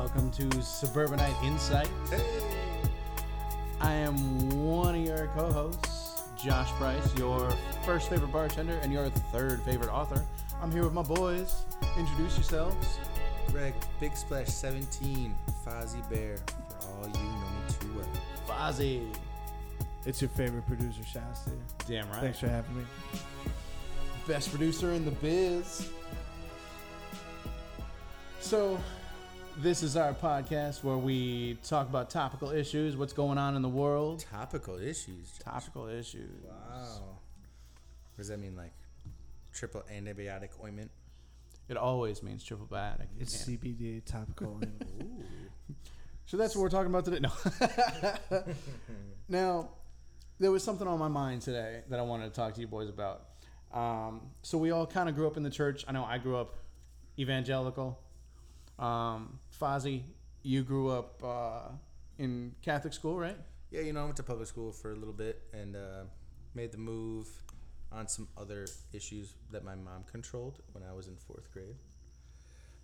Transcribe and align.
Welcome 0.00 0.30
to 0.30 0.62
Suburbanite 0.62 1.36
Insight. 1.44 1.90
Hey. 2.08 2.42
I 3.82 3.92
am 3.92 4.48
one 4.64 4.94
of 4.94 5.04
your 5.04 5.26
co 5.36 5.52
hosts, 5.52 6.22
Josh 6.42 6.70
Price, 6.70 7.14
your 7.18 7.50
first 7.84 8.08
favorite 8.08 8.32
bartender 8.32 8.78
and 8.82 8.94
your 8.94 9.10
third 9.10 9.60
favorite 9.60 9.90
author. 9.90 10.24
I'm 10.62 10.72
here 10.72 10.84
with 10.84 10.94
my 10.94 11.02
boys. 11.02 11.66
Introduce 11.98 12.34
yourselves. 12.36 12.98
Greg, 13.48 13.74
Big 14.00 14.16
Splash 14.16 14.46
17, 14.46 15.34
Fozzie 15.66 16.08
Bear, 16.08 16.38
for 16.46 16.88
all 16.88 17.06
you 17.06 17.12
know 17.12 17.20
me 17.20 17.74
too 17.78 17.94
well. 17.94 18.08
Fozzie. 18.48 19.14
It's 20.06 20.22
your 20.22 20.30
favorite 20.30 20.66
producer, 20.66 21.04
Shasta. 21.04 21.50
Damn 21.86 22.08
right. 22.08 22.22
Thanks 22.22 22.38
for 22.38 22.48
having 22.48 22.74
me. 22.74 22.84
Best 24.26 24.48
producer 24.48 24.94
in 24.94 25.04
the 25.04 25.10
biz. 25.10 25.90
So, 28.40 28.80
this 29.58 29.82
is 29.82 29.96
our 29.96 30.12
podcast 30.14 30.82
where 30.82 30.96
we 30.96 31.58
talk 31.64 31.88
about 31.88 32.10
topical 32.10 32.50
issues, 32.50 32.96
what's 32.96 33.12
going 33.12 33.38
on 33.38 33.56
in 33.56 33.62
the 33.62 33.68
world. 33.68 34.24
Topical 34.30 34.78
issues. 34.78 35.30
Topical 35.42 35.88
issues. 35.88 36.44
Wow. 36.44 36.84
What 37.02 38.16
does 38.18 38.28
that 38.28 38.38
mean, 38.38 38.56
like 38.56 38.72
triple 39.52 39.82
antibiotic 39.94 40.50
ointment? 40.62 40.90
It 41.68 41.76
always 41.76 42.22
means 42.22 42.42
triple 42.44 42.66
biotic. 42.66 43.06
It's 43.18 43.46
Yeah. 43.48 43.56
CBD 43.56 44.04
topical. 44.04 44.58
and 44.60 44.84
Ooh. 45.02 45.74
So 46.26 46.36
that's 46.36 46.54
what 46.54 46.62
we're 46.62 46.68
talking 46.70 46.90
about 46.92 47.04
today. 47.04 47.20
No. 47.20 48.44
now, 49.28 49.68
there 50.38 50.50
was 50.50 50.62
something 50.64 50.86
on 50.86 50.98
my 50.98 51.08
mind 51.08 51.42
today 51.42 51.82
that 51.88 51.98
I 51.98 52.02
wanted 52.02 52.24
to 52.24 52.30
talk 52.30 52.54
to 52.54 52.60
you 52.60 52.66
boys 52.66 52.88
about. 52.88 53.24
Um, 53.72 54.22
so 54.42 54.58
we 54.58 54.70
all 54.70 54.86
kind 54.86 55.08
of 55.08 55.14
grew 55.14 55.26
up 55.26 55.36
in 55.36 55.42
the 55.42 55.50
church. 55.50 55.84
I 55.86 55.92
know 55.92 56.04
I 56.04 56.18
grew 56.18 56.36
up 56.36 56.56
evangelical. 57.18 57.98
Um, 58.80 59.38
Fozzie, 59.60 60.02
you 60.42 60.62
grew 60.62 60.88
up 60.88 61.22
uh, 61.22 61.72
in 62.18 62.54
Catholic 62.62 62.94
school, 62.94 63.18
right? 63.18 63.36
Yeah, 63.70 63.82
you 63.82 63.92
know, 63.92 64.00
I 64.00 64.04
went 64.04 64.16
to 64.16 64.22
public 64.22 64.48
school 64.48 64.72
for 64.72 64.92
a 64.92 64.96
little 64.96 65.12
bit 65.12 65.42
and 65.52 65.76
uh, 65.76 66.04
made 66.54 66.72
the 66.72 66.78
move 66.78 67.28
on 67.92 68.08
some 68.08 68.26
other 68.36 68.66
issues 68.92 69.34
that 69.52 69.64
my 69.64 69.74
mom 69.74 70.04
controlled 70.10 70.60
when 70.72 70.82
I 70.82 70.92
was 70.94 71.08
in 71.08 71.16
fourth 71.16 71.52
grade. 71.52 71.76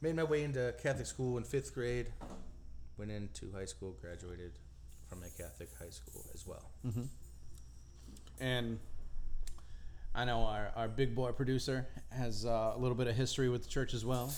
Made 0.03 0.14
my 0.16 0.25
way 0.25 0.44
into 0.44 0.75
Catholic 0.83 1.06
school 1.06 1.38
in 1.38 1.44
fifth 1.44 1.75
grade. 1.75 2.12
Went 2.98 3.10
into 3.10 3.50
high 3.53 3.64
school, 3.64 3.97
graduated 4.00 4.53
from 5.08 5.22
a 5.22 5.31
Catholic 5.42 5.70
high 5.78 5.91
school 5.91 6.25
as 6.34 6.47
well. 6.47 6.70
And 8.41 8.78
I 10.14 10.25
know 10.25 10.41
our, 10.44 10.70
our 10.77 10.88
big 10.88 11.14
boy 11.14 11.33
producer 11.33 11.86
has 12.10 12.44
uh, 12.44 12.72
a 12.75 12.78
little 12.78 12.97
bit 12.97 13.06
of 13.06 13.16
history 13.16 13.48
with 13.48 13.62
the 13.62 13.69
church 13.69 13.94
as 13.94 14.05
well. 14.05 14.33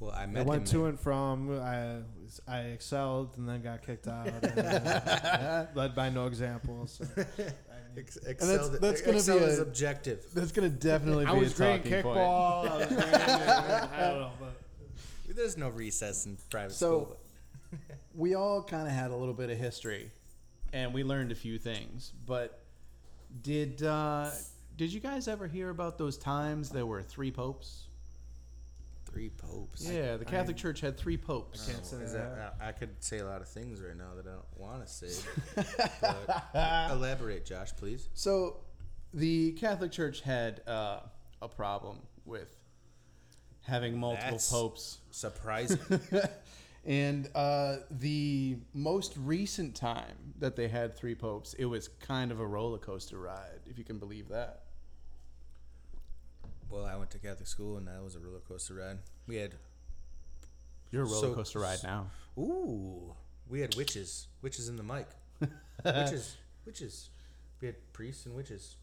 Well, 0.00 0.10
I 0.12 0.22
I 0.24 0.42
went 0.42 0.62
him 0.62 0.64
to 0.64 0.78
there. 0.78 0.86
and 0.88 1.00
from. 1.00 1.60
I 1.60 1.98
I 2.48 2.58
excelled 2.60 3.36
and 3.38 3.48
then 3.48 3.62
got 3.62 3.84
kicked 3.86 4.08
out. 4.08 4.26
and, 4.42 4.58
uh, 4.58 5.66
led 5.74 5.94
by 5.94 6.08
no 6.10 6.26
example. 6.26 6.86
So. 6.86 7.04
Ex- 7.96 8.14
that's- 8.14 8.26
excelled- 8.26 8.80
that's 8.80 9.02
gonna 9.02 9.16
excelled 9.18 9.40
be 9.40 9.44
is 9.46 9.58
a- 9.58 9.62
objective. 9.62 10.24
That's 10.34 10.50
going 10.50 10.70
to 10.70 10.74
definitely 10.76 11.26
be 11.26 11.32
was 11.32 11.52
a 11.52 11.56
great 11.56 11.76
talking 11.84 11.92
in 11.92 12.02
point. 12.02 12.18
kickball. 12.18 12.68
I 12.70 12.76
was 12.78 12.86
great. 12.86 12.98
in- 12.98 13.14
I 13.14 14.00
don't 14.10 14.20
know, 14.20 14.30
but 14.40 14.54
There's 15.36 15.56
no 15.58 15.68
recess 15.68 16.24
in 16.26 16.36
private 16.50 16.72
So- 16.72 17.16
school. 17.70 17.80
we 18.14 18.34
all 18.34 18.62
kind 18.62 18.86
of 18.86 18.92
had 18.94 19.10
a 19.10 19.16
little 19.16 19.34
bit 19.34 19.50
of 19.50 19.56
history 19.58 20.10
and 20.74 20.92
we 20.92 21.04
learned 21.04 21.32
a 21.32 21.34
few 21.34 21.58
things 21.58 22.12
but 22.26 22.62
did 23.42 23.82
uh, 23.82 24.30
did 24.76 24.92
you 24.92 25.00
guys 25.00 25.26
ever 25.28 25.46
hear 25.46 25.70
about 25.70 25.96
those 25.96 26.18
times 26.18 26.68
there 26.68 26.84
were 26.84 27.02
three 27.02 27.30
popes 27.30 27.84
but 27.86 27.91
Three 29.12 29.28
popes. 29.30 29.88
yeah 29.88 30.16
the 30.16 30.24
catholic 30.24 30.56
church 30.56 30.80
had 30.80 30.96
three 30.96 31.16
popes 31.18 31.66
can't 31.70 31.84
say 31.84 31.96
Is 31.98 32.12
that. 32.14 32.34
that, 32.36 32.56
I 32.62 32.68
I 32.68 32.72
could 32.72 32.90
say 33.00 33.18
a 33.18 33.26
lot 33.26 33.40
of 33.42 33.48
things 33.48 33.80
right 33.80 33.96
now 33.96 34.14
that 34.16 34.26
I 34.26 34.30
don't 34.30 34.44
want 34.56 34.86
to 34.86 34.90
say. 34.92 35.28
but 36.00 36.90
elaborate, 36.90 37.44
Josh, 37.44 37.72
please. 37.76 38.08
so 38.14 38.56
the 39.12 39.52
catholic 39.52 39.92
church 39.92 40.22
had 40.22 40.62
uh, 40.66 41.00
a 41.42 41.48
problem 41.48 41.98
with 42.24 42.56
having 43.62 43.98
multiple 43.98 44.24
That's- 44.30 44.50
popes 44.50 44.98
Surprising. 45.10 45.78
and 46.86 47.28
uh, 47.34 47.76
the 47.90 48.56
most 48.74 49.14
recent 49.18 49.74
time 49.76 50.34
that 50.38 50.56
they 50.56 50.68
had 50.68 50.96
three 50.96 51.14
popes 51.14 51.54
it 51.54 51.66
was 51.66 51.88
kind 51.88 52.32
of 52.32 52.40
a 52.40 52.46
roller 52.46 52.78
coaster 52.78 53.18
ride 53.20 53.60
if 53.66 53.78
you 53.78 53.84
can 53.84 53.98
believe 53.98 54.28
that 54.30 54.62
well, 56.72 56.84
I 56.86 56.96
went 56.96 57.10
to 57.12 57.18
Catholic 57.18 57.46
school, 57.46 57.76
and 57.76 57.86
that 57.86 58.02
was 58.02 58.16
a 58.16 58.18
roller 58.18 58.40
coaster 58.40 58.74
ride. 58.74 58.98
We 59.26 59.36
had 59.36 59.54
you're 60.90 61.02
a 61.02 61.06
roller 61.06 61.20
So- 61.28 61.34
coaster 61.34 61.60
ride 61.60 61.82
now 61.82 62.10
ooh, 62.38 63.14
we 63.48 63.60
had 63.60 63.74
witches, 63.76 64.28
witches 64.40 64.68
in 64.68 64.76
the 64.76 64.82
mic, 64.82 65.06
witches, 65.84 66.36
witches. 66.64 67.10
We 67.60 67.66
had 67.66 67.92
priests 67.92 68.26
and 68.26 68.34
witches. 68.34 68.76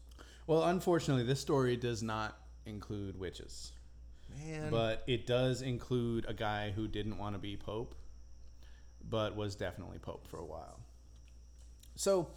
Well, 0.46 0.64
unfortunately, 0.64 1.24
this 1.24 1.40
story 1.40 1.76
does 1.76 2.02
not 2.02 2.36
include 2.66 3.18
witches, 3.18 3.72
Man, 4.44 4.70
but 4.70 5.02
it 5.06 5.26
does 5.26 5.62
include 5.62 6.24
a 6.28 6.34
guy 6.34 6.70
who 6.70 6.88
didn't 6.88 7.18
want 7.18 7.34
to 7.34 7.38
be 7.38 7.56
pope, 7.56 7.94
but 9.08 9.36
was 9.36 9.54
definitely 9.54 9.98
pope 9.98 10.26
for 10.26 10.38
a 10.38 10.44
while. 10.44 10.78
So, 11.96 12.28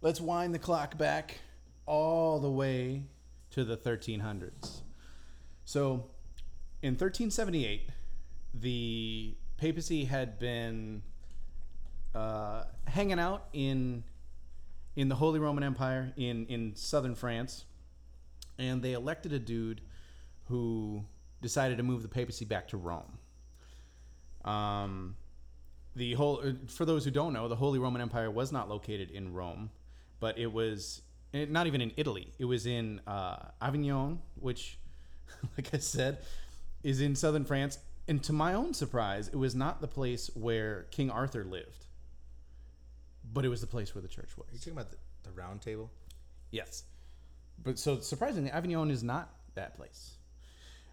let's 0.00 0.20
wind 0.20 0.54
the 0.54 0.58
clock 0.58 0.96
back 0.96 1.38
all 1.86 2.38
the 2.38 2.50
way 2.50 3.04
to 3.50 3.64
the 3.64 3.76
1300s. 3.76 4.82
So, 5.70 6.06
in 6.82 6.94
1378, 6.94 7.90
the 8.54 9.36
papacy 9.56 10.04
had 10.04 10.36
been 10.40 11.02
uh, 12.12 12.64
hanging 12.88 13.20
out 13.20 13.44
in 13.52 14.02
in 14.96 15.08
the 15.08 15.14
Holy 15.14 15.38
Roman 15.38 15.62
Empire 15.62 16.12
in 16.16 16.46
in 16.46 16.74
southern 16.74 17.14
France, 17.14 17.66
and 18.58 18.82
they 18.82 18.94
elected 18.94 19.32
a 19.32 19.38
dude 19.38 19.80
who 20.48 21.04
decided 21.40 21.76
to 21.76 21.84
move 21.84 22.02
the 22.02 22.08
papacy 22.08 22.44
back 22.44 22.66
to 22.70 22.76
Rome. 22.76 23.18
Um, 24.44 25.14
the 25.94 26.14
whole 26.14 26.40
uh, 26.44 26.54
for 26.66 26.84
those 26.84 27.04
who 27.04 27.12
don't 27.12 27.32
know, 27.32 27.46
the 27.46 27.54
Holy 27.54 27.78
Roman 27.78 28.02
Empire 28.02 28.28
was 28.28 28.50
not 28.50 28.68
located 28.68 29.12
in 29.12 29.34
Rome, 29.34 29.70
but 30.18 30.36
it 30.36 30.52
was 30.52 31.02
eh, 31.32 31.46
not 31.48 31.68
even 31.68 31.80
in 31.80 31.92
Italy. 31.96 32.32
It 32.40 32.46
was 32.46 32.66
in 32.66 33.00
uh, 33.06 33.36
Avignon, 33.62 34.18
which, 34.34 34.76
like 35.56 35.74
I 35.74 35.78
said, 35.78 36.18
is 36.82 37.00
in 37.00 37.14
southern 37.14 37.44
France. 37.44 37.78
And 38.08 38.22
to 38.24 38.32
my 38.32 38.54
own 38.54 38.74
surprise, 38.74 39.28
it 39.28 39.36
was 39.36 39.54
not 39.54 39.80
the 39.80 39.86
place 39.86 40.30
where 40.34 40.86
King 40.90 41.10
Arthur 41.10 41.44
lived, 41.44 41.86
but 43.32 43.44
it 43.44 43.48
was 43.48 43.60
the 43.60 43.66
place 43.66 43.94
where 43.94 44.02
the 44.02 44.08
church 44.08 44.30
was. 44.36 44.48
are 44.48 44.52
you 44.52 44.58
talking 44.58 44.72
about 44.72 44.90
the, 44.90 44.96
the 45.22 45.30
round 45.30 45.60
table? 45.60 45.90
Yes. 46.50 46.84
But 47.62 47.78
so 47.78 48.00
surprisingly, 48.00 48.50
Avignon 48.50 48.90
is 48.90 49.02
not 49.02 49.32
that 49.54 49.76
place. 49.76 50.16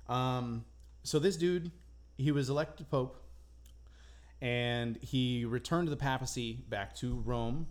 Um, 0.07 0.65
so 1.03 1.19
this 1.19 1.37
dude, 1.37 1.71
he 2.17 2.31
was 2.31 2.49
elected 2.49 2.89
pope, 2.89 3.23
and 4.41 4.97
he 5.01 5.45
returned 5.45 5.87
the 5.87 5.97
papacy 5.97 6.59
back 6.69 6.95
to 6.97 7.15
Rome. 7.25 7.67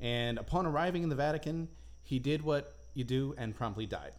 And 0.00 0.38
upon 0.38 0.66
arriving 0.66 1.02
in 1.02 1.08
the 1.08 1.14
Vatican, 1.14 1.68
he 2.02 2.18
did 2.18 2.42
what 2.42 2.74
you 2.94 3.04
do 3.04 3.34
and 3.38 3.54
promptly 3.54 3.86
died. 3.86 4.12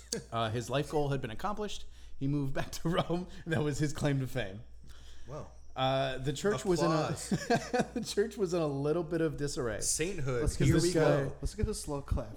uh, 0.32 0.50
his 0.50 0.68
life 0.70 0.90
goal 0.90 1.08
had 1.10 1.20
been 1.20 1.30
accomplished. 1.30 1.84
He 2.18 2.26
moved 2.28 2.54
back 2.54 2.70
to 2.72 2.88
Rome. 2.88 3.26
And 3.44 3.52
that 3.52 3.62
was 3.62 3.78
his 3.78 3.92
claim 3.92 4.20
to 4.20 4.26
fame. 4.26 4.60
Well, 5.28 5.50
Uh, 5.74 6.18
the 6.18 6.32
church 6.34 6.64
was 6.66 6.82
in 6.82 6.90
a 6.90 7.16
the 7.94 8.04
church 8.04 8.36
was 8.36 8.52
in 8.52 8.60
a 8.60 8.66
little 8.66 9.02
bit 9.02 9.22
of 9.22 9.38
disarray. 9.38 9.80
sainthood. 9.80 10.42
Let's 10.42 10.56
get 10.56 10.66
Here 10.66 10.74
this 10.74 10.82
we 10.84 10.92
guy- 10.92 11.00
go. 11.00 11.32
Let's 11.40 11.54
get 11.54 11.66
a 11.68 11.74
slow 11.74 12.02
clap. 12.02 12.28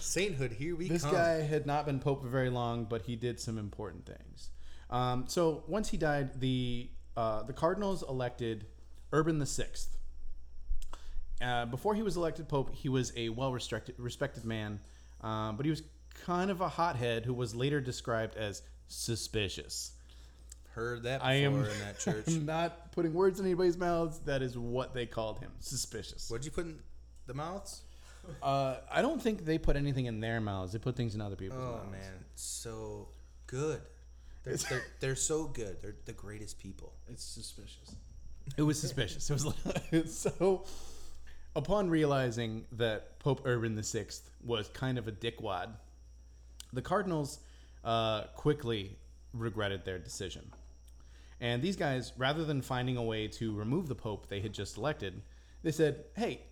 Sainthood. 0.00 0.52
Here 0.52 0.74
we 0.76 0.88
this 0.88 1.02
come. 1.02 1.10
This 1.12 1.20
guy 1.20 1.42
had 1.42 1.66
not 1.66 1.86
been 1.86 1.98
pope 2.00 2.22
for 2.22 2.28
very 2.28 2.50
long, 2.50 2.84
but 2.84 3.02
he 3.02 3.16
did 3.16 3.38
some 3.40 3.58
important 3.58 4.06
things. 4.06 4.50
Um, 4.90 5.24
so 5.28 5.64
once 5.66 5.88
he 5.90 5.96
died, 5.96 6.40
the 6.40 6.88
uh, 7.16 7.42
the 7.42 7.52
cardinals 7.52 8.02
elected 8.08 8.66
Urban 9.12 9.38
the 9.38 9.46
Sixth. 9.46 9.96
Uh, 11.42 11.66
before 11.66 11.94
he 11.94 12.02
was 12.02 12.16
elected 12.16 12.48
pope, 12.48 12.74
he 12.74 12.88
was 12.88 13.12
a 13.16 13.28
well 13.30 13.52
respected 13.52 13.94
respected 13.98 14.44
man, 14.44 14.80
um, 15.20 15.56
but 15.56 15.64
he 15.64 15.70
was 15.70 15.82
kind 16.24 16.50
of 16.50 16.60
a 16.60 16.68
hothead 16.68 17.24
who 17.24 17.34
was 17.34 17.54
later 17.54 17.80
described 17.80 18.36
as 18.36 18.62
suspicious. 18.88 19.92
Heard 20.72 21.04
that 21.04 21.20
before 21.20 21.30
I 21.30 21.34
am 21.34 21.54
in 21.64 21.78
that 21.80 21.98
church. 22.00 22.28
Not 22.28 22.92
putting 22.92 23.14
words 23.14 23.40
in 23.40 23.46
anybody's 23.46 23.78
mouths. 23.78 24.18
That 24.20 24.42
is 24.42 24.58
what 24.58 24.92
they 24.92 25.06
called 25.06 25.38
him, 25.40 25.50
suspicious. 25.60 26.30
What'd 26.30 26.44
you 26.44 26.50
put 26.50 26.66
in 26.66 26.78
the 27.26 27.34
mouths? 27.34 27.82
Uh, 28.42 28.76
I 28.90 29.02
don't 29.02 29.22
think 29.22 29.44
they 29.44 29.56
put 29.56 29.76
anything 29.76 30.06
in 30.06 30.20
their 30.20 30.40
mouths. 30.40 30.72
They 30.72 30.78
put 30.78 30.96
things 30.96 31.14
in 31.14 31.20
other 31.20 31.36
people's 31.36 31.60
mouths. 31.60 31.80
Oh 31.82 31.90
mouths. 31.90 31.92
man, 31.92 32.24
so 32.34 33.08
good. 33.46 33.80
They're, 34.42 34.56
they're, 34.56 34.84
they're 35.00 35.16
so 35.16 35.44
good. 35.44 35.80
They're 35.80 35.96
the 36.04 36.12
greatest 36.12 36.58
people. 36.58 36.92
it's 37.08 37.24
suspicious. 37.24 37.94
It 38.56 38.62
was 38.62 38.80
suspicious. 38.80 39.28
It 39.30 39.32
was 40.04 40.18
so. 40.18 40.64
Upon 41.56 41.88
realizing 41.88 42.66
that 42.72 43.18
Pope 43.18 43.40
Urban 43.46 43.80
VI 43.82 44.06
was 44.44 44.68
kind 44.68 44.98
of 44.98 45.08
a 45.08 45.12
dickwad, 45.12 45.70
the 46.72 46.82
cardinals 46.82 47.38
uh, 47.82 48.24
quickly 48.34 48.96
regretted 49.32 49.84
their 49.84 49.98
decision. 49.98 50.52
And 51.40 51.62
these 51.62 51.76
guys, 51.76 52.12
rather 52.18 52.44
than 52.44 52.60
finding 52.62 52.96
a 52.98 53.02
way 53.02 53.26
to 53.28 53.54
remove 53.54 53.88
the 53.88 53.94
Pope 53.94 54.28
they 54.28 54.40
had 54.40 54.52
just 54.52 54.76
elected, 54.76 55.22
they 55.62 55.72
said, 55.72 56.04
hey, 56.14 56.42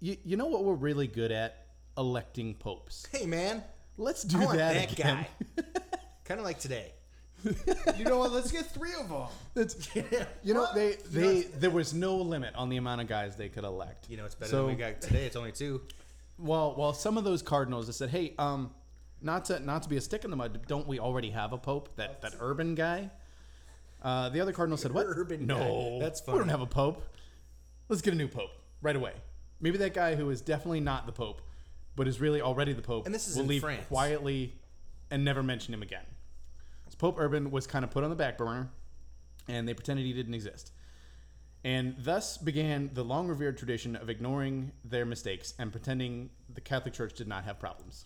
you, 0.00 0.16
you 0.24 0.36
know 0.36 0.46
what 0.46 0.64
we're 0.64 0.74
really 0.74 1.06
good 1.06 1.30
at? 1.30 1.66
Electing 1.96 2.54
popes. 2.54 3.06
Hey 3.12 3.24
man, 3.26 3.62
Let's 3.96 4.24
do 4.24 4.40
I 4.40 4.44
want 4.44 4.58
that, 4.58 4.74
that 4.74 4.92
again. 4.92 5.26
guy. 5.56 5.64
kind 6.24 6.40
of 6.40 6.44
like 6.44 6.58
today. 6.58 6.92
You 7.96 8.04
know 8.04 8.18
what? 8.18 8.32
Let's 8.32 8.50
get 8.50 8.66
three 8.66 8.92
of 8.98 9.08
them. 9.08 9.26
That's- 9.54 9.88
you 10.42 10.54
know, 10.54 10.66
they, 10.74 10.96
they 11.10 11.42
there 11.42 11.70
was 11.70 11.92
no 11.94 12.16
limit 12.16 12.54
on 12.54 12.68
the 12.68 12.76
amount 12.76 13.00
of 13.00 13.06
guys 13.06 13.36
they 13.36 13.48
could 13.48 13.64
elect. 13.64 14.08
You 14.10 14.16
know, 14.16 14.24
it's 14.24 14.34
better 14.34 14.50
So- 14.50 14.66
than 14.66 14.66
we 14.66 14.74
got 14.74 15.00
today. 15.00 15.26
It's 15.26 15.36
only 15.36 15.52
two. 15.52 15.82
Well, 16.38 16.74
well, 16.76 16.92
some 16.92 17.16
of 17.16 17.24
those 17.24 17.42
cardinals 17.42 17.86
that 17.86 17.92
said, 17.92 18.10
"Hey, 18.10 18.34
um, 18.38 18.72
not 19.22 19.44
to 19.46 19.60
not 19.60 19.82
to 19.84 19.88
be 19.88 19.96
a 19.96 20.00
stick 20.00 20.24
in 20.24 20.30
the 20.30 20.36
mud, 20.36 20.62
don't 20.66 20.86
we 20.88 20.98
already 20.98 21.30
have 21.30 21.52
a 21.52 21.58
pope? 21.58 21.94
That 21.96 22.22
that 22.22 22.34
urban 22.40 22.74
guy." 22.74 23.10
Uh, 24.02 24.28
the 24.30 24.40
other 24.40 24.52
cardinal 24.52 24.76
said, 24.76 24.92
"What? 24.92 25.06
Urban 25.08 25.46
no, 25.46 25.58
guy. 26.00 26.04
That's 26.04 26.20
We 26.26 26.32
don't 26.32 26.40
funny. 26.40 26.50
have 26.50 26.60
a 26.60 26.66
pope. 26.66 27.02
Let's 27.88 28.02
get 28.02 28.14
a 28.14 28.16
new 28.16 28.28
pope 28.28 28.50
right 28.82 28.96
away. 28.96 29.12
Maybe 29.60 29.78
that 29.78 29.94
guy 29.94 30.14
who 30.16 30.28
is 30.30 30.40
definitely 30.40 30.80
not 30.80 31.06
the 31.06 31.12
pope, 31.12 31.40
but 31.94 32.08
is 32.08 32.20
really 32.20 32.40
already 32.42 32.72
the 32.72 32.82
pope. 32.82 33.06
And 33.06 33.14
this 33.14 33.28
is 33.28 33.36
will 33.36 33.42
in 33.42 33.48
leave 33.48 33.62
France. 33.62 33.86
quietly 33.86 34.54
and 35.10 35.24
never 35.24 35.42
mention 35.42 35.72
him 35.72 35.82
again." 35.82 36.04
So 36.94 36.98
Pope 36.98 37.16
Urban 37.18 37.50
was 37.50 37.66
kind 37.66 37.84
of 37.84 37.90
put 37.90 38.04
on 38.04 38.10
the 38.10 38.14
back 38.14 38.38
burner, 38.38 38.70
and 39.48 39.66
they 39.66 39.74
pretended 39.74 40.06
he 40.06 40.12
didn't 40.12 40.34
exist. 40.34 40.70
And 41.64 41.96
thus 41.98 42.38
began 42.38 42.90
the 42.94 43.02
long 43.02 43.26
revered 43.26 43.58
tradition 43.58 43.96
of 43.96 44.08
ignoring 44.08 44.70
their 44.84 45.04
mistakes 45.04 45.54
and 45.58 45.72
pretending 45.72 46.30
the 46.52 46.60
Catholic 46.60 46.94
Church 46.94 47.14
did 47.14 47.26
not 47.26 47.42
have 47.44 47.58
problems. 47.58 48.04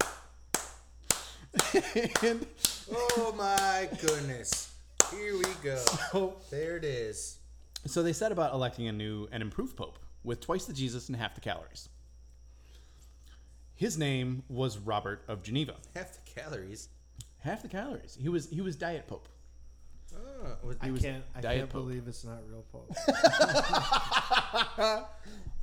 and 2.22 2.44
Oh 2.90 3.32
my 3.38 3.88
goodness. 4.00 4.72
Here 5.12 5.36
we 5.36 5.44
go. 5.62 5.76
so, 6.10 6.34
There 6.50 6.76
it 6.76 6.84
is. 6.84 7.38
so 7.86 8.02
they 8.02 8.12
set 8.12 8.32
about 8.32 8.54
electing 8.54 8.88
a 8.88 8.92
new 8.92 9.28
and 9.30 9.40
improved 9.40 9.76
pope 9.76 10.00
with 10.24 10.40
twice 10.40 10.64
the 10.64 10.72
Jesus 10.72 11.08
and 11.08 11.16
half 11.16 11.36
the 11.36 11.40
calories. 11.40 11.88
His 13.76 13.96
name 13.96 14.42
was 14.48 14.78
Robert 14.78 15.22
of 15.28 15.44
Geneva. 15.44 15.76
Half 15.94 16.14
the 16.14 16.40
calories. 16.40 16.88
Half 17.46 17.62
the 17.62 17.68
calories. 17.68 18.18
He 18.20 18.28
was 18.28 18.50
he 18.50 18.60
was 18.60 18.76
diet 18.76 19.06
pope. 19.06 19.28
Oh, 20.14 20.66
was- 20.66 20.76
I 20.80 20.90
was 20.90 21.02
can't. 21.02 21.22
I 21.34 21.40
Diet 21.40 21.58
can't 21.60 21.70
Pope. 21.70 21.82
believe 21.84 22.04
it's 22.08 22.24
not 22.24 22.38
real 22.50 22.64
Pope. 22.72 22.90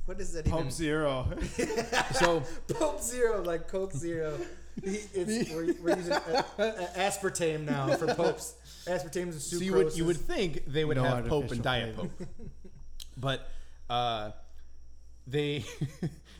what 0.06 0.20
is 0.20 0.32
that 0.32 0.44
Pope 0.46 0.60
even? 0.60 0.70
Zero. 0.70 1.28
So 2.14 2.42
Pope 2.72 3.00
Zero, 3.02 3.42
like 3.42 3.68
Coke 3.68 3.92
Zero. 3.92 4.38
He, 4.82 5.00
it's, 5.14 5.50
we're, 5.52 5.74
we're 5.82 5.96
using 5.96 6.12
a, 6.12 6.44
a- 6.58 6.88
aspartame 6.98 7.64
now 7.64 7.94
for 7.96 8.12
popes. 8.14 8.54
Aspartame 8.86 9.28
is 9.28 9.44
So 9.44 9.56
you 9.58 9.72
would 9.74 9.96
you 9.96 10.04
would 10.04 10.16
think 10.16 10.64
they 10.66 10.84
would 10.84 10.96
No 10.96 11.04
have 11.04 11.26
Pope 11.26 11.44
artificial 11.44 11.54
and 11.54 11.62
Diet 11.62 11.94
flavor. 11.96 12.10
Pope, 12.18 12.28
but 13.16 13.48
uh, 13.90 14.30
they 15.26 15.64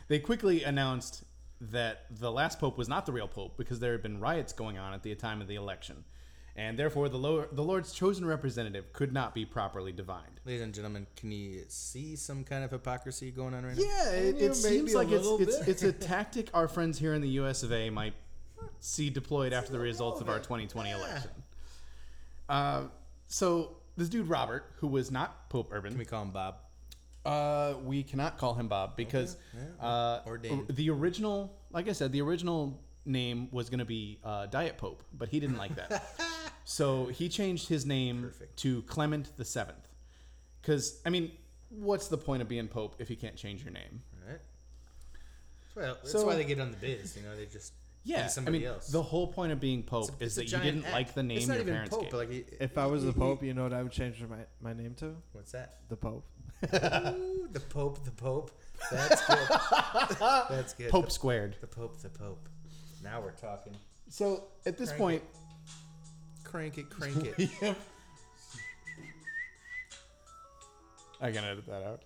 they 0.07 0.19
quickly 0.19 0.63
announced 0.63 1.23
that 1.61 2.05
the 2.11 2.31
last 2.31 2.59
Pope 2.59 2.77
was 2.77 2.89
not 2.89 3.05
the 3.05 3.11
real 3.11 3.27
Pope 3.27 3.57
because 3.57 3.79
there 3.79 3.93
had 3.93 4.01
been 4.01 4.19
riots 4.19 4.53
going 4.53 4.77
on 4.77 4.93
at 4.93 5.03
the 5.03 5.13
time 5.15 5.41
of 5.41 5.47
the 5.47 5.55
election, 5.55 6.03
and 6.55 6.77
therefore 6.77 7.09
the 7.09 7.17
Lord, 7.17 7.49
the 7.53 7.63
Lord's 7.63 7.93
chosen 7.93 8.25
representative 8.25 8.91
could 8.93 9.13
not 9.13 9.33
be 9.33 9.45
properly 9.45 9.91
divined. 9.91 10.39
Ladies 10.45 10.61
and 10.61 10.73
gentlemen, 10.73 11.07
can 11.15 11.31
you 11.31 11.63
see 11.67 12.15
some 12.15 12.43
kind 12.43 12.63
of 12.63 12.71
hypocrisy 12.71 13.31
going 13.31 13.53
on 13.53 13.65
right 13.65 13.75
now? 13.75 13.83
Yeah, 13.83 14.11
it, 14.11 14.41
it 14.41 14.55
seems 14.55 14.93
like 14.93 15.11
it's 15.11 15.27
it's, 15.39 15.67
it's 15.67 15.83
a 15.83 15.91
tactic 15.91 16.49
our 16.53 16.67
friends 16.67 16.99
here 16.99 17.13
in 17.13 17.21
the 17.21 17.29
U.S. 17.29 17.63
of 17.63 17.71
A. 17.71 17.89
might 17.89 18.13
see 18.79 19.09
deployed 19.09 19.53
after 19.53 19.71
the 19.71 19.79
results 19.79 20.21
of 20.21 20.29
our 20.29 20.39
2020 20.39 20.91
election. 20.91 21.31
Uh, 22.47 22.83
so 23.27 23.77
this 23.97 24.09
dude 24.09 24.27
Robert, 24.27 24.65
who 24.77 24.87
was 24.87 25.11
not 25.11 25.49
Pope 25.49 25.69
Urban, 25.71 25.91
Can 25.91 25.99
we 25.99 26.05
call 26.05 26.21
him 26.21 26.31
Bob? 26.31 26.55
Uh, 27.25 27.75
we 27.83 28.03
cannot 28.03 28.37
call 28.37 28.53
him 28.53 28.67
Bob 28.67 28.95
because 28.95 29.35
yeah. 29.55 29.85
uh, 29.85 30.21
Ordained. 30.27 30.67
the 30.69 30.89
original, 30.91 31.57
like 31.71 31.89
I 31.89 31.93
said, 31.93 32.11
the 32.11 32.21
original 32.21 32.79
name 33.05 33.49
was 33.51 33.69
going 33.69 33.79
to 33.79 33.85
be 33.85 34.19
uh, 34.23 34.45
Diet 34.47 34.77
Pope, 34.77 35.03
but 35.13 35.29
he 35.29 35.39
didn't 35.39 35.57
like 35.57 35.75
that, 35.75 36.03
so 36.65 37.05
he 37.07 37.27
changed 37.29 37.67
his 37.67 37.85
name 37.85 38.23
Perfect. 38.23 38.57
to 38.59 38.81
Clement 38.83 39.35
the 39.37 39.45
Seventh. 39.45 39.87
Because 40.61 40.99
I 41.05 41.09
mean, 41.09 41.31
what's 41.69 42.07
the 42.07 42.17
point 42.17 42.41
of 42.41 42.47
being 42.47 42.67
Pope 42.67 42.95
if 42.99 43.09
you 43.09 43.15
can't 43.15 43.35
change 43.35 43.63
your 43.63 43.73
name? 43.73 44.01
Right. 44.27 44.39
Well, 45.75 45.95
that's 45.95 46.11
So- 46.11 46.25
why 46.25 46.35
they 46.35 46.45
get 46.45 46.59
on 46.59 46.71
the 46.71 46.77
biz. 46.77 47.15
You 47.17 47.23
know, 47.23 47.35
they 47.35 47.45
just 47.47 47.73
Yeah, 48.03 48.27
be 48.39 48.47
I 48.47 48.49
mean, 48.49 48.63
else. 48.63 48.87
the 48.87 49.01
whole 49.03 49.27
point 49.27 49.51
of 49.51 49.59
being 49.59 49.83
Pope 49.83 50.09
It's 50.09 50.21
a- 50.21 50.23
is 50.23 50.37
it's 50.37 50.53
a 50.53 50.57
that 50.57 50.65
you 50.65 50.71
didn't 50.71 50.85
act. 50.85 50.93
like 50.93 51.13
the 51.15 51.23
name 51.23 51.37
It's 51.39 51.47
not 51.47 51.55
your 51.55 51.61
even 51.63 51.73
parents 51.73 51.95
Pope, 51.95 52.03
gave. 52.05 52.13
like 52.13 52.29
he- 52.31 52.45
If 52.59 52.77
I 52.77 52.85
was 52.85 53.03
the 53.03 53.11
he- 53.11 53.19
Pope, 53.19 53.43
you 53.43 53.53
know 53.53 53.63
what 53.63 53.73
I 53.73 53.83
would 53.83 53.91
change 53.91 54.21
my, 54.23 54.37
my 54.61 54.73
name 54.73 54.93
to? 54.95 55.15
what's 55.33 55.51
that? 55.51 55.79
The 55.89 55.97
Pope. 55.97 56.25
Ooh, 56.73 57.47
the 57.51 57.59
Pope, 57.59 58.03
the 58.05 58.11
Pope. 58.11 58.51
That's 58.91 59.25
good. 59.25 60.19
That's 60.49 60.73
good. 60.73 60.89
Pope 60.89 61.11
squared. 61.11 61.55
The 61.61 61.67
Pope, 61.67 61.97
the 62.01 62.09
Pope. 62.09 62.47
Now 63.03 63.21
we're 63.21 63.31
talking. 63.31 63.73
So 64.09 64.45
at 64.65 64.77
this 64.77 64.89
Crank 64.89 65.01
point, 65.01 65.23
Crank 66.55 66.77
it, 66.77 66.89
crank 66.89 67.25
it. 67.37 67.49
Yep. 67.61 67.77
I 71.19 71.31
can 71.31 71.43
edit 71.43 71.65
that 71.65 71.83
out. 71.83 72.01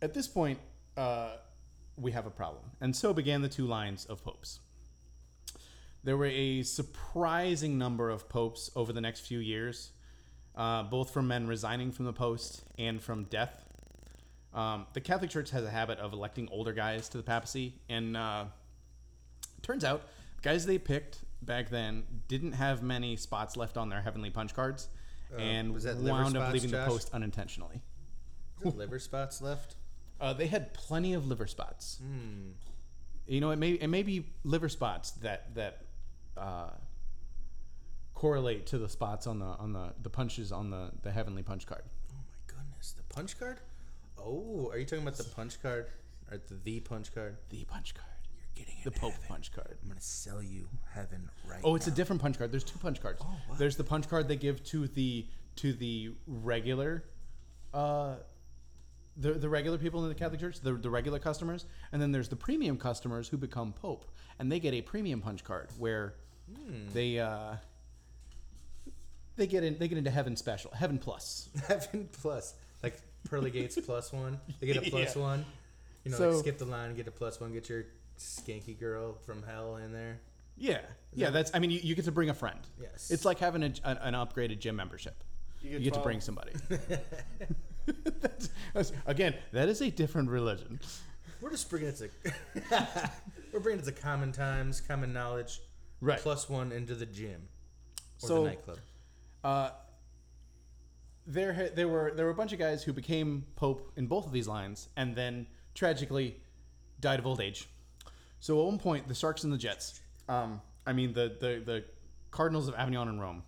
At 0.00 0.14
this 0.14 0.28
point, 0.28 0.60
uh, 0.96 1.38
we 1.96 2.12
have 2.12 2.26
a 2.26 2.30
problem. 2.30 2.62
And 2.80 2.94
so 2.94 3.12
began 3.12 3.42
the 3.42 3.48
two 3.48 3.66
lines 3.66 4.04
of 4.04 4.22
popes. 4.22 4.60
There 6.04 6.16
were 6.16 6.26
a 6.26 6.62
surprising 6.62 7.78
number 7.78 8.10
of 8.10 8.28
popes 8.28 8.70
over 8.76 8.92
the 8.92 9.00
next 9.00 9.26
few 9.26 9.40
years, 9.40 9.90
uh, 10.56 10.82
both 10.84 11.10
from 11.10 11.28
men 11.28 11.46
resigning 11.46 11.92
from 11.92 12.04
the 12.06 12.12
post 12.12 12.64
and 12.78 13.00
from 13.02 13.24
death. 13.24 13.64
Um, 14.54 14.86
the 14.94 15.00
Catholic 15.00 15.30
Church 15.30 15.50
has 15.50 15.64
a 15.64 15.70
habit 15.70 15.98
of 15.98 16.12
electing 16.12 16.48
older 16.50 16.72
guys 16.72 17.08
to 17.10 17.18
the 17.18 17.22
papacy, 17.22 17.74
and 17.88 18.16
uh, 18.16 18.44
turns 19.62 19.84
out 19.84 20.02
guys 20.42 20.64
they 20.66 20.78
picked 20.78 21.18
back 21.42 21.68
then 21.68 22.04
didn't 22.28 22.52
have 22.52 22.82
many 22.82 23.16
spots 23.16 23.56
left 23.56 23.76
on 23.76 23.88
their 23.90 24.00
heavenly 24.00 24.30
punch 24.30 24.54
cards 24.54 24.88
Uh, 25.34 25.38
and 25.38 25.74
was 25.74 25.84
that 25.84 25.98
liver 25.98 26.22
wound 26.22 26.36
up 26.36 26.52
leaving 26.52 26.70
Josh? 26.70 26.86
the 26.86 26.90
post 26.90 27.10
unintentionally. 27.12 27.82
Liver 28.64 28.98
spots 28.98 29.40
left? 29.42 29.74
Uh, 30.18 30.32
they 30.32 30.46
had 30.46 30.72
plenty 30.72 31.12
of 31.12 31.26
liver 31.28 31.46
spots. 31.46 31.98
Hmm. 32.00 32.52
You 33.26 33.38
know, 33.42 33.50
it 33.50 33.56
may 33.56 33.72
it 33.72 33.88
may 33.88 34.02
be 34.02 34.24
liver 34.44 34.70
spots 34.70 35.10
that 35.20 35.54
that 35.56 35.82
uh, 36.38 36.70
correlate 38.16 38.66
to 38.66 38.78
the 38.78 38.88
spots 38.88 39.26
on 39.28 39.38
the 39.38 39.44
on 39.46 39.72
the 39.72 39.92
the 40.02 40.10
punches 40.10 40.50
on 40.50 40.70
the 40.70 40.90
the 41.02 41.12
heavenly 41.12 41.42
punch 41.44 41.66
card. 41.66 41.82
Oh 42.10 42.16
my 42.16 42.52
goodness, 42.54 42.92
the 42.96 43.04
punch 43.14 43.38
card. 43.38 43.58
Oh, 44.18 44.68
are 44.72 44.78
you 44.78 44.84
talking 44.86 45.04
about 45.04 45.16
the 45.18 45.24
punch 45.24 45.62
card 45.62 45.86
or 46.32 46.38
the 46.48 46.54
the 46.64 46.80
punch 46.80 47.14
card? 47.14 47.36
The 47.50 47.64
punch 47.64 47.94
card, 47.94 48.08
You're 48.56 48.64
getting 48.64 48.80
it. 48.80 48.84
the 48.84 48.98
Pope 48.98 49.14
punch 49.28 49.52
card. 49.52 49.76
I'm 49.82 49.88
gonna 49.88 50.00
sell 50.00 50.42
you 50.42 50.66
heaven 50.92 51.30
right. 51.48 51.60
Oh, 51.62 51.76
it's 51.76 51.86
a 51.86 51.90
different 51.92 52.20
punch 52.20 52.38
card. 52.38 52.50
There's 52.50 52.64
two 52.64 52.78
punch 52.78 53.00
cards. 53.00 53.20
Oh, 53.22 53.36
what? 53.46 53.58
There's 53.58 53.76
the 53.76 53.84
punch 53.84 54.08
card 54.08 54.26
they 54.26 54.36
give 54.36 54.64
to 54.64 54.88
the 54.88 55.26
to 55.56 55.72
the 55.74 56.10
regular, 56.26 57.04
uh, 57.72 58.16
the 59.18 59.32
the 59.34 59.48
regular 59.48 59.76
people 59.78 60.02
in 60.04 60.08
the 60.08 60.14
Catholic 60.14 60.40
Church, 60.40 60.60
the 60.60 60.72
the 60.72 60.90
regular 60.90 61.18
customers, 61.18 61.66
and 61.92 62.00
then 62.00 62.12
there's 62.12 62.28
the 62.30 62.36
premium 62.36 62.78
customers 62.78 63.28
who 63.28 63.36
become 63.36 63.72
Pope, 63.74 64.06
and 64.38 64.50
they 64.50 64.58
get 64.58 64.72
a 64.74 64.80
premium 64.80 65.20
punch 65.20 65.44
card 65.44 65.68
where 65.78 66.14
Hmm. 66.54 66.86
they 66.92 67.18
uh, 67.18 67.56
they 69.36 69.46
get 69.46 69.64
in 69.64 69.78
they 69.78 69.88
get 69.88 69.98
into 69.98 70.10
heaven 70.10 70.36
special, 70.36 70.70
heaven 70.72 70.98
plus. 70.98 71.48
heaven 71.68 72.08
plus, 72.20 72.54
like 72.82 72.96
pearly 73.28 73.50
gates 73.50 73.78
plus 73.84 74.12
one. 74.12 74.40
They 74.60 74.66
get 74.66 74.76
a 74.76 74.80
plus 74.90 75.16
Yeah. 75.16 75.22
one. 75.22 75.44
You 76.04 76.10
know, 76.12 76.16
So- 76.18 76.30
like 76.30 76.38
skip 76.40 76.58
the 76.58 76.64
line, 76.66 76.94
get 76.94 77.08
a 77.08 77.10
plus 77.10 77.40
one, 77.40 77.52
get 77.52 77.68
your 77.68 77.84
skanky 78.18 78.78
girl 78.78 79.14
from 79.26 79.42
hell 79.42 79.76
in 79.76 79.92
there. 79.92 80.18
Yeah, 80.56 80.80
yeah. 81.12 81.30
That's 81.30 81.50
I 81.54 81.58
mean 81.58 81.70
you, 81.70 81.80
you 81.82 81.94
get 81.94 82.06
to 82.06 82.12
bring 82.12 82.30
a 82.30 82.34
friend. 82.34 82.60
Yes. 82.80 83.10
It's 83.10 83.24
like 83.24 83.38
having 83.38 83.62
a, 83.62 83.72
an, 83.84 83.98
an 83.98 84.14
upgraded 84.14 84.58
gym 84.58 84.76
membership. 84.76 85.22
You 85.62 85.70
You 85.72 85.78
get 85.78 85.84
get, 85.84 85.94
to 85.94 86.00
bring 86.00 86.20
somebody. 86.20 86.52
that's, 88.20 88.48
that's, 88.74 88.92
again, 89.06 89.34
that 89.52 89.68
is 89.68 89.80
a 89.80 89.90
different 89.90 90.28
religion. 90.30 90.80
We're 91.40 91.50
just 91.50 91.68
bringing 91.70 91.88
it 91.90 91.96
to. 91.96 92.08
we're 93.52 93.60
bringing 93.60 93.80
it 93.82 93.86
to 93.86 93.92
common 93.92 94.32
times, 94.32 94.80
common 94.80 95.12
knowledge. 95.12 95.60
Right. 96.00 96.18
Plus 96.18 96.48
one 96.48 96.72
into 96.72 96.94
the 96.94 97.06
gym 97.06 97.48
or 98.22 98.28
So- 98.28 98.42
the 98.44 98.50
nightclub. 98.50 98.78
Uh, 99.44 99.70
there, 101.26 101.70
there 101.74 101.88
were 101.88 102.12
there 102.14 102.24
were 102.24 102.30
a 102.30 102.34
bunch 102.34 102.52
of 102.52 102.58
guys 102.58 102.82
who 102.84 102.92
became 102.92 103.44
pope 103.56 103.92
in 103.96 104.06
both 104.06 104.26
of 104.26 104.32
these 104.32 104.46
lines, 104.46 104.88
and 104.96 105.14
then 105.14 105.46
tragically 105.74 106.36
died 107.00 107.18
of 107.18 107.26
old 107.26 107.40
age. 107.40 107.68
So 108.40 108.60
at 108.60 108.66
one 108.66 108.78
point, 108.78 109.08
the 109.08 109.14
Sharks 109.14 109.44
and 109.44 109.52
the 109.52 109.58
Jets, 109.58 110.00
um, 110.28 110.60
I 110.86 110.92
mean 110.92 111.12
the, 111.12 111.36
the 111.40 111.62
the 111.64 111.84
Cardinals 112.30 112.68
of 112.68 112.74
Avignon 112.74 113.08
and 113.08 113.20
Rome, 113.20 113.42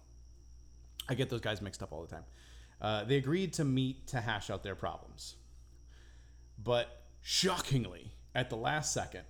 I 1.09 1.15
get 1.15 1.31
those 1.31 1.41
guys 1.41 1.63
mixed 1.63 1.83
up 1.83 1.93
all 1.93 2.03
the 2.03 2.09
time. 2.09 2.25
Uh, 2.81 3.05
they 3.05 3.17
agreed 3.17 3.53
to 3.55 3.65
meet 3.65 4.07
to 4.09 4.21
hash 4.21 4.51
out 4.51 4.63
their 4.63 4.75
problems, 4.75 5.37
but 6.63 7.03
shockingly, 7.23 8.13
at 8.35 8.51
the 8.51 8.57
last 8.57 8.93
second, 8.93 9.25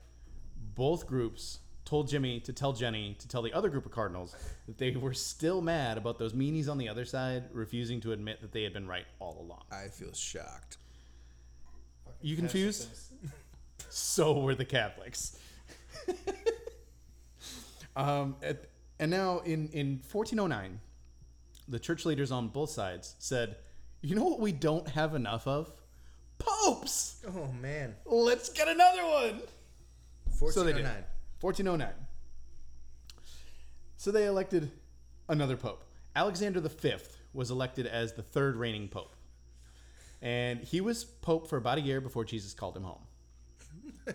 both 0.74 1.06
groups 1.06 1.60
told 1.88 2.06
Jimmy 2.06 2.38
to 2.40 2.52
tell 2.52 2.74
Jenny 2.74 3.16
to 3.18 3.26
tell 3.26 3.40
the 3.40 3.52
other 3.54 3.70
group 3.70 3.86
of 3.86 3.92
Cardinals 3.92 4.36
that 4.66 4.76
they 4.76 4.90
were 4.90 5.14
still 5.14 5.62
mad 5.62 5.96
about 5.96 6.18
those 6.18 6.34
meanies 6.34 6.68
on 6.68 6.76
the 6.76 6.86
other 6.86 7.06
side 7.06 7.44
refusing 7.50 7.98
to 8.02 8.12
admit 8.12 8.42
that 8.42 8.52
they 8.52 8.62
had 8.62 8.74
been 8.74 8.86
right 8.86 9.06
all 9.20 9.40
along. 9.40 9.62
I 9.72 9.88
feel 9.88 10.12
shocked. 10.12 10.76
You 12.20 12.36
confused? 12.36 12.88
so 13.88 14.40
were 14.40 14.54
the 14.54 14.66
Catholics. 14.66 15.38
um, 17.96 18.36
at, 18.42 18.66
and 18.98 19.10
now 19.10 19.38
in, 19.40 19.68
in 19.68 20.02
1409, 20.12 20.78
the 21.68 21.78
church 21.78 22.04
leaders 22.04 22.30
on 22.30 22.48
both 22.48 22.68
sides 22.68 23.14
said, 23.18 23.56
you 24.02 24.14
know 24.14 24.24
what 24.24 24.40
we 24.40 24.52
don't 24.52 24.88
have 24.88 25.14
enough 25.14 25.46
of? 25.46 25.72
Popes! 26.38 27.24
Oh 27.26 27.50
man, 27.62 27.94
Let's 28.04 28.50
get 28.50 28.68
another 28.68 29.04
one! 29.06 29.40
So 30.50 30.62
they 30.62 30.74
did. 30.74 30.86
1409. 31.40 31.88
1409. 31.90 32.06
So 33.96 34.10
they 34.10 34.26
elected 34.26 34.70
another 35.28 35.56
pope. 35.56 35.84
Alexander 36.14 36.60
V 36.60 36.94
was 37.32 37.50
elected 37.50 37.86
as 37.86 38.14
the 38.14 38.22
third 38.22 38.56
reigning 38.56 38.88
pope. 38.88 39.14
And 40.20 40.60
he 40.60 40.80
was 40.80 41.04
pope 41.04 41.48
for 41.48 41.56
about 41.56 41.78
a 41.78 41.80
year 41.80 42.00
before 42.00 42.24
Jesus 42.24 42.54
called 42.54 42.76
him 42.76 42.84
home. 42.84 43.02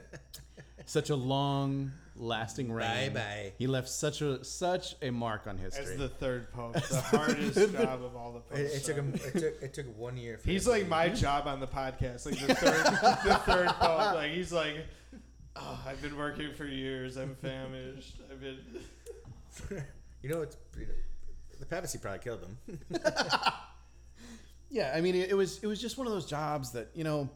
such 0.86 1.10
a 1.10 1.16
long 1.16 1.92
lasting 2.16 2.72
reign. 2.72 3.14
Bye-bye. 3.14 3.54
He 3.58 3.68
left 3.68 3.90
such 3.90 4.22
a 4.22 4.44
such 4.44 4.96
a 5.02 5.12
mark 5.12 5.48
on 5.48 5.58
history. 5.58 5.94
As 5.94 5.98
the 5.98 6.10
third 6.10 6.52
pope, 6.52 6.74
the 6.90 7.02
hardest 7.02 7.72
job 7.72 8.04
of 8.04 8.16
all 8.16 8.34
the 8.34 8.40
popes. 8.40 8.60
It, 8.60 8.74
it 8.74 8.84
took 8.84 8.96
him. 8.96 9.14
It 9.14 9.34
took, 9.34 9.64
it 9.64 9.74
took 9.74 9.98
one 9.98 10.18
year. 10.18 10.38
For 10.38 10.50
He's 10.50 10.68
like 10.68 10.88
my 10.88 11.10
job 11.10 11.48
on 11.48 11.60
the 11.60 11.68
podcast, 11.68 12.26
like 12.26 12.40
the 12.40 12.56
third, 12.56 12.86
the 13.24 13.36
third 13.46 13.68
pope. 13.68 14.16
Like 14.16 14.32
he's 14.32 14.52
like, 14.52 14.76
oh, 15.56 15.80
I've 15.88 16.02
been 16.02 16.18
working 16.18 16.54
for 16.54 16.66
years. 16.66 17.18
I'm 17.18 17.36
famished. 17.36 18.18
I've 18.32 18.42
been. 18.42 18.60
You 20.24 20.30
know, 20.30 20.42
it's 20.42 20.56
the 21.60 21.66
papacy 21.66 21.98
probably 21.98 22.20
killed 22.20 22.42
them. 22.42 22.58
Yeah, 24.70 24.92
I 24.96 25.02
mean, 25.02 25.14
it, 25.14 25.30
it 25.30 25.34
was 25.36 25.60
it 25.62 25.68
was 25.68 25.80
just 25.80 26.00
one 26.00 26.08
of 26.08 26.14
those 26.14 26.26
jobs 26.26 26.72
that 26.72 26.88
you 26.96 27.04
know, 27.04 27.30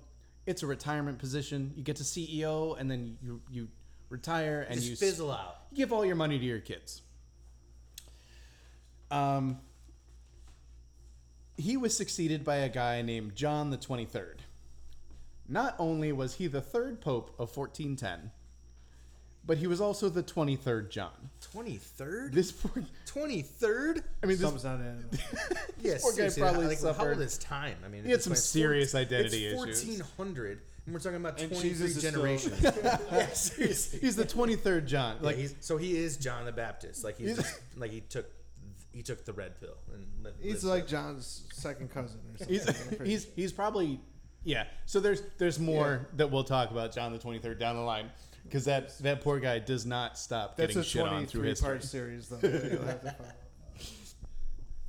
it's 0.48 0.64
a 0.64 0.66
retirement 0.68 1.20
position. 1.20 1.72
You 1.76 1.84
get 1.84 1.98
to 1.98 2.04
CEO, 2.04 2.76
and 2.80 2.90
then 2.90 3.16
you 3.22 3.42
you 3.52 3.68
retire, 4.10 4.66
and 4.68 4.80
Just 4.80 4.90
you 4.90 4.96
fizzle 4.96 5.32
out. 5.32 5.58
you 5.70 5.78
give 5.78 5.94
all 5.94 6.04
your 6.04 6.16
money 6.16 6.40
to 6.40 6.44
your 6.46 6.60
kids. 6.60 7.04
Um, 9.12 9.60
he 11.58 11.78
was 11.78 11.96
succeeded 11.96 12.44
by 12.44 12.56
a 12.56 12.70
guy 12.70 13.04
named 13.04 13.36
John 13.36 13.70
the 13.70 13.78
Twenty 13.78 14.06
Third. 14.06 14.42
Not 15.50 15.75
only 15.80 16.12
was 16.12 16.36
he 16.36 16.48
the 16.48 16.62
third 16.62 17.00
pope 17.01 17.30
of 17.39 17.56
1410, 17.56 18.32
but 19.46 19.58
he 19.58 19.68
was 19.68 19.80
also 19.80 20.10
the 20.10 20.24
23rd 20.24 20.89
John. 20.89 21.30
Twenty 21.39 21.77
third. 21.77 22.34
This 22.34 22.51
poor, 22.51 22.84
Twenty 23.06 23.42
third. 23.44 24.04
I 24.22 24.25
mean, 24.25 24.38
this, 24.38 24.42
Something's 24.42 24.66
not 24.66 24.82
adding. 24.82 25.06
up. 25.06 25.58
Yes. 25.82 26.01
poor 26.01 26.12
guy 26.13 26.30
probably 26.38 26.66
like, 26.68 26.77
How 26.80 26.92
suffered- 26.92 27.12
old 27.13 27.22
is 27.22 27.38
time? 27.38 27.77
I 27.86 27.88
mean, 27.88 28.04
He 28.04 28.12
had 28.12 28.22
some 28.22 28.36
serious 28.36 28.94
identity 28.94 29.46
it's 29.46 29.63
issues. 29.63 29.84
Fourteen 29.84 30.06
hundred, 30.18 30.62
and 30.86 30.94
we're 30.94 31.00
talking 31.00 31.16
about 31.16 31.39
And 31.39 31.50
twenty 31.50 31.70
three 31.70 31.70
Jesus 31.70 31.92
is 31.92 31.98
still- 32.00 32.12
generations. 32.12 32.62
yeah, 33.12 33.27
seriously. 33.34 34.00
he's 34.00 34.18
the 34.18 34.25
23rd 34.25 34.86
John. 34.86 35.16
Like 35.18 35.24
Like 35.24 35.36
he's, 35.38 35.56
so 35.62 35.77
he 35.77 35.96
is 35.98 36.18
John 36.18 36.44
the 36.46 36.51
Baptist. 36.51 37.06
Like 37.06 37.18
he's 37.18 37.38
just, 37.38 37.60
like 37.77 37.92
he 37.92 38.01
took 38.01 38.25
he 38.92 39.01
took 39.04 39.24
the 39.24 39.32
red 39.34 39.58
pill 39.62 39.77
and 39.94 40.06
li- 40.25 40.32
He's 40.42 40.66
lived 40.66 40.82
like. 40.82 40.88
John's 40.88 41.44
second 41.54 41.89
cousin 41.92 42.20
or 42.34 42.38
something. 42.39 42.54
he's 42.54 42.68
I'm 42.68 42.98
pretty 42.98 43.12
he's 43.12 43.27
he's 43.36 43.51
probably 43.54 44.01
yeah. 44.44 44.65
So 44.86 45.00
there's 45.00 45.22
there's 45.38 45.60
more 45.60 46.08
that 46.15 46.32
we'll 46.32 46.44
talk 46.44 46.72
about 46.72 46.94
John 46.94 47.12
the 47.12 47.20
23rd 47.20 47.60
down 47.60 47.75
the 47.75 47.82
line 47.82 48.10
because 48.44 48.65
that 48.65 48.98
that 49.00 49.22
poor 49.22 49.39
guy 49.39 49.60
does 49.60 49.86
not 49.86 50.17
stop 50.17 50.56
That's 50.58 50.70
getting 50.75 50.82
a 50.82 50.86
shit 50.86 51.01
on 51.01 51.25
through 51.25 51.41
23 51.41 51.50
history. 51.50 51.67
part 51.67 51.84
series, 51.84 52.29
though. 52.29 52.38
that 52.38 52.72
You'll 52.72 52.86
have 52.86 53.01
to 53.03 53.12
follow. 53.12 53.29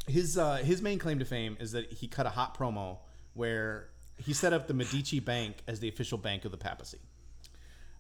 His 0.07 0.39
uh, 0.39 0.57
his 0.57 0.81
main 0.81 0.99
claim 0.99 1.19
to 1.19 1.25
fame 1.25 1.57
is 1.61 1.73
that 1.73 1.93
he 1.93 2.09
cut 2.09 2.27
a 2.27 2.31
hot 2.31 2.57
promo 2.57 2.99
where 3.35 3.89
he 4.17 4.33
set 4.33 4.53
up 4.53 4.67
the 4.67 4.75
Medici 4.75 5.21
Bank 5.21 5.57
as 5.67 5.81
the 5.81 5.89
official 5.89 6.19
bank 6.19 6.45
of 6.45 6.51
the 6.51 6.57
papacy. 6.57 6.99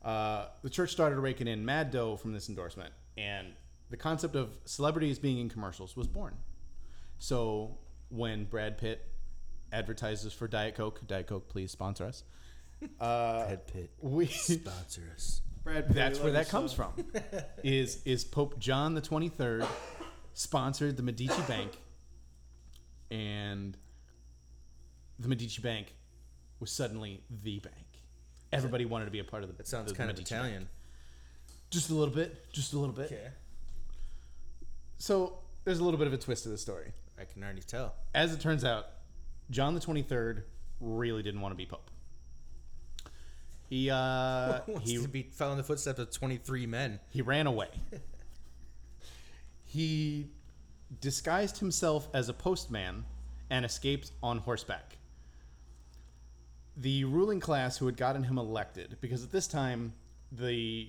Uh, 0.02 0.46
the 0.62 0.70
church 0.70 0.90
started 0.90 1.18
raking 1.18 1.48
in 1.48 1.64
mad 1.64 1.90
dough 1.90 2.16
from 2.16 2.32
this 2.32 2.48
endorsement, 2.48 2.92
and 3.16 3.48
the 3.90 3.96
concept 3.96 4.36
of 4.36 4.58
celebrities 4.64 5.18
being 5.18 5.38
in 5.38 5.48
commercials 5.48 5.96
was 5.96 6.06
born. 6.06 6.34
So 7.18 7.78
when 8.08 8.44
Brad 8.44 8.78
Pitt 8.78 9.06
advertises 9.72 10.32
for 10.32 10.48
Diet 10.48 10.74
Coke, 10.74 11.00
Diet 11.06 11.26
Coke, 11.26 11.48
please 11.48 11.70
sponsor 11.70 12.04
us. 12.06 12.24
Uh, 13.00 13.44
Brad 13.46 13.66
Pitt 13.66 13.90
we 14.00 14.26
sponsor 14.26 15.02
us. 15.12 15.40
Brad 15.64 15.88
Pitt, 15.88 15.96
that's 15.96 16.20
where 16.20 16.28
you 16.28 16.34
that 16.34 16.48
comes 16.48 16.72
from. 16.72 16.92
Is 17.64 18.00
is 18.04 18.24
Pope 18.24 18.56
John 18.60 18.94
the 18.94 19.00
Twenty 19.00 19.28
Third 19.28 19.66
sponsored 20.32 20.96
the 20.96 21.02
Medici 21.02 21.42
Bank, 21.48 21.72
and 23.10 23.76
the 25.18 25.26
Medici 25.26 25.60
Bank 25.60 25.92
was 26.60 26.70
suddenly 26.70 27.20
the 27.42 27.58
bank. 27.58 27.74
Everybody 28.52 28.84
wanted 28.84 29.06
to 29.06 29.10
be 29.10 29.18
a 29.18 29.24
part 29.24 29.42
of 29.42 29.48
the. 29.48 29.56
That 29.56 29.66
sounds 29.66 29.90
the 29.90 29.98
kind 29.98 30.08
of 30.08 30.16
Italian. 30.18 30.58
Bank. 30.58 30.68
Just 31.70 31.90
a 31.90 31.94
little 31.94 32.14
bit. 32.14 32.52
Just 32.52 32.72
a 32.74 32.78
little 32.78 32.94
bit. 32.94 33.06
Okay, 33.06 33.28
So 34.98 35.38
there's 35.64 35.80
a 35.80 35.84
little 35.84 35.98
bit 35.98 36.06
of 36.06 36.12
a 36.12 36.18
twist 36.18 36.44
to 36.44 36.48
the 36.48 36.58
story. 36.58 36.92
I 37.20 37.24
can 37.24 37.42
already 37.42 37.62
tell. 37.62 37.94
As 38.14 38.32
it 38.32 38.40
turns 38.40 38.64
out, 38.64 38.86
John 39.50 39.74
the 39.74 39.80
Twenty 39.80 40.02
Third 40.02 40.44
really 40.80 41.22
didn't 41.22 41.40
want 41.40 41.52
to 41.52 41.56
be 41.56 41.66
Pope. 41.66 41.90
He 43.68 43.90
uh, 43.90 44.60
he 44.82 45.06
be 45.06 45.22
fell 45.30 45.52
in 45.52 45.58
the 45.58 45.64
footsteps 45.64 45.98
of 45.98 46.10
twenty 46.10 46.36
three 46.36 46.66
men. 46.66 47.00
He 47.10 47.22
ran 47.22 47.46
away. 47.46 47.68
he 49.64 50.28
disguised 51.00 51.58
himself 51.58 52.08
as 52.14 52.28
a 52.28 52.32
postman 52.32 53.04
and 53.50 53.64
escaped 53.64 54.12
on 54.22 54.38
horseback. 54.38 54.96
The 56.76 57.04
ruling 57.04 57.40
class 57.40 57.76
who 57.76 57.86
had 57.86 57.96
gotten 57.96 58.22
him 58.22 58.38
elected, 58.38 58.96
because 59.00 59.24
at 59.24 59.32
this 59.32 59.48
time, 59.48 59.92
the 60.32 60.88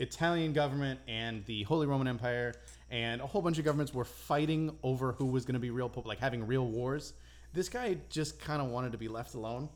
Italian 0.00 0.52
government 0.52 1.00
and 1.06 1.44
the 1.46 1.62
Holy 1.64 1.86
Roman 1.86 2.08
Empire 2.08 2.54
and 2.90 3.20
a 3.20 3.26
whole 3.26 3.42
bunch 3.42 3.58
of 3.58 3.64
governments 3.64 3.94
were 3.94 4.04
fighting 4.04 4.76
over 4.82 5.12
who 5.12 5.26
was 5.26 5.44
going 5.44 5.54
to 5.54 5.60
be 5.60 5.70
real 5.70 5.88
pope, 5.88 6.06
like 6.06 6.18
having 6.18 6.46
real 6.46 6.66
wars. 6.66 7.14
This 7.52 7.68
guy 7.68 7.96
just 8.10 8.40
kind 8.40 8.60
of 8.62 8.68
wanted 8.68 8.92
to 8.92 8.98
be 8.98 9.08
left 9.08 9.34
alone. 9.34 9.68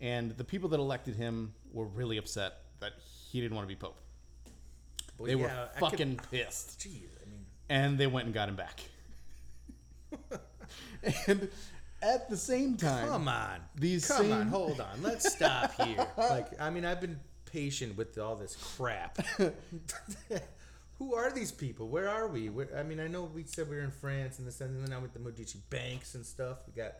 And 0.00 0.32
the 0.36 0.44
people 0.44 0.68
that 0.70 0.80
elected 0.80 1.14
him 1.14 1.54
were 1.72 1.86
really 1.86 2.18
upset 2.18 2.54
that 2.80 2.92
he 3.30 3.40
didn't 3.40 3.54
want 3.56 3.66
to 3.68 3.74
be 3.74 3.78
pope. 3.78 3.96
Well, 5.18 5.26
They 5.26 5.34
yeah, 5.34 5.42
were 5.42 5.48
I 5.48 5.66
could- 5.78 5.90
fucking 5.90 6.20
pissed. 6.30 6.80
Jeez, 6.80 7.08
I 7.22 7.30
mean, 7.30 7.46
And 7.68 7.98
they 7.98 8.06
went 8.06 8.26
and 8.26 8.34
got 8.34 8.48
him 8.48 8.56
back. 8.56 8.80
and 11.26 11.48
at 12.02 12.28
the 12.28 12.36
same 12.36 12.76
time, 12.76 13.08
come 13.08 13.28
on, 13.28 13.60
These 13.74 14.06
come 14.08 14.32
on, 14.32 14.48
hold 14.48 14.80
on, 14.80 15.02
let's 15.02 15.32
stop 15.32 15.72
here. 15.82 16.06
Like, 16.16 16.60
I 16.60 16.70
mean, 16.70 16.84
I've 16.84 17.00
been 17.00 17.18
patient 17.46 17.96
with 17.96 18.18
all 18.18 18.36
this 18.36 18.56
crap. 18.76 19.18
Who 20.98 21.14
are 21.14 21.30
these 21.32 21.50
people? 21.50 21.88
Where 21.88 22.08
are 22.08 22.28
we? 22.28 22.48
Where, 22.48 22.68
I 22.76 22.82
mean, 22.84 23.00
I 23.00 23.08
know 23.08 23.24
we 23.24 23.44
said 23.44 23.68
we 23.68 23.76
were 23.76 23.82
in 23.82 23.90
France 23.90 24.38
and 24.38 24.46
this 24.46 24.60
and 24.60 24.80
then 24.80 24.90
now 24.90 25.00
with 25.00 25.12
the 25.12 25.18
Medici 25.18 25.58
banks 25.70 26.14
and 26.14 26.24
stuff. 26.24 26.58
We 26.66 26.80
got 26.80 26.92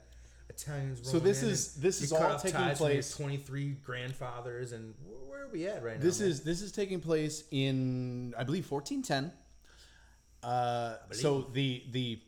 Italians. 0.56 1.08
So 1.10 1.18
this 1.18 1.42
is- 1.42 1.74
this 1.74 2.00
is 2.00 2.12
all 2.12 2.38
taking 2.38 2.52
ties 2.52 2.78
from 2.78 2.86
your 2.86 2.94
place- 2.94 3.16
Twenty-three 3.16 3.70
grandfathers, 3.84 4.72
and 4.72 4.94
where 5.28 5.44
are 5.44 5.48
we 5.48 5.66
at 5.66 5.82
right 5.82 5.96
now? 5.98 6.02
this 6.02 6.20
man? 6.20 6.28
is 6.30 6.40
this 6.42 6.62
is 6.62 6.72
taking 6.72 7.00
place 7.00 7.44
in 7.50 8.34
I 8.36 8.44
believe 8.44 8.64
1410. 8.70 9.32
Uh, 10.42 10.96
so 11.12 11.42
the 11.52 11.84
the 11.90 12.20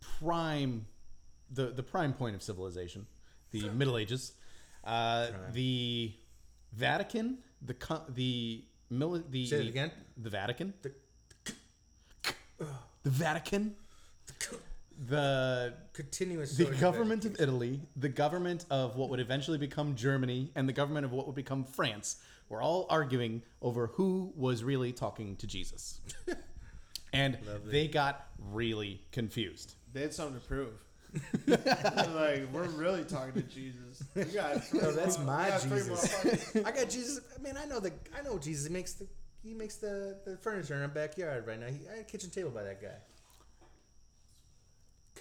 prime 0.00 0.86
the 1.50 1.66
the 1.70 1.82
prime 1.82 2.12
point 2.14 2.34
of 2.34 2.42
civilization, 2.42 3.06
the 3.50 3.68
Middle 3.70 3.96
Ages, 3.98 4.32
uh, 4.84 5.28
the 5.52 6.12
Vatican, 6.72 7.38
the 7.62 7.74
the 8.08 8.64
mili- 8.90 9.30
the 9.30 9.46
Say 9.46 9.60
it 9.60 9.68
again. 9.68 9.90
the 10.16 10.30
Vatican, 10.30 10.74
The- 10.82 10.94
the 13.02 13.10
Vatican, 13.10 13.76
the 15.04 15.74
continuous. 15.92 16.56
the 16.56 16.64
sort 16.64 16.74
of 16.74 16.80
government 16.80 17.24
of 17.24 17.40
Italy, 17.40 17.80
the 17.96 18.08
government 18.08 18.64
of 18.70 18.96
what 18.96 19.10
would 19.10 19.20
eventually 19.20 19.58
become 19.58 19.94
Germany, 19.94 20.50
and 20.54 20.68
the 20.68 20.72
government 20.72 21.04
of 21.04 21.12
what 21.12 21.26
would 21.26 21.36
become 21.36 21.64
France 21.64 22.16
were 22.48 22.62
all 22.62 22.86
arguing 22.90 23.42
over 23.60 23.88
who 23.88 24.32
was 24.36 24.62
really 24.62 24.92
talking 24.92 25.36
to 25.36 25.46
Jesus. 25.46 26.00
and 27.12 27.38
they 27.66 27.88
got 27.88 28.26
really 28.52 29.00
confused. 29.12 29.74
They 29.92 30.02
had 30.02 30.14
something 30.14 30.40
to 30.40 30.46
prove. 30.46 30.72
Like, 31.46 32.52
we're 32.52 32.68
really 32.68 33.04
talking 33.04 33.34
to 33.34 33.42
Jesus. 33.42 34.02
We 34.14 34.24
got 34.24 34.64
three 34.64 34.80
No, 34.80 34.92
that's 34.92 35.16
more- 35.18 35.26
my 35.26 35.44
we 35.44 35.50
got 35.50 35.60
three 35.62 35.82
more 35.84 35.96
Jesus. 35.96 36.56
I 36.56 36.70
got 36.72 36.90
Jesus. 36.90 37.20
I 37.38 37.42
mean, 37.42 37.54
I 37.56 37.64
know 37.64 37.80
the 37.80 37.92
I 38.18 38.22
know 38.22 38.38
Jesus 38.38 38.66
He 38.66 38.72
makes 38.72 38.94
the 38.94 39.06
he 39.42 39.54
makes 39.54 39.76
the, 39.76 40.18
the 40.24 40.36
furniture 40.38 40.74
in 40.74 40.82
our 40.82 40.88
backyard 40.88 41.46
right 41.46 41.58
now. 41.58 41.66
He, 41.66 41.78
I 41.88 41.92
had 41.92 42.00
a 42.00 42.04
kitchen 42.04 42.30
table 42.30 42.50
by 42.50 42.64
that 42.64 42.82
guy. 42.82 42.96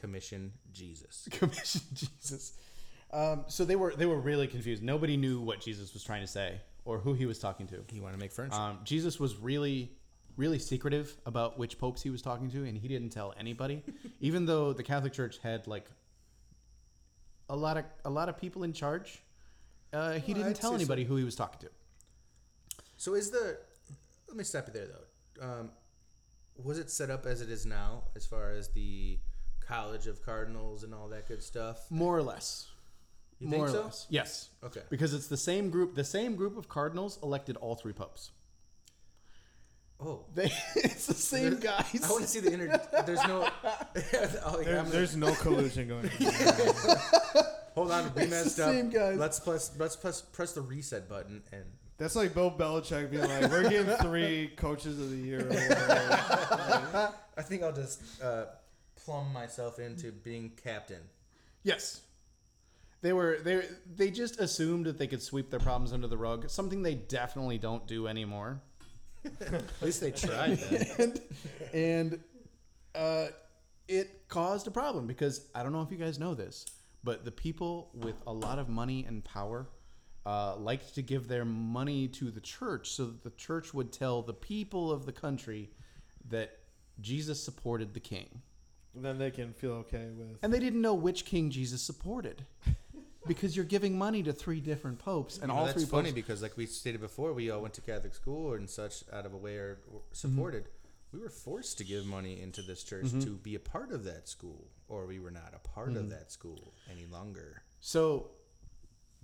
Commission 0.06 0.52
Jesus. 0.72 1.28
Commission 1.32 1.82
Jesus. 1.94 2.54
Um, 3.12 3.44
so 3.48 3.66
they 3.66 3.76
were 3.76 3.94
they 3.96 4.06
were 4.06 4.20
really 4.20 4.48
confused. 4.48 4.84
Nobody 4.84 5.18
knew 5.18 5.40
what 5.42 5.62
Jesus 5.62 5.94
was 5.94 6.04
trying 6.04 6.22
to 6.22 6.28
say 6.28 6.62
or 6.86 7.00
who 7.00 7.14
he 7.14 7.26
was 7.26 7.40
talking 7.40 7.66
to. 7.68 7.84
He 7.92 8.00
wanted 8.00 8.14
to 8.14 8.20
make 8.20 8.32
friends. 8.32 8.54
Um, 8.56 8.80
Jesus 8.84 9.20
was 9.20 9.36
really 9.38 9.92
really 10.38 10.60
secretive 10.60 11.16
about 11.26 11.58
which 11.58 11.78
popes 11.80 12.02
he 12.04 12.10
was 12.10 12.22
talking 12.22 12.52
to, 12.52 12.66
and 12.66 12.78
he 12.78 12.88
didn't 12.90 13.10
tell 13.10 13.34
anybody, 13.40 13.82
even 14.20 14.46
though 14.46 14.74
the 14.74 14.84
Catholic 14.84 15.14
Church 15.14 15.40
had 15.42 15.66
like 15.66 15.86
a 17.50 17.56
lot 17.56 17.78
of 17.78 17.86
a 18.04 18.10
lot 18.10 18.30
of 18.30 18.38
people 18.38 18.64
in 18.64 18.74
charge. 18.74 19.22
Uh, 19.94 20.14
he 20.14 20.34
Well, 20.34 20.42
didn't 20.44 20.50
I'd 20.58 20.62
tell 20.62 20.72
say 20.72 20.76
so. 20.78 20.82
anybody 20.82 21.04
who 21.06 21.16
he 21.16 21.24
was 21.24 21.36
talking 21.36 21.60
to. 21.62 21.70
So 22.98 23.14
is 23.16 23.32
the 23.32 23.58
let 24.28 24.38
me 24.38 24.44
stop 24.44 24.68
you 24.68 24.74
there 24.74 24.88
though. 24.88 25.46
Um, 25.48 25.70
was 26.64 26.80
it 26.80 26.90
set 26.90 27.10
up 27.10 27.26
as 27.26 27.42
it 27.42 27.50
is 27.50 27.66
now, 27.66 28.04
as 28.16 28.26
far 28.26 28.52
as 28.52 28.70
the 28.70 29.20
College 29.68 30.08
of 30.08 30.24
Cardinals 30.24 30.84
and 30.84 30.94
all 30.94 31.08
that 31.10 31.28
good 31.28 31.42
stuff? 31.44 31.90
More 31.90 32.16
or 32.18 32.22
less. 32.24 32.68
You 33.40 33.48
More 33.48 33.68
think 33.68 33.70
or 33.70 33.80
so? 33.80 33.84
less. 33.86 34.08
Yes. 34.10 34.50
Okay. 34.64 34.82
Because 34.90 35.14
it's 35.14 35.28
the 35.28 35.38
same 35.38 35.70
group. 35.70 35.96
The 35.96 36.04
same 36.04 36.36
group 36.36 36.58
of 36.58 36.70
cardinals 36.70 37.20
elected 37.24 37.58
all 37.58 37.76
three 37.76 37.94
popes. 37.94 38.32
Oh, 40.00 40.26
They, 40.36 40.52
it's 40.76 41.08
the 41.08 41.14
same 41.14 41.52
There- 41.60 41.60
guys. 41.78 42.02
I 42.04 42.10
want 42.12 42.24
to 42.24 42.28
see 42.30 42.40
the 42.42 42.54
inner. 42.54 42.80
There's 43.06 43.26
no. 43.28 43.48
oh, 43.66 43.86
yeah, 43.96 44.64
There, 44.64 44.84
there's 44.84 45.16
no 45.16 45.34
collusion 45.36 45.88
going 45.88 46.06
on. 46.06 46.12
Hold 47.76 47.92
on, 47.92 48.04
we 48.16 48.22
It's 48.24 48.30
the 48.30 48.36
messed 48.44 48.60
up. 48.60 48.72
same 48.72 48.90
guys. 48.90 49.18
Let's 49.18 49.40
press. 49.40 49.72
Let's 49.78 49.96
press. 49.98 50.22
Press 50.22 50.54
the 50.54 50.62
reset 50.62 51.10
button 51.10 51.42
and. 51.52 51.64
That's 51.98 52.16
like 52.18 52.34
Bill 52.34 52.52
Belichick 52.52 53.10
being 53.10 53.24
like, 53.24 53.50
"We're 53.50 53.70
getting 53.70 53.96
three 53.98 54.52
coaches 54.58 55.00
of 55.00 55.12
the 55.12 55.16
year." 55.18 55.48
I 57.38 57.42
think 57.42 57.64
I'll 57.64 57.72
just 57.72 58.02
uh, 58.22 58.46
plumb 59.06 59.32
myself 59.32 59.80
into 59.80 60.12
being 60.12 60.52
captain. 60.64 61.02
Yes. 61.64 62.02
They 63.02 63.14
were 63.14 63.38
they 63.44 63.64
they 63.96 64.10
just 64.10 64.40
assumed 64.40 64.88
that 64.88 64.98
they 64.98 65.08
could 65.08 65.22
sweep 65.22 65.52
their 65.52 65.60
problems 65.60 65.94
under 65.94 66.08
the 66.08 66.18
rug, 66.18 66.50
something 66.50 66.82
they 66.82 66.96
definitely 66.96 67.60
don't 67.60 67.86
do 67.86 68.08
anymore. 68.08 68.62
At 69.42 69.64
least 69.82 70.02
they 70.02 70.12
tried. 70.12 70.58
That. 70.58 71.00
and 71.00 71.22
and 71.74 72.20
uh, 72.96 73.28
it 73.88 74.28
caused 74.28 74.68
a 74.68 74.72
problem 74.72 75.06
because 75.06 75.48
I 75.54 75.62
don't 75.62 75.72
know 75.72 75.82
if 75.82 75.92
you 75.92 75.98
guys 75.98 76.18
know 76.18 76.34
this, 76.34 76.66
but 77.04 77.26
the 77.26 77.32
people 77.32 77.92
with 77.94 78.16
a 78.26 78.34
lot 78.34 78.58
of 78.58 78.70
money 78.70 79.06
and 79.08 79.24
power 79.24 79.68
uh, 80.26 80.56
liked 80.56 80.96
to 80.96 81.04
give 81.04 81.28
their 81.28 81.46
money 81.46 82.08
to 82.08 82.32
the 82.32 82.42
church 82.42 82.92
so 82.92 83.06
that 83.06 83.24
the 83.24 83.30
church 83.32 83.74
would 83.74 83.92
tell 83.92 84.24
the 84.24 84.34
people 84.34 84.92
of 84.92 85.06
the 85.06 85.12
country 85.12 85.70
that 86.30 86.58
Jesus 87.02 87.44
supported 87.44 87.94
the 87.94 88.00
king. 88.00 88.42
Then 88.96 89.18
they 89.18 89.32
can 89.32 89.54
feel 89.54 89.74
okay 89.74 90.08
with. 90.16 90.38
And 90.42 90.54
they 90.54 90.60
didn't 90.60 90.82
know 90.82 90.94
which 90.94 91.26
king 91.26 91.50
Jesus 91.50 91.82
supported. 91.82 92.46
Because 93.28 93.56
you're 93.56 93.66
giving 93.66 93.98
money 93.98 94.22
to 94.22 94.32
three 94.32 94.60
different 94.60 95.00
popes, 95.00 95.38
and 95.38 95.46
You 95.46 95.48
know, 95.48 95.56
all 95.56 95.66
that's 95.66 95.78
three 95.78 95.90
funny 95.90 96.10
popes. 96.10 96.14
because, 96.14 96.42
like 96.44 96.56
we 96.58 96.68
stated 96.68 97.02
before, 97.02 97.34
we 97.34 97.50
all 97.50 97.60
went 97.60 97.74
to 97.74 97.82
Catholic 97.82 98.14
school 98.14 98.54
and 98.54 98.70
such 98.70 99.04
out 99.12 99.26
of 99.26 99.34
a 99.34 99.38
way 99.38 99.56
or 99.56 99.80
or 99.92 100.02
supported. 100.12 100.70
We 101.12 101.20
were 101.20 101.30
forced 101.30 101.80
to 101.80 101.84
give 101.84 102.06
money 102.06 102.40
into 102.40 102.62
this 102.62 102.84
church 102.84 103.06
mm-hmm. 103.06 103.22
to 103.22 103.30
be 103.32 103.56
a 103.56 103.60
part 103.60 103.92
of 103.92 104.04
that 104.04 104.30
school, 104.30 104.68
or 104.88 105.08
we 105.08 105.18
were 105.18 105.32
not 105.32 105.56
a 105.56 105.68
part 105.68 105.90
of 105.90 105.96
mm-hmm. 105.96 106.10
that 106.10 106.32
school 106.32 106.74
any 106.92 107.08
longer. 107.08 107.64
So, 107.80 108.30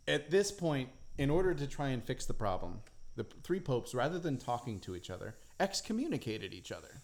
at 0.08 0.32
this 0.32 0.52
point, 0.52 0.90
in 1.20 1.30
order 1.30 1.54
to 1.54 1.68
try 1.68 1.90
and 1.90 2.04
fix 2.04 2.26
the 2.26 2.34
problem, 2.34 2.82
the 3.16 3.26
three 3.44 3.60
popes, 3.60 3.94
rather 3.94 4.20
than 4.20 4.38
talking 4.38 4.80
to 4.80 4.96
each 4.96 5.10
other, 5.10 5.36
excommunicated 5.60 6.54
each 6.54 6.72
other. 6.72 7.02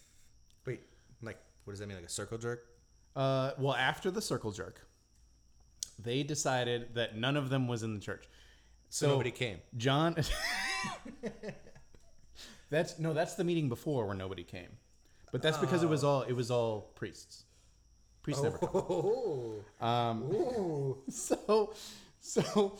Wait, 0.65 0.81
like, 1.21 1.37
what 1.67 1.73
does 1.73 1.79
that 1.81 1.87
mean? 1.87 1.97
Like 1.97 2.05
a 2.05 2.09
circle 2.09 2.37
jerk? 2.37 2.65
Uh, 3.13 3.51
well, 3.57 3.73
after 3.73 4.09
the 4.09 4.21
circle 4.21 4.51
jerk, 4.53 4.87
they 6.01 6.23
decided 6.23 6.95
that 6.95 7.17
none 7.17 7.35
of 7.35 7.49
them 7.49 7.67
was 7.67 7.83
in 7.83 7.93
the 7.93 7.99
church. 7.99 8.23
So, 8.89 9.09
nobody 9.09 9.31
came. 9.31 9.57
John. 9.75 10.15
that's 12.69 12.97
no, 12.99 13.13
that's 13.13 13.33
the 13.33 13.43
meeting 13.43 13.67
before 13.67 14.05
where 14.05 14.15
nobody 14.15 14.45
came, 14.45 14.69
but 15.33 15.41
that's 15.41 15.57
because 15.57 15.83
it 15.83 15.89
was 15.89 16.05
all 16.05 16.21
it 16.21 16.31
was 16.31 16.49
all 16.49 16.93
priests. 16.95 17.43
Priests 18.21 18.41
never 18.41 18.59
come. 18.59 18.69
Oh, 18.73 19.55
Um, 19.81 20.23
Ooh. 20.31 20.97
so, 21.09 21.73
so 22.21 22.77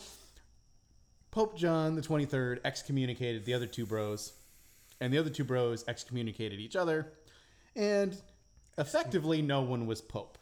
Pope 1.30 1.58
John 1.58 1.94
the 1.94 2.00
Twenty 2.00 2.24
Third 2.24 2.62
excommunicated 2.64 3.44
the 3.44 3.52
other 3.52 3.66
two 3.66 3.84
bros, 3.84 4.32
and 4.98 5.12
the 5.12 5.18
other 5.18 5.28
two 5.28 5.44
bros 5.44 5.84
excommunicated 5.88 6.58
each 6.58 6.74
other, 6.74 7.12
and 7.76 8.16
effectively 8.78 9.42
no 9.42 9.62
one 9.62 9.86
was 9.86 10.00
pope. 10.00 10.38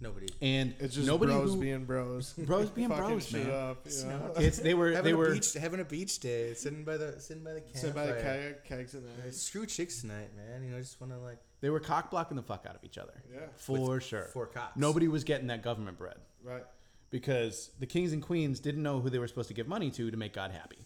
nobody. 0.00 0.26
And 0.40 0.74
It's 0.78 0.94
just 0.94 1.06
nobody 1.06 1.32
bros 1.32 1.54
who, 1.54 1.60
being 1.60 1.84
bros. 1.84 2.32
bros 2.34 2.70
being 2.70 2.88
Fucking 2.88 3.04
bros, 3.04 3.26
shit 3.28 3.46
man. 3.46 3.54
up. 3.70 3.86
You 3.90 4.04
know? 4.06 4.32
It's 4.36 4.58
they 4.58 4.74
were 4.74 4.92
Having 4.92 5.04
they 5.04 5.10
a 5.12 5.16
were 5.16 5.32
beach, 5.34 5.52
having 5.54 5.80
a 5.80 5.84
beach 5.84 6.18
day, 6.20 6.54
sitting 6.54 6.84
by 6.84 6.96
the 6.96 7.20
sitting 7.20 7.42
by 7.44 7.52
the 7.54 7.60
campfire. 7.60 7.82
Sit 7.82 7.94
by 7.94 8.06
the 8.06 8.14
kayak 8.14 8.64
kegs 8.64 8.94
and 8.94 9.04
Uh. 9.26 9.30
Screw 9.30 9.66
chicks 9.66 10.00
tonight, 10.00 10.30
man. 10.36 10.62
You 10.64 10.70
know, 10.70 10.76
I 10.78 10.80
just 10.80 11.00
want 11.00 11.12
to 11.12 11.18
like 11.18 11.38
they 11.60 11.68
were 11.70 11.80
cock 11.80 12.10
blocking 12.10 12.36
the 12.36 12.42
fuck 12.42 12.64
out 12.68 12.74
of 12.76 12.84
each 12.84 12.96
other. 12.98 13.22
Yeah. 13.32 13.40
for 13.56 14.00
sure. 14.00 14.24
four 14.32 14.46
cocks. 14.46 14.76
Nobody 14.76 15.08
was 15.08 15.24
getting 15.24 15.48
that 15.48 15.62
government 15.62 15.98
bread. 15.98 16.16
Right. 16.42 16.64
because 17.10 17.70
the 17.80 17.86
kings 17.86 18.12
and 18.14 18.22
queens 18.22 18.60
didn't 18.60 18.82
know 18.82 19.00
who 19.00 19.10
they 19.10 19.18
were 19.18 19.28
supposed 19.28 19.48
to 19.48 19.54
give 19.54 19.68
money 19.68 19.90
to 19.90 20.10
to 20.10 20.16
make 20.16 20.32
God 20.32 20.52
happy. 20.52 20.78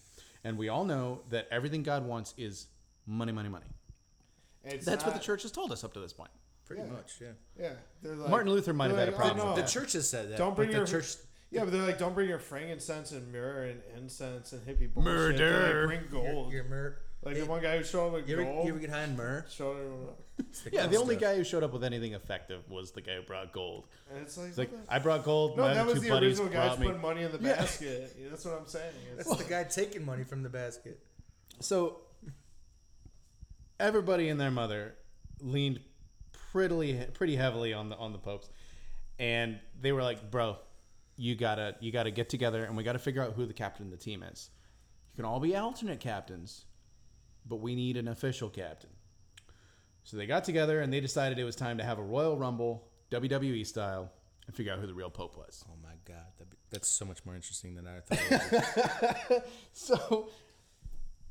And 0.43 0.57
we 0.57 0.67
all 0.69 0.83
know 0.83 1.21
that 1.29 1.47
everything 1.49 1.81
God 1.83 2.05
wants 2.05 2.33
is 2.37 2.67
money, 3.07 3.31
money, 3.31 3.47
money. 3.49 3.65
It's 4.65 4.85
That's 4.85 5.05
what 5.05 5.13
the 5.13 5.19
church 5.21 5.43
has 5.43 5.51
told 5.51 5.71
us 5.71 5.83
up 5.83 5.93
to 5.93 5.99
this 5.99 6.11
point. 6.13 6.31
Pretty 6.65 6.81
Yeah. 6.83 6.89
much, 6.89 7.13
yeah. 7.21 7.27
Yeah. 7.59 7.73
They're 8.01 8.15
like, 8.15 8.29
Martin 8.29 8.51
Luther 8.51 8.73
might 8.73 8.87
have 8.87 8.95
they're 8.97 9.05
had 9.05 9.13
a 9.13 9.17
problem 9.17 9.39
oh, 9.41 9.49
with 9.51 9.57
no. 9.57 9.61
The 9.63 9.67
church 9.71 9.93
has 9.93 10.09
said 10.09 10.31
that. 10.31 10.37
Don't 10.37 10.55
bring 10.55 10.69
but 10.69 10.75
your 10.75 10.85
the 10.85 10.91
church. 10.91 11.15
Yeah, 11.51 11.61
but 11.63 11.71
they're 11.71 11.83
like, 11.83 11.99
don't 11.99 12.13
bring 12.15 12.27
your 12.27 12.39
frankincense 12.39 13.11
and 13.11 13.31
myrrh 13.31 13.65
and 13.65 13.81
incense 13.97 14.51
and 14.51 14.61
hippie 14.65 14.91
bullshit. 14.93 15.37
They're 15.37 15.51
Murder. 15.51 15.87
Like, 15.87 16.09
bring 16.11 16.11
gold. 16.23 16.51
Your, 16.51 16.61
your 16.63 16.69
myrrh. 16.69 16.97
like 17.23 17.35
Hey, 17.35 17.41
the 17.41 17.45
one 17.45 17.61
guy 17.61 17.77
who 17.77 17.83
showed 17.83 18.07
up 18.07 18.13
with 18.13 18.27
You 18.27 18.35
ever, 18.35 18.43
gold. 18.43 18.65
you 18.67 18.71
ever 18.73 18.79
get 18.79 18.89
high 18.89 19.03
on 19.03 19.15
myrrh? 19.15 19.45
showed 19.49 19.77
him, 19.77 19.93
It's 20.49 20.61
the 20.63 20.71
Yeah, 20.71 20.81
good 20.83 20.91
the 20.91 20.97
only 20.97 21.15
stuff. 21.15 21.21
guy 21.31 21.35
who 21.37 21.43
showed 21.45 21.63
up 21.63 21.71
with 21.71 21.83
anything 21.83 22.13
effective 22.13 22.69
was 22.69 22.91
the 22.91 23.01
guy 23.01 23.15
who 23.15 23.21
brought 23.21 23.53
gold. 23.53 23.85
and 24.11 24.21
it's 24.21 24.37
like, 24.37 24.47
It's 24.49 24.57
like, 24.57 24.71
what 24.71 24.81
I 24.89 24.99
brought 24.99 25.23
gold, 25.23 25.55
no, 25.55 25.63
my 25.63 25.73
that 25.75 25.81
other 25.81 25.91
was 25.93 26.01
two 26.01 26.07
the 26.07 26.09
buddies 26.09 26.39
original 26.39 26.47
guy 26.53 26.67
brought 26.67 26.79
me. 26.79 26.85
putting 26.87 27.01
money 27.01 27.21
in 27.21 27.31
the 27.31 27.37
Yeah. 27.39 27.55
basket. 27.55 28.15
Yeah, 28.19 28.27
that's 28.31 28.43
what 28.43 28.55
I'm 28.59 28.67
saying. 28.67 28.91
It's, 29.17 29.27
That's 29.29 29.41
the 29.41 29.49
guy 29.49 29.63
taking 29.63 30.03
money 30.03 30.23
from 30.23 30.43
the 30.43 30.49
basket. 30.49 30.99
So 31.61 32.01
everybody 33.79 34.29
and 34.29 34.39
their 34.41 34.51
mother 34.51 34.95
leaned 35.41 35.79
pretty 36.55 36.97
pretty 37.13 37.35
heavily 37.35 37.73
on 37.73 37.89
the 37.89 37.97
on 37.97 38.13
the 38.13 38.17
popes, 38.17 38.49
and 39.19 39.59
they 39.81 39.91
were 39.91 40.01
like, 40.01 40.31
"Bro, 40.31 40.57
you 41.17 41.35
gotta 41.35 41.75
you 41.81 41.91
gotta 41.91 42.11
get 42.11 42.29
together, 42.29 42.63
and 42.63 42.77
we 42.77 42.83
gotta 42.83 42.99
figure 42.99 43.21
out 43.21 43.33
who 43.33 43.45
the 43.45 43.53
captain 43.53 43.87
of 43.87 43.91
the 43.91 43.97
team 43.97 44.23
is. 44.23 44.49
You 45.11 45.17
can 45.17 45.25
all 45.25 45.41
be 45.41 45.53
alternate 45.53 45.99
captains, 45.99 46.63
but 47.45 47.57
we 47.57 47.75
need 47.75 47.97
an 47.97 48.07
official 48.07 48.49
captain." 48.49 48.91
So 50.03 50.15
they 50.15 50.27
got 50.27 50.45
together 50.45 50.79
and 50.79 50.93
they 50.93 51.01
decided 51.01 51.39
it 51.39 51.43
was 51.43 51.57
time 51.57 51.77
to 51.79 51.83
have 51.83 51.99
a 51.99 52.03
Royal 52.03 52.37
Rumble, 52.37 52.87
WWE 53.11 53.65
style, 53.65 54.09
and 54.47 54.55
figure 54.55 54.71
out 54.71 54.79
who 54.79 54.87
the 54.87 54.93
real 54.93 55.09
pope 55.09 55.35
was. 55.35 55.65
Oh 55.67 55.75
my 55.83 55.95
god, 56.05 56.23
that'd 56.37 56.51
be, 56.51 56.57
that's 56.69 56.87
so 56.87 57.03
much 57.03 57.25
more 57.25 57.35
interesting 57.35 57.75
than 57.75 57.85
I 57.85 57.99
thought. 57.99 58.19
It 58.31 59.29
would 59.29 59.43
be. 59.43 59.49
So 59.73 60.29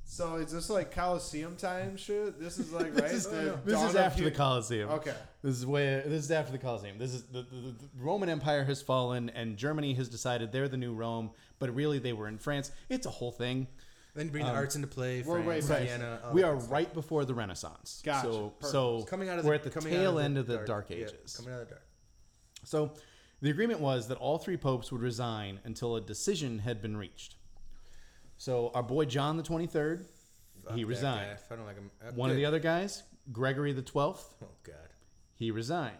so 0.04 0.36
is 0.36 0.52
this 0.52 0.70
like 0.70 0.94
Coliseum 0.94 1.56
time 1.56 1.96
shit? 1.96 2.38
This 2.38 2.58
is 2.58 2.72
like 2.72 2.86
right. 2.94 2.96
this 2.96 3.12
is, 3.12 3.26
the 3.26 3.58
this 3.64 3.74
dawn 3.74 3.88
is 3.88 3.94
of 3.94 4.00
after 4.00 4.22
hu- 4.22 4.30
the 4.30 4.36
Colosseum. 4.36 4.90
Okay. 4.90 5.14
This 5.42 5.56
is 5.56 5.66
way. 5.66 6.02
This 6.06 6.24
is 6.24 6.30
after 6.30 6.52
the 6.52 6.58
Colosseum. 6.58 6.98
This 6.98 7.14
is 7.14 7.22
the, 7.24 7.42
the, 7.42 7.46
the 7.72 7.74
Roman 7.98 8.28
Empire 8.28 8.64
has 8.64 8.80
fallen, 8.82 9.30
and 9.30 9.56
Germany 9.56 9.94
has 9.94 10.08
decided 10.08 10.52
they're 10.52 10.68
the 10.68 10.76
new 10.76 10.94
Rome, 10.94 11.30
but 11.58 11.74
really 11.74 11.98
they 11.98 12.12
were 12.12 12.28
in 12.28 12.38
France. 12.38 12.70
It's 12.88 13.06
a 13.06 13.10
whole 13.10 13.32
thing. 13.32 13.66
then 14.14 14.28
bring 14.28 14.44
Um, 14.44 14.50
the 14.52 14.56
arts 14.56 14.76
into 14.76 14.86
play. 14.88 15.22
we're 15.26 15.38
way 15.38 15.60
France, 15.60 15.66
back. 15.68 15.82
Vienna. 15.82 16.20
all 16.24 16.32
we 16.32 16.42
are 16.42 16.58
stuff. 16.60 16.70
right 16.70 16.94
before 16.94 17.24
the 17.24 17.34
Renaissance. 17.34 18.00
Gotcha. 18.04 18.26
So, 18.32 18.48
Perfect. 18.60 18.72
so 18.72 19.02
coming 19.04 19.28
out 19.28 19.38
of 19.38 19.44
the, 19.44 19.48
we're 19.48 19.54
at 19.54 19.64
the 19.64 19.70
tail 19.80 20.18
out 20.18 20.24
end 20.24 20.38
of 20.38 20.46
the 20.46 20.58
Dark 20.58 20.90
yeah, 20.90 20.98
Ages. 20.98 21.36
coming 21.36 21.52
out 21.52 21.62
of 21.62 21.68
the 21.68 21.74
dark. 21.74 21.86
So, 22.64 22.92
the 23.42 23.50
agreement 23.50 23.80
was 23.80 24.08
that 24.08 24.16
all 24.18 24.38
three 24.38 24.56
popes 24.56 24.90
would 24.92 25.02
resign 25.02 25.58
until 25.64 25.96
a 25.96 26.00
decision 26.00 26.60
had 26.60 26.80
been 26.80 26.96
reached. 26.96 27.34
So, 28.36 28.70
our 28.74 28.82
boy 28.82 29.04
John 29.06 29.36
the 29.36 29.42
Twenty 29.42 29.66
Third, 29.66 30.06
Fuck 30.64 30.74
he 30.74 30.82
that 30.82 30.88
resigned. 30.88 31.38
guy. 31.48 31.54
I 31.54 31.56
don't 31.56 31.66
like 31.66 31.76
him. 31.76 31.90
uh, 32.06 32.12
One 32.12 32.30
of 32.30 32.36
good. 32.36 32.40
the 32.42 32.46
other 32.46 32.58
guys, 32.58 33.02
Gregory 33.32 33.72
the 33.72 33.82
Twelfth, 33.82 34.34
Oh 34.42 34.48
god. 34.64 34.74
he 35.34 35.50
resigned. 35.50 35.96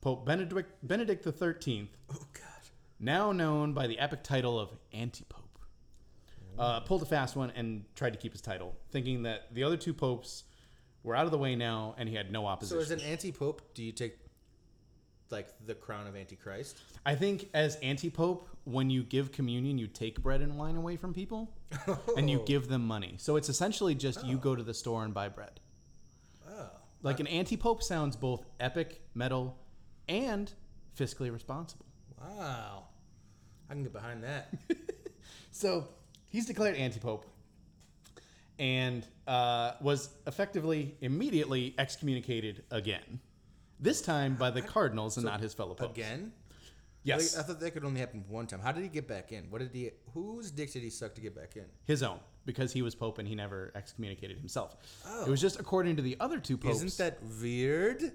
Pope 0.00 0.24
Benedict 0.26 0.72
Benedict 0.86 1.24
the 1.24 1.32
Thirteenth 1.32 1.96
Oh 2.12 2.26
god. 2.32 2.42
now 3.00 3.32
known 3.32 3.72
by 3.72 3.86
the 3.86 3.98
epic 3.98 4.22
title 4.22 4.58
of 4.60 4.70
Antipope, 4.94 5.58
uh, 6.58 6.80
pulled 6.80 7.02
a 7.02 7.06
fast 7.06 7.34
one 7.34 7.50
and 7.56 7.84
tried 7.96 8.12
to 8.12 8.18
keep 8.18 8.32
his 8.32 8.40
title, 8.40 8.76
thinking 8.92 9.22
that 9.24 9.52
the 9.54 9.64
other 9.64 9.76
two 9.76 9.92
popes 9.94 10.44
were 11.02 11.16
out 11.16 11.24
of 11.24 11.30
the 11.32 11.38
way 11.38 11.56
now 11.56 11.94
and 11.98 12.08
he 12.08 12.14
had 12.14 12.30
no 12.30 12.46
opposition. 12.46 12.76
So 12.76 12.80
opposition. 12.82 12.98
as 13.00 13.04
an 13.06 13.10
anti-pope, 13.12 13.74
do 13.74 13.82
you 13.82 13.92
take 13.92 14.16
like 15.32 15.48
the 15.66 15.74
crown 15.74 16.06
of 16.06 16.16
antichrist? 16.16 16.78
I 17.06 17.14
think 17.14 17.48
as 17.54 17.76
anti-pope, 17.76 18.48
when 18.64 18.90
you 18.90 19.02
give 19.02 19.32
communion, 19.32 19.78
you 19.78 19.86
take 19.86 20.22
bread 20.22 20.40
and 20.40 20.56
wine 20.58 20.76
away 20.76 20.96
from 20.96 21.12
people 21.14 21.50
and 22.16 22.28
you 22.30 22.38
Oh. 22.42 22.44
give 22.44 22.68
them 22.68 22.86
money. 22.86 23.14
So 23.18 23.36
it's 23.36 23.48
essentially 23.48 23.94
just 23.94 24.24
you 24.24 24.36
go 24.38 24.54
to 24.56 24.62
the 24.62 24.74
store 24.74 25.04
and 25.04 25.12
buy 25.14 25.28
bread. 25.28 25.60
Oh. 26.48 26.70
Like 27.02 27.20
an 27.20 27.26
anti-pope 27.26 27.82
sounds 27.82 28.16
both 28.16 28.44
epic, 28.60 29.00
metal, 29.14 29.56
and 30.08 30.52
fiscally 30.98 31.32
responsible. 31.32 31.86
Wow. 32.20 32.84
I 33.70 33.74
can 33.74 33.82
get 33.82 33.92
behind 33.92 34.24
that. 34.24 34.52
So 35.50 35.88
he's 36.28 36.46
declared 36.46 36.76
anti-pope, 36.76 37.26
and 38.60 39.04
uh, 39.26 39.72
was 39.80 40.10
effectively 40.26 40.94
immediately 41.00 41.74
excommunicated 41.78 42.62
again. 42.70 43.18
This 43.80 44.02
time 44.02 44.34
by 44.34 44.50
the 44.50 44.62
cardinals 44.62 45.16
and 45.16 45.26
not 45.26 45.40
his 45.40 45.54
fellow 45.54 45.74
popes. 45.74 45.96
Again? 45.96 46.32
Yes, 47.04 47.36
Like, 47.36 47.44
I 47.44 47.46
thought 47.46 47.60
that 47.60 47.70
could 47.70 47.84
only 47.84 48.00
happen 48.00 48.24
one 48.28 48.46
time. 48.46 48.60
How 48.60 48.72
did 48.72 48.82
he 48.82 48.88
get 48.88 49.06
back 49.06 49.32
in? 49.32 49.44
What 49.50 49.60
did 49.60 49.70
he? 49.72 49.90
Whose 50.14 50.50
dick 50.50 50.72
did 50.72 50.82
he 50.82 50.90
suck 50.90 51.14
to 51.14 51.20
get 51.20 51.34
back 51.34 51.56
in? 51.56 51.64
his 51.84 52.02
own, 52.02 52.18
because 52.44 52.72
he 52.72 52.82
was 52.82 52.94
pope 52.94 53.18
and 53.18 53.26
he 53.28 53.34
never 53.34 53.72
excommunicated 53.74 54.36
himself. 54.36 54.76
Oh. 55.06 55.24
It 55.24 55.30
was 55.30 55.40
just 55.40 55.60
according 55.60 55.96
to 55.96 56.02
the 56.02 56.16
other 56.20 56.38
two 56.38 56.56
popes. 56.58 56.82
Isn't 56.82 56.98
that 56.98 57.18
weird? 57.40 58.12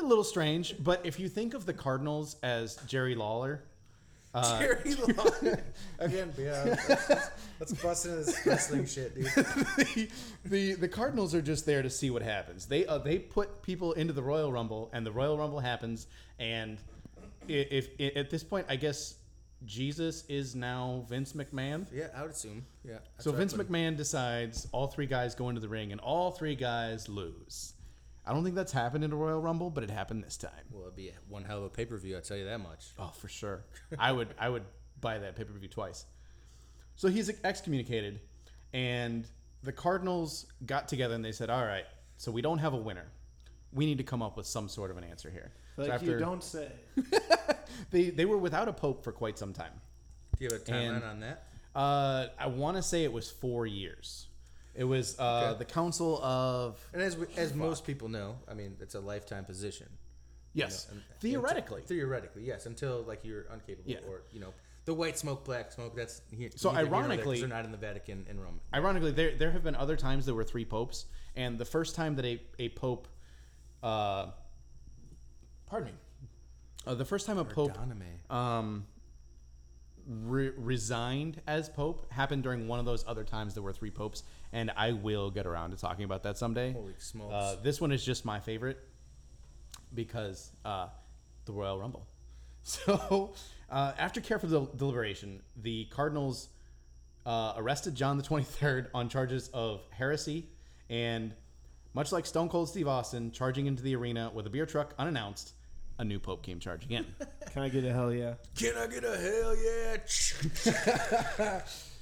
a 0.00 0.04
little 0.04 0.24
strange? 0.24 0.74
But 0.82 1.06
if 1.06 1.20
you 1.20 1.28
think 1.28 1.54
of 1.54 1.66
the 1.66 1.72
cardinals 1.72 2.36
as 2.42 2.76
Jerry 2.86 3.14
Lawler, 3.14 3.62
uh, 4.34 4.58
Jerry 4.60 4.94
Lawler. 5.16 5.62
Again, 5.98 6.32
yeah. 6.38 6.76
Let's, 6.88 7.30
let's 7.60 7.82
bust 7.82 8.04
into 8.06 8.16
this 8.18 8.46
wrestling 8.46 8.84
shit, 8.86 9.14
dude. 9.14 9.26
the, 9.26 10.08
the 10.44 10.72
the 10.74 10.88
Cardinals 10.88 11.34
are 11.34 11.40
just 11.42 11.64
there 11.66 11.82
to 11.82 11.88
see 11.90 12.10
what 12.10 12.22
happens. 12.22 12.66
They 12.66 12.84
uh, 12.86 12.98
they 12.98 13.18
put 13.18 13.62
people 13.62 13.92
into 13.92 14.12
the 14.12 14.22
Royal 14.22 14.52
Rumble, 14.52 14.90
and 14.92 15.06
the 15.06 15.12
Royal 15.12 15.38
Rumble 15.38 15.60
happens. 15.60 16.06
And 16.38 16.78
i- 17.48 17.52
if, 17.52 17.88
i 18.00 18.12
at 18.16 18.28
this 18.30 18.42
point, 18.42 18.66
I 18.68 18.76
guess 18.76 19.14
Jesus 19.64 20.24
is 20.28 20.54
now 20.54 21.06
Vince 21.08 21.32
McMahon. 21.32 21.86
Yeah, 21.92 22.08
I 22.14 22.22
would 22.22 22.32
assume. 22.32 22.66
Yeah. 22.84 22.98
So 23.20 23.30
Vince 23.32 23.54
McMahon 23.54 23.96
decides 23.96 24.66
all 24.72 24.88
three 24.88 25.06
guys 25.06 25.34
go 25.34 25.48
into 25.48 25.60
the 25.60 25.68
ring, 25.68 25.92
and 25.92 26.00
all 26.00 26.32
three 26.32 26.56
guys 26.56 27.08
lose. 27.08 27.72
I 28.26 28.32
don't 28.32 28.42
think 28.42 28.56
that's 28.56 28.72
happened 28.72 29.04
in 29.04 29.12
a 29.12 29.16
Royal 29.16 29.40
Rumble, 29.40 29.68
but 29.70 29.84
it 29.84 29.90
happened 29.90 30.24
this 30.24 30.36
time. 30.36 30.50
Well, 30.70 30.84
it'd 30.84 30.96
be 30.96 31.12
one 31.28 31.44
hell 31.44 31.58
of 31.58 31.64
a 31.64 31.68
pay 31.68 31.84
per 31.84 31.96
view. 31.98 32.16
I'll 32.16 32.22
tell 32.22 32.36
you 32.36 32.46
that 32.46 32.60
much. 32.60 32.86
Oh, 32.98 33.12
for 33.18 33.28
sure. 33.28 33.64
I 33.98 34.12
would 34.12 34.28
I 34.38 34.48
would 34.48 34.64
buy 35.00 35.18
that 35.18 35.36
pay 35.36 35.44
per 35.44 35.52
view 35.52 35.68
twice. 35.68 36.06
So 36.96 37.08
he's 37.08 37.30
excommunicated, 37.44 38.20
and 38.72 39.26
the 39.62 39.72
Cardinals 39.72 40.46
got 40.64 40.88
together 40.88 41.14
and 41.14 41.24
they 41.24 41.32
said, 41.32 41.50
"All 41.50 41.64
right, 41.64 41.84
so 42.16 42.30
we 42.32 42.40
don't 42.40 42.58
have 42.58 42.72
a 42.72 42.78
winner. 42.78 43.06
We 43.72 43.84
need 43.86 43.98
to 43.98 44.04
come 44.04 44.22
up 44.22 44.36
with 44.36 44.46
some 44.46 44.68
sort 44.68 44.90
of 44.90 44.96
an 44.96 45.04
answer 45.04 45.30
here." 45.30 45.52
Like 45.76 46.00
so 46.00 46.06
you 46.06 46.18
don't 46.18 46.42
say. 46.42 46.70
they 47.90 48.10
they 48.10 48.24
were 48.24 48.38
without 48.38 48.68
a 48.68 48.72
pope 48.72 49.02
for 49.04 49.12
quite 49.12 49.38
some 49.38 49.52
time. 49.52 49.72
Do 50.38 50.44
you 50.44 50.50
have 50.50 50.60
a 50.60 50.64
timeline 50.64 50.96
And- 50.96 51.04
on 51.04 51.20
that? 51.20 51.44
Uh, 51.74 52.28
I 52.38 52.46
want 52.46 52.76
to 52.76 52.82
say 52.84 53.02
it 53.02 53.12
was 53.12 53.28
four 53.28 53.66
years. 53.66 54.28
It 54.74 54.84
was 54.84 55.18
uh, 55.18 55.50
Okay. 55.52 55.58
the 55.60 55.64
Council 55.64 56.22
of 56.22 56.84
And 56.92 57.00
as 57.02 57.16
we, 57.16 57.26
as 57.36 57.54
most 57.54 57.86
people 57.86 58.08
know, 58.08 58.36
I 58.48 58.54
mean, 58.54 58.76
it's 58.80 58.94
a 58.96 59.00
lifetime 59.00 59.44
position. 59.44 59.86
yes, 60.52 60.88
You 60.90 60.96
know, 60.96 61.02
theoretically. 61.20 61.82
Theoretically, 61.82 62.44
yes, 62.44 62.66
until 62.66 63.02
like 63.02 63.24
you're 63.24 63.42
incapable 63.52 63.90
Yeah. 63.90 63.98
or 64.08 64.22
you 64.32 64.40
know 64.40 64.52
the 64.84 64.92
white 64.94 65.16
smoke, 65.16 65.44
black 65.44 65.72
smoke. 65.72 65.94
That's 65.96 66.20
here. 66.30 66.50
So 66.56 66.70
neither 66.70 66.82
here 66.86 66.90
nor 66.90 67.02
there, 67.02 67.08
'cause 67.08 67.10
ironically- 67.10 67.40
they're 67.40 67.48
not 67.48 67.64
in 67.64 67.70
the 67.72 67.78
Vatican 67.78 68.26
in 68.28 68.38
Rome. 68.40 68.60
Ironically, 68.74 69.12
there 69.12 69.36
there 69.36 69.52
have 69.52 69.62
been 69.62 69.76
other 69.76 69.96
times 69.96 70.26
there 70.26 70.34
were 70.34 70.44
three 70.44 70.64
popes, 70.64 71.06
and 71.36 71.58
the 71.58 71.64
first 71.64 71.94
time 71.94 72.16
that 72.16 72.24
a 72.24 72.42
a 72.58 72.68
pope, 72.70 73.06
uh, 73.82 74.30
pardon 75.66 75.90
me, 75.92 75.94
uh, 76.86 76.94
the 76.94 77.04
first 77.04 77.26
time 77.26 77.38
a 77.38 77.44
pope 77.44 77.72
um, 78.30 78.86
re- 80.06 80.50
resigned 80.50 81.40
as 81.46 81.68
pope 81.70 82.10
happened 82.12 82.42
during 82.42 82.68
one 82.68 82.78
of 82.78 82.84
those 82.84 83.04
other 83.06 83.24
times 83.24 83.54
there 83.54 83.62
were 83.62 83.72
three 83.72 83.90
popes, 83.90 84.22
and 84.54 84.70
I 84.76 84.92
will 84.92 85.30
get 85.30 85.46
around 85.46 85.72
to 85.72 85.76
talking 85.76 86.04
about 86.04 86.22
that 86.22 86.38
someday. 86.38 86.72
Holy 86.72 86.94
smokes! 86.96 87.34
Uh, 87.34 87.56
this 87.62 87.80
one 87.80 87.92
is 87.92 88.02
just 88.02 88.24
my 88.24 88.40
favorite 88.40 88.78
because 89.92 90.50
uh, 90.64 90.86
the 91.44 91.52
Royal 91.52 91.78
Rumble. 91.78 92.06
So, 92.66 93.34
uh, 93.68 93.92
after 93.98 94.22
careful 94.22 94.48
del- 94.48 94.70
deliberation, 94.74 95.42
the 95.54 95.84
Cardinals 95.90 96.48
uh, 97.26 97.52
arrested 97.58 97.94
John 97.94 98.16
the 98.16 98.22
23rd 98.22 98.86
on 98.94 99.10
charges 99.10 99.50
of 99.52 99.82
heresy 99.90 100.48
and, 100.88 101.34
much 101.92 102.10
like 102.10 102.24
Stone 102.24 102.48
Cold 102.48 102.70
Steve 102.70 102.88
Austin 102.88 103.32
charging 103.32 103.66
into 103.66 103.82
the 103.82 103.94
arena 103.96 104.30
with 104.32 104.46
a 104.46 104.50
beer 104.50 104.64
truck 104.64 104.94
unannounced, 104.98 105.52
a 105.98 106.04
new 106.06 106.18
pope 106.18 106.42
came 106.42 106.58
charging 106.58 106.92
in. 106.92 107.04
Can 107.52 107.64
I 107.64 107.68
get 107.68 107.84
a 107.84 107.92
hell 107.92 108.10
yeah? 108.10 108.36
Can 108.56 108.78
I 108.78 108.86
get 108.86 109.04
a 109.04 109.14
hell 109.14 109.54
yeah? 111.44 111.60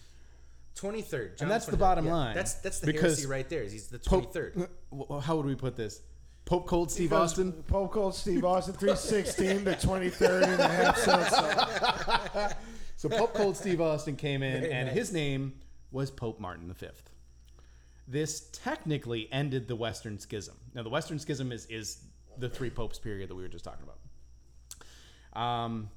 Twenty 0.74 1.02
third, 1.02 1.36
And 1.40 1.50
that's 1.50 1.66
the 1.66 1.76
bottom 1.76 2.06
line, 2.06 2.34
That's 2.34 2.54
that's 2.54 2.80
the 2.80 2.86
because 2.86 3.18
heresy 3.18 3.26
right 3.26 3.48
there. 3.48 3.62
is 3.62 3.72
He's 3.72 3.88
the 3.88 3.98
twenty 3.98 4.24
Pope, 4.24 4.32
third. 4.34 4.68
w- 4.90 5.20
how 5.20 5.36
would 5.36 5.46
we 5.46 5.54
put 5.54 5.76
this? 5.76 6.00
Pope 6.44 6.66
Cold 6.66 6.90
Steve 6.90 7.10
Because 7.10 7.32
Austin? 7.32 7.52
Pope 7.68 7.92
Cold 7.92 8.14
Steve 8.16 8.44
Austin, 8.44 8.74
316 8.74 9.64
to 9.64 9.72
23rd 9.74 10.42
and 10.48 10.60
a 10.60 10.68
half 10.68 10.96
cents. 10.98 12.54
So 12.96 13.08
Pope 13.08 13.34
Cold 13.34 13.56
Steve 13.56 13.80
Austin 13.80 14.14
came 14.16 14.42
in, 14.44 14.60
Very 14.60 14.72
and 14.72 14.86
nice. 14.86 14.96
his 14.96 15.12
name 15.12 15.54
was 15.90 16.10
Pope 16.10 16.38
Martin 16.38 16.72
V. 16.72 16.86
This 18.06 18.48
technically 18.52 19.28
ended 19.32 19.66
the 19.66 19.74
Western 19.74 20.18
Schism. 20.20 20.56
Now, 20.74 20.82
the 20.84 20.88
Western 20.88 21.18
Schism 21.18 21.50
is 21.52 21.66
is 21.66 21.98
the 22.38 22.48
three 22.48 22.70
popes 22.70 22.98
period 23.00 23.28
that 23.28 23.34
we 23.34 23.42
were 23.42 23.48
just 23.48 23.64
talking 23.64 23.84
about. 25.34 25.40
Um, 25.42 25.90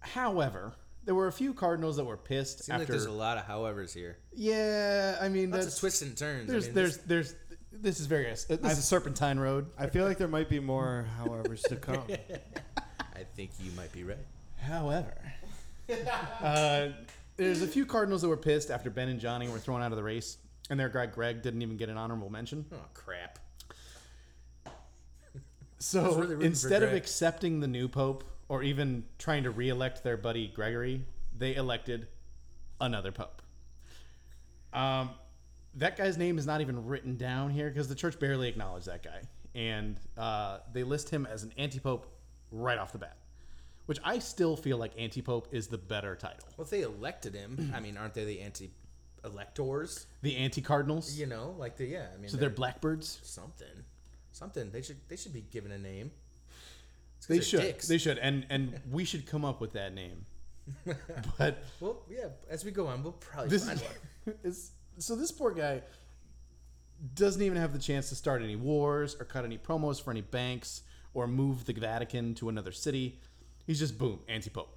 however, 0.00 0.72
there 1.06 1.14
were 1.14 1.28
a 1.28 1.32
few 1.32 1.54
cardinals 1.54 1.96
that 1.96 2.04
were 2.04 2.16
pissed 2.18 2.58
Seems 2.64 2.68
like 2.68 2.80
after. 2.82 2.92
there's 2.92 3.06
a 3.06 3.10
lot 3.10 3.38
of 3.38 3.44
howevers 3.46 3.94
here. 3.94 4.18
yeah, 4.34 5.16
I 5.20 5.28
mean, 5.28 5.50
Lots 5.50 5.64
that's 5.64 5.76
of 5.76 5.80
twists 5.80 6.02
and 6.02 6.16
turns. 6.16 6.48
there's 6.50 6.64
I 6.64 6.66
mean, 6.66 6.74
there's 6.74 6.96
this- 6.98 7.04
there's 7.06 7.34
this 7.72 8.00
is 8.00 8.06
very 8.06 8.24
this 8.24 8.46
is 8.48 8.78
a 8.78 8.82
Serpentine 8.82 9.38
Road. 9.38 9.66
I 9.78 9.86
feel 9.88 10.04
like 10.06 10.18
there 10.18 10.28
might 10.28 10.48
be 10.48 10.60
more 10.60 11.06
however's 11.18 11.62
to 11.64 11.76
come. 11.76 12.02
I 13.14 13.22
think 13.34 13.50
you 13.62 13.70
might 13.72 13.92
be 13.92 14.02
right. 14.04 14.16
However, 14.58 15.14
uh, 16.42 16.88
there's 17.36 17.60
a 17.62 17.66
few 17.66 17.84
Cardinals 17.86 18.22
that 18.22 18.28
were 18.28 18.36
pissed 18.36 18.70
after 18.70 18.88
Ben 18.90 19.08
and 19.08 19.20
Johnny 19.20 19.48
were 19.48 19.58
thrown 19.58 19.82
out 19.82 19.92
of 19.92 19.96
the 19.96 20.02
race, 20.02 20.38
and 20.70 20.80
their 20.80 20.88
guy 20.88 21.04
Greg 21.06 21.42
didn't 21.42 21.60
even 21.62 21.76
get 21.76 21.88
an 21.90 21.98
honorable 21.98 22.30
mention. 22.30 22.64
Oh 22.72 22.76
crap! 22.94 23.38
So 25.78 26.14
really 26.14 26.46
instead 26.46 26.82
of 26.82 26.92
accepting 26.94 27.60
the 27.60 27.68
new 27.68 27.88
pope 27.88 28.24
or 28.48 28.62
even 28.62 29.04
trying 29.18 29.42
to 29.44 29.50
re-elect 29.50 30.02
their 30.04 30.16
buddy 30.16 30.48
Gregory, 30.48 31.02
they 31.36 31.54
elected 31.54 32.08
another 32.80 33.12
pope. 33.12 33.42
Um, 34.72 35.10
that 35.74 35.96
guy's 35.96 36.16
name 36.16 36.38
is 36.38 36.46
not 36.46 36.60
even 36.60 36.86
written 36.86 37.16
down 37.16 37.50
here 37.50 37.68
because 37.68 37.88
the 37.88 37.94
church 37.94 38.18
barely 38.18 38.48
acknowledged 38.48 38.86
that 38.86 39.02
guy, 39.02 39.20
and 39.54 39.98
uh, 40.16 40.58
they 40.72 40.82
list 40.84 41.10
him 41.10 41.26
as 41.26 41.42
an 41.42 41.52
anti-pope 41.58 42.06
right 42.50 42.78
off 42.78 42.92
the 42.92 42.98
bat, 42.98 43.16
which 43.86 43.98
I 44.04 44.18
still 44.18 44.56
feel 44.56 44.76
like 44.78 44.92
anti-pope 44.98 45.48
is 45.52 45.66
the 45.66 45.78
better 45.78 46.14
title. 46.16 46.46
Well, 46.56 46.64
if 46.64 46.70
they 46.70 46.82
elected 46.82 47.34
him, 47.34 47.72
I 47.74 47.80
mean, 47.80 47.96
aren't 47.96 48.14
they 48.14 48.24
the 48.24 48.40
anti-electors? 48.40 50.06
The 50.22 50.36
anti-cardinals, 50.36 51.18
You 51.18 51.26
know, 51.26 51.54
like 51.58 51.76
the 51.76 51.86
yeah. 51.86 52.06
I 52.14 52.20
mean, 52.20 52.30
so 52.30 52.36
they're 52.36 52.50
blackbirds. 52.50 53.20
something, 53.22 53.84
something. 54.32 54.70
They 54.70 54.82
should 54.82 54.98
they 55.08 55.16
should 55.16 55.32
be 55.32 55.42
given 55.42 55.72
a 55.72 55.78
name. 55.78 56.10
They 57.28 57.40
should. 57.40 57.60
dicks. 57.60 57.88
They 57.88 57.98
should, 57.98 58.18
and 58.18 58.46
and 58.50 58.80
we 58.90 59.04
should 59.04 59.26
come 59.26 59.44
up 59.44 59.60
with 59.60 59.72
that 59.72 59.94
name. 59.94 60.24
But 61.38 61.62
well, 61.80 62.02
yeah. 62.10 62.28
As 62.50 62.64
we 62.64 62.70
go 62.70 62.86
on, 62.86 63.02
we'll 63.02 63.12
probably 63.12 63.50
this 63.50 63.66
find 63.66 63.80
one. 63.80 64.34
is 64.44 64.72
so 64.98 65.14
this 65.14 65.30
poor 65.30 65.52
guy 65.52 65.82
doesn't 67.14 67.42
even 67.42 67.58
have 67.58 67.72
the 67.72 67.78
chance 67.78 68.08
to 68.08 68.14
start 68.14 68.42
any 68.42 68.56
wars 68.56 69.16
or 69.20 69.24
cut 69.24 69.44
any 69.44 69.58
promos 69.58 70.02
for 70.02 70.10
any 70.10 70.22
banks 70.22 70.82
or 71.14 71.26
move 71.26 71.64
the 71.66 71.72
Vatican 71.72 72.34
to 72.34 72.48
another 72.48 72.72
city. 72.72 73.20
He's 73.66 73.78
just 73.78 73.98
boom 73.98 74.20
anti 74.28 74.50
pope. 74.50 74.76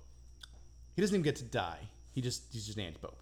He 0.96 1.02
doesn't 1.02 1.16
even 1.16 1.24
get 1.24 1.38
to 1.38 1.44
die. 1.44 1.80
He 2.12 2.22
just 2.22 2.44
he's 2.52 2.66
just 2.66 2.78
an 2.78 2.86
anti 2.86 3.00
pope. 3.00 3.22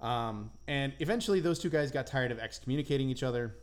Um, 0.00 0.50
and 0.66 0.92
eventually, 0.98 1.40
those 1.40 1.58
two 1.58 1.70
guys 1.70 1.90
got 1.90 2.06
tired 2.06 2.32
of 2.32 2.38
excommunicating 2.38 3.08
each 3.08 3.22
other, 3.22 3.54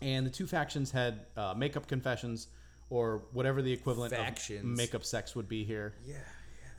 and 0.00 0.24
the 0.26 0.30
two 0.30 0.46
factions 0.46 0.90
had 0.90 1.26
uh, 1.36 1.54
makeup 1.56 1.86
confessions 1.86 2.48
or 2.90 3.22
whatever 3.32 3.60
the 3.62 3.72
equivalent 3.72 4.12
Factions. 4.14 4.60
of 4.64 4.76
makeup 4.76 5.04
sex 5.04 5.34
would 5.36 5.48
be 5.48 5.64
here. 5.64 5.94
Yeah, 6.06 6.14
yeah. 6.14 6.20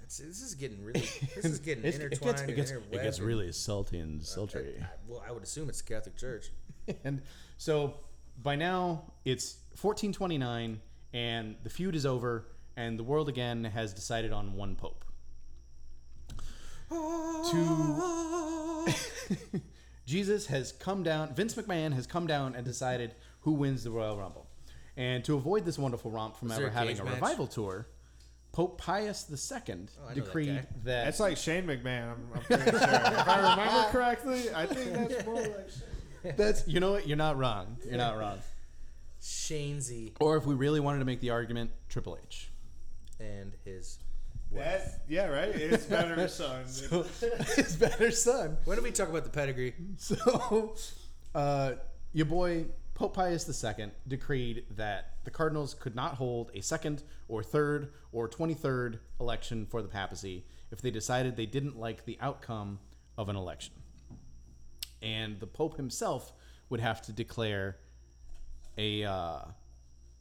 This 0.05 0.19
is 0.19 0.55
getting 0.55 0.83
really. 0.83 1.01
This 1.35 1.45
is 1.45 1.59
getting 1.67 1.83
It's- 1.83 1.99
it 2.01 2.05
intertwined. 2.11 2.37
gets, 2.37 2.49
it 2.49 2.55
gets, 2.55 2.71
it 2.71 3.03
gets 3.03 3.19
really 3.19 3.51
salty 3.51 3.99
and 3.99 4.19
uh, 4.19 4.23
I- 4.23 4.25
sultry. 4.25 4.75
I- 4.81 4.85
well, 5.07 5.23
I 5.27 5.31
would 5.31 5.43
assume 5.43 5.69
it's 5.69 5.81
the 5.81 5.93
Catholic 5.93 6.17
Church. 6.17 6.47
and 7.03 7.21
so 7.57 7.93
by 8.41 8.55
now 8.55 9.03
it's 9.25 9.57
1429 9.81 10.79
and 11.13 11.55
the 11.63 11.69
feud 11.69 11.95
is 11.95 12.05
over 12.05 12.45
and 12.77 12.97
the 12.97 13.03
world 13.03 13.29
again 13.29 13.63
has 13.65 13.93
decided 13.93 14.31
on 14.31 14.53
one 14.53 14.75
pope 14.75 15.03
to 16.89 18.85
jesus 20.05 20.47
has 20.47 20.71
come 20.71 21.03
down 21.03 21.33
vince 21.35 21.53
mcmahon 21.55 21.93
has 21.93 22.07
come 22.07 22.25
down 22.25 22.55
and 22.55 22.65
decided 22.65 23.13
who 23.41 23.51
wins 23.51 23.83
the 23.83 23.91
royal 23.91 24.17
rumble 24.17 24.48
and 24.99 25.23
to 25.25 25.35
avoid 25.35 25.63
this 25.65 25.79
wonderful 25.79 26.11
romp 26.11 26.35
from 26.37 26.49
there 26.49 26.57
ever 26.57 26.67
a 26.67 26.71
having 26.71 26.89
cage 26.95 26.99
a 26.99 27.05
match? 27.05 27.13
revival 27.15 27.47
tour 27.47 27.87
pope 28.51 28.77
pius 28.77 29.27
ii 29.31 29.35
Oh, 29.57 29.61
I 29.63 29.73
know 29.73 29.85
that 30.07 30.15
decreed 30.15 30.47
guy. 30.55 30.65
that, 30.83 31.05
That's 31.05 31.19
like 31.19 31.37
Shane 31.37 31.65
McMahon, 31.65 32.11
I'm, 32.13 32.27
I'm 32.35 32.41
pretty 32.41 32.63
sure. 32.71 32.79
if 32.81 33.27
I 33.27 33.49
remember 33.55 33.89
correctly, 33.91 34.41
I 34.53 34.65
think 34.65 34.93
that's 35.09 35.25
more 35.25 35.35
like 35.35 35.69
Shane. 36.23 36.33
that's 36.35 36.67
you 36.67 36.79
know 36.79 36.91
what 36.91 37.07
you're 37.07 37.17
not 37.17 37.37
wrong 37.37 37.77
you're 37.87 37.97
not 37.97 38.17
wrong 38.17 38.39
Shanesy 39.21 40.13
or 40.19 40.37
if 40.37 40.45
we 40.45 40.55
really 40.55 40.79
wanted 40.79 40.99
to 40.99 41.05
make 41.05 41.19
the 41.21 41.29
argument 41.29 41.71
triple 41.89 42.17
h 42.23 42.49
and 43.19 43.53
his 43.65 43.99
That 44.53 45.01
yeah, 45.07 45.27
right. 45.27 45.49
It's 45.49 45.85
better, 45.85 46.27
son. 46.27 46.63
So, 46.67 47.03
his 47.55 47.75
better 47.75 48.09
son. 48.11 48.57
When 48.65 48.75
did 48.77 48.83
we 48.83 48.91
talk 48.91 49.09
about 49.09 49.23
the 49.23 49.29
pedigree? 49.29 49.73
So, 49.97 50.73
uh, 51.35 51.73
your 52.13 52.25
boy 52.25 52.65
Pope 52.99 53.13
Pius 53.13 53.63
II 53.63 53.91
decreed 54.09 54.65
that 54.75 55.13
the 55.23 55.31
cardinals 55.31 55.73
could 55.73 55.95
not 55.95 56.15
hold 56.15 56.51
a 56.53 56.59
second 56.59 57.01
or 57.29 57.41
third 57.41 57.93
or 58.11 58.27
23rd 58.27 58.99
election 59.21 59.65
for 59.65 59.81
the 59.81 59.87
papacy 59.87 60.43
if 60.69 60.81
they 60.81 60.91
decided 60.91 61.37
they 61.37 61.45
didn't 61.45 61.79
like 61.79 62.03
the 62.03 62.17
outcome 62.19 62.77
of 63.17 63.29
an 63.29 63.37
election. 63.37 63.73
And 65.01 65.39
the 65.39 65.47
Pope 65.47 65.77
himself 65.77 66.33
would 66.69 66.81
have 66.81 67.01
to 67.03 67.13
declare 67.13 67.77
a, 68.77 69.05
uh, 69.05 69.43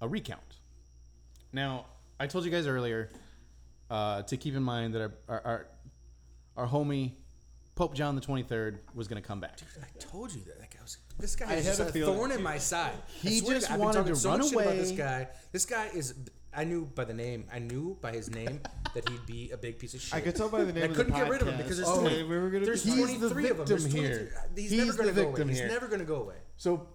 a 0.01 0.09
recount. 0.09 0.61
Now, 1.53 1.87
I 2.21 2.29
told 2.29 2.45
you 2.45 2.51
guys 2.53 2.69
earlier 2.69 3.11
uh, 3.91 4.23
to 4.23 4.37
keep 4.37 4.55
in 4.55 4.63
mind 4.63 4.95
that 4.95 5.03
our, 5.03 5.13
our, 5.29 5.43
our, 5.45 5.67
our 6.59 6.69
homie 6.69 7.15
Pope 7.75 7.95
John 7.95 8.15
the 8.15 8.21
23rd 8.21 8.79
was 8.95 9.09
going 9.09 9.21
to 9.21 9.27
come 9.27 9.41
back. 9.41 9.57
Dude, 9.57 9.69
I 9.83 9.99
told 9.99 10.33
you 10.33 10.43
that. 10.43 10.68
Was, 10.89 10.99
this 11.19 11.37
guy 11.37 11.51
I 11.51 11.55
is 11.57 11.67
had 11.67 11.77
just 11.77 11.97
a 11.97 12.03
a 12.03 12.07
thorn 12.07 12.33
in 12.33 12.43
my 12.43 12.59
side. 12.59 12.93
He 13.23 13.41
just 13.41 13.47
God, 13.47 13.55
I've 13.55 13.69
been 13.71 13.79
wanted 13.81 13.99
talking 13.99 14.15
to 14.15 14.19
so 14.21 14.29
run 14.31 14.39
much 14.39 14.49
shit 14.49 14.57
about 14.57 14.67
away. 14.67 14.79
this 14.79 14.93
guy. 14.93 15.29
This 15.53 15.67
guy 15.67 15.91
is. 15.95 16.15
I 16.55 16.65
knew 16.65 16.87
by 16.87 17.05
the 17.05 17.15
name. 17.15 17.45
I 17.53 17.59
knew 17.59 17.99
by 18.01 18.13
his 18.13 18.31
name 18.31 18.61
that 18.95 19.09
he'd 19.09 19.27
be 19.27 19.51
a 19.51 19.57
big 19.57 19.79
piece 19.79 19.95
of 19.95 20.01
shit. 20.01 20.15
I 20.15 20.21
could 20.21 20.35
tell 20.35 20.49
by 20.49 20.65
the 20.65 20.73
name. 20.73 20.91
I 20.91 20.95
couldn't 20.95 21.15
get 21.15 21.29
rid 21.29 21.43
of 21.43 21.49
him 21.49 21.57
because 21.59 21.77
there's, 21.77 21.89
Oh, 21.89 22.01
20, 22.01 22.23
we 22.25 22.39
were 22.39 22.51
gonna 22.51 22.65
there's 22.65 22.85
be 22.85 22.91
He's 22.93 23.21
the 23.21 23.29
23 23.29 23.51
of 23.51 23.57
them. 23.59 23.67
There's 23.67 23.83
23 23.83 24.01
here. 24.01 24.33
He's, 24.57 24.71
He's 24.71 24.87
never 24.87 24.97
going 24.97 25.09
to 25.09 25.15
go 25.15 25.23
away. 25.23 25.31
victim 25.31 25.49
He's 25.51 25.61
never 25.61 25.87
going 25.87 26.01
to 26.01 26.07
go 26.07 26.17
away. 26.17 26.35
So, 26.57 26.89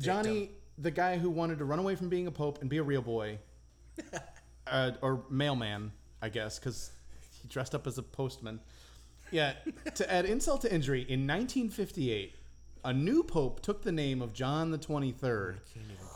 Johnny, 0.00 0.52
the 0.78 0.90
guy 0.92 1.18
who 1.18 1.28
wanted 1.28 1.58
to 1.58 1.64
run 1.64 1.80
away 1.80 1.96
from 1.96 2.08
being 2.08 2.28
a 2.28 2.30
pope 2.30 2.60
and 2.60 2.70
be 2.70 2.78
a 2.78 2.82
real 2.82 3.02
boy, 3.02 3.38
uh, 4.66 4.92
or 5.02 5.24
mailman, 5.28 5.92
I 6.22 6.28
guess, 6.28 6.58
because 6.58 6.90
he 7.42 7.48
dressed 7.48 7.74
up 7.74 7.86
as 7.86 7.98
a 7.98 8.02
postman. 8.02 8.60
Yeah, 9.30 9.54
to 9.96 10.10
add 10.10 10.24
insult 10.24 10.62
to 10.62 10.72
injury, 10.72 11.00
in 11.00 11.26
1958, 11.26 12.34
a 12.84 12.92
new 12.92 13.22
pope 13.22 13.60
took 13.60 13.82
the 13.82 13.92
name 13.92 14.20
of 14.22 14.32
John 14.32 14.70
the 14.70 14.78
23rd, 14.78 15.56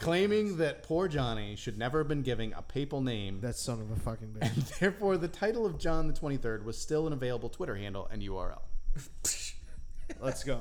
claiming 0.00 0.58
that 0.58 0.82
poor 0.82 1.08
Johnny 1.08 1.56
should 1.56 1.78
never 1.78 1.98
have 1.98 2.08
been 2.08 2.22
given 2.22 2.52
a 2.56 2.62
papal 2.62 3.00
name. 3.00 3.40
That 3.40 3.56
son 3.56 3.80
of 3.80 3.90
a 3.90 3.96
fucking 3.96 4.36
And 4.40 4.50
bitch. 4.52 4.78
therefore, 4.78 5.16
the 5.16 5.28
title 5.28 5.64
of 5.66 5.78
John 5.78 6.06
the 6.08 6.12
23rd 6.14 6.64
was 6.64 6.78
still 6.78 7.06
an 7.06 7.12
available 7.12 7.48
Twitter 7.48 7.76
handle 7.76 8.06
and 8.10 8.22
URL. 8.22 8.60
Let's 10.20 10.44
go. 10.44 10.60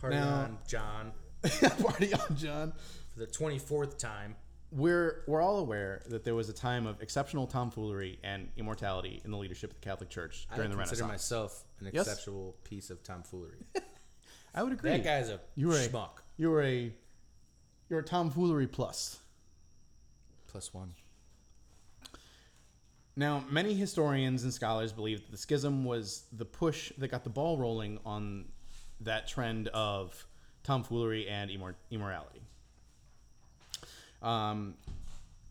Party 0.00 0.16
Now- 0.16 0.28
on, 0.34 0.58
John, 0.66 1.12
Party 1.80 2.12
on, 2.14 2.36
John. 2.36 2.72
for 3.12 3.20
the 3.20 3.26
24th 3.26 3.98
time. 3.98 4.36
We're 4.72 5.22
we're 5.28 5.40
all 5.40 5.58
aware 5.60 6.02
that 6.08 6.24
there 6.24 6.34
was 6.34 6.48
a 6.48 6.52
time 6.52 6.86
of 6.88 7.00
exceptional 7.00 7.46
tomfoolery 7.46 8.18
and 8.24 8.48
immortality 8.56 9.22
in 9.24 9.30
the 9.30 9.36
leadership 9.36 9.70
of 9.70 9.80
the 9.80 9.84
Catholic 9.88 10.10
Church 10.10 10.48
I 10.50 10.56
during 10.56 10.70
the 10.72 10.76
Renovic. 10.76 10.80
I 10.80 10.86
consider 10.88 11.02
Renaissance. 11.06 11.30
myself 11.30 11.64
an 11.78 11.90
Yes. 11.92 12.08
exceptional 12.08 12.56
piece 12.64 12.90
of 12.90 13.02
tomfoolery. 13.04 13.58
I 14.54 14.62
would 14.62 14.72
agree. 14.72 14.90
that 14.90 15.04
guy's 15.04 15.28
a 15.28 15.40
You 15.56 15.68
were 15.68 15.74
a- 15.76 15.88
schmuck. 15.88 16.20
You 16.36 16.50
were 16.50 16.62
a 16.62 16.92
you're 17.90 18.00
a 18.00 18.04
tomfoolery 18.04 18.66
plus. 18.66 19.18
Plus 20.46 20.72
one. 20.72 20.94
Now, 23.16 23.44
many 23.50 23.74
historians 23.74 24.42
and 24.42 24.52
scholars 24.52 24.92
believe 24.92 25.20
that 25.22 25.30
the 25.30 25.36
schism 25.36 25.84
was 25.84 26.24
the 26.32 26.44
push 26.44 26.92
that 26.98 27.08
got 27.08 27.22
the 27.24 27.30
ball 27.30 27.56
rolling 27.58 27.98
on 28.04 28.46
that 29.00 29.28
trend 29.28 29.68
of 29.68 30.26
tomfoolery 30.64 31.28
and 31.28 31.50
immor- 31.50 31.74
immorality, 31.90 32.40
um, 34.22 34.74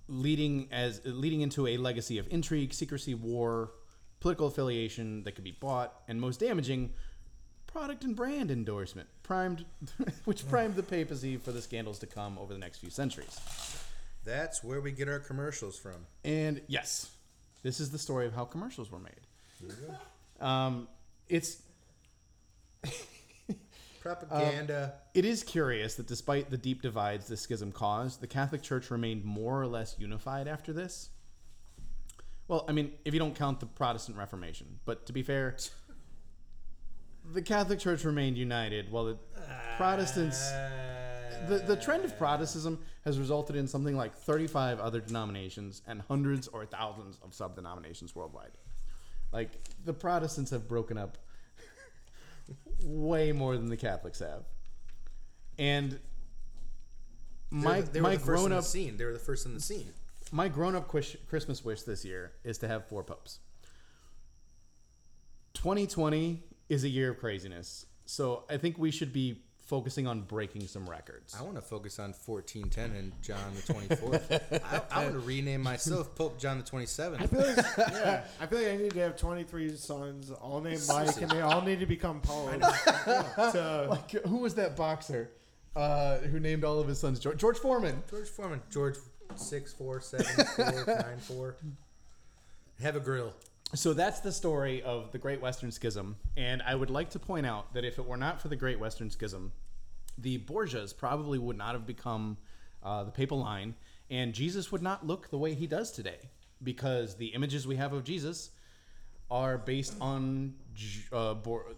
leading 0.08 0.68
as 0.72 1.02
leading 1.06 1.42
into 1.42 1.68
a 1.68 1.78
legacy 1.78 2.18
of 2.18 2.28
intrigue, 2.32 2.74
secrecy, 2.74 3.14
war, 3.14 3.72
political 4.20 4.48
affiliation 4.48 5.24
that 5.24 5.34
could 5.36 5.44
be 5.44 5.52
bought, 5.52 6.02
and 6.08 6.20
most 6.20 6.40
damaging, 6.40 6.92
product 7.74 8.04
and 8.04 8.16
brand 8.16 8.52
endorsement, 8.52 9.10
primed, 9.24 9.66
which 10.26 10.48
primed 10.48 10.76
the 10.76 10.84
papacy 10.84 11.38
for 11.38 11.52
the 11.52 11.62
scandals 11.62 12.00
to 12.00 12.06
come 12.06 12.38
over 12.38 12.54
the 12.54 12.60
next 12.60 12.78
few 12.78 12.92
centuries. 12.92 13.40
That's 14.24 14.64
where 14.64 14.80
we 14.80 14.92
get 14.92 15.10
our 15.10 15.20
commercials 15.20 15.78
from. 15.78 16.06
And 16.24 16.62
yes, 16.68 17.10
this 17.64 17.80
is 17.80 17.90
the 17.90 17.98
story 17.98 18.28
of 18.28 18.34
how 18.34 18.46
commercials 18.46 18.92
were 18.92 19.00
made. 19.00 19.72
Um, 20.40 20.88
it's 21.28 21.62
Propaganda. 24.02 24.94
it 25.14 25.26
is 25.26 25.44
curious 25.44 25.96
that 25.96 26.08
despite 26.08 26.50
the 26.50 26.58
deep 26.58 26.82
divides 26.82 27.28
this 27.28 27.42
schism 27.42 27.72
caused, 27.72 28.22
the 28.22 28.28
Catholic 28.28 28.62
Church 28.62 28.92
remained 28.92 29.26
more 29.26 29.60
or 29.62 29.68
less 29.68 29.96
unified 29.98 30.48
after 30.48 30.74
this. 30.74 31.10
Well, 32.48 32.66
I 32.68 32.74
mean, 32.74 32.92
if 33.06 33.14
you 33.14 33.20
don't 33.20 33.36
count 33.36 33.62
the 33.62 33.66
Protestant 33.66 34.18
Reformation, 34.18 34.80
but 34.86 35.06
to 35.06 35.14
be 35.14 35.24
fair, 35.24 35.56
the 37.32 37.42
Catholic 37.42 37.80
Church 37.80 38.04
remained 38.04 38.38
united, 38.38 38.92
while 38.92 39.06
the 39.06 39.18
Protestants. 39.78 40.52
The, 41.48 41.58
the 41.58 41.76
trend 41.76 42.06
of 42.06 42.18
Protestantism 42.18 42.80
has 43.04 43.20
resulted 43.20 43.56
in 43.56 43.68
something 43.68 43.98
like 43.98 44.16
35 44.16 44.80
other 44.80 45.02
denominations 45.02 45.82
and 45.88 46.02
hundreds 46.02 46.48
or 46.48 46.66
thousands 46.66 47.20
of 47.24 47.34
sub 47.34 47.56
denominations 47.56 48.16
worldwide. 48.16 48.52
Like, 49.34 49.50
the 49.84 49.94
Protestants 49.94 50.52
have 50.52 50.70
broken 50.70 50.98
up 50.98 51.18
way 52.84 53.32
more 53.34 53.58
than 53.58 53.68
the 53.68 53.76
Catholics 53.76 54.20
have. 54.20 54.44
And 55.60 56.00
my, 57.50 57.82
they 57.82 58.00
were 58.00 58.08
my 58.08 58.14
the 58.14 58.20
first 58.20 58.26
grown 58.26 58.52
in 58.52 58.58
up 58.58 58.64
the 58.64 58.70
scene. 58.70 58.98
They 58.98 59.06
were 59.06 59.14
the 59.14 59.20
first 59.20 59.46
in 59.46 59.54
the 59.54 59.60
scene. 59.60 59.88
my 60.32 60.48
grown 60.48 60.76
up 60.76 60.88
quish- 60.88 61.18
Christmas 61.28 61.66
wish 61.66 61.82
this 61.82 62.06
year 62.06 62.32
is 62.44 62.58
to 62.60 62.68
have 62.68 62.88
four 62.88 63.04
popes. 63.04 63.40
2020 65.56 66.42
is 66.70 66.84
a 66.84 66.90
year 66.90 67.12
of 67.12 67.20
craziness. 67.20 67.86
So 68.06 68.44
I 68.50 68.58
think 68.58 68.78
we 68.78 68.92
should 68.92 69.14
be 69.14 69.40
focusing 69.66 70.08
on 70.08 70.22
breaking 70.22 70.68
some 70.68 70.88
records. 70.90 71.36
I 71.40 71.42
want 71.42 71.56
to 71.56 71.62
focus 71.62 71.98
on 71.98 72.14
1410 72.26 72.92
and 72.96 73.12
John 73.22 73.40
the 73.56 73.74
24th. 73.74 74.62
I, 74.92 75.00
I 75.00 75.04
want 75.04 75.14
to 75.14 75.20
rename 75.20 75.62
myself 75.62 76.14
Pope 76.16 76.38
John 76.38 76.58
the 76.58 76.64
27th. 76.64 77.22
I 77.22 77.28
feel 77.28 77.40
like, 77.40 77.58
yeah, 77.78 78.24
I 78.42 78.46
feel 78.46 78.60
like 78.60 78.68
I 78.68 78.76
need 78.78 78.92
to 78.92 79.00
have 79.00 79.16
23 79.16 79.76
sons, 79.78 80.32
all 80.32 80.62
named 80.62 80.82
Mike, 80.88 81.22
and 81.22 81.32
they 81.32 81.42
all 81.42 81.62
need 81.62 81.80
to 81.80 81.86
become 81.86 82.20
popes. 82.22 82.84
to, 82.84 83.88
Like, 83.90 84.12
who 84.26 84.38
was 84.38 84.56
that 84.56 84.76
boxer 84.76 85.32
uh, 85.76 86.18
who 86.18 86.40
named 86.40 86.64
all 86.64 86.80
of 86.80 86.88
his 86.88 87.00
sons 87.00 87.20
George, 87.20 87.40
George 87.40 87.58
Foreman? 87.58 88.04
George 88.10 88.30
Foreman. 88.30 88.62
George 88.70 88.98
six 89.36 89.74
four 89.74 90.00
seven 90.02 90.46
four 90.56 90.84
nine 90.88 91.20
four. 91.20 91.56
Have 92.82 92.96
a 92.96 93.00
grill. 93.00 93.34
So 93.76 93.94
that's 93.94 94.20
the 94.20 94.32
story 94.32 94.84
of 94.84 95.12
the 95.12 95.18
Great 95.18 95.42
Western 95.42 95.72
Schism. 95.72 96.16
And 96.38 96.62
I 96.62 96.76
would 96.76 96.92
like 96.92 97.10
to 97.12 97.20
point 97.20 97.48
out 97.48 97.74
that 97.74 97.84
if 97.84 97.98
it 97.98 98.06
were 98.06 98.18
not 98.18 98.40
for 98.40 98.48
the 98.48 98.56
Great 98.56 98.80
Western 98.80 99.10
Schism, 99.10 99.52
the 100.18 100.38
Borgias 100.38 100.96
probably 100.96 101.40
would 101.40 101.58
not 101.58 101.74
have 101.74 101.88
become 101.88 102.38
uh, 102.84 103.04
the 103.04 103.12
papal 103.12 103.40
line, 103.40 103.74
and 104.12 104.34
Jesus 104.34 104.72
would 104.72 104.84
not 104.84 105.08
look 105.08 105.30
the 105.32 105.38
way 105.38 105.56
he 105.56 105.66
does 105.66 105.92
today 105.92 106.20
because 106.62 107.16
the 107.16 107.28
images 107.28 107.66
we 107.66 107.76
have 107.78 107.94
of 107.94 108.04
Jesus 108.04 108.52
are 109.32 109.58
based 109.58 109.96
on 110.00 110.54
uh, 111.12 111.34
Bor- 111.34 111.74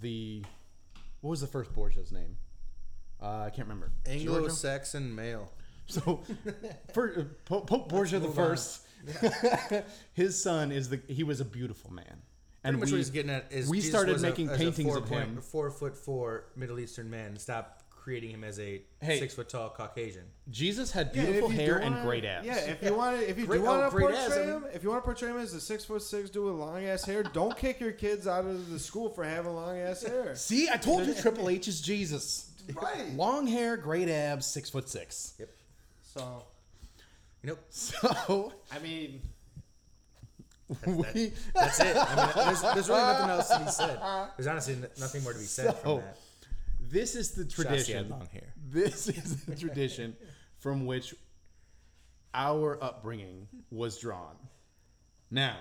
the 0.00 0.42
what 1.20 1.30
was 1.30 1.40
the 1.40 1.46
first 1.46 1.72
Borgia's 1.74 2.12
name? 2.12 2.36
Uh, 3.20 3.42
I 3.46 3.50
can't 3.50 3.68
remember. 3.68 3.90
Anglo-Saxon 4.06 5.14
male. 5.14 5.52
So, 5.86 6.22
for, 6.94 7.20
uh, 7.20 7.22
Pope, 7.44 7.88
Borgia 7.88 8.18
the 8.18 8.28
move 8.28 8.85
on. 9.22 9.82
his 10.14 10.40
son 10.40 10.72
is 10.72 10.88
the 10.88 11.00
he 11.08 11.22
was 11.24 11.40
a 11.40 11.44
beautiful 11.44 11.92
man, 11.92 12.04
Pretty 12.04 12.20
and 12.64 12.78
much 12.78 12.86
we 12.88 12.92
what 12.92 12.98
he's 12.98 13.10
getting 13.10 13.30
at 13.30 13.46
is 13.50 13.68
we 13.68 13.78
Jesus 13.78 13.90
started 13.90 14.12
was 14.14 14.22
making 14.22 14.48
as 14.48 14.56
a 14.56 14.58
paintings 14.58 14.88
four 14.88 14.98
of 14.98 15.06
point- 15.06 15.20
him. 15.24 15.40
four 15.40 15.70
foot 15.70 15.96
four 15.96 16.44
Middle 16.56 16.78
Eastern 16.80 17.08
man, 17.10 17.28
and 17.28 17.40
stop 17.40 17.82
creating 17.90 18.30
him 18.30 18.44
as 18.44 18.60
a 18.60 18.80
Hey. 19.00 19.18
six 19.18 19.34
foot 19.34 19.48
tall 19.48 19.68
Caucasian. 19.70 20.22
Jesus 20.48 20.92
had 20.92 21.10
beautiful 21.12 21.50
you 21.50 21.56
do 21.56 21.62
hair 21.62 21.78
and 21.78 21.92
wanna- 21.96 22.06
great 22.06 22.24
abs. 22.24 22.46
Yeah, 22.46 22.54
if 22.58 22.80
you 22.82 22.94
want 22.94 23.18
to, 23.18 23.28
if 23.28 23.36
you 23.36 23.46
Great- 23.46 23.58
do 23.58 23.66
oh, 23.66 23.78
want 23.80 23.90
to 23.90 23.96
great 23.96 24.14
abs, 24.14 24.26
portray 24.28 24.42
I 24.42 24.46
mean- 24.46 24.54
him, 24.62 24.64
if 24.72 24.82
you 24.84 24.90
want 24.90 25.02
to 25.02 25.04
portray 25.04 25.30
him 25.30 25.38
as 25.38 25.52
a 25.54 25.60
six 25.60 25.84
foot 25.84 26.02
six 26.02 26.30
dude 26.30 26.44
with 26.44 26.54
long 26.54 26.84
ass 26.84 27.04
hair, 27.04 27.24
don't 27.24 27.56
kick 27.56 27.80
your 27.80 27.90
kids 27.90 28.28
out 28.28 28.44
of 28.46 28.70
the 28.70 28.78
school 28.78 29.08
for 29.10 29.24
having 29.24 29.54
long 29.56 29.76
ass 29.78 30.02
hair. 30.06 30.36
See, 30.36 30.68
I 30.68 30.76
told 30.76 31.04
you 31.06 31.14
Triple 31.20 31.48
H 31.48 31.66
is 31.66 31.80
Jesus. 31.80 32.48
Right. 32.80 33.12
Long 33.14 33.46
hair, 33.48 33.76
great 33.76 34.08
abs, 34.08 34.46
six 34.46 34.70
foot 34.70 34.88
six. 34.88 35.34
Yep. 35.40 35.50
So, 36.14 36.44
You 37.46 37.52
know, 37.52 37.58
So 37.70 38.52
I 38.72 38.78
mean, 38.80 39.22
we 40.86 41.32
that's 41.54 41.78
it. 41.80 41.96
I 41.96 42.16
mean, 42.16 42.46
there's, 42.46 42.62
there's 42.62 42.88
really 42.88 43.00
nothing 43.02 43.30
else 43.30 43.48
to 43.50 43.58
be 43.60 43.70
said. 43.70 44.00
There's 44.36 44.48
honestly 44.48 44.74
n- 44.74 44.88
nothing 44.98 45.22
more 45.22 45.32
to 45.32 45.38
be 45.38 45.44
said 45.44 45.66
So, 45.66 45.72
from 45.74 45.96
that. 45.98 46.18
this 46.80 47.14
is 47.14 47.32
the 47.32 47.44
tradition. 47.44 48.08
long 48.08 48.26
hair. 48.32 48.52
This 48.68 49.08
is 49.08 49.44
the 49.44 49.54
tradition 49.54 50.16
from 50.58 50.86
which 50.86 51.14
our 52.34 52.82
upbringing 52.82 53.46
was 53.70 53.98
drawn. 53.98 54.34
Now, 55.30 55.56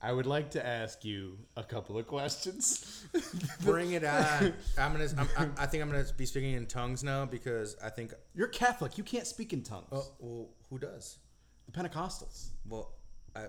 I 0.00 0.12
would 0.12 0.26
like 0.26 0.50
to 0.52 0.64
ask 0.66 1.04
you 1.04 1.36
a 1.58 1.62
couple 1.62 1.98
of 1.98 2.06
questions. 2.06 3.04
Bring 3.62 3.92
it 3.92 4.04
on. 4.04 4.54
I'm 4.78 4.92
gonna. 4.92 5.08
I'm, 5.18 5.28
I, 5.36 5.64
I 5.64 5.66
think 5.66 5.82
I'm 5.82 5.90
gonna 5.90 6.06
be 6.16 6.24
speaking 6.24 6.54
in 6.54 6.64
tongues 6.66 7.04
now 7.04 7.26
because 7.26 7.76
I 7.84 7.90
think. 7.90 8.14
You're 8.34 8.48
Catholic. 8.48 8.96
You 8.96 9.04
can't 9.04 9.26
speak 9.26 9.52
in 9.52 9.62
tongues. 9.62 9.88
Oh, 9.92 10.06
well, 10.20 10.48
who 10.70 10.78
does? 10.78 11.18
The 11.66 11.72
Pentecostals. 11.72 12.48
Well, 12.68 12.92
I. 13.36 13.46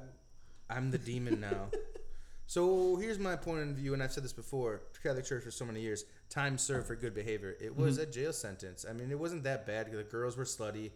I'm 0.70 0.92
the 0.92 0.98
demon 1.00 1.40
now. 1.40 1.70
so 2.48 2.96
here's 2.98 3.18
my 3.18 3.36
point 3.36 3.62
of 3.62 3.68
view, 3.76 3.94
and 3.94 4.04
I've 4.04 4.12
said 4.12 4.24
this 4.24 4.34
before: 4.34 4.82
Catholic 5.02 5.26
Church 5.26 5.44
for 5.44 5.52
so 5.52 5.66
many 5.66 5.82
years, 5.82 6.06
time 6.30 6.58
served 6.58 6.88
for 6.88 6.96
good 6.96 7.14
behavior. 7.16 7.56
It 7.60 7.76
was 7.76 7.98
Mm-hmm. 7.98 8.10
a 8.10 8.12
jail 8.12 8.34
sentence. 8.34 8.86
I 8.88 8.94
mean, 8.94 9.10
it 9.12 9.18
wasn't 9.20 9.44
that 9.44 9.66
bad. 9.66 9.92
The 9.92 10.04
girls 10.04 10.38
were 10.38 10.44
slutty, 10.46 10.92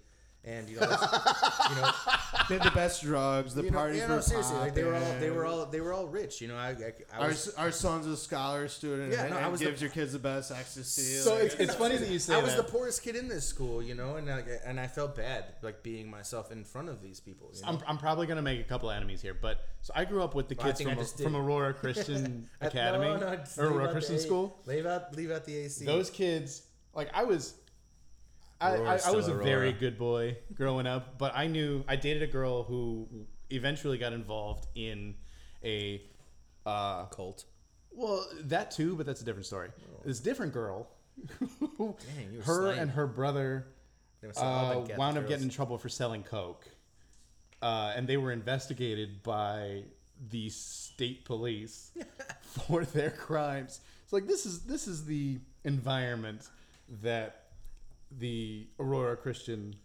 and 0.45 0.67
you 0.69 0.77
know, 0.79 0.89
you 0.89 1.75
know, 1.75 1.91
They 2.49 2.57
had 2.57 2.63
the 2.67 2.71
best 2.75 3.01
drugs. 3.01 3.55
The 3.55 3.63
you 3.63 3.71
know, 3.71 3.77
parties 3.77 3.99
yeah, 4.01 4.09
were 4.09 4.15
no, 4.15 4.21
seriously, 4.21 4.57
like 4.57 4.75
they 4.75 4.83
were 4.83 4.95
all, 4.95 5.15
they 5.19 5.29
were 5.29 5.45
all, 5.45 5.65
they 5.65 5.79
were 5.79 5.93
all 5.93 6.07
rich. 6.07 6.41
You 6.41 6.49
know, 6.49 6.55
I, 6.57 6.69
I, 6.69 6.93
I 7.13 7.19
Our, 7.19 7.27
was, 7.29 7.53
our 7.55 7.71
son's 7.71 8.05
a 8.07 8.17
scholar 8.17 8.67
student. 8.67 9.13
Yeah, 9.13 9.21
and, 9.21 9.29
no, 9.31 9.37
I 9.37 9.41
and 9.43 9.51
was 9.51 9.61
the- 9.61 9.67
gives 9.67 9.79
your 9.81 9.89
kids 9.91 10.11
the 10.11 10.19
best 10.19 10.51
ecstasy. 10.51 11.17
So 11.19 11.35
like- 11.35 11.43
it's, 11.45 11.55
it's 11.55 11.75
funny 11.75 11.95
that 11.97 12.09
you 12.09 12.19
say 12.19 12.35
I 12.35 12.43
was 12.43 12.55
the 12.55 12.63
poorest 12.63 13.03
kid 13.03 13.15
in 13.15 13.29
this 13.29 13.45
school, 13.45 13.81
you 13.81 13.95
know, 13.95 14.17
and 14.17 14.29
I, 14.29 14.43
and 14.65 14.79
I 14.79 14.87
felt 14.87 15.15
bad, 15.15 15.45
like 15.61 15.81
being 15.83 16.09
myself 16.09 16.51
in 16.51 16.65
front 16.65 16.89
of 16.89 17.01
these 17.01 17.21
people. 17.21 17.49
You 17.53 17.61
know? 17.61 17.67
I'm, 17.69 17.79
I'm 17.87 17.97
probably 17.97 18.27
gonna 18.27 18.41
make 18.41 18.59
a 18.59 18.65
couple 18.65 18.89
of 18.89 18.97
enemies 18.97 19.21
here, 19.21 19.37
but 19.39 19.61
so 19.81 19.93
I 19.95 20.03
grew 20.03 20.21
up 20.23 20.35
with 20.35 20.49
the 20.49 20.55
kids 20.55 20.79
think 20.79 20.89
I 20.89 20.95
from, 20.95 21.05
from 21.05 21.35
Aurora 21.37 21.73
Christian 21.83 22.49
Academy 22.59 23.05
no, 23.05 23.17
no, 23.17 23.39
or 23.57 23.65
Aurora 23.67 23.91
Christian 23.91 24.15
A- 24.15 24.19
School. 24.19 24.57
Leave 24.65 24.85
out, 24.85 25.15
leave 25.15 25.31
out 25.31 25.45
the 25.45 25.55
AC. 25.55 25.85
Those 25.85 26.09
kids, 26.09 26.63
like 26.93 27.09
I 27.13 27.23
was, 27.23 27.53
I, 28.61 28.75
I, 28.75 28.91
I 29.05 29.11
was 29.11 29.27
a 29.27 29.31
still 29.31 29.43
very 29.43 29.73
good 29.73 29.97
boy 29.97 30.37
growing 30.53 30.87
up, 30.87 31.17
but 31.17 31.33
I 31.35 31.47
knew 31.47 31.83
I 31.87 31.95
dated 31.95 32.23
a 32.23 32.27
girl 32.27 32.63
who 32.63 33.07
eventually 33.49 33.97
got 33.97 34.13
involved 34.13 34.67
in 34.75 35.15
a, 35.63 36.01
uh, 36.65 37.05
cult. 37.05 37.45
well, 37.91 38.25
that 38.43 38.71
too, 38.71 38.95
but 38.95 39.05
that's 39.05 39.21
a 39.21 39.25
different 39.25 39.45
story. 39.45 39.69
This 40.05 40.19
different 40.19 40.53
girl, 40.53 40.87
Dang, 41.39 41.95
you 42.31 42.37
were 42.39 42.43
her 42.43 42.61
slaying. 42.63 42.79
and 42.79 42.91
her 42.91 43.05
brother 43.07 43.67
They 44.21 44.27
must 44.27 44.39
have 44.39 44.47
all 44.47 44.83
uh, 44.83 44.95
wound 44.97 45.17
up 45.17 45.27
getting 45.27 45.43
in 45.43 45.49
trouble 45.49 45.77
for 45.77 45.89
selling 45.89 46.23
coke, 46.23 46.67
uh, 47.61 47.93
and 47.95 48.07
they 48.07 48.17
were 48.17 48.31
investigated 48.31 49.23
by 49.23 49.83
the 50.29 50.49
state 50.49 51.25
police 51.25 51.91
for 52.41 52.85
their 52.85 53.11
crimes. 53.11 53.81
It's 54.03 54.13
like 54.13 54.27
this 54.27 54.45
is 54.45 54.61
this 54.61 54.87
is 54.87 55.05
the 55.05 55.39
environment 55.63 56.49
that 57.01 57.42
the 58.19 58.67
Aurora 58.79 59.15
Christian 59.17 59.75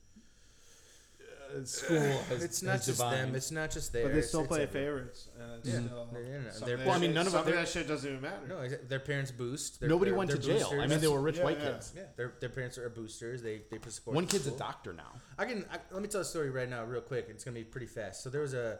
uh, 1.20 1.64
school 1.64 1.98
has. 2.28 2.42
It's 2.44 2.62
not 2.62 2.72
has 2.72 2.86
just 2.86 2.98
them. 2.98 3.34
It's 3.34 3.50
not 3.50 3.70
just 3.70 3.92
there. 3.92 4.04
but 4.04 4.14
they 4.14 4.20
still 4.22 4.40
it's 4.40 4.48
play 4.48 4.62
everywhere. 4.64 4.86
favorites. 4.98 5.28
And 5.40 5.52
it's 5.58 5.68
Yeah. 5.68 5.80
still 5.86 6.08
Yeah, 6.12 6.18
yeah, 6.18 6.26
yeah. 6.44 6.50
some 6.50 6.66
They're- 6.66 6.74
of 6.74 6.80
that 6.80 6.86
Well, 6.86 6.96
I 6.96 6.98
mean, 7.00 7.08
shit- 7.10 7.14
none 7.14 7.26
of 7.26 7.32
some 7.32 7.48
it- 7.48 7.52
that 7.52 7.68
shit 7.68 7.88
doesn't 7.88 8.08
even 8.10 8.22
matter. 8.22 8.46
No, 8.46 8.56
exa- 8.56 8.88
their 8.88 9.00
parents 9.00 9.30
boost. 9.30 9.80
Their, 9.80 9.88
Nobody 9.88 10.10
their- 10.10 10.18
went 10.18 10.30
to 10.30 10.36
their 10.36 10.56
jail. 10.58 10.66
I 10.66 10.70
boosters. 10.74 10.90
mean, 10.90 11.00
they 11.00 11.08
were 11.08 11.20
rich 11.20 11.36
Yeah, 11.38 11.44
white 11.44 11.58
yeah. 11.60 11.72
kids. 11.72 11.92
Yeah, 11.96 12.02
their, 12.16 12.34
their 12.40 12.48
parents 12.50 12.76
are 12.78 12.88
boosters. 12.90 13.42
They 13.42 13.62
they 13.70 13.78
support. 13.90 14.14
One 14.14 14.24
the 14.26 14.30
kid's 14.32 14.46
a 14.46 14.50
school. 14.50 14.58
doctor 14.58 14.92
now. 14.92 15.12
I 15.38 15.44
can 15.46 15.64
I, 15.70 15.78
let 15.90 16.02
me 16.02 16.08
tell 16.08 16.20
a 16.20 16.24
story 16.24 16.50
right 16.50 16.68
now, 16.68 16.84
real 16.84 17.00
quick. 17.00 17.26
It's 17.30 17.44
gonna 17.44 17.54
be 17.54 17.64
pretty 17.64 17.86
fast. 17.86 18.22
So 18.22 18.30
there 18.30 18.40
was 18.42 18.54
a 18.54 18.78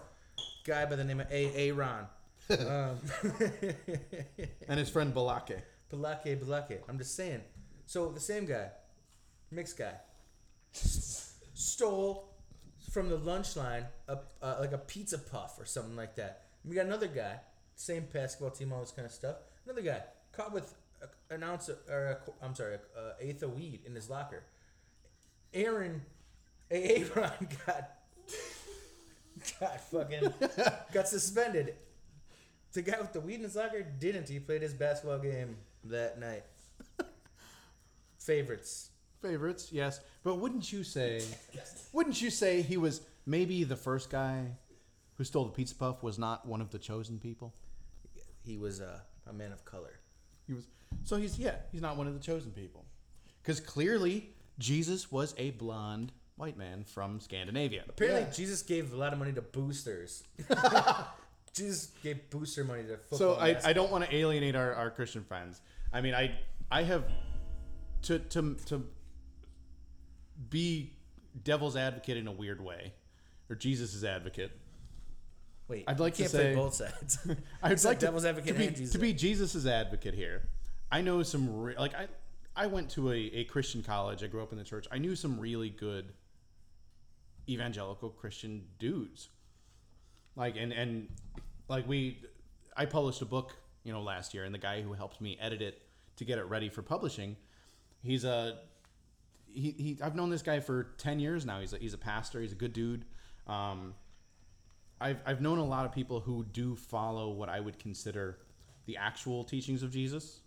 guy 0.64 0.84
by 0.84 0.96
the 0.96 1.04
name 1.04 1.20
of 1.20 1.26
A. 1.30 1.68
A. 1.68 1.72
Ron. 1.72 2.06
um, 2.66 2.98
And 4.68 4.78
his 4.78 4.88
friend 4.88 5.12
Balake. 5.14 5.62
Balake, 5.92 6.38
Balake. 6.42 6.80
I'm 6.88 6.98
just 6.98 7.14
saying. 7.14 7.40
So 7.86 8.10
the 8.10 8.20
same 8.20 8.44
guy, 8.46 8.70
mixed 9.50 9.78
guy, 9.78 9.94
stole 10.72 12.28
from 12.90 13.08
the 13.08 13.16
lunch 13.16 13.56
line 13.56 13.84
a, 14.08 14.18
uh, 14.42 14.56
like 14.60 14.72
a 14.72 14.78
pizza 14.78 15.18
puff 15.18 15.58
or 15.58 15.64
something 15.64 15.96
like 15.96 16.16
that. 16.16 16.42
We 16.64 16.74
got 16.74 16.86
another 16.86 17.06
guy, 17.06 17.40
same 17.74 18.06
basketball 18.12 18.50
team, 18.50 18.72
all 18.72 18.80
this 18.80 18.90
kind 18.90 19.06
of 19.06 19.12
stuff. 19.12 19.36
Another 19.64 19.82
guy 19.82 20.02
caught 20.32 20.52
with 20.52 20.74
a, 21.02 21.34
an 21.34 21.42
ounce 21.42 21.68
of, 21.68 21.76
or 21.88 22.20
I'm 22.42 22.54
sorry, 22.54 22.74
a, 22.74 23.00
a 23.00 23.12
eighth 23.20 23.42
of 23.42 23.54
weed 23.54 23.80
in 23.86 23.94
his 23.94 24.08
locker. 24.10 24.44
Aaron, 25.54 26.02
Aaron 26.70 27.30
got 27.66 27.90
got 29.60 29.80
fucking 29.90 30.32
got 30.92 31.08
suspended. 31.08 31.74
The 32.72 32.82
guy 32.82 33.00
with 33.00 33.12
the 33.12 33.20
weed 33.20 33.36
in 33.36 33.42
his 33.42 33.56
locker 33.56 33.82
didn't. 33.82 34.28
He 34.28 34.38
played 34.38 34.62
his 34.62 34.74
basketball 34.74 35.18
game 35.18 35.56
that 35.84 36.20
night. 36.20 36.44
Favorites. 38.18 38.90
Favorites, 39.22 39.70
yes. 39.72 40.00
But 40.22 40.36
wouldn't 40.36 40.72
you 40.72 40.84
say 40.84 41.22
wouldn't 41.92 42.20
you 42.22 42.30
say 42.30 42.62
he 42.62 42.76
was 42.76 43.00
maybe 43.26 43.64
the 43.64 43.76
first 43.76 44.10
guy 44.10 44.44
who 45.16 45.24
stole 45.24 45.44
the 45.44 45.50
pizza 45.52 45.74
puff 45.74 46.02
was 46.02 46.18
not 46.18 46.46
one 46.46 46.60
of 46.60 46.70
the 46.70 46.78
chosen 46.78 47.18
people? 47.18 47.54
He 48.44 48.56
was 48.56 48.80
uh, 48.80 49.00
a 49.28 49.32
man 49.32 49.52
of 49.52 49.64
color. 49.64 49.98
He 50.46 50.54
was 50.54 50.66
so 51.04 51.16
he's 51.16 51.38
yeah, 51.38 51.56
he's 51.72 51.82
not 51.82 51.96
one 51.96 52.06
of 52.06 52.14
the 52.14 52.20
chosen 52.20 52.50
people. 52.52 52.84
Cuz 53.44 53.60
clearly 53.60 54.30
Jesus 54.58 55.10
was 55.10 55.34
a 55.38 55.50
blonde 55.52 56.12
white 56.36 56.56
man 56.56 56.84
from 56.84 57.18
Scandinavia. 57.20 57.84
Apparently, 57.88 58.22
Yeah. 58.22 58.30
Jesus 58.30 58.62
gave 58.62 58.92
a 58.92 58.96
lot 58.96 59.12
of 59.12 59.18
money 59.18 59.32
to 59.32 59.42
boosters. 59.42 60.22
Jesus 61.52 61.90
gave 62.02 62.30
booster 62.30 62.62
money 62.62 62.84
to 62.84 62.96
football. 62.96 63.18
So 63.18 63.34
I, 63.34 63.56
I 63.64 63.72
don't 63.72 63.90
want 63.90 64.04
to 64.04 64.14
alienate 64.14 64.54
our, 64.54 64.74
our 64.74 64.90
Christian 64.90 65.24
friends. 65.24 65.60
I 65.92 66.00
mean 66.00 66.14
I 66.14 66.38
I 66.70 66.82
have 66.84 67.04
to 68.02 68.18
to 68.20 68.54
to 68.66 68.86
be 70.50 70.92
devil's 71.42 71.76
advocate 71.76 72.16
in 72.16 72.26
a 72.26 72.32
weird 72.32 72.60
way 72.60 72.92
or 73.50 73.56
Jesus' 73.56 74.04
advocate. 74.04 74.52
Wait, 75.68 75.84
I'd 75.86 76.00
like 76.00 76.14
to 76.14 76.28
say- 76.28 76.38
play 76.38 76.54
both 76.54 76.74
sides. 76.74 77.18
I'd 77.62 77.70
like 77.70 77.84
like 77.84 77.98
to, 77.98 78.06
devil's 78.06 78.24
advocate 78.24 78.54
to 78.54 78.58
be, 78.58 78.66
and 78.66 78.76
Jesus. 78.76 78.92
to 78.92 78.98
be 78.98 79.12
Jesus's 79.12 79.66
advocate 79.66 80.14
here. 80.14 80.48
I 80.90 81.02
know 81.02 81.22
some 81.22 81.60
re- 81.60 81.76
like 81.78 81.94
I 81.94 82.08
I 82.56 82.66
went 82.66 82.90
to 82.90 83.12
a, 83.12 83.16
a 83.16 83.44
Christian 83.44 83.82
college. 83.82 84.22
I 84.22 84.26
grew 84.26 84.42
up 84.42 84.52
in 84.52 84.58
the 84.58 84.64
church. 84.64 84.86
I 84.90 84.98
knew 84.98 85.14
some 85.14 85.38
really 85.38 85.68
good 85.70 86.12
evangelical 87.48 88.10
Christian 88.10 88.64
dudes. 88.78 89.28
Like 90.36 90.56
and 90.56 90.72
and 90.72 91.08
like 91.68 91.86
we 91.86 92.22
I 92.76 92.86
published 92.86 93.20
a 93.20 93.26
book, 93.26 93.56
you 93.84 93.92
know, 93.92 94.02
last 94.02 94.32
year 94.32 94.44
and 94.44 94.54
the 94.54 94.58
guy 94.58 94.80
who 94.80 94.94
helped 94.94 95.20
me 95.20 95.36
edit 95.40 95.60
it 95.60 95.82
to 96.16 96.24
get 96.24 96.38
it 96.38 96.44
ready 96.44 96.68
for 96.68 96.82
publishing, 96.82 97.36
he's 98.02 98.24
a 98.24 98.58
he, 99.58 99.74
he 99.76 99.98
I've 100.02 100.14
known 100.14 100.30
this 100.30 100.42
guy 100.42 100.60
for 100.60 100.94
10 100.98 101.20
years 101.20 101.44
now. 101.44 101.60
He's 101.60 101.72
a, 101.72 101.78
he's 101.78 101.94
a 101.94 101.98
pastor. 101.98 102.40
He's 102.40 102.52
a 102.52 102.56
good 102.56 102.72
dude. 102.72 103.04
Um, 103.46 103.94
I've, 105.00 105.20
I've 105.26 105.40
known 105.40 105.58
a 105.58 105.64
lot 105.64 105.84
of 105.84 105.92
people 105.92 106.20
who 106.20 106.44
do 106.44 106.74
follow 106.76 107.30
what 107.30 107.48
I 107.48 107.60
would 107.60 107.78
consider 107.78 108.38
the 108.86 108.96
actual 108.96 109.44
teachings 109.44 109.82
of 109.82 109.92
Jesus, 109.92 110.40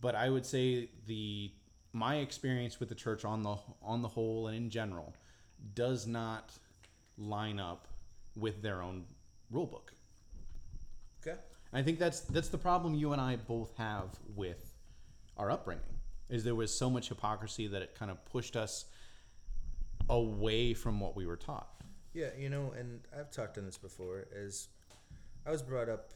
but 0.00 0.14
I 0.14 0.30
would 0.30 0.46
say 0.46 0.90
the 1.06 1.50
my 1.92 2.16
experience 2.16 2.78
with 2.78 2.88
the 2.88 2.94
church 2.94 3.24
on 3.24 3.42
the 3.42 3.56
on 3.82 4.02
the 4.02 4.08
whole 4.08 4.46
and 4.48 4.56
in 4.56 4.70
general 4.70 5.14
does 5.74 6.06
not 6.06 6.52
line 7.16 7.58
up 7.58 7.88
with 8.36 8.62
their 8.62 8.82
own 8.82 9.04
rule 9.50 9.66
book. 9.66 9.92
okay. 11.22 11.38
I 11.72 11.82
think 11.82 11.98
that's 11.98 12.20
that's 12.20 12.48
the 12.48 12.58
problem 12.58 12.94
you 12.94 13.12
and 13.12 13.20
I 13.20 13.36
both 13.36 13.74
have 13.76 14.08
with 14.36 14.74
our 15.36 15.50
upbringing. 15.50 15.97
Is 16.28 16.44
there 16.44 16.54
was 16.54 16.76
so 16.76 16.90
much 16.90 17.08
hypocrisy 17.08 17.68
that 17.68 17.82
it 17.82 17.94
kind 17.98 18.10
of 18.10 18.24
pushed 18.26 18.56
us 18.56 18.84
away 20.08 20.74
from 20.74 21.00
what 21.00 21.16
we 21.16 21.26
were 21.26 21.36
taught. 21.36 21.68
Yeah, 22.14 22.30
you 22.38 22.48
know, 22.48 22.72
and 22.76 23.00
I've 23.18 23.30
talked 23.30 23.58
on 23.58 23.64
this 23.64 23.78
before. 23.78 24.26
As 24.34 24.68
I 25.46 25.50
was 25.50 25.62
brought 25.62 25.88
up, 25.88 26.12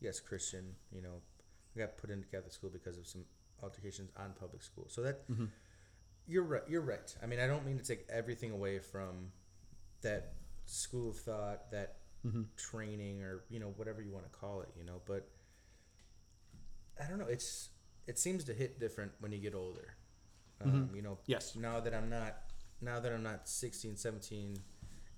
yes, 0.00 0.20
Christian. 0.20 0.74
You 0.94 1.02
know, 1.02 1.20
I 1.76 1.80
got 1.80 1.96
put 1.96 2.10
into 2.10 2.26
Catholic 2.26 2.52
school 2.52 2.70
because 2.70 2.98
of 2.98 3.06
some 3.06 3.24
altercations 3.62 4.10
on 4.16 4.32
public 4.38 4.62
school. 4.62 4.86
So 4.88 5.02
that 5.02 5.28
mm-hmm. 5.30 5.46
you're 6.26 6.42
right. 6.42 6.62
You're 6.68 6.82
right. 6.82 7.14
I 7.22 7.26
mean, 7.26 7.40
I 7.40 7.46
don't 7.46 7.64
mean 7.64 7.78
to 7.78 7.84
take 7.84 8.06
everything 8.10 8.50
away 8.50 8.78
from 8.78 9.30
that 10.02 10.34
school 10.66 11.10
of 11.10 11.16
thought, 11.16 11.70
that 11.70 11.96
mm-hmm. 12.26 12.42
training, 12.56 13.22
or 13.22 13.44
you 13.48 13.60
know, 13.60 13.72
whatever 13.76 14.02
you 14.02 14.10
want 14.10 14.30
to 14.30 14.38
call 14.38 14.60
it. 14.62 14.68
You 14.76 14.84
know, 14.84 15.00
but 15.06 15.28
I 17.02 17.08
don't 17.08 17.18
know. 17.18 17.28
It's 17.28 17.70
it 18.06 18.18
seems 18.18 18.44
to 18.44 18.52
hit 18.54 18.78
different 18.80 19.12
when 19.20 19.32
you 19.32 19.38
get 19.38 19.54
older. 19.54 19.94
Um, 20.64 20.90
You 20.94 21.02
know, 21.02 21.18
Yes. 21.26 21.56
Now 21.56 21.80
that 21.80 21.94
I'm 21.94 22.08
not, 22.08 22.36
now 22.80 23.00
that 23.00 23.12
I'm 23.12 23.22
not 23.22 23.48
16, 23.48 23.96
17, 23.96 24.56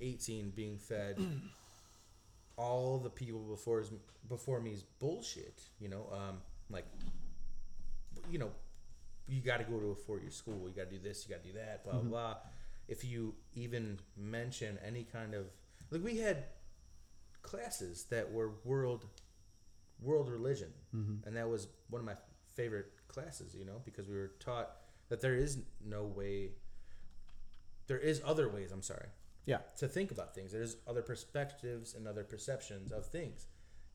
18, 0.01 0.51
being 0.51 0.79
fed 0.79 1.19
all 2.57 2.99
the 2.99 3.11
people 3.11 3.41
before 3.41 3.81
is 3.81 3.91
before 4.29 4.61
me 4.61 4.73
is 4.73 4.83
bullshit. 4.99 5.61
You 5.81 5.89
know, 5.89 6.07
um, 6.13 6.39
like, 6.71 6.87
you 8.31 8.39
know, 8.39 8.51
you 9.29 9.41
got 9.41 9.59
to 9.59 9.65
go 9.65 9.79
to 9.79 9.91
a 9.91 9.95
four 9.95 10.19
year 10.21 10.31
school. 10.31 10.69
You 10.69 10.75
got 10.75 10.91
to 10.91 10.97
do 10.97 11.03
this. 11.03 11.27
You 11.27 11.35
got 11.35 11.43
to 11.45 11.51
do 11.53 11.59
that. 11.59 11.85
Blah 11.85 11.95
blah 11.95 12.03
blah. 12.11 12.37
If 12.89 13.05
you 13.05 13.35
even 13.55 13.99
mention 14.17 14.79
any 14.87 15.05
kind 15.05 15.35
of 15.35 15.47
like, 15.91 16.03
we 16.05 16.19
had 16.19 16.45
classes 17.43 18.05
that 18.11 18.31
were 18.33 18.53
world 18.65 19.07
world 20.01 20.29
religion, 20.29 20.73
and 21.27 21.37
that 21.37 21.49
was 21.49 21.69
one 21.91 22.01
of 22.01 22.07
my 22.07 22.15
favorite 22.55 22.93
classes. 23.09 23.55
You 23.59 23.65
know, 23.65 23.81
because 23.85 24.09
we 24.09 24.17
were 24.17 24.33
taught 24.41 24.71
that 25.09 25.21
there 25.21 25.35
is 25.37 25.59
no 25.85 26.05
way. 26.05 26.51
There 27.87 27.99
is 27.99 28.23
other 28.25 28.49
ways. 28.49 28.73
I'm 28.73 28.83
sorry 28.83 29.09
Yeah. 29.45 29.59
to 29.79 29.87
think 29.89 30.11
about 30.11 30.35
things. 30.35 30.53
There's 30.53 30.77
other 30.89 31.03
perspectives 31.03 31.95
and 31.95 32.09
other 32.09 32.25
perceptions 32.25 32.93
of 32.93 33.05
things, 33.07 33.47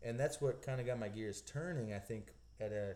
and 0.04 0.20
that's 0.20 0.40
what 0.40 0.62
kind 0.62 0.80
of 0.80 0.86
got 0.86 1.00
my 1.00 1.10
gears 1.10 1.42
turning. 1.42 1.94
I 1.94 2.00
think 2.00 2.34
at 2.60 2.72
a 2.72 2.96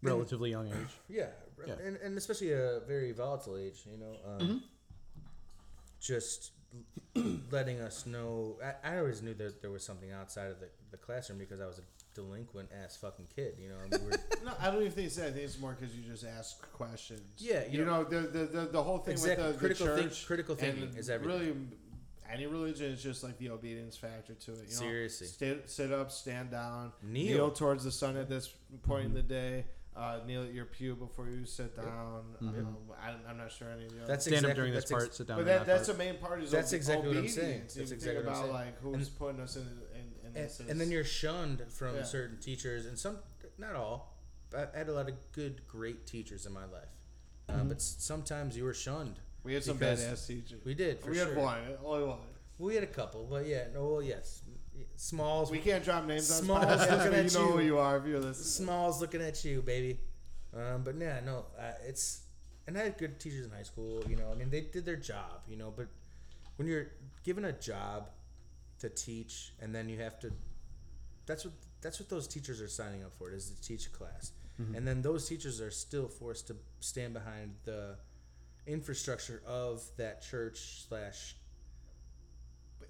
Relatively 0.00 0.50
young 0.50 0.68
age. 0.68 0.94
yeah, 1.08 1.26
Yeah. 1.66 1.74
And, 1.84 1.96
and 1.96 2.16
especially 2.16 2.52
a 2.52 2.80
very 2.86 3.10
volatile 3.10 3.56
age. 3.56 3.80
You 3.90 3.98
know, 3.98 4.14
um, 4.24 4.62
just 6.00 6.52
letting 7.50 7.80
us 7.80 8.06
know. 8.06 8.58
I, 8.84 8.94
I 8.94 8.98
always 8.98 9.22
knew 9.22 9.34
that 9.34 9.60
there 9.60 9.72
was 9.72 9.82
something 9.84 10.12
outside 10.12 10.50
of 10.52 10.60
the, 10.60 10.68
the 10.92 10.96
classroom 10.98 11.38
because 11.40 11.60
I 11.60 11.66
was 11.66 11.78
a 11.80 11.82
delinquent 12.22 12.68
ass 12.84 12.96
fucking 12.96 13.26
kid. 13.34 13.54
You 13.62 13.68
know, 13.70 13.76
I 13.84 13.96
mean, 13.98 14.10
No, 14.44 14.52
I 14.60 14.66
don't 14.70 14.80
even 14.80 14.92
think 14.92 15.06
it's 15.06 15.16
that. 15.16 15.28
I 15.28 15.30
think 15.32 15.44
it's 15.44 15.58
more 15.60 15.76
because 15.78 15.94
you 15.94 16.02
just 16.02 16.24
ask 16.24 16.60
questions. 16.72 17.20
Yeah, 17.38 17.64
you 17.70 17.80
you, 17.80 17.84
know, 17.84 18.04
the, 18.04 18.20
the 18.20 18.44
the 18.46 18.60
the 18.66 18.82
whole 18.82 18.98
thing 18.98 19.12
Exactly. 19.12 19.44
with 19.46 19.54
the, 19.54 19.58
Critical 19.60 19.86
the 19.86 19.96
think- 19.96 20.08
church, 20.10 20.26
critical 20.26 20.54
thinking 20.56 20.82
and 20.84 20.98
is 20.98 21.08
everything. 21.10 21.38
Really, 21.40 21.54
any 22.30 22.46
religion 22.46 22.92
is 22.92 23.02
just 23.02 23.24
like 23.24 23.38
the 23.38 23.50
obedience 23.50 23.96
factor 23.96 24.34
to 24.34 24.52
it. 24.52 24.56
You 24.56 24.62
know? 24.74 24.80
Seriously. 24.80 25.26
sit, 25.28 25.70
sit 25.70 25.92
up, 25.92 26.10
stand 26.12 26.50
down, 26.50 26.92
Kneel. 27.02 27.50
towards 27.52 27.84
the 27.84 27.92
sun 27.92 28.16
at 28.16 28.28
this 28.28 28.48
point 28.82 29.06
in 29.06 29.14
the 29.14 29.22
day. 29.22 29.64
Uh, 29.96 30.20
kneel 30.28 30.44
at 30.44 30.54
your 30.54 30.64
pew 30.66 30.94
before 30.94 31.28
you 31.28 31.44
sit 31.44 31.74
down. 31.74 32.22
Um, 32.40 32.76
I, 33.02 33.14
I'm 33.28 33.36
not 33.36 33.50
sure 33.50 33.66
any 33.74 33.86
of 33.86 33.90
the 33.90 33.98
other 33.98 34.06
That's 34.06 34.26
Stand 34.26 34.34
exactly, 34.44 34.50
up 34.52 34.56
during 34.56 34.72
this 34.72 34.84
that's 34.84 34.92
ex- 34.92 35.04
part. 35.06 35.14
sit 35.16 35.26
down. 35.26 35.36
but 35.38 35.46
that, 35.46 35.58
that 35.58 35.66
that's 35.66 35.88
part. 35.88 35.98
the 35.98 36.04
main 36.04 36.16
part. 36.18 36.42
Is 36.44 36.50
That's 36.52 36.72
ob- 36.72 36.76
exactly 36.76 37.08
what 37.08 37.16
I'm 37.16 37.26
saying. 37.28 37.46
obedience. 37.48 37.74
That's 37.74 37.90
You 37.90 37.94
exactly 37.96 38.14
think 38.22 38.26
what 38.28 38.36
I'm 38.36 38.44
about 38.50 38.60
saying. 38.62 38.66
like 38.68 38.80
who's 38.96 39.08
putting 39.08 39.40
us 39.40 39.56
in, 39.56 39.66
in, 40.30 40.36
in 40.36 40.42
and, 40.42 40.50
this. 40.50 40.60
and 40.70 40.80
then 40.80 40.90
you're 40.90 41.04
shunned 41.04 41.62
from 41.68 41.96
Yeah. 41.96 42.02
certain 42.04 42.38
teachers 42.38 42.86
and 42.86 42.98
some 42.98 43.18
not 43.58 43.74
all 43.74 44.14
i 44.56 44.62
I 44.74 44.78
had 44.78 44.88
a 44.88 44.92
lot 44.92 45.08
of 45.08 45.14
good 45.32 45.66
great 45.68 46.06
teachers 46.06 46.46
in 46.46 46.52
my 46.52 46.64
life 46.78 46.92
uh, 47.48 47.64
but 47.64 47.80
sometimes 47.82 48.56
you 48.56 48.64
were 48.64 48.74
shunned 48.74 49.16
we 49.44 49.54
had 49.54 49.64
some 49.64 49.76
because 49.78 50.00
badass 50.04 50.26
teachers. 50.26 50.64
we 50.64 50.74
did 50.74 51.00
for 51.00 51.10
we 51.10 51.16
sure 51.16 51.26
had 51.28 51.36
one, 51.36 51.60
only 51.84 52.04
one. 52.06 52.18
we 52.58 52.74
had 52.74 52.84
a 52.84 52.94
couple 53.00 53.26
but 53.30 53.46
yeah 53.46 53.64
no 53.74 53.84
well 53.86 54.02
yes 54.02 54.42
smalls 54.96 55.50
We 55.50 55.58
can't 55.58 55.84
drop 55.84 56.06
names 56.06 56.30
on 56.30 56.44
Smalls 56.44 56.80
looking 56.90 57.14
at 57.14 57.24
you 57.32 57.38
know 57.38 57.46
who 57.52 57.60
you 57.60 57.78
are 57.78 57.96
if 57.98 58.06
you're 58.06 58.20
listening. 58.20 58.66
smalls 58.66 59.00
looking 59.00 59.20
at 59.22 59.44
you 59.44 59.62
baby 59.62 59.98
um, 60.56 60.82
but 60.84 60.94
yeah 60.96 61.20
no 61.24 61.46
uh, 61.58 61.72
it's 61.86 62.20
and 62.66 62.76
i 62.78 62.82
had 62.84 62.96
good 62.98 63.18
teachers 63.20 63.44
in 63.46 63.50
high 63.52 63.62
school 63.62 64.02
you 64.08 64.16
know 64.16 64.30
i 64.30 64.34
mean 64.34 64.50
they 64.50 64.60
did 64.62 64.84
their 64.84 64.96
job 64.96 65.40
you 65.48 65.56
know 65.56 65.72
but 65.76 65.86
when 66.56 66.66
you're 66.68 66.88
given 67.24 67.44
a 67.44 67.52
job 67.52 68.08
to 68.78 68.88
teach 68.88 69.52
and 69.60 69.74
then 69.74 69.88
you 69.88 69.98
have 69.98 70.18
to 70.20 70.30
that's 71.26 71.44
what 71.44 71.54
that's 71.80 71.98
what 72.00 72.08
those 72.08 72.26
teachers 72.26 72.60
are 72.60 72.68
signing 72.68 73.02
up 73.04 73.12
for 73.18 73.30
is 73.32 73.50
to 73.50 73.60
teach 73.62 73.86
a 73.86 73.90
class 73.90 74.32
and 74.74 74.84
then 74.88 75.00
those 75.02 75.28
teachers 75.28 75.60
are 75.60 75.70
still 75.70 76.08
forced 76.08 76.48
to 76.48 76.56
stand 76.80 77.14
behind 77.14 77.54
the 77.64 77.94
infrastructure 78.66 79.40
of 79.46 79.82
that 79.96 80.20
church 80.20 80.84
slash 80.88 81.36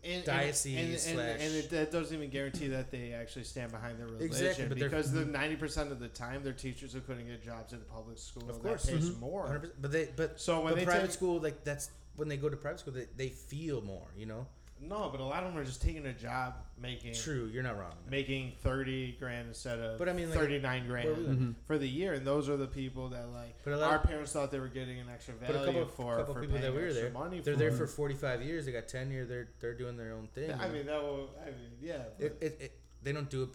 and, 0.04 0.24
diocese 0.24 0.76
and, 0.78 0.88
and, 0.88 1.00
slash- 1.00 1.40
and 1.46 1.54
it, 1.56 1.70
that 1.70 1.90
doesn't 1.90 2.16
even 2.16 2.30
guarantee 2.30 2.68
that 2.68 2.90
they 2.90 3.12
actually 3.12 3.44
stand 3.44 3.70
behind 3.72 3.98
their 3.98 4.06
religion 4.06 4.26
Exactly, 4.26 4.66
but 4.68 4.78
because 4.78 5.12
the 5.12 5.24
ninety 5.24 5.56
percent 5.56 5.90
of 5.90 5.98
the 5.98 6.08
time 6.08 6.42
they're 6.44 6.52
teachers 6.52 6.94
are 6.94 7.00
couldn't 7.00 7.26
get 7.26 7.44
jobs 7.44 7.72
at 7.72 7.80
a 7.80 7.84
public 7.92 8.16
school 8.18 8.48
Of 8.48 8.62
course. 8.62 8.84
that 8.84 8.92
pays 8.92 9.10
Mhm. 9.10 9.18
more 9.20 9.62
but 9.80 9.90
they 9.92 10.08
but 10.16 10.40
So 10.40 10.60
when 10.60 10.72
but 10.74 10.78
they 10.78 10.84
private 10.84 11.02
take- 11.06 11.10
school 11.10 11.40
like 11.40 11.64
that's 11.64 11.90
when 12.16 12.28
they 12.28 12.36
go 12.36 12.48
to 12.48 12.56
private 12.56 12.80
school 12.80 12.94
they, 12.94 13.08
they 13.16 13.28
feel 13.28 13.82
more 13.82 14.06
you 14.16 14.26
know 14.26 14.46
no 14.80 15.08
but 15.10 15.20
a 15.20 15.24
lot 15.24 15.42
of 15.42 15.52
them 15.52 15.60
are 15.60 15.64
just 15.64 15.82
taking 15.82 16.06
a 16.06 16.12
job 16.12 16.54
making 16.80 17.12
true 17.14 17.50
you're 17.52 17.62
not 17.62 17.76
wrong 17.76 17.90
on 17.90 18.10
making 18.10 18.52
30 18.62 19.12
grand 19.18 19.48
instead 19.48 19.78
of 19.80 19.98
But 19.98 20.08
I 20.08 20.12
mean, 20.12 20.30
like, 20.30 20.38
39 20.38 20.86
grand 20.86 21.06
where 21.08 21.16
we 21.16 21.22
Mhm. 21.34 21.54
for 21.66 21.78
the 21.78 21.88
year 21.88 22.12
and 22.14 22.26
those 22.26 22.48
are 22.48 22.56
the 22.56 22.66
people 22.66 23.08
that 23.08 23.28
like 23.32 23.56
But 23.64 23.72
a 23.72 23.76
lot 23.76 23.90
our 23.90 23.98
parents 23.98 24.32
thought 24.32 24.50
they 24.50 24.60
were 24.60 24.68
getting 24.68 24.98
an 25.00 25.08
extra 25.12 25.34
But 25.34 25.50
value 25.52 25.62
a 25.62 25.66
couple, 25.84 25.88
for 25.88 26.16
couple 26.18 26.34
for 26.34 26.40
people 26.40 26.58
paying 26.58 26.70
that 26.70 26.74
we 26.76 26.82
were 26.82 26.88
extra 26.88 27.02
there, 27.04 27.12
money 27.12 27.40
they're 27.40 27.54
for 27.54 27.58
there 27.58 27.72
for 27.72 27.86
45 27.86 28.42
years. 28.42 28.66
They 28.66 28.72
got 28.72 28.86
tenure. 28.88 29.24
They're 29.24 29.48
they're 29.60 29.74
doing 29.74 29.96
their 29.96 30.12
own 30.12 30.28
thing. 30.28 30.52
I 30.52 30.68
mean 30.68 30.86
that 30.86 31.02
will 31.02 31.30
I 31.42 31.46
mean 31.46 31.72
yeah 31.80 32.02
it, 32.18 32.36
it, 32.40 32.56
it, 32.60 32.72
they 33.02 33.12
don't 33.12 33.28
do 33.30 33.42
it. 33.44 33.50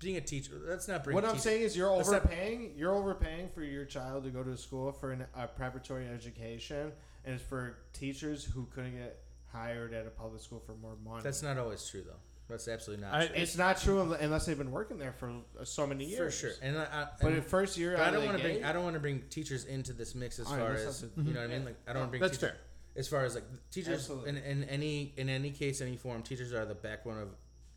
Being 0.00 0.16
a 0.16 0.20
teacher, 0.20 0.52
that's 0.64 0.86
not 0.86 1.02
bring. 1.02 1.16
What 1.16 1.24
I'm 1.24 1.32
teach- 1.34 1.42
saying 1.42 1.62
is, 1.62 1.76
you're 1.76 1.90
Let's 1.90 2.08
not- 2.08 2.20
overpaying. 2.24 2.74
You're 2.76 2.94
overpaying 2.94 3.48
for 3.48 3.64
your 3.64 3.84
child 3.84 4.22
to 4.24 4.30
go 4.30 4.44
to 4.44 4.56
school 4.56 4.92
for 4.92 5.10
an, 5.10 5.26
a 5.36 5.48
preparatory 5.48 6.06
education, 6.06 6.92
and 7.24 7.34
it's 7.34 7.42
for 7.42 7.76
teachers 7.92 8.44
who 8.44 8.66
couldn't 8.66 8.96
get 8.96 9.18
hired 9.52 9.92
at 9.94 10.06
a 10.06 10.10
public 10.10 10.40
school 10.42 10.60
for 10.64 10.74
more 10.74 10.96
money. 11.04 11.22
That's 11.22 11.42
not 11.42 11.58
always 11.58 11.86
true, 11.88 12.02
though. 12.06 12.16
That's 12.48 12.66
absolutely 12.66 13.04
not 13.04 13.14
I- 13.14 13.26
true. 13.26 13.36
It's 13.36 13.56
not 13.58 13.78
true 13.78 14.12
unless 14.14 14.46
they've 14.46 14.56
been 14.56 14.70
working 14.70 14.98
there 14.98 15.12
for 15.12 15.32
so 15.64 15.86
many 15.86 16.06
years. 16.06 16.34
for 16.34 16.46
sure. 16.48 16.56
And 16.62 16.78
I, 16.78 16.82
I 16.84 17.06
But 17.20 17.28
and- 17.28 17.36
in 17.38 17.42
first 17.42 17.76
year, 17.76 17.96
but 17.96 18.06
I 18.06 18.10
don't 18.10 18.24
want 18.24 18.38
to 18.38 18.42
bring. 18.42 18.64
I 18.64 18.72
don't 18.72 18.84
want 18.84 18.94
to 18.94 19.00
bring 19.00 19.22
teachers 19.28 19.64
into 19.66 19.92
this 19.92 20.14
mix 20.14 20.38
as 20.38 20.46
All 20.46 20.52
right, 20.54 20.60
far 20.62 20.72
that's 20.72 20.84
as 20.86 20.96
something- 20.98 21.26
you 21.26 21.34
know 21.34 21.40
what 21.40 21.50
I 21.50 21.52
mean. 21.54 21.64
Like 21.66 21.76
I 21.86 21.92
don't 21.92 22.00
wanna 22.00 22.10
bring. 22.10 22.22
That's 22.22 22.38
teachers, 22.38 22.50
fair. 22.50 22.58
As 22.96 23.06
far 23.06 23.24
as 23.24 23.34
like 23.34 23.44
teachers 23.70 23.94
Absolutely. 24.10 24.30
in, 24.30 24.36
in 24.38 24.64
any 24.64 25.12
in 25.18 25.28
any 25.28 25.50
case, 25.50 25.80
any 25.82 25.96
form, 25.96 26.22
teachers 26.22 26.52
are 26.54 26.64
the 26.64 26.74
backbone 26.74 27.18
of 27.22 27.28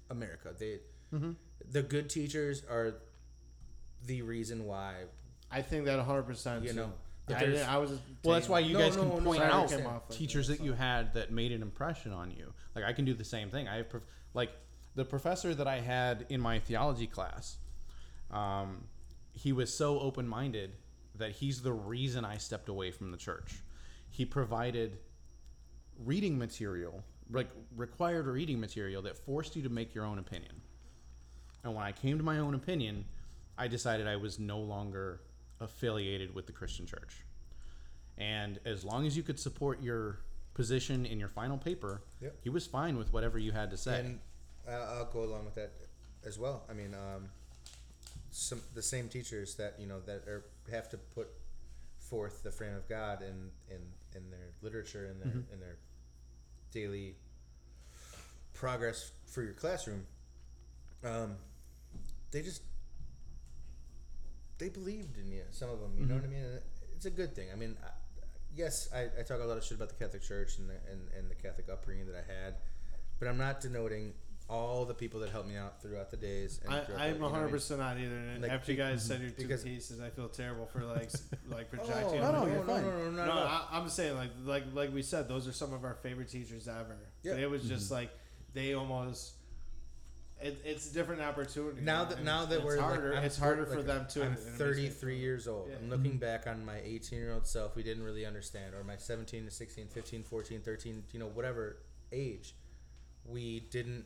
America. 0.10 0.54
They 0.58 0.80
Mm-hmm. 1.14 1.32
the 1.70 1.84
good 1.84 2.10
teachers 2.10 2.64
are 2.70 2.94
the 4.06 4.22
reason 4.22 4.66
why 4.66 4.96
I 5.52 5.62
think 5.62 5.84
that 5.86 5.98
100. 5.98 6.24
percent 6.24 6.64
you 6.64 6.72
know. 6.74 6.94
But 7.28 7.38
I, 7.38 7.40
didn't- 7.40 7.70
I 7.70 7.78
was. 7.78 7.92
Well, 8.24 8.34
that's 8.36 8.50
why 8.50 8.60
you 8.60 8.74
No, 8.74 8.80
guys 8.80 8.96
no, 8.98 9.04
can 9.04 9.10
no, 9.10 9.22
point 9.22 9.40
sorry, 9.40 9.52
I 9.52 9.56
out 9.56 9.70
came 9.70 9.86
off 9.86 10.04
like 10.10 10.18
teachers 10.18 10.48
that, 10.48 10.58
that 10.60 10.64
you 10.66 10.74
had 10.74 11.14
that 11.14 11.32
made 11.32 11.52
an 11.52 11.62
impression 11.62 12.12
on 12.14 12.32
you. 12.32 12.54
Like 12.76 12.84
I 12.84 12.94
can 12.94 13.06
do 13.06 13.14
the 13.14 13.24
same 13.24 13.50
thing. 13.50 13.68
I 13.68 13.78
have 13.78 13.90
prof- 13.90 14.04
like 14.34 14.52
the 14.96 15.06
professor 15.06 15.54
that 15.56 15.68
I 15.68 15.80
had 15.80 16.26
in 16.30 16.42
my 16.42 16.60
theology 16.60 17.08
class. 17.08 17.58
Um, 18.32 18.86
he 19.34 19.54
was 19.54 19.74
so 19.74 20.00
open 20.00 20.28
minded 20.28 20.72
that 21.16 21.32
he's 21.32 21.62
the 21.62 21.72
reason 21.72 22.26
I 22.26 22.38
stepped 22.38 22.70
away 22.70 22.92
from 22.92 23.12
the 23.12 23.18
church. 23.18 23.54
He 24.10 24.26
provided 24.26 24.98
reading 26.04 26.38
material, 26.38 27.04
like 27.32 27.50
required 27.76 28.26
reading 28.28 28.60
material 28.60 29.02
that 29.04 29.18
forced 29.18 29.56
you 29.56 29.62
to 29.64 29.70
make 29.70 29.94
your 29.94 30.06
own 30.06 30.18
opinion. 30.20 30.62
And 31.64 31.76
when 31.76 31.84
I 31.84 31.92
came 31.92 32.18
to 32.18 32.24
my 32.24 32.40
own 32.40 32.56
opinion, 32.56 33.06
I 33.58 33.68
decided 33.68 34.08
I 34.08 34.16
was 34.16 34.40
no 34.40 34.60
longer 34.60 35.22
affiliated 35.62 36.34
with 36.36 36.46
the 36.48 36.52
Christian 36.52 36.86
church. 36.86 37.24
And 38.18 38.60
as 38.66 38.84
long 38.84 39.06
as 39.06 39.16
you 39.16 39.24
could 39.24 39.40
support 39.40 39.82
your 39.82 40.20
position 40.54 41.06
in 41.06 41.20
your 41.20 41.30
final 41.30 41.58
paper, 41.58 42.02
Yep. 42.22 42.36
he 42.44 42.50
was 42.50 42.68
fine 42.68 42.98
with 42.98 43.14
whatever 43.14 43.40
you 43.40 43.52
had 43.52 43.72
to 43.72 43.78
say. 43.78 44.00
And 44.00 44.20
uh, 44.68 44.72
I'll 44.72 45.06
go 45.06 45.24
along 45.24 45.46
with 45.46 45.56
that 45.56 45.72
as 46.26 46.38
well. 46.38 46.64
I 46.70 46.74
mean, 46.74 46.94
um, 46.94 47.30
some 48.32 48.62
the 48.74 48.82
same 48.82 49.08
teachers 49.10 49.56
that 49.56 49.76
you 49.80 49.88
know 49.88 50.00
that 50.02 50.28
are 50.28 50.46
have 50.72 50.90
to 50.90 50.98
put 50.98 51.28
forth 52.00 52.44
the 52.44 52.52
frame 52.52 52.76
of 52.76 52.88
God 52.88 53.22
in 53.22 53.50
in, 53.70 53.82
in 54.16 54.30
their 54.30 54.50
literature 54.62 55.06
and 55.06 55.22
their 55.22 55.32
in 55.54 55.60
their 55.60 55.78
daily 56.72 57.16
progress 58.54 59.12
for 59.26 59.42
your 59.44 59.54
classroom. 59.54 60.06
Um, 61.04 61.36
they 62.32 62.42
just 62.42 62.62
they 64.62 64.70
believed 64.70 65.18
in 65.18 65.32
you. 65.32 65.42
Some 65.50 65.70
of 65.70 65.82
them, 65.82 65.94
you 65.98 66.06
know 66.06 66.14
what 66.16 66.24
I 66.24 66.28
mm-hmm. 66.28 66.36
mean. 66.36 66.44
And 66.44 66.62
it's 66.96 67.06
a 67.06 67.10
good 67.10 67.36
thing. 67.36 67.48
I 67.52 67.56
mean, 67.56 67.76
I, 67.84 67.90
yes, 68.56 68.88
I, 68.94 69.08
I 69.20 69.24
talk 69.24 69.42
a 69.42 69.46
lot 69.46 69.58
of 69.58 69.64
shit 69.64 69.76
about 69.76 69.90
the 69.90 69.96
Catholic 69.96 70.22
Church 70.22 70.60
and 70.60 70.70
the, 70.70 70.76
and, 70.90 71.02
and 71.18 71.32
the 71.32 71.36
Catholic 71.36 71.68
upbringing 71.68 72.06
that 72.06 72.16
I 72.16 72.32
had, 72.32 72.56
but 73.20 73.28
I'm 73.28 73.40
not 73.40 73.60
denoting 73.60 74.14
all 74.48 74.86
the 74.86 74.94
people 74.94 75.20
that 75.22 75.30
helped 75.30 75.48
me 75.48 75.56
out 75.58 75.82
throughout 75.82 76.12
the 76.12 76.18
days. 76.18 76.60
And 76.64 76.74
I, 76.74 76.78
I'm 76.78 76.84
you 76.84 77.20
know 77.20 77.26
what 77.26 77.34
I 77.34 77.42
100 77.42 77.46
mean? 77.46 77.54
percent 77.54 77.80
not 77.80 77.98
either. 77.98 78.16
And 78.16 78.42
Like, 78.44 78.52
after 78.52 78.72
you 78.72 78.78
guys 78.78 79.00
mm-hmm. 79.00 79.08
said 79.08 79.22
your 79.22 79.30
two 79.32 79.42
because- 79.44 79.64
pieces, 79.64 80.00
I 80.00 80.10
feel 80.10 80.30
terrible 80.30 80.68
for 80.68 80.84
like 80.84 81.10
like 81.50 81.68
Oh, 81.74 81.78
projecting. 81.78 82.22
no, 82.22 82.32
no, 82.32 82.64
fine. 82.64 82.84
no, 82.84 82.92
no, 82.92 82.98
no, 82.98 83.12
No, 83.12 83.26
no. 83.26 83.32
I, 83.32 83.68
I'm 83.72 83.90
saying 83.90 84.16
like 84.16 84.32
like 84.46 84.64
like 84.74 84.94
we 84.94 85.02
said, 85.02 85.28
those 85.28 85.48
are 85.48 85.54
some 85.54 85.74
of 85.74 85.84
our 85.84 85.96
favorite 85.96 86.30
teachers 86.30 86.68
ever. 86.68 86.98
Yeah. 87.24 87.36
It 87.36 87.50
was 87.50 87.64
just 87.64 87.86
mm-hmm. 87.86 87.96
like 87.96 88.12
they 88.54 88.74
almost. 88.76 89.34
It, 90.42 90.62
it's 90.66 90.90
a 90.90 90.94
different 90.94 91.22
opportunity. 91.22 91.82
now 91.82 92.06
that 92.06 92.18
and 92.18 92.26
now 92.26 92.46
that 92.46 92.56
it's 92.56 92.66
we're 92.66 92.80
harder, 92.80 93.14
like, 93.14 93.24
it's 93.24 93.38
harder 93.38 93.66
thir- 93.66 93.72
for 93.72 93.78
like, 93.78 93.86
them 93.86 94.08
to. 94.10 94.22
I'm 94.22 94.28
and 94.28 94.38
it 94.38 94.46
makes 94.46 94.60
me 94.60 94.66
33 94.66 95.18
years 95.20 95.48
old. 95.48 95.70
Yeah. 95.70 95.76
I'm 95.78 95.90
looking 95.90 96.18
back 96.18 96.48
on 96.48 96.66
my 96.66 96.80
18 96.84 97.20
year 97.20 97.34
old 97.34 97.46
self. 97.46 97.76
We 97.76 97.84
didn't 97.84 98.04
really 98.04 98.26
understand, 98.26 98.74
or 98.74 98.84
my 98.84 98.98
17 98.98 99.46
to 99.46 99.52
16, 99.52 99.88
15, 99.88 100.24
14, 100.24 100.62
13, 100.62 101.04
you 101.12 101.20
know, 101.20 101.28
whatever 101.28 101.78
age. 102.12 102.56
We 103.26 103.60
didn't. 103.60 104.06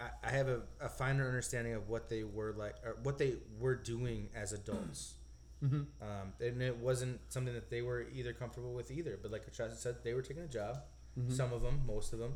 I, 0.00 0.26
I 0.26 0.30
have 0.30 0.48
a, 0.48 0.62
a 0.80 0.88
finer 0.88 1.26
understanding 1.28 1.74
of 1.74 1.88
what 1.88 2.08
they 2.08 2.24
were 2.24 2.52
like, 2.56 2.74
or 2.84 2.96
what 3.04 3.18
they 3.18 3.34
were 3.60 3.76
doing 3.76 4.28
as 4.34 4.52
adults. 4.52 5.14
mm-hmm. 5.64 5.82
Um, 6.02 6.32
and 6.40 6.60
it 6.60 6.76
wasn't 6.76 7.20
something 7.28 7.54
that 7.54 7.70
they 7.70 7.82
were 7.82 8.06
either 8.14 8.32
comfortable 8.32 8.74
with 8.74 8.90
either. 8.90 9.18
But 9.20 9.30
like 9.30 9.50
Chaz 9.52 9.76
said, 9.76 9.96
they 10.02 10.12
were 10.12 10.22
taking 10.22 10.42
a 10.42 10.48
job. 10.48 10.80
Mm-hmm. 11.18 11.32
Some 11.32 11.52
of 11.52 11.62
them, 11.62 11.82
most 11.86 12.12
of 12.12 12.18
them. 12.18 12.34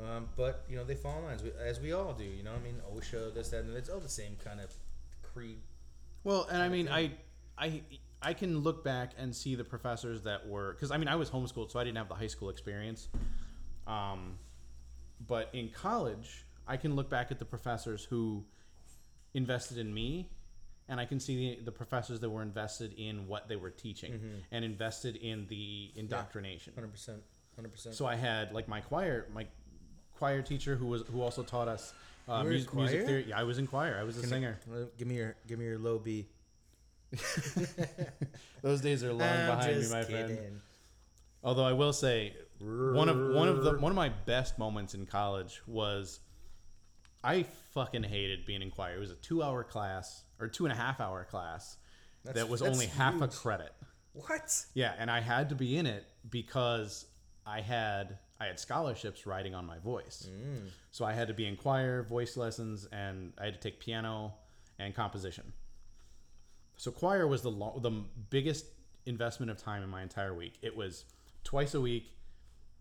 Um, 0.00 0.28
but 0.36 0.64
you 0.68 0.76
know 0.76 0.84
they 0.84 0.94
fall 0.94 1.18
in 1.18 1.24
lines 1.24 1.42
as 1.64 1.80
we 1.80 1.92
all 1.92 2.12
do. 2.12 2.24
You 2.24 2.42
know, 2.42 2.52
what 2.52 2.60
I 2.60 2.64
mean, 2.64 2.80
OSHA, 2.94 3.34
this, 3.34 3.50
that, 3.50 3.64
and 3.64 3.76
it's 3.76 3.88
all 3.88 4.00
the 4.00 4.08
same 4.08 4.36
kind 4.42 4.60
of 4.60 4.72
creed. 5.22 5.58
Well, 6.24 6.48
and 6.50 6.62
I 6.62 6.68
mean, 6.68 6.88
I, 6.88 7.12
I, 7.58 7.82
I 8.22 8.32
can 8.32 8.60
look 8.60 8.82
back 8.82 9.12
and 9.18 9.34
see 9.34 9.54
the 9.54 9.64
professors 9.64 10.22
that 10.22 10.48
were 10.48 10.72
because 10.72 10.90
I 10.90 10.96
mean 10.96 11.08
I 11.08 11.16
was 11.16 11.30
homeschooled, 11.30 11.70
so 11.70 11.78
I 11.78 11.84
didn't 11.84 11.98
have 11.98 12.08
the 12.08 12.14
high 12.14 12.26
school 12.26 12.50
experience. 12.50 13.08
Um, 13.86 14.38
but 15.26 15.50
in 15.52 15.68
college, 15.68 16.44
I 16.66 16.76
can 16.76 16.96
look 16.96 17.08
back 17.08 17.30
at 17.30 17.38
the 17.38 17.44
professors 17.44 18.04
who 18.04 18.44
invested 19.34 19.78
in 19.78 19.92
me, 19.92 20.30
and 20.88 20.98
I 20.98 21.04
can 21.04 21.20
see 21.20 21.56
the, 21.56 21.64
the 21.66 21.72
professors 21.72 22.20
that 22.20 22.30
were 22.30 22.42
invested 22.42 22.94
in 22.96 23.28
what 23.28 23.48
they 23.48 23.56
were 23.56 23.70
teaching 23.70 24.20
and 24.50 24.64
invested 24.64 25.16
in 25.16 25.46
the 25.48 25.92
indoctrination. 25.94 26.72
Hundred 26.74 26.92
percent, 26.92 27.22
hundred 27.54 27.72
percent. 27.72 27.94
So 27.94 28.06
I 28.06 28.16
had 28.16 28.52
like 28.52 28.66
my 28.66 28.80
choir, 28.80 29.28
my 29.32 29.46
choir 30.18 30.42
teacher 30.42 30.76
who 30.76 30.86
was 30.86 31.02
who 31.12 31.22
also 31.22 31.42
taught 31.42 31.68
us 31.68 31.92
uh, 32.28 32.32
You 32.32 32.36
were 32.36 32.40
in 32.44 32.48
music, 32.50 32.74
music 32.74 33.06
theory. 33.06 33.26
Yeah, 33.28 33.38
I 33.38 33.42
was 33.44 33.58
in 33.58 33.66
choir. 33.66 33.98
I 34.00 34.04
was 34.04 34.16
a 34.16 34.26
singer. 34.26 34.58
Give 34.98 35.06
me 35.06 35.16
your, 35.16 35.36
give 35.46 35.58
me 35.58 35.66
your 35.66 35.78
low 35.78 35.98
B. 35.98 36.26
Those 38.62 38.80
days 38.80 39.04
are 39.04 39.12
long 39.12 39.22
I'm 39.28 39.46
behind 39.58 39.80
me, 39.80 39.88
my 39.90 40.02
friend. 40.02 40.60
Although 41.42 41.64
I 41.66 41.72
will 41.72 41.92
say, 41.92 42.34
one 42.58 43.08
of 43.08 43.34
one 43.34 43.48
of 43.48 43.62
the 43.62 43.78
one 43.78 43.92
of 43.92 43.96
my 43.96 44.08
best 44.08 44.58
moments 44.58 44.94
in 44.94 45.06
college 45.06 45.60
was 45.66 46.20
I 47.22 47.44
fucking 47.72 48.04
hated 48.04 48.46
being 48.46 48.62
in 48.62 48.70
choir. 48.70 48.96
It 48.96 49.00
was 49.00 49.10
a 49.10 49.16
two 49.16 49.42
hour 49.42 49.62
class 49.62 50.24
or 50.40 50.48
two 50.48 50.64
and 50.64 50.72
a 50.72 50.76
half 50.76 51.00
hour 51.00 51.24
class 51.24 51.76
That's- 52.24 52.42
that 52.42 52.50
was 52.50 52.62
only 52.62 52.86
half 52.86 53.20
a 53.20 53.28
credit. 53.28 53.72
What? 54.14 54.64
Yeah, 54.74 54.94
and 54.98 55.10
I 55.10 55.20
had 55.20 55.48
to 55.48 55.54
be 55.54 55.76
in 55.76 55.86
it 55.86 56.06
because 56.30 57.06
I 57.44 57.60
had 57.60 58.18
I 58.40 58.46
had 58.46 58.58
scholarships 58.58 59.26
riding 59.26 59.54
on 59.54 59.64
my 59.64 59.78
voice. 59.78 60.28
Mm. 60.30 60.68
So 60.90 61.04
I 61.04 61.12
had 61.12 61.28
to 61.28 61.34
be 61.34 61.46
in 61.46 61.56
choir, 61.56 62.02
voice 62.02 62.36
lessons, 62.36 62.88
and 62.92 63.32
I 63.38 63.44
had 63.44 63.54
to 63.54 63.60
take 63.60 63.78
piano 63.80 64.34
and 64.78 64.94
composition. 64.94 65.52
So 66.76 66.90
choir 66.90 67.26
was 67.26 67.42
the 67.42 67.50
lo- 67.50 67.78
the 67.80 67.92
biggest 68.30 68.66
investment 69.06 69.50
of 69.50 69.58
time 69.58 69.82
in 69.82 69.88
my 69.88 70.02
entire 70.02 70.34
week. 70.34 70.54
It 70.62 70.76
was 70.76 71.04
twice 71.44 71.74
a 71.74 71.80
week, 71.80 72.06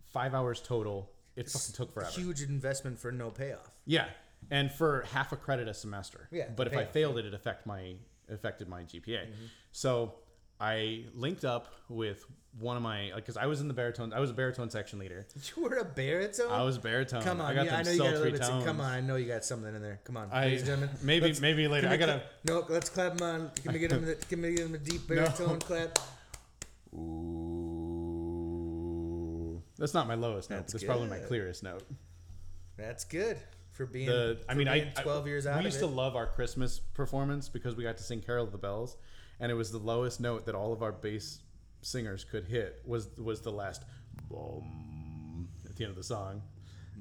five 0.10 0.34
hours 0.34 0.62
total. 0.62 1.12
It 1.36 1.50
fucking 1.50 1.74
took 1.74 1.94
forever. 1.94 2.12
Huge 2.12 2.42
investment 2.42 3.00
for 3.00 3.12
no 3.12 3.30
payoff. 3.30 3.76
Yeah, 3.86 4.06
and 4.50 4.72
for 4.72 5.06
half 5.14 5.32
a 5.32 5.36
credit 5.36 5.68
a 5.68 5.74
semester. 5.74 6.28
Yeah, 6.32 6.48
but 6.56 6.68
if 6.68 6.74
I 6.74 6.78
payoff, 6.78 6.94
failed 6.94 7.18
it, 7.20 7.26
it 7.26 7.34
affect 7.34 7.68
my 7.68 7.96
affected 8.30 8.68
my 8.68 8.84
GPA. 8.84 9.06
Mm-hmm. 9.06 9.46
So 9.72 10.16
I 10.60 11.06
linked 11.14 11.46
up 11.46 11.74
with 11.90 12.26
one 12.60 12.78
of 12.78 12.84
my 12.84 13.12
because 13.16 13.36
I 13.36 13.48
was 13.48 13.62
in 13.62 13.68
the 13.68 13.74
baritone. 13.74 14.14
I 14.14 14.20
was 14.20 14.30
a 14.30 14.34
baritone 14.34 14.70
section 14.70 15.00
leader. 15.00 15.26
You 15.56 15.64
were 15.64 15.78
a 15.78 15.84
baritone. 15.86 16.52
I 16.52 16.64
was 16.64 16.78
baritone. 16.78 17.24
Come 17.24 17.42
on, 17.42 17.52
I 17.52 17.56
got 17.56 17.66
yeah, 17.66 17.78
I 17.78 17.84
know 17.84 17.92
you 17.92 17.98
got 17.98 18.08
a 18.14 18.18
little 18.18 18.32
bit. 18.32 18.42
tones. 18.42 18.66
Come 18.66 18.80
on, 18.82 18.92
I 18.92 19.02
know 19.02 19.16
you 19.16 19.26
got 19.28 19.44
something 19.44 19.74
in 19.76 19.82
there. 19.82 20.00
Come 20.04 20.18
on, 20.18 20.30
I 20.32 20.46
ladies 20.46 20.62
and 20.62 20.68
gentlemen. 20.70 20.96
maybe 21.04 21.26
Let's- 21.28 21.42
maybe 21.42 21.68
later. 21.68 21.88
I 21.90 21.98
gotta. 21.98 22.22
no, 22.46 22.64
let's 22.70 22.90
clap 22.90 23.18
them 23.18 23.28
on. 23.28 23.52
Can 23.62 23.74
we 23.74 23.80
get 23.80 23.90
them? 23.90 24.06
Can 24.30 24.42
we 24.42 24.56
get 24.56 24.64
them 24.64 24.76
a 24.76 24.78
deep 24.78 25.08
baritone 25.10 25.60
clap? 25.60 25.98
Ooh, 28.34 29.62
that's 29.78 29.94
not 29.94 30.08
my 30.08 30.16
lowest 30.16 30.50
note. 30.50 30.58
That's 30.58 30.74
That's, 30.74 30.84
probably 30.86 31.08
my 31.08 31.20
clearest 31.20 31.64
note. 31.64 31.84
That's 32.78 33.04
good 33.06 33.38
for 33.72 33.86
being. 33.86 34.08
The 34.08 34.40
I 34.48 34.54
for 34.54 34.58
mean, 34.60 34.68
I 34.68 34.80
being 34.82 34.92
twelve 34.96 35.26
I, 35.26 35.30
years 35.30 35.48
out 35.48 35.58
We 35.60 35.66
used 35.66 35.78
it. 35.78 35.82
to 35.82 35.88
love 35.88 36.16
our 36.16 36.28
Christmas 36.28 36.80
performance 36.80 37.50
because 37.50 37.76
we 37.76 37.84
got 37.84 37.98
to 37.98 38.04
sing 38.04 38.22
"Carol 38.22 38.46
of 38.46 38.52
the 38.52 38.58
Bells," 38.58 38.98
and 39.40 39.52
it 39.52 39.56
was 39.56 39.72
the 39.72 39.78
lowest 39.80 40.20
note 40.20 40.46
that 40.46 40.56
all 40.56 40.72
of 40.74 40.82
our 40.84 40.92
bass 40.92 41.40
singers 41.84 42.24
could 42.24 42.48
hit 42.48 42.82
was 42.86 43.10
was 43.18 43.42
the 43.42 43.52
last 43.52 43.84
boom 44.30 45.48
at 45.66 45.76
the 45.76 45.84
end 45.84 45.92
of 45.92 45.98
the 45.98 46.04
song. 46.04 46.42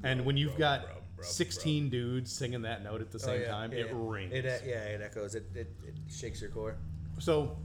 And 0.05 0.25
when 0.25 0.37
you've 0.37 0.57
got 0.57 0.87
16 1.21 1.89
dudes 1.91 2.33
singing 2.33 2.63
that 2.63 2.83
note 2.83 3.01
at 3.01 3.11
the 3.11 3.19
Oh, 3.19 3.27
same 3.27 3.45
time, 3.47 3.73
it 3.73 3.89
rings. 3.93 4.33
It, 4.33 4.45
uh, 4.45 4.49
yeah, 4.67 4.83
it 4.85 5.01
echoes. 5.03 5.35
It, 5.35 5.45
it, 5.55 5.71
it 5.87 5.95
shakes 6.11 6.41
your 6.41 6.51
core. 6.51 6.77
So 7.19 7.57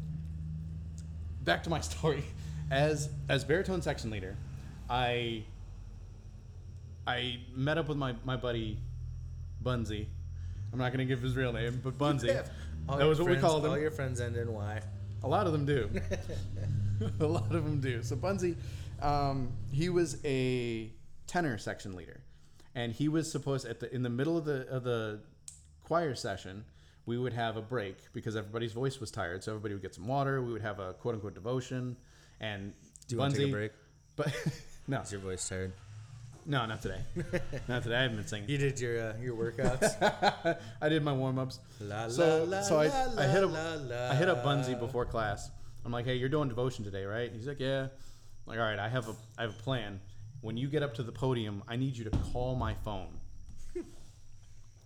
back 1.43 1.63
to 1.63 1.69
my 1.69 1.79
story. 1.81 2.23
As 2.69 3.09
as 3.29 3.43
baritone 3.45 3.81
section 3.81 4.09
leader, 4.11 4.35
I 4.89 5.43
I 7.07 7.39
met 7.55 7.77
up 7.77 7.87
with 7.87 7.97
my, 7.97 8.13
my 8.25 8.35
buddy 8.35 8.77
Bunzy. 9.63 10.07
I'm 10.73 10.77
not 10.79 10.91
gonna 10.91 11.05
give 11.05 11.21
his 11.21 11.35
real 11.35 11.53
name, 11.53 11.79
but 11.83 11.97
Bunzy. 11.97 12.45
All 12.89 12.97
that 12.97 13.05
was 13.07 13.19
what 13.19 13.29
we 13.29 13.37
called 13.37 13.63
him. 13.65 13.71
All 13.71 13.79
your 13.79 13.91
friends 13.91 14.19
end 14.19 14.35
in 14.35 14.51
Y. 14.53 14.81
A 15.23 15.27
lot 15.27 15.47
of 15.47 15.53
them 15.53 15.65
do. 15.65 15.89
a 17.19 17.25
lot 17.25 17.53
of 17.53 17.63
them 17.63 17.79
do. 17.79 18.01
So 18.03 18.15
Bunzy, 18.15 18.55
um, 19.01 19.51
he 19.71 19.89
was 19.89 20.17
a 20.25 20.91
tenor 21.27 21.57
section 21.57 21.95
leader, 21.95 22.21
and 22.75 22.91
he 22.93 23.07
was 23.09 23.31
supposed 23.31 23.65
at 23.67 23.79
the 23.79 23.93
in 23.93 24.03
the 24.03 24.09
middle 24.09 24.37
of 24.37 24.45
the 24.45 24.67
of 24.69 24.83
the 24.83 25.19
choir 25.83 26.15
session, 26.15 26.65
we 27.05 27.17
would 27.17 27.33
have 27.33 27.57
a 27.57 27.61
break 27.61 27.97
because 28.13 28.35
everybody's 28.35 28.73
voice 28.73 28.99
was 28.99 29.11
tired. 29.11 29.43
So 29.43 29.51
everybody 29.51 29.73
would 29.73 29.83
get 29.83 29.95
some 29.95 30.07
water. 30.07 30.41
We 30.41 30.51
would 30.53 30.61
have 30.61 30.79
a 30.79 30.93
quote 30.93 31.15
unquote 31.15 31.33
devotion, 31.35 31.95
and 32.39 32.73
Do 33.07 33.15
you 33.15 33.19
want 33.19 33.33
to 33.35 33.39
take 33.39 33.49
a 33.49 33.51
break? 33.51 33.71
But 34.15 34.33
no, 34.87 35.01
Is 35.01 35.11
your 35.11 35.21
voice 35.21 35.47
tired? 35.47 35.73
no, 36.47 36.65
not 36.65 36.81
today. 36.81 37.01
not 37.67 37.83
today. 37.83 37.97
I 37.97 38.01
haven't 38.03 38.17
been 38.17 38.25
singing. 38.27 38.49
You 38.49 38.57
did 38.57 38.79
your 38.79 39.09
uh, 39.11 39.13
your 39.21 39.35
workouts. 39.35 40.57
I 40.81 40.89
did 40.89 41.03
my 41.03 41.13
warm 41.13 41.37
ups. 41.37 41.59
La, 41.81 42.07
So, 42.07 42.45
la, 42.45 42.61
so 42.63 42.79
I, 42.79 42.87
la, 42.87 43.21
I 43.21 43.27
hit 43.27 43.43
la, 43.43 43.59
up 43.59 43.81
la, 43.89 44.11
I 44.11 44.15
hit 44.15 44.27
up 44.29 44.43
la. 44.43 44.55
Bunzy 44.55 44.79
before 44.79 45.05
class. 45.05 45.51
I'm 45.87 45.93
like, 45.93 46.03
hey, 46.03 46.15
you're 46.15 46.27
doing 46.27 46.49
devotion 46.49 46.83
today, 46.83 47.05
right? 47.05 47.31
He's 47.33 47.47
like, 47.47 47.61
yeah. 47.61 47.83
I'm 47.83 47.89
like, 48.45 48.59
all 48.59 48.65
right, 48.65 48.77
I 48.77 48.89
have 48.89 49.07
a 49.07 49.15
I 49.37 49.43
have 49.43 49.51
a 49.51 49.63
plan. 49.63 50.01
When 50.41 50.57
you 50.57 50.67
get 50.67 50.83
up 50.83 50.93
to 50.95 51.03
the 51.03 51.13
podium, 51.13 51.63
I 51.65 51.77
need 51.77 51.95
you 51.95 52.03
to 52.03 52.09
call 52.33 52.55
my 52.55 52.73
phone. 52.83 53.07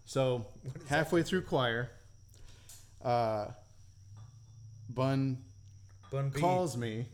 so 0.05 0.45
halfway 0.87 1.23
through 1.23 1.41
choir, 1.41 1.89
uh, 3.03 3.47
Bun 4.91 5.39
Bun 6.11 6.29
B. 6.29 6.39
calls 6.39 6.77
me, 6.77 7.07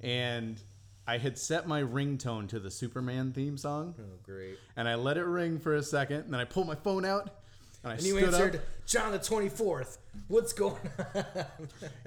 and 0.00 0.60
I 1.04 1.18
had 1.18 1.36
set 1.36 1.66
my 1.66 1.82
ringtone 1.82 2.48
to 2.50 2.60
the 2.60 2.70
Superman 2.70 3.32
theme 3.32 3.58
song, 3.58 3.96
Oh, 3.98 4.18
great. 4.22 4.56
and 4.76 4.88
I 4.88 4.94
let 4.94 5.16
it 5.16 5.24
ring 5.24 5.58
for 5.58 5.74
a 5.74 5.82
second, 5.82 6.18
and 6.26 6.32
then 6.32 6.40
I 6.40 6.44
pulled 6.44 6.68
my 6.68 6.76
phone 6.76 7.04
out, 7.04 7.40
and 7.84 7.92
I 7.92 7.96
And 7.96 8.02
you 8.04 8.16
stood 8.16 8.24
answered, 8.24 8.54
up. 8.56 8.62
John 8.86 9.12
the 9.12 9.18
24th. 9.18 9.98
What's 10.28 10.52
going 10.52 10.76
on? 11.14 11.24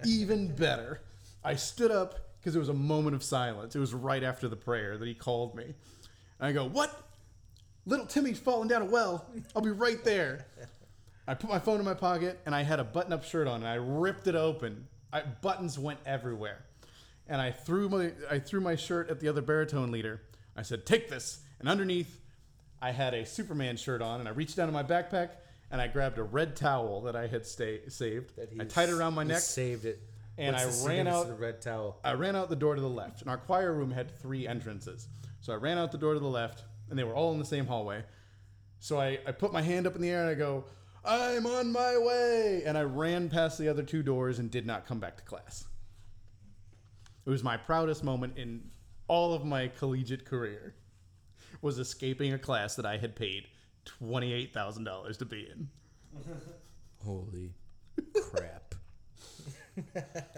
even 0.06 0.54
better. 0.54 1.02
I 1.44 1.56
stood 1.56 1.92
up 1.92 2.20
because 2.40 2.56
it 2.56 2.60
was 2.60 2.70
a 2.70 2.74
moment 2.74 3.16
of 3.16 3.24
silence. 3.24 3.76
It 3.76 3.80
was 3.80 3.94
right 3.94 4.24
after 4.24 4.48
the 4.48 4.56
prayer 4.56 4.98
that 4.98 5.08
he 5.08 5.14
called 5.14 5.56
me. 5.56 5.64
And 5.66 6.48
I 6.48 6.52
go, 6.52 6.66
What? 6.68 7.04
Little 7.86 8.06
Timmy's 8.06 8.40
falling 8.40 8.68
down 8.68 8.82
a 8.82 8.86
well. 8.86 9.26
I'll 9.56 9.62
be 9.62 9.70
right 9.70 10.04
there. 10.04 10.46
I 11.26 11.34
put 11.36 11.50
my 11.50 11.60
phone 11.60 11.80
in 11.80 11.86
my 11.86 11.94
pocket 11.94 12.40
and 12.46 12.54
I 12.54 12.64
had 12.64 12.80
a 12.80 12.84
button 12.84 13.14
up 13.14 13.24
shirt 13.24 13.48
on 13.48 13.56
and 13.62 13.68
I 13.68 13.76
ripped 13.76 14.28
it 14.28 14.36
open. 14.36 14.88
I, 15.14 15.22
buttons 15.22 15.80
went 15.80 16.00
everywhere. 16.06 16.66
And 17.28 17.40
I 17.42 17.52
threw 17.52 17.88
my 17.90 18.12
I 18.30 18.40
threw 18.40 18.62
my 18.62 18.76
shirt 18.76 19.10
at 19.10 19.20
the 19.20 19.28
other 19.28 19.42
baritone 19.42 19.92
leader. 19.92 20.22
I 20.56 20.64
said, 20.64 20.86
Take 20.86 21.10
this. 21.10 21.40
And 21.60 21.68
underneath 21.70 22.20
I 22.82 22.92
had 22.92 23.14
a 23.14 23.26
Superman 23.26 23.78
shirt 23.78 24.02
on 24.02 24.20
and 24.20 24.28
I 24.28 24.32
reached 24.32 24.56
down 24.56 24.68
in 24.68 24.74
my 24.74 24.84
backpack 24.84 25.30
and 25.72 25.82
I 25.82 25.88
grabbed 25.88 26.18
a 26.18 26.24
red 26.24 26.56
towel 26.56 27.02
that 27.02 27.16
I 27.16 27.28
had 27.28 27.46
stay, 27.46 27.82
saved. 27.90 28.32
I 28.60 28.64
tied 28.66 28.90
it 28.90 28.94
around 28.94 29.14
my 29.16 29.24
neck. 29.24 29.40
Saved 29.40 29.86
it. 29.86 30.02
And 30.38 30.56
What's 30.56 30.86
I 30.86 30.88
ran 30.88 31.08
out- 31.08 31.28
the 31.28 31.34
red 31.34 31.62
towel. 31.62 32.00
I 32.04 32.14
ran 32.14 32.36
out 32.36 32.50
the 32.50 32.56
door 32.56 32.76
to 32.76 32.82
the 32.82 32.90
left, 32.90 33.22
and 33.22 33.30
our 33.30 33.38
choir 33.38 33.74
room 33.74 33.92
had 33.92 34.12
three 34.20 34.48
entrances. 34.48 35.08
So 35.42 35.52
I 35.54 35.56
ran 35.56 35.78
out 35.78 35.92
the 35.92 35.98
door 35.98 36.14
to 36.14 36.20
the 36.20 36.28
left, 36.28 36.64
and 36.90 36.98
they 36.98 37.04
were 37.04 37.16
all 37.16 37.32
in 37.34 37.40
the 37.40 37.46
same 37.46 37.66
hallway. 37.66 38.04
So 38.80 39.00
I, 39.00 39.18
I 39.26 39.32
put 39.32 39.52
my 39.52 39.62
hand 39.62 39.88
up 39.88 39.96
in 39.96 40.02
the 40.02 40.10
air 40.10 40.22
and 40.22 40.30
I 40.30 40.36
go, 40.36 40.66
I'm 41.04 41.48
on 41.48 41.72
my 41.72 41.98
way. 41.98 42.62
And 42.66 42.78
I 42.78 42.84
ran 42.84 43.30
past 43.30 43.58
the 43.58 43.68
other 43.70 43.82
two 43.82 44.04
doors 44.04 44.38
and 44.40 44.52
did 44.52 44.68
not 44.68 44.86
come 44.86 45.00
back 45.00 45.18
to 45.18 45.24
class. 45.24 45.66
It 47.26 47.30
was 47.30 47.44
my 47.44 47.58
proudest 47.58 48.04
moment 48.04 48.38
in 48.38 48.70
all 49.08 49.34
of 49.34 49.44
my 49.44 49.68
collegiate 49.70 50.26
career 50.26 50.76
was 51.62 51.80
escaping 51.80 52.34
a 52.34 52.38
class 52.40 52.76
that 52.76 52.86
I 52.86 52.98
had 52.98 53.16
paid 53.16 53.48
$28,000 54.02 55.18
to 55.18 55.26
be 55.26 55.50
in. 55.52 55.68
Holy 57.04 57.52
crap. 58.32 58.76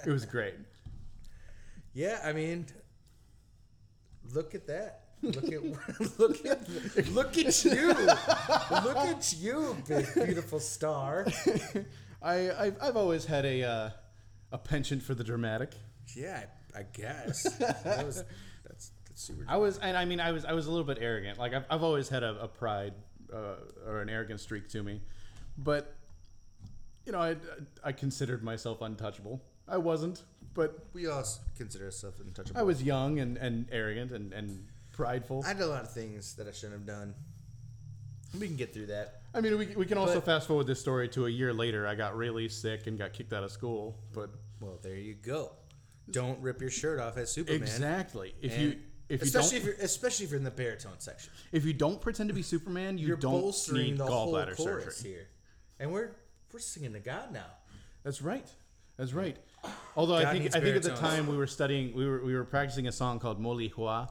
It 0.06 0.12
was 0.12 0.26
great. 0.26 0.56
Yeah, 1.94 2.20
I 2.24 2.34
mean, 2.34 2.66
look 4.34 4.56
at 4.56 4.68
that. 4.68 5.02
Look 5.22 5.52
at 5.52 5.64
look 6.20 6.46
at 6.46 6.70
look 7.12 7.38
at 7.38 7.66
you. 7.66 7.88
Look 7.94 8.98
at 8.98 9.34
you, 9.38 9.78
big 9.88 10.14
beautiful 10.14 10.60
star. 10.60 11.28
I, 12.22 12.52
I've, 12.52 12.78
I've 12.82 12.98
always 12.98 13.26
had 13.26 13.46
a, 13.46 13.64
uh, 13.64 13.90
a 14.52 14.58
penchant 14.58 15.04
for 15.04 15.14
the 15.14 15.24
dramatic. 15.24 15.74
Yeah, 16.16 16.44
I, 16.76 16.80
I 16.80 16.84
guess. 16.94 17.44
That 17.58 18.06
was, 18.06 18.24
that's 18.66 18.92
that's 19.08 19.22
super. 19.22 19.46
I 19.48 19.58
was, 19.58 19.78
and 19.80 19.98
I 19.98 20.06
mean, 20.06 20.20
I 20.20 20.32
was, 20.32 20.46
I 20.46 20.54
was 20.54 20.68
a 20.68 20.72
little 20.72 20.86
bit 20.86 21.00
arrogant. 21.02 21.38
Like 21.38 21.54
I've, 21.54 21.66
I've 21.70 21.84
always 21.84 22.08
had 22.10 22.24
a, 22.24 22.42
a 22.42 22.48
pride 22.48 22.94
uh, 23.34 23.90
or 23.90 24.02
an 24.02 24.10
arrogant 24.10 24.40
streak 24.40 24.68
to 24.70 24.84
me, 24.84 25.02
but 25.58 25.96
you 27.06 27.12
know, 27.12 27.20
I, 27.20 27.36
I 27.84 27.92
considered 27.92 28.44
myself 28.44 28.82
untouchable. 28.82 29.42
I 29.68 29.78
wasn't, 29.78 30.24
but 30.54 30.86
We 30.94 31.08
all 31.08 31.24
consider 31.58 31.86
ourselves 31.86 32.20
untouchable. 32.20 32.60
I 32.60 32.64
was 32.64 32.82
young 32.84 33.20
and, 33.20 33.38
and 33.38 33.68
arrogant 33.72 34.12
and, 34.12 34.34
and 34.34 34.68
prideful. 34.92 35.44
I 35.46 35.54
did 35.54 35.62
a 35.64 35.68
lot 35.68 35.84
of 35.84 35.92
things 35.92 36.36
that 36.36 36.48
I 36.48 36.52
shouldn't 36.52 36.74
have 36.74 36.86
done. 36.86 37.14
We 38.40 38.48
can 38.48 38.56
get 38.58 38.74
through 38.74 38.88
that. 38.88 39.22
I 39.34 39.42
mean, 39.42 39.58
we, 39.58 39.68
we 39.76 39.86
can 39.86 39.98
also 39.98 40.16
But- 40.16 40.26
fast 40.26 40.48
forward 40.48 40.68
this 40.68 40.80
story 40.80 41.08
to 41.10 41.26
a 41.26 41.30
year 41.30 41.54
later. 41.54 41.88
I 41.88 41.96
got 41.96 42.16
really 42.16 42.48
sick 42.50 42.86
and 42.88 42.98
got 42.98 43.14
kicked 43.14 43.34
out 43.34 43.44
of 43.44 43.52
school. 43.52 43.96
But 44.14 44.30
Well, 44.60 44.78
there 44.82 44.96
you 44.96 45.16
go. 45.16 45.52
Don't 46.12 46.40
rip 46.42 46.62
your 46.62 46.72
shirt 46.72 47.00
off 47.00 47.18
as 47.18 47.32
Superman. 47.32 47.62
exactly, 47.62 48.34
if 48.42 48.54
And 48.54 48.62
you 48.62 48.80
if 49.10 49.22
you 49.22 49.26
especially 49.28 49.60
don't 49.60 49.70
if 49.70 49.78
you're 49.78 49.86
especially 49.86 50.26
if 50.26 50.32
you're 50.32 50.38
in 50.38 50.44
the 50.44 50.52
baritone 50.52 51.00
section, 51.00 51.32
if 51.52 51.66
you 51.66 51.74
don't 51.74 52.00
pretend 52.00 52.30
to 52.30 52.34
be 52.36 52.42
Superman, 52.42 52.98
you 52.98 53.08
you're 53.08 53.18
don't 53.18 53.42
bolstering 53.42 53.82
need 53.92 53.98
the 53.98 54.06
whole 54.06 54.34
gallbladder 54.34 54.56
chorus 54.56 54.98
surgery. 54.98 55.12
here, 55.12 55.28
and 55.80 55.92
we're 55.92 56.12
we're 56.54 56.60
singing 56.60 56.94
to 56.94 57.00
God 57.00 57.32
now. 57.34 57.46
That's 58.04 58.22
right. 58.22 58.48
That's 58.98 59.14
right. 59.14 59.38
Although 59.96 60.16
I 60.16 60.26
think 60.32 60.44
needs 60.44 60.56
I 60.56 60.60
think 60.62 60.76
at 60.76 60.84
the 60.84 60.90
baritones. 60.90 61.14
time 61.16 61.28
we 61.28 61.38
were 61.38 61.48
studying, 61.48 61.94
we 61.94 62.06
were 62.06 62.24
we 62.24 62.34
were 62.36 62.44
practicing 62.46 62.88
a 62.88 62.92
song 62.92 63.20
called 63.20 63.42
Moli 63.42 63.72
Hua, 63.72 64.10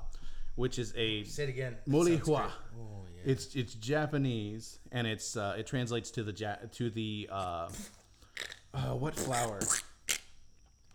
which 0.56 0.78
is 0.78 0.92
a 0.96 1.24
Say 1.24 1.44
it 1.44 1.48
again. 1.50 1.76
Moli 1.88 2.14
sounds 2.16 2.26
Hua. 2.26 2.40
great. 2.40 2.50
Oh 2.80 3.04
yeah. 3.14 3.32
It's 3.32 3.54
it's 3.54 3.74
Japanese 3.74 4.78
and 4.92 5.06
it's 5.06 5.36
uh, 5.36 5.56
it 5.58 5.66
translates 5.66 6.10
to 6.12 6.22
the 6.22 6.32
ja- 6.32 6.56
to 6.72 6.90
the 6.90 7.28
uh, 7.30 7.68
uh, 8.74 8.94
what 8.94 9.14
flower? 9.14 9.60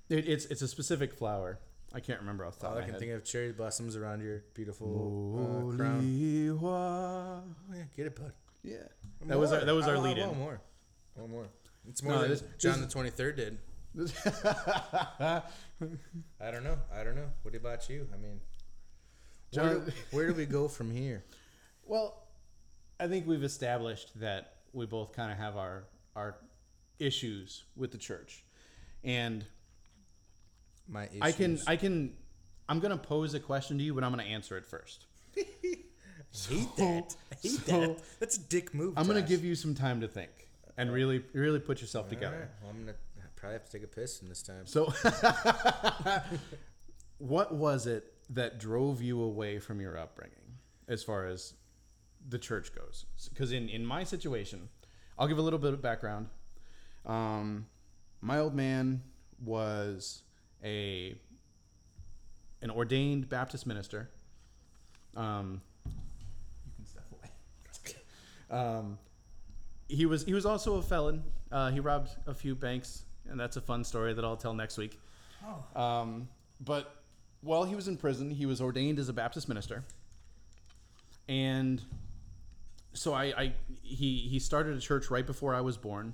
It, 0.09 0.27
it's 0.27 0.45
it's 0.45 0.61
a 0.61 0.67
specific 0.67 1.13
flower. 1.13 1.59
I 1.93 1.99
can't 1.99 2.19
remember 2.21 2.45
off 2.45 2.55
the 2.55 2.61
top 2.61 2.71
All 2.71 2.77
of 2.77 2.77
I 2.77 2.81
my 2.81 2.85
can 2.85 2.93
head. 2.93 2.99
think 3.01 3.11
of 3.13 3.23
cherry 3.23 3.51
blossoms 3.51 3.95
around 3.95 4.21
your 4.21 4.43
beautiful 4.53 5.69
uh, 5.71 5.75
crown. 5.77 6.01
Oliwa. 6.01 6.61
Oh 6.61 7.43
yeah, 7.75 7.83
get 7.95 8.07
it, 8.07 8.15
bud. 8.15 8.33
Yeah, 8.63 8.77
that 9.27 9.37
was 9.37 9.51
our 9.51 9.63
that 9.63 9.75
was 9.75 9.87
our 9.87 9.95
want 9.95 10.07
lead 10.07 10.17
in. 10.17 10.29
One 10.29 10.39
more. 10.39 10.61
One 11.15 11.29
more. 11.31 11.47
It's 11.87 12.01
more 12.01 12.13
No, 12.13 12.21
than 12.21 12.29
this- 12.31 12.43
John 12.57 12.81
the 12.81 12.87
Twenty 12.87 13.09
Third 13.11 13.35
did. 13.35 13.57
I 15.19 15.41
don't 16.51 16.63
know. 16.63 16.77
I 16.93 17.03
don't 17.03 17.15
know. 17.15 17.29
What 17.43 17.53
about 17.55 17.89
you? 17.89 18.07
I 18.13 18.17
mean, 18.17 18.39
where, 19.53 19.79
do, 19.79 19.91
where 20.11 20.27
do 20.27 20.33
we 20.33 20.45
go 20.45 20.67
from 20.67 20.91
here? 20.91 21.23
Well, 21.85 22.23
I 22.97 23.07
think 23.07 23.27
we've 23.27 23.43
established 23.43 24.17
that 24.21 24.53
we 24.71 24.85
both 24.85 25.11
kind 25.11 25.33
of 25.33 25.37
have 25.37 25.57
our 25.57 25.83
our 26.15 26.37
issues 26.97 27.65
with 27.75 27.91
the 27.91 27.97
church, 27.97 28.45
and 29.03 29.45
My 30.87 31.05
issues. 31.05 31.21
I 31.21 31.31
can 31.31 31.59
I 31.67 31.75
can 31.75 32.13
I'm 32.69 32.79
gonna 32.79 32.97
pose 32.97 33.33
a 33.33 33.39
question 33.39 33.77
to 33.77 33.83
you, 33.83 33.93
but 33.93 34.03
I'm 34.03 34.11
gonna 34.11 34.23
answer 34.23 34.57
it 34.57 34.65
first. 34.65 35.05
hate 35.35 36.75
that. 36.77 37.15
I 37.31 37.35
hate 37.41 37.51
so- 37.51 37.79
that. 37.81 37.97
That's 38.19 38.37
a 38.37 38.41
dick 38.41 38.73
move. 38.73 38.93
I'm 38.97 39.07
gonna 39.07 39.21
give 39.21 39.43
you 39.43 39.55
some 39.55 39.75
time 39.75 40.01
to 40.01 40.07
think 40.07 40.31
and 40.77 40.91
really 40.91 41.23
really 41.33 41.59
put 41.59 41.81
yourself 41.81 42.05
All 42.05 42.09
together. 42.09 42.37
right, 42.39 42.49
well, 42.61 42.71
I'm 42.71 42.79
gonna 42.85 42.97
probably 43.35 43.53
have 43.53 43.65
to 43.65 43.71
take 43.71 43.83
a 43.83 43.87
piss 43.87 44.21
in 44.21 44.29
this 44.29 44.41
time. 44.41 44.65
So, 44.65 44.85
what 47.17 47.53
was 47.53 47.87
it 47.87 48.13
that 48.29 48.59
drove 48.59 49.01
you 49.01 49.21
away 49.21 49.59
from 49.59 49.81
your 49.81 49.97
upbringing 49.97 50.57
as 50.87 51.03
far 51.03 51.25
as 51.25 51.53
the 52.27 52.39
church 52.39 52.73
goes? 52.73 53.05
Because 53.29 53.51
in, 53.51 53.69
in 53.69 53.85
my 53.85 54.03
situation, 54.03 54.69
I'll 55.19 55.27
give 55.27 55.37
a 55.37 55.41
little 55.41 55.59
bit 55.59 55.73
of 55.73 55.81
background. 55.81 56.27
Um, 57.05 57.67
my 58.21 58.39
old 58.39 58.55
man 58.55 59.03
was 59.43 60.21
a 60.63 61.15
an 62.61 62.71
ordained 62.71 63.29
Baptist 63.29 63.67
minister. 63.67 64.09
Um, 65.15 65.61
you 65.85 66.71
can 66.77 66.85
step 66.85 67.03
away. 67.11 68.59
um, 68.59 68.97
he 69.89 70.05
was 70.05 70.23
he 70.23 70.33
was 70.33 70.45
also 70.45 70.75
a 70.75 70.81
felon. 70.81 71.23
Uh, 71.51 71.69
he 71.69 71.79
robbed 71.79 72.09
a 72.25 72.33
few 72.33 72.55
banks, 72.55 73.03
and 73.29 73.39
that's 73.39 73.57
a 73.57 73.61
fun 73.61 73.83
story 73.83 74.13
that 74.13 74.23
I'll 74.23 74.37
tell 74.37 74.53
next 74.53 74.77
week. 74.77 74.99
Oh. 75.45 75.81
Um, 75.81 76.27
but 76.61 76.95
while 77.41 77.65
he 77.65 77.75
was 77.75 77.87
in 77.87 77.97
prison, 77.97 78.31
he 78.31 78.45
was 78.45 78.61
ordained 78.61 78.97
as 78.97 79.09
a 79.09 79.13
Baptist 79.13 79.47
minister, 79.49 79.83
and 81.27 81.81
so 82.93 83.13
I, 83.13 83.23
I 83.25 83.53
he 83.81 84.17
he 84.19 84.39
started 84.39 84.77
a 84.77 84.79
church 84.79 85.11
right 85.11 85.25
before 85.25 85.53
I 85.53 85.61
was 85.61 85.77
born, 85.77 86.13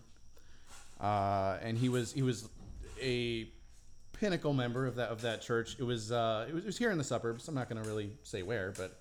uh, 0.99 1.57
and 1.61 1.77
he 1.77 1.89
was 1.89 2.11
he 2.11 2.23
was 2.23 2.49
a 3.01 3.47
pinnacle 4.19 4.53
member 4.53 4.85
of 4.85 4.95
that 4.95 5.09
of 5.09 5.21
that 5.21 5.41
church. 5.41 5.77
It 5.79 5.83
was 5.83 6.11
uh, 6.11 6.45
it 6.47 6.53
was, 6.53 6.63
it 6.63 6.67
was 6.67 6.77
here 6.77 6.91
in 6.91 6.97
the 6.97 7.03
suburbs. 7.03 7.47
I'm 7.47 7.55
not 7.55 7.69
going 7.69 7.81
to 7.81 7.87
really 7.87 8.11
say 8.23 8.43
where, 8.43 8.73
but 8.77 8.99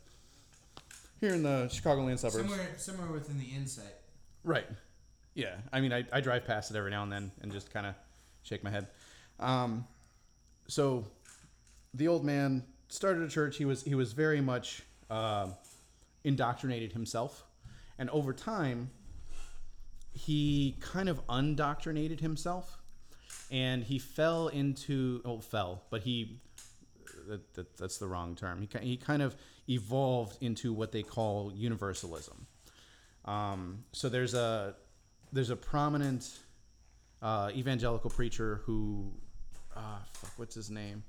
here 1.21 1.35
in 1.35 1.43
the 1.43 1.69
Chicagoland 1.71 2.19
suburbs. 2.19 2.49
Somewhere, 2.49 2.69
somewhere 2.77 3.11
within 3.11 3.39
the 3.39 3.47
insight. 3.47 3.95
Right. 4.45 4.67
Yeah. 5.35 5.57
I 5.73 5.81
mean, 5.81 5.93
I, 5.93 6.05
I 6.13 6.21
drive 6.21 6.47
past 6.47 6.71
it 6.71 6.77
every 6.77 6.91
now 6.91 7.03
and 7.03 7.13
then 7.13 7.33
and 7.43 7.51
just 7.51 7.73
kind 7.73 7.87
of 7.87 7.95
shake 8.43 8.63
my 8.63 8.71
head. 8.71 8.87
Um, 9.41 9.87
so 10.69 11.07
the 11.95 12.09
old 12.09 12.25
man 12.25 12.65
started 12.89 13.23
a 13.23 13.29
church. 13.29 13.57
He 13.57 13.65
was 13.65 13.83
he 13.83 13.95
was 13.95 14.13
very 14.13 14.41
much 14.41 14.83
uh, 15.11 15.49
indoctrinated 16.25 16.93
himself, 16.93 17.45
and 17.99 18.09
over 18.11 18.33
time, 18.33 18.91
he 20.13 20.77
kind 20.81 21.09
of 21.09 21.25
undoctrinated 21.27 22.21
himself, 22.21 22.79
and 23.51 23.83
he 23.85 23.99
fell 23.99 24.49
into 24.49 25.21
oh 25.25 25.41
fell, 25.41 25.83
but 25.91 26.03
he 26.03 26.41
that, 27.29 27.55
that 27.55 27.77
that's 27.77 27.99
the 27.99 28.07
wrong 28.07 28.35
term. 28.35 28.61
He 28.61 28.69
he 28.81 28.97
kind 28.97 29.23
of 29.23 29.37
evolved 29.69 30.39
into 30.43 30.73
what 30.73 30.93
they 30.93 31.03
call 31.03 31.53
universalism. 31.55 32.47
Um, 33.25 33.85
so 33.93 34.09
there's 34.09 34.35
a 34.35 34.75
there's 35.33 35.51
a 35.51 35.57
prominent 35.57 36.39
uh, 37.23 37.51
evangelical 37.55 38.11
preacher 38.11 38.63
who 38.65 39.13
ah 39.77 40.03
fuck 40.13 40.33
what's 40.37 40.55
his 40.55 40.71
name? 40.71 41.05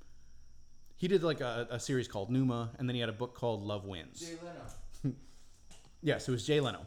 He 0.98 1.08
did 1.08 1.24
like 1.24 1.40
a, 1.40 1.68
a 1.72 1.80
series 1.80 2.10
called 2.10 2.30
Nooma, 2.30 2.70
and 2.78 2.90
then 2.90 2.94
he 2.94 3.00
had 3.00 3.10
a 3.10 3.14
book 3.14 3.34
called 3.34 3.64
Love 3.64 3.86
Wins. 3.86 4.20
Jay 4.20 4.36
Leno. 4.44 5.16
Yes, 6.02 6.30
it 6.30 6.32
was 6.32 6.46
Jay 6.48 6.62
Leno. 6.62 6.86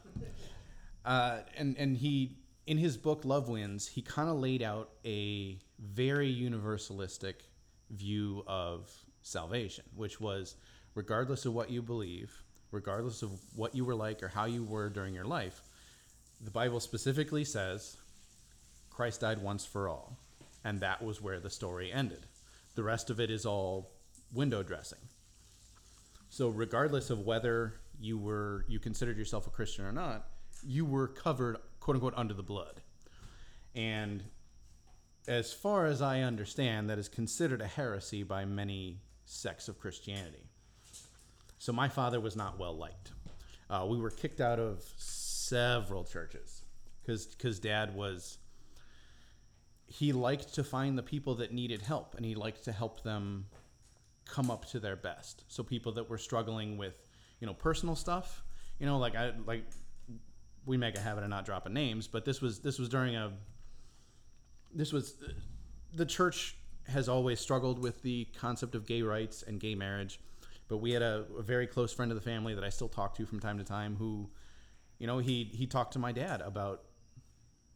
Uh, 1.05 1.41
and 1.59 1.77
and 1.77 1.97
he 1.97 2.37
in 2.67 2.79
his 2.79 2.97
book 2.97 3.25
Love 3.25 3.49
Wins, 3.49 3.89
he 3.89 4.03
kind 4.03 4.29
of 4.29 4.37
laid 4.37 4.63
out 4.63 4.91
a 5.05 5.59
very 5.79 6.33
universalistic 6.33 7.35
view 7.91 8.45
of 8.47 8.91
salvation, 9.23 9.85
which 9.95 10.21
was 10.21 10.57
regardless 10.95 11.45
of 11.45 11.55
what 11.55 11.71
you 11.71 11.83
believe, 11.83 12.33
regardless 12.71 13.23
of 13.23 13.31
what 13.55 13.75
you 13.75 13.85
were 13.85 13.95
like 13.95 14.23
or 14.23 14.29
how 14.29 14.45
you 14.45 14.63
were 14.63 14.89
during 14.89 15.15
your 15.15 15.25
life, 15.25 15.61
the 16.41 16.51
Bible 16.51 16.81
specifically 16.81 17.45
says 17.45 17.97
Christ 18.91 19.21
died 19.21 19.43
once 19.43 19.65
for 19.65 19.89
all, 19.89 20.17
and 20.65 20.81
that 20.81 21.03
was 21.03 21.21
where 21.21 21.41
the 21.41 21.51
story 21.51 21.93
ended. 21.93 22.27
The 22.75 22.83
rest 22.83 23.11
of 23.11 23.21
it 23.21 23.31
is 23.31 23.45
all 23.45 23.91
window 24.33 24.63
dressing. 24.63 24.99
So 26.31 26.49
regardless 26.49 27.11
of 27.11 27.21
whether 27.21 27.75
you 28.01 28.19
were 28.19 28.65
you 28.67 28.79
considered 28.79 29.19
yourself 29.19 29.47
a 29.47 29.51
Christian 29.51 29.85
or 29.85 29.93
not, 29.93 30.27
you 30.67 30.85
were 30.85 31.09
covered 31.09 31.59
quote 31.83 31.97
unquote 31.97 32.15
under 32.17 32.33
the 32.33 32.43
blood. 32.43 32.81
And 33.75 34.23
as 35.27 35.53
far 35.53 35.87
as 35.87 36.01
I 36.01 36.21
understand, 36.21 36.89
that 36.91 36.99
is 36.99 37.09
considered 37.09 37.61
a 37.61 37.67
heresy 37.67 38.23
by 38.23 38.45
many 38.45 39.01
sects 39.25 39.69
of 39.69 39.79
Christianity. 39.79 40.49
So 41.59 41.73
my 41.73 41.89
father 41.89 42.21
was 42.21 42.37
not 42.37 42.59
well 42.59 42.77
liked. 42.77 43.13
Uh, 43.69 43.87
we 43.89 43.99
were 43.99 44.11
kicked 44.11 44.41
out 44.41 44.59
of 44.59 44.83
several 44.97 46.05
churches 46.05 46.63
because 47.01 47.27
because 47.27 47.59
dad 47.59 47.95
was 47.95 48.39
he 49.87 50.13
liked 50.13 50.55
to 50.55 50.65
find 50.65 50.97
the 50.97 51.03
people 51.03 51.35
that 51.37 51.53
needed 51.53 51.83
help 51.83 52.15
and 52.17 52.25
he 52.25 52.35
liked 52.35 52.65
to 52.65 52.73
help 52.73 53.03
them 53.03 53.47
come 54.25 54.51
up 54.51 54.65
to 54.67 54.81
their 54.81 54.97
best. 54.97 55.45
So 55.49 55.63
people 55.63 55.93
that 55.93 56.09
were 56.09 56.19
struggling 56.19 56.79
with, 56.79 57.09
you 57.41 57.47
know, 57.47 57.55
personal 57.55 57.97
stuff, 57.97 58.43
you 58.79 58.87
know, 58.87 58.99
like 58.99 59.15
I 59.15 59.33
like 59.47 59.65
we 60.65 60.77
make 60.77 60.97
a 60.97 61.01
habit 61.01 61.25
of 61.25 61.31
not 61.31 61.45
dropping 61.45 61.73
names, 61.73 62.07
but 62.07 62.25
this 62.25 62.41
was 62.41 62.61
this 62.61 62.79
was 62.79 62.89
during 62.89 63.17
a 63.17 63.33
this 64.75 64.93
was 64.93 65.15
the 65.95 66.07
church 66.07 66.57
has 66.89 67.09
always 67.09 67.41
struggled 67.41 67.79
with 67.79 68.03
the 68.03 68.27
concept 68.39 68.75
of 68.75 68.87
gay 68.87 69.03
rights 69.03 69.43
and 69.43 69.61
gay 69.61 69.75
marriage, 69.75 70.21
but 70.69 70.79
we 70.79 70.93
had 70.93 71.03
a, 71.03 71.25
a 71.39 71.43
very 71.43 71.67
close 71.67 71.93
friend 71.93 72.11
of 72.11 72.17
the 72.17 72.23
family 72.23 72.55
that 72.55 72.65
I 72.65 72.71
still 72.71 72.89
talk 72.89 73.15
to 73.17 73.27
from 73.27 73.41
time 73.41 73.59
to 73.59 73.65
time 73.65 73.97
who, 73.97 74.31
you 74.99 75.07
know, 75.07 75.19
he 75.19 75.51
he 75.53 75.67
talked 75.67 75.93
to 75.95 75.99
my 75.99 76.13
dad 76.13 76.41
about 76.41 76.85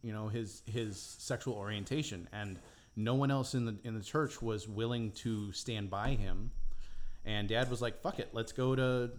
you 0.01 0.13
know 0.13 0.27
his 0.27 0.63
his 0.65 0.99
sexual 0.99 1.55
orientation 1.55 2.29
and 2.31 2.59
no 2.95 3.15
one 3.15 3.31
else 3.31 3.53
in 3.53 3.65
the 3.65 3.77
in 3.83 3.93
the 3.93 4.03
church 4.03 4.41
was 4.41 4.67
willing 4.67 5.11
to 5.11 5.51
stand 5.51 5.89
by 5.89 6.09
him. 6.09 6.51
And 7.25 7.49
dad 7.49 7.69
was 7.69 7.81
like 7.81 8.01
fuck 8.01 8.19
it 8.19 8.29
let's 8.31 8.53
go 8.53 8.73
to 8.73 9.11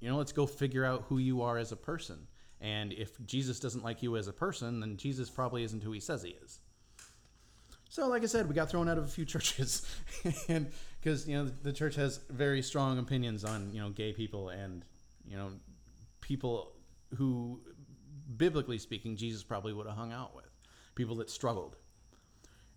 you 0.00 0.08
know 0.08 0.16
let's 0.16 0.32
go 0.32 0.46
figure 0.46 0.86
out 0.86 1.04
who 1.08 1.18
you 1.18 1.42
are 1.42 1.58
as 1.58 1.70
a 1.70 1.76
person 1.76 2.26
and 2.62 2.92
if 2.92 3.10
jesus 3.26 3.60
doesn't 3.60 3.84
like 3.84 4.02
you 4.02 4.16
as 4.16 4.28
a 4.28 4.32
person 4.32 4.80
then 4.80 4.96
jesus 4.96 5.28
probably 5.28 5.64
isn't 5.64 5.82
who 5.82 5.92
he 5.92 6.00
says 6.00 6.22
he 6.22 6.30
is. 6.42 6.60
So 7.90 8.08
like 8.08 8.22
i 8.22 8.26
said 8.26 8.48
we 8.48 8.54
got 8.54 8.70
thrown 8.70 8.88
out 8.88 8.96
of 8.96 9.04
a 9.04 9.08
few 9.08 9.24
churches. 9.34 9.86
And 10.48 10.70
because 11.00 11.28
you 11.28 11.36
know 11.36 11.50
the 11.62 11.72
church 11.72 11.96
has 11.96 12.20
very 12.30 12.62
strong 12.62 12.98
opinions 12.98 13.44
on 13.44 13.70
you 13.72 13.80
know 13.82 13.90
gay 13.90 14.12
people 14.12 14.48
and 14.48 14.84
you 15.26 15.36
know 15.36 15.50
people 16.20 16.72
who 17.16 17.60
biblically 18.36 18.78
speaking 18.78 19.16
jesus 19.16 19.42
probably 19.42 19.72
would 19.72 19.86
have 19.86 19.96
hung 19.96 20.12
out 20.12 20.34
with. 20.34 20.46
People 20.94 21.16
that 21.16 21.30
struggled. 21.30 21.76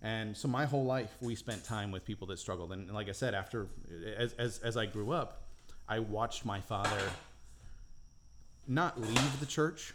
And 0.02 0.36
so 0.36 0.48
my 0.48 0.66
whole 0.66 0.86
life 0.86 1.16
we 1.22 1.36
spent 1.36 1.64
time 1.64 1.92
with 1.92 2.04
people 2.04 2.28
that 2.28 2.40
struggled. 2.40 2.74
And 2.74 2.92
like 2.92 3.08
i 3.08 3.14
said 3.14 3.34
after 3.36 3.68
as, 4.18 4.34
as, 4.34 4.60
as 4.60 4.78
i 4.78 4.86
grew 4.86 5.12
up 5.12 5.44
i 5.88 6.00
watched 6.00 6.44
my 6.44 6.60
father 6.60 7.02
not 8.68 9.00
leave 9.00 9.40
the 9.40 9.46
church 9.46 9.94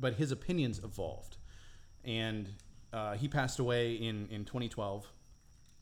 but 0.00 0.14
his 0.14 0.32
opinions 0.32 0.80
evolved. 0.82 1.36
And 2.04 2.48
uh, 2.92 3.14
he 3.14 3.28
passed 3.28 3.60
away 3.60 3.94
in, 3.94 4.26
in 4.30 4.44
2012 4.44 5.06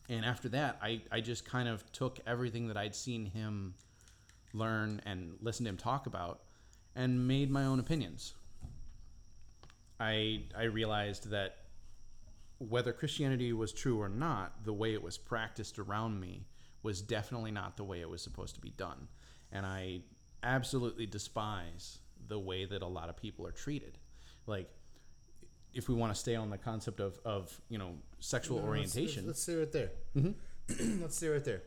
and 0.09 0.25
after 0.25 0.49
that 0.51 0.79
I, 0.83 1.01
I 1.11 1.21
just 1.21 1.45
kind 1.45 1.69
of 1.69 1.91
took 1.93 2.21
everything 2.27 2.69
that 2.69 2.77
i'd 2.77 2.95
seen 2.95 3.27
him 3.27 3.75
learn 4.53 5.01
and 5.07 5.37
listen 5.41 5.65
to 5.65 5.71
him 5.71 5.77
talk 5.77 6.07
about 6.07 6.41
and 6.95 7.27
made 7.27 7.51
my 7.51 7.65
own 7.65 7.79
opinions. 7.79 8.35
I 9.99 10.43
I 10.57 10.65
realized 10.65 11.31
that 11.31 11.57
whether 12.59 12.93
Christianity 12.93 13.53
was 13.53 13.73
true 13.73 14.01
or 14.01 14.09
not, 14.09 14.65
the 14.65 14.73
way 14.73 14.93
it 14.93 15.03
was 15.03 15.17
practiced 15.17 15.79
around 15.79 16.21
me 16.21 16.45
was 16.83 17.01
definitely 17.01 17.51
not 17.51 17.77
the 17.77 17.85
way 17.85 18.01
it 18.01 18.09
was 18.09 18.23
supposed 18.23 18.55
to 18.55 18.61
be 18.61 18.71
done. 18.71 19.09
And 19.53 19.65
I 19.65 20.01
absolutely 20.43 21.07
despise 21.07 21.99
the 22.29 22.39
way 22.39 22.65
that 22.65 22.83
a 22.83 22.87
lot 22.87 23.09
of 23.09 23.17
people 23.17 23.47
are 23.47 23.53
treated. 23.53 23.99
Like 24.47 24.71
if 25.73 25.89
we 25.89 25.95
want 25.95 26.13
to 26.13 26.19
stay 26.19 26.35
on 26.35 26.51
the 26.51 26.59
concept 26.59 27.01
of, 27.01 27.19
of 27.25 27.59
you 27.69 27.79
know 27.79 27.93
sexual 28.21 28.59
No, 28.61 28.67
orientation, 28.67 29.27
Let's, 29.27 29.39
let's 29.39 29.43
stay 29.43 29.55
right 29.57 29.73
there. 29.73 29.91
Mhm. 30.17 30.35
let's 31.03 31.17
stay 31.17 31.29
right 31.29 31.45
there. 31.45 31.63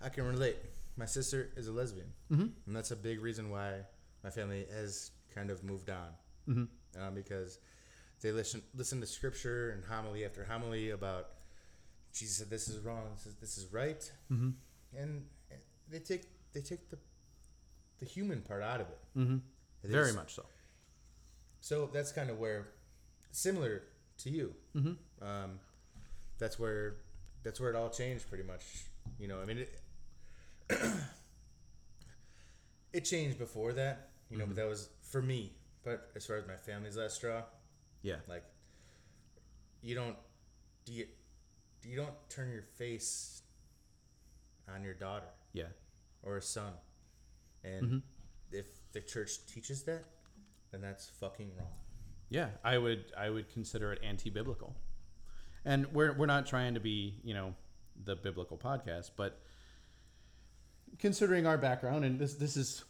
I 0.00 0.08
can 0.08 0.24
relate. 0.26 0.56
My 0.96 1.06
sister 1.06 1.50
is 1.56 1.68
a 1.68 1.72
lesbian, 1.72 2.12
Mhm. 2.30 2.50
and 2.66 2.76
that's 2.76 2.90
a 2.90 2.96
big 2.96 3.20
reason 3.20 3.50
why 3.50 3.80
my 4.24 4.30
family 4.30 4.66
has 4.72 5.10
kind 5.34 5.50
of 5.50 5.62
moved 5.62 5.90
on. 5.90 6.08
Mhm. 6.48 6.68
Uh, 6.98 7.10
because 7.10 7.58
they 8.20 8.32
listen 8.32 8.62
listen 8.74 9.00
to 9.00 9.06
scripture 9.06 9.70
and 9.70 9.84
homily 9.84 10.24
after 10.24 10.44
homily 10.44 10.90
about 10.90 11.30
Jesus 12.12 12.38
said 12.38 12.50
this 12.50 12.68
is 12.68 12.78
wrong, 12.84 13.04
this 13.14 13.26
is 13.26 13.34
this 13.36 13.58
is 13.58 13.72
right, 13.72 14.10
Mm-hmm. 14.32 14.50
and 14.96 15.24
they 15.90 16.00
take 16.00 16.24
they 16.52 16.60
take 16.62 16.88
the 16.90 16.98
the 17.98 18.06
human 18.06 18.40
part 18.42 18.62
out 18.62 18.80
of 18.80 18.86
it. 18.88 18.98
Mm-hmm. 19.16 19.36
It 19.84 19.90
Very 19.90 20.10
is- 20.10 20.16
much 20.16 20.34
so. 20.34 20.44
So 21.60 21.90
that's 21.92 22.12
kind 22.12 22.30
of 22.30 22.38
where, 22.38 22.68
similar 23.32 23.82
to 24.18 24.30
you, 24.30 24.54
Mm-hmm. 24.76 25.24
um, 25.26 25.58
that's 26.38 26.58
where 26.58 26.96
that's 27.42 27.60
where 27.60 27.70
it 27.70 27.76
all 27.76 27.90
changed 27.90 28.28
pretty 28.28 28.44
much. 28.44 28.62
You 29.18 29.26
know, 29.28 29.40
I 29.40 29.44
mean, 29.44 29.58
it, 29.58 29.80
it 32.92 33.00
changed 33.04 33.38
before 33.38 33.72
that. 33.74 34.08
You 34.30 34.36
know, 34.38 34.46
but 34.46 34.56
that 34.56 34.68
was 34.68 34.88
for 35.02 35.22
me. 35.22 35.52
But 35.84 36.10
as 36.14 36.26
far 36.26 36.36
as 36.36 36.46
my 36.46 36.56
family's 36.56 36.96
last 36.96 37.16
straw, 37.16 37.42
Yeah. 38.02 38.16
like 38.28 38.44
you 39.82 39.94
don't 39.94 40.16
do 40.84 40.92
you 40.92 41.06
you 41.84 41.96
don't 41.96 42.14
turn 42.28 42.50
your 42.50 42.62
face 42.62 43.42
on 44.72 44.82
your 44.84 44.94
daughter 44.94 45.28
Yeah. 45.52 45.68
or 46.22 46.36
a 46.36 46.42
son, 46.42 46.72
and 47.76 47.86
mm-hmm. 47.86 47.98
if 48.52 48.66
the 48.92 49.00
church 49.00 49.46
teaches 49.52 49.82
that, 49.84 50.04
then 50.70 50.80
that's 50.80 51.08
fucking 51.20 51.50
wrong. 51.56 51.72
Yeah, 52.30 52.48
I 52.64 52.78
would 52.78 53.04
I 53.16 53.30
would 53.30 53.52
consider 53.52 53.92
it 53.92 54.00
anti-biblical. 54.02 54.74
And 55.64 55.86
we're 55.92 56.12
we're 56.12 56.26
not 56.26 56.46
trying 56.46 56.74
to 56.74 56.80
be, 56.80 57.14
you 57.22 57.34
know, 57.34 57.54
the 58.04 58.16
biblical 58.16 58.56
podcast, 58.56 59.10
but 59.16 59.40
considering 60.98 61.46
our 61.46 61.58
background 61.58 62.04
and 62.04 62.18
this 62.18 62.34
this 62.34 62.56
is 62.56 62.84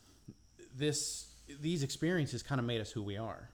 this 0.75 1.33
these 1.61 1.83
experiences 1.83 2.43
kind 2.43 2.59
of 2.59 2.67
made 2.67 2.81
us 2.81 2.91
who 2.91 3.03
we 3.03 3.17
are. 3.17 3.51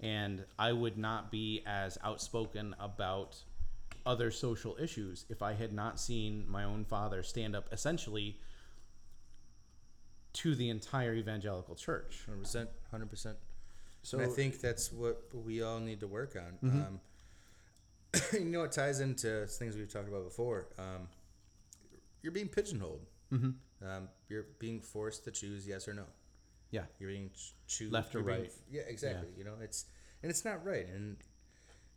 And 0.00 0.44
I 0.58 0.72
would 0.72 0.98
not 0.98 1.30
be 1.30 1.62
as 1.66 1.96
outspoken 2.02 2.74
about 2.78 3.36
other 4.04 4.30
social 4.30 4.76
issues 4.78 5.24
if 5.30 5.40
I 5.40 5.54
had 5.54 5.72
not 5.72 5.98
seen 5.98 6.44
my 6.48 6.64
own 6.64 6.84
father 6.84 7.22
stand 7.22 7.56
up 7.56 7.68
essentially 7.72 8.38
to 10.34 10.54
the 10.54 10.68
entire 10.68 11.14
evangelical 11.14 11.74
church. 11.74 12.22
Hundred 12.26 12.42
percent, 12.42 12.70
hundred 12.90 13.10
percent. 13.10 13.36
So 14.02 14.18
and 14.18 14.30
I 14.30 14.30
think 14.34 14.60
that's 14.60 14.92
what 14.92 15.22
we 15.32 15.62
all 15.62 15.80
need 15.80 16.00
to 16.00 16.06
work 16.06 16.36
on. 16.36 16.58
Um, 16.70 17.00
you 18.32 18.44
know, 18.44 18.62
it 18.64 18.72
ties 18.72 19.00
into 19.00 19.46
things 19.46 19.76
we've 19.76 19.90
talked 19.92 20.08
about 20.08 20.24
before. 20.24 20.68
Um, 20.78 21.08
you're 22.22 22.32
being 22.32 22.48
pigeonholed. 22.48 23.06
Mhm. 23.32 23.54
Um, 23.82 24.08
you're 24.28 24.46
being 24.58 24.80
forced 24.80 25.24
to 25.24 25.30
choose 25.30 25.66
yes 25.66 25.88
or 25.88 25.94
no. 25.94 26.04
yeah. 26.70 26.84
You're 26.98 27.10
being 27.10 27.30
ch- 27.30 27.54
choose 27.66 27.92
Left 27.92 28.14
or 28.14 28.18
you're 28.18 28.26
being- 28.26 28.40
right. 28.42 28.52
yeah, 28.70 28.82
exactly. 28.86 29.28
You 29.36 29.44
know, 29.44 29.54
it's 29.60 29.86
and 30.22 30.30
it's 30.30 30.44
not 30.44 30.64
right. 30.64 30.86
And 30.88 31.16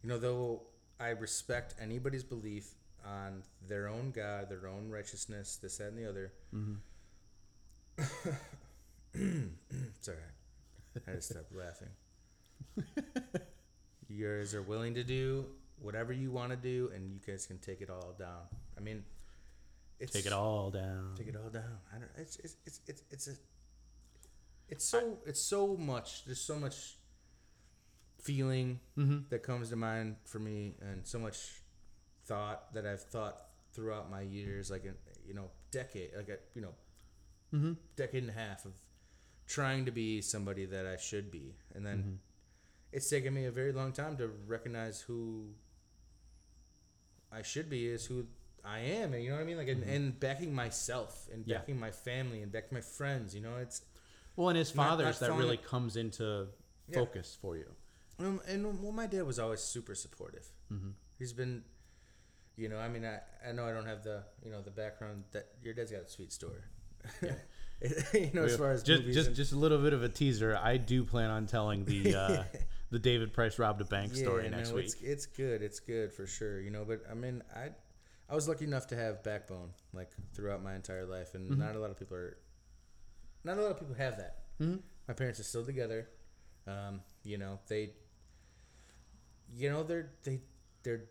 you 0.03 0.09
know, 0.09 0.17
though 0.17 0.63
I 0.99 1.09
respect 1.09 1.75
anybody's 1.79 2.23
belief 2.23 2.73
on 3.05 3.43
their 3.67 3.87
own 3.87 4.11
God, 4.11 4.49
their 4.49 4.67
own 4.67 4.89
righteousness, 4.89 5.57
this, 5.61 5.77
that, 5.77 5.89
and 5.89 5.97
the 5.97 6.07
other. 6.09 6.31
It's 9.13 10.07
all 10.07 10.13
right. 10.13 11.03
I 11.07 11.11
just 11.13 11.29
stopped 11.29 11.53
laughing. 11.55 11.89
you 14.07 14.27
guys 14.27 14.53
are 14.53 14.61
willing 14.61 14.93
to 14.95 15.03
do 15.03 15.45
whatever 15.79 16.11
you 16.13 16.31
want 16.31 16.51
to 16.51 16.55
do, 16.57 16.91
and 16.93 17.09
you 17.11 17.19
guys 17.25 17.45
can 17.45 17.57
take 17.59 17.81
it 17.81 17.89
all 17.89 18.15
down. 18.17 18.41
I 18.77 18.81
mean, 18.81 19.03
it's 19.99 20.13
Take 20.13 20.25
it 20.25 20.33
all 20.33 20.69
down. 20.71 21.13
Take 21.17 21.27
it 21.27 21.35
all 21.35 21.49
down. 21.49 21.77
I 21.93 21.97
don't. 21.99 22.09
It's 22.17 22.37
it's 22.37 22.55
it's 22.65 22.81
it's 22.87 23.03
it's 23.11 23.27
a. 23.27 23.31
It's 24.69 24.85
so 24.85 25.17
it's 25.25 25.41
so 25.41 25.75
much. 25.77 26.25
There's 26.25 26.41
so 26.41 26.55
much 26.59 26.97
feeling 28.21 28.79
Mm-hmm. 28.97 29.29
that 29.29 29.43
comes 29.43 29.69
to 29.69 29.75
mind 29.75 30.17
for 30.25 30.39
me, 30.39 30.75
and 30.81 31.05
so 31.07 31.17
much 31.19 31.61
thought 32.25 32.73
that 32.73 32.85
I've 32.85 33.01
thought 33.03 33.37
throughout 33.73 34.11
my 34.11 34.21
years, 34.21 34.69
like 34.69 34.85
a 34.85 34.93
you 35.27 35.33
know 35.33 35.49
decade, 35.71 36.09
like 36.15 36.29
a 36.29 36.37
you 36.53 36.61
know 36.61 36.73
Mm-hmm. 37.53 37.73
decade 37.95 38.23
and 38.23 38.29
a 38.29 38.33
half 38.33 38.65
of 38.65 38.73
trying 39.47 39.85
to 39.85 39.91
be 39.91 40.21
somebody 40.21 40.65
that 40.65 40.85
I 40.85 40.97
should 40.97 41.31
be, 41.31 41.55
and 41.73 41.85
then 41.85 41.97
Mm-hmm. 41.99 42.15
it's 42.91 43.09
taken 43.09 43.33
me 43.33 43.45
a 43.45 43.51
very 43.51 43.71
long 43.71 43.91
time 43.93 44.17
to 44.17 44.27
recognize 44.47 44.99
who 45.01 45.47
I 47.31 47.41
should 47.41 47.69
be 47.69 47.87
is 47.87 48.05
who 48.05 48.25
I 48.65 48.79
am, 48.79 49.13
and 49.13 49.23
you 49.23 49.29
know 49.29 49.35
what 49.37 49.43
I 49.43 49.45
mean, 49.45 49.57
like 49.57 49.67
and, 49.69 49.83
and 49.83 50.19
backing 50.19 50.53
myself 50.53 51.27
and 51.31 51.41
Mm-hmm. 51.41 51.51
Yeah. 51.51 51.57
backing 51.59 51.79
my 51.79 51.91
family 51.91 52.41
and 52.41 52.51
backing 52.51 52.73
my 52.73 52.81
friends. 52.81 53.33
You 53.35 53.41
know, 53.41 53.55
it's 53.57 53.81
Well, 54.35 54.49
and 54.49 54.57
his 54.57 54.75
Not- 54.75 54.87
father's 54.89 55.19
that 55.19 55.31
really 55.33 55.55
it- 55.55 55.63
comes 55.63 55.95
into 55.97 56.47
Yeah. 56.89 56.99
focus 56.99 57.37
for 57.41 57.55
you. 57.57 57.69
Um, 58.19 58.41
and 58.47 58.81
well, 58.81 58.91
my 58.91 59.07
dad 59.07 59.23
was 59.23 59.39
always 59.39 59.61
super 59.61 59.93
supportive. 59.95 60.47
Mhm. 60.71 60.93
He's 61.19 61.33
been, 61.33 61.63
you 62.55 62.67
know, 62.67 62.77
I 62.79 62.89
mean, 62.89 63.05
I, 63.05 63.21
I 63.47 63.51
know 63.51 63.65
I 63.67 63.71
don't 63.73 63.85
have 63.85 64.03
the 64.03 64.23
you 64.43 64.51
know 64.51 64.61
the 64.61 64.71
background 64.71 65.23
that 65.31 65.47
your 65.61 65.73
dad's 65.73 65.91
got 65.91 66.01
a 66.01 66.07
sweet 66.09 66.31
story. 66.33 66.61
you 68.13 68.31
know, 68.33 68.43
as 68.43 68.57
far 68.57 68.71
as 68.71 68.83
just 68.83 69.03
just 69.05 69.27
and- 69.27 69.35
just 69.35 69.51
a 69.51 69.55
little 69.57 69.77
bit 69.79 69.93
of 69.93 70.03
a 70.03 70.09
teaser. 70.09 70.57
I 70.61 70.77
do 70.77 71.03
plan 71.03 71.29
on 71.29 71.45
telling 71.45 71.85
the 71.85 72.15
uh, 72.19 72.43
the 72.89 72.99
David 72.99 73.33
Price 73.33 73.59
robbed 73.59 73.81
a 73.81 73.85
bank 73.85 74.15
story 74.15 74.49
next 74.49 74.69
no, 74.69 74.75
week. 74.75 74.85
It's, 74.85 75.01
it's 75.01 75.25
good. 75.25 75.61
It's 75.61 75.79
good 75.79 76.11
for 76.13 76.25
sure. 76.25 76.59
You 76.61 76.71
know, 76.71 76.85
but 76.85 77.01
I 77.09 77.13
mean, 77.13 77.43
I 77.55 77.69
I 78.29 78.35
was 78.35 78.47
lucky 78.47 78.65
enough 78.65 78.87
to 78.87 78.95
have 78.95 79.23
backbone 79.23 79.69
like 79.93 80.09
throughout 80.33 80.63
my 80.63 80.75
entire 80.75 81.05
life, 81.05 81.35
and 81.35 81.49
Mm-hmm. 81.51 81.59
not 81.61 81.75
a 81.75 81.79
lot 81.79 81.91
of 81.91 81.97
people 81.99 82.17
are. 82.17 82.37
Not 83.43 83.57
a 83.57 83.61
lot 83.61 83.71
of 83.71 83.79
people 83.79 83.95
have 83.95 84.17
that. 84.17 84.39
Mhm. 84.59 84.79
My 85.07 85.13
parents 85.13 85.39
are 85.39 85.43
still 85.43 85.63
together. 85.63 86.09
Um, 86.65 87.01
you 87.23 87.37
know, 87.37 87.59
they. 87.67 87.91
You 89.55 89.69
know, 89.69 89.83
they're 89.83 90.09
they 90.23 90.41
they're 90.83 91.05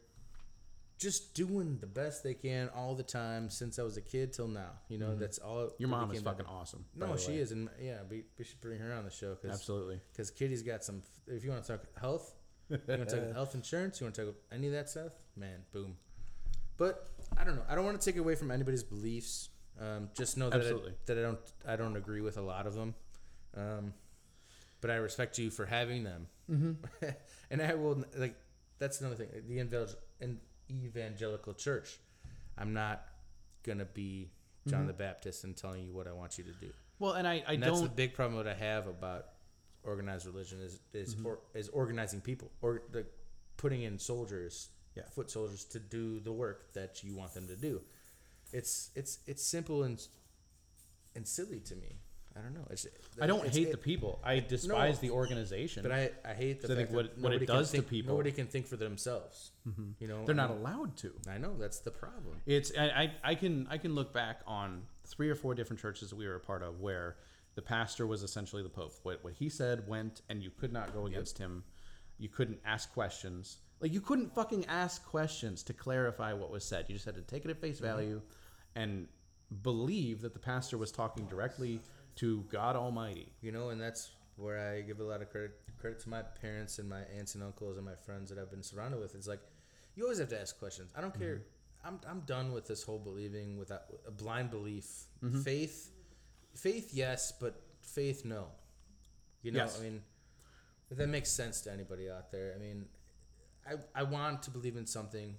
just 0.99 1.35
doing 1.35 1.79
the 1.81 1.87
best 1.87 2.23
they 2.23 2.35
can 2.35 2.71
all 2.75 2.95
the 2.95 3.03
time 3.03 3.51
since 3.51 3.79
I 3.79 3.83
was 3.83 3.97
a 3.97 4.01
kid 4.01 4.33
till 4.33 4.49
now. 4.49 4.71
You 4.89 4.99
know, 4.99 5.15
that's 5.15 5.39
all. 5.39 5.57
Mm-hmm. 5.57 5.75
Your 5.79 5.89
mom 5.89 6.11
is 6.13 6.23
fucking 6.23 6.47
awesome. 6.47 6.85
No, 6.95 7.17
she 7.17 7.33
way. 7.33 7.39
is, 7.39 7.53
and 7.53 7.69
yeah, 7.81 7.99
we, 8.09 8.25
we 8.39 8.45
should 8.45 8.61
bring 8.61 8.79
her 8.81 8.93
on 8.93 9.05
the 9.05 9.11
show 9.11 9.35
because 9.35 9.57
absolutely. 9.57 10.01
because 10.13 10.31
Kitty's 10.31 10.63
got 10.63 10.85
some. 10.85 11.03
If 11.27 11.45
you 11.45 11.51
want 11.51 11.65
to 11.65 11.73
talk 11.73 11.85
health, 12.01 12.35
you 12.71 12.79
want 12.89 13.09
to 13.09 13.17
talk 13.17 13.33
health 13.35 13.55
insurance, 13.55 14.01
you 14.01 14.07
want 14.07 14.15
to 14.15 14.27
talk 14.27 14.35
any 14.53 14.69
of 14.69 14.73
that 14.73 14.89
stuff, 14.89 15.13
man, 15.37 15.61
boom. 15.73 15.97
But 16.79 17.09
I 17.37 17.45
don't 17.45 17.57
know. 17.57 17.65
I 17.69 17.75
don't 17.75 17.85
want 17.85 18.01
to 18.01 18.05
take 18.05 18.19
away 18.19 18.35
from 18.35 18.51
anybody's 18.51 18.83
beliefs. 18.83 19.51
Um, 19.79 20.09
just 20.17 20.39
know 20.39 20.49
that 20.49 20.61
I, 20.61 20.73
that 21.05 21.19
I 21.19 21.23
don't 21.23 21.39
I 21.69 21.77
don't 21.77 21.97
agree 21.97 22.23
with 22.23 22.39
a 22.39 22.43
lot 22.43 22.67
of 22.67 22.75
them. 22.75 22.95
Um, 23.55 23.93
but 24.81 24.91
I 24.91 24.97
respect 24.97 25.39
you 25.39 25.51
for 25.51 25.67
having 25.67 26.05
them. 26.05 26.27
Mm-hmm. 26.51 27.07
and 27.51 27.63
I 27.63 27.75
will 27.75 28.05
like 28.17 28.37
that's 28.79 29.01
another 29.01 29.17
thing. 29.17 29.29
The 29.49 29.97
an 30.21 30.41
evangelical 30.71 31.55
church. 31.55 31.99
I'm 32.59 32.73
not 32.73 33.05
gonna 33.63 33.85
be 33.85 34.31
John 34.67 34.81
mm-hmm. 34.81 34.89
the 34.89 34.93
Baptist 34.95 35.45
and 35.45 35.57
telling 35.57 35.85
you 35.85 35.93
what 35.93 36.07
I 36.07 36.13
want 36.13 36.39
you 36.39 36.45
to 36.45 36.53
do. 36.53 36.71
Well, 36.99 37.13
and 37.13 37.27
I, 37.29 37.45
I 37.47 37.55
And 37.55 37.63
that's 37.63 37.81
the 37.81 37.87
don't. 37.87 37.97
big 37.97 38.15
problem 38.15 38.43
that 38.43 38.51
I 38.51 38.59
have 38.59 38.87
about 38.87 39.27
organized 39.83 40.27
religion 40.27 40.61
is 40.61 40.81
is 40.93 41.15
mm-hmm. 41.15 41.27
or, 41.27 41.39
is 41.55 41.69
organizing 41.69 42.21
people 42.21 42.51
or 42.63 42.83
the 42.91 43.07
putting 43.57 43.83
in 43.83 43.99
soldiers, 43.99 44.71
Yeah. 44.95 45.05
foot 45.15 45.31
soldiers 45.31 45.65
to 45.67 45.79
do 45.79 46.21
the 46.21 46.33
work 46.33 46.73
that 46.75 47.03
you 47.05 47.15
want 47.15 47.35
them 47.35 47.47
to 47.49 47.57
do. 47.57 47.83
It's 48.53 48.91
it's 48.95 49.19
it's 49.27 49.45
simple 49.45 49.83
and 49.83 50.03
and 51.15 51.27
silly 51.27 51.61
to 51.61 51.77
me. 51.77 52.01
I 52.39 52.43
don't 52.43 52.55
know. 52.55 52.67
It's, 52.71 52.87
I 53.21 53.27
don't 53.27 53.39
it's- 53.41 53.57
hate 53.57 53.69
it- 53.69 53.73
the 53.73 53.79
people. 53.79 54.21
I 54.23 54.41
despise 54.41 54.99
the 54.99 55.11
organization. 55.11 55.83
but 55.83 55.93
I, 55.93 56.11
I 56.25 56.35
hate 56.35 56.61
the 56.61 56.69
So 56.69 56.75
I 56.75 56.77
fact 56.77 56.89
think 56.89 56.97
what- 56.97 57.15
that 57.15 57.23
what 57.23 57.33
it 57.33 57.47
does 57.47 57.71
to 57.71 57.79
think- 57.79 57.89
people- 57.89 58.15
Nobody 58.15 58.33
can 58.33 58.47
think 58.47 58.67
for 58.67 58.77
themselves. 58.77 59.53
Mm-hmm. 59.67 59.91
You 60.01 60.09
know, 60.09 60.25
they're 60.25 60.35
not 60.35 60.51
allowed 60.51 60.97
to. 60.99 61.13
I 61.29 61.39
know 61.39 61.57
that's 61.57 61.79
the 61.79 61.91
problem. 61.91 62.41
It's 62.47 62.73
I, 62.79 62.85
I 62.85 63.13
I 63.31 63.35
can 63.35 63.67
I 63.71 63.79
can 63.79 63.95
look 63.95 64.13
back 64.13 64.41
on 64.47 64.83
three 65.07 65.31
or 65.31 65.35
four 65.35 65.55
different 65.55 65.81
churches 65.81 66.11
that 66.11 66.17
we 66.17 66.27
were 66.27 66.37
a 66.37 66.41
part 66.41 66.63
of 66.63 66.81
where 66.81 67.17
the 67.55 67.63
pastor 67.63 68.07
was 68.07 68.23
essentially 68.23 68.63
the 68.63 68.69
pope. 68.69 68.93
What 69.03 69.25
what 69.25 69.33
he 69.33 69.49
said 69.49 69.89
went, 69.89 70.21
and 70.29 70.43
you 70.43 70.51
could 70.51 70.73
not 70.73 70.93
go 70.93 71.07
against 71.07 71.39
him. 71.39 71.65
You 72.19 72.29
couldn't 72.29 72.61
ask 72.65 72.93
questions. 72.93 73.59
Like 73.81 73.93
you 73.93 74.01
couldn't 74.01 74.35
fucking 74.35 74.67
ask 74.67 75.05
questions 75.05 75.63
to 75.65 75.73
clarify 75.73 76.33
what 76.33 76.51
was 76.51 76.65
said. 76.65 76.87
You 76.89 76.95
just 76.95 77.05
had 77.07 77.15
to 77.17 77.23
take 77.23 77.45
it 77.45 77.51
at 77.51 77.61
face 77.61 77.77
mm-hmm. 77.77 77.87
value, 77.87 78.23
and 78.75 79.09
believe 79.63 80.23
that 80.23 80.33
the 80.33 80.41
pastor 80.41 80.77
was 80.77 80.91
talking 80.91 81.27
directly 81.27 81.81
to 82.17 82.45
God 82.49 82.77
Almighty. 82.77 83.33
You 83.41 83.53
know, 83.53 83.71
and 83.71 83.81
that's 83.81 84.11
where 84.37 84.59
I 84.59 84.83
give 84.83 85.01
a 85.01 85.05
lot 85.05 85.23
of 85.23 85.31
credit 85.31 85.53
credit 85.79 86.01
to 86.01 86.09
my 86.09 86.23
parents 86.23 86.79
and 86.79 86.89
my 86.89 87.03
aunts 87.17 87.35
and 87.35 87.45
uncles 87.45 87.77
and 87.77 87.85
my 87.85 87.95
friends 87.95 88.31
that 88.31 88.39
I've 88.39 88.51
been 88.51 88.63
surrounded 88.63 89.01
with. 89.01 89.15
It's 89.15 89.29
like 89.29 89.41
you 89.95 90.05
always 90.05 90.19
have 90.19 90.29
to 90.31 90.41
ask 90.41 90.59
questions. 90.59 90.91
I 90.97 91.01
don't 91.01 91.19
care. 91.19 91.43
I'm 91.85 92.01
I'm 92.09 92.21
done 92.21 92.53
with 92.53 92.67
this 92.67 92.83
whole 92.83 92.99
believing 92.99 93.59
without 93.59 93.83
a 94.07 94.11
blind 94.11 94.51
belief. 94.51 94.87
Faith, 95.43 95.91
faith, 96.55 96.91
yes, 96.93 97.33
but 97.41 97.63
faith, 97.81 98.25
no. 98.25 98.47
You 99.43 99.53
know, 99.53 99.61
Yes. 99.61 99.79
I 99.79 99.85
mean, 99.85 100.03
if 100.91 100.99
that 100.99 101.09
makes 101.09 101.31
sense 101.31 101.61
to 101.63 101.73
anybody 101.73 102.11
out 102.11 102.33
there. 102.33 102.53
I 102.55 102.59
mean, 102.59 102.87
I 103.67 104.01
I 104.01 104.03
want 104.03 104.43
to 104.45 104.51
believe 104.51 104.77
in 104.77 104.87
something 104.87 105.37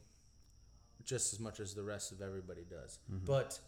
just 1.03 1.33
as 1.33 1.39
much 1.39 1.59
as 1.59 1.73
the 1.73 1.83
rest 1.83 2.11
of 2.11 2.21
everybody 2.21 2.63
does. 2.69 2.99
Mm-hmm. 3.11 3.25
But 3.25 3.59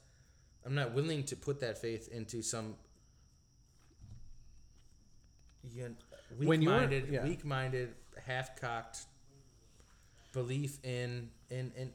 I'm 0.66 0.76
not 0.76 0.94
willing 0.94 1.24
to 1.26 1.36
put 1.36 1.60
that 1.62 1.78
faith 1.78 2.10
into 2.12 2.42
some 2.42 2.76
you 5.64 5.96
weak-minded, 6.38 7.10
yeah. 7.10 7.24
weak-minded, 7.24 7.94
half-cocked 8.26 9.00
belief 10.34 10.78
in 10.84 11.30
in 11.50 11.72
in 11.76 11.92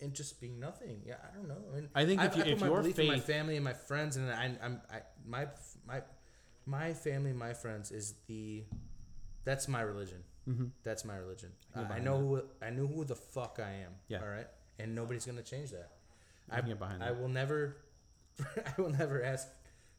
in 0.00 0.12
just 0.12 0.40
being 0.40 0.58
nothing. 0.58 1.02
Yeah, 1.04 1.14
I 1.22 1.36
don't 1.36 1.48
know. 1.48 1.56
I, 1.72 1.76
mean, 1.76 1.88
I 1.94 2.04
think 2.04 2.22
if 2.22 2.36
you- 2.36 2.42
put 2.42 2.52
if 2.52 2.60
my 2.60 2.66
your 2.66 2.76
belief 2.78 2.98
in 2.98 3.06
my 3.06 3.20
family 3.20 3.56
and 3.56 3.64
my 3.64 3.72
friends, 3.72 4.16
and 4.16 4.30
I, 4.30 4.56
I'm 4.62 4.80
I 4.90 5.00
my 5.26 5.46
my 5.86 6.02
my 6.66 6.92
family, 6.92 7.32
my 7.32 7.52
friends 7.52 7.90
is 7.90 8.14
the 8.26 8.64
that's 9.44 9.68
my 9.68 9.82
religion. 9.82 10.22
Mm-hmm. 10.48 10.66
That's 10.82 11.04
my 11.04 11.16
religion. 11.16 11.52
I 11.74 11.80
I, 11.80 11.96
I 11.96 11.98
know 12.00 12.18
who 12.18 12.42
I 12.62 12.70
know 12.70 12.86
who 12.86 13.04
the 13.04 13.16
fuck 13.16 13.58
I 13.62 13.70
am. 13.84 13.92
Yeah. 14.08 14.20
All 14.20 14.28
right, 14.28 14.46
and 14.78 14.94
nobody's 14.94 15.26
gonna 15.26 15.42
change 15.42 15.70
that. 15.70 15.90
I 16.50 16.58
I, 16.58 16.60
get 16.60 16.78
behind 16.78 17.02
I 17.02 17.06
that. 17.08 17.20
will 17.20 17.28
never, 17.28 17.76
I 18.40 18.80
will 18.80 18.90
never 18.90 19.22
ask 19.22 19.48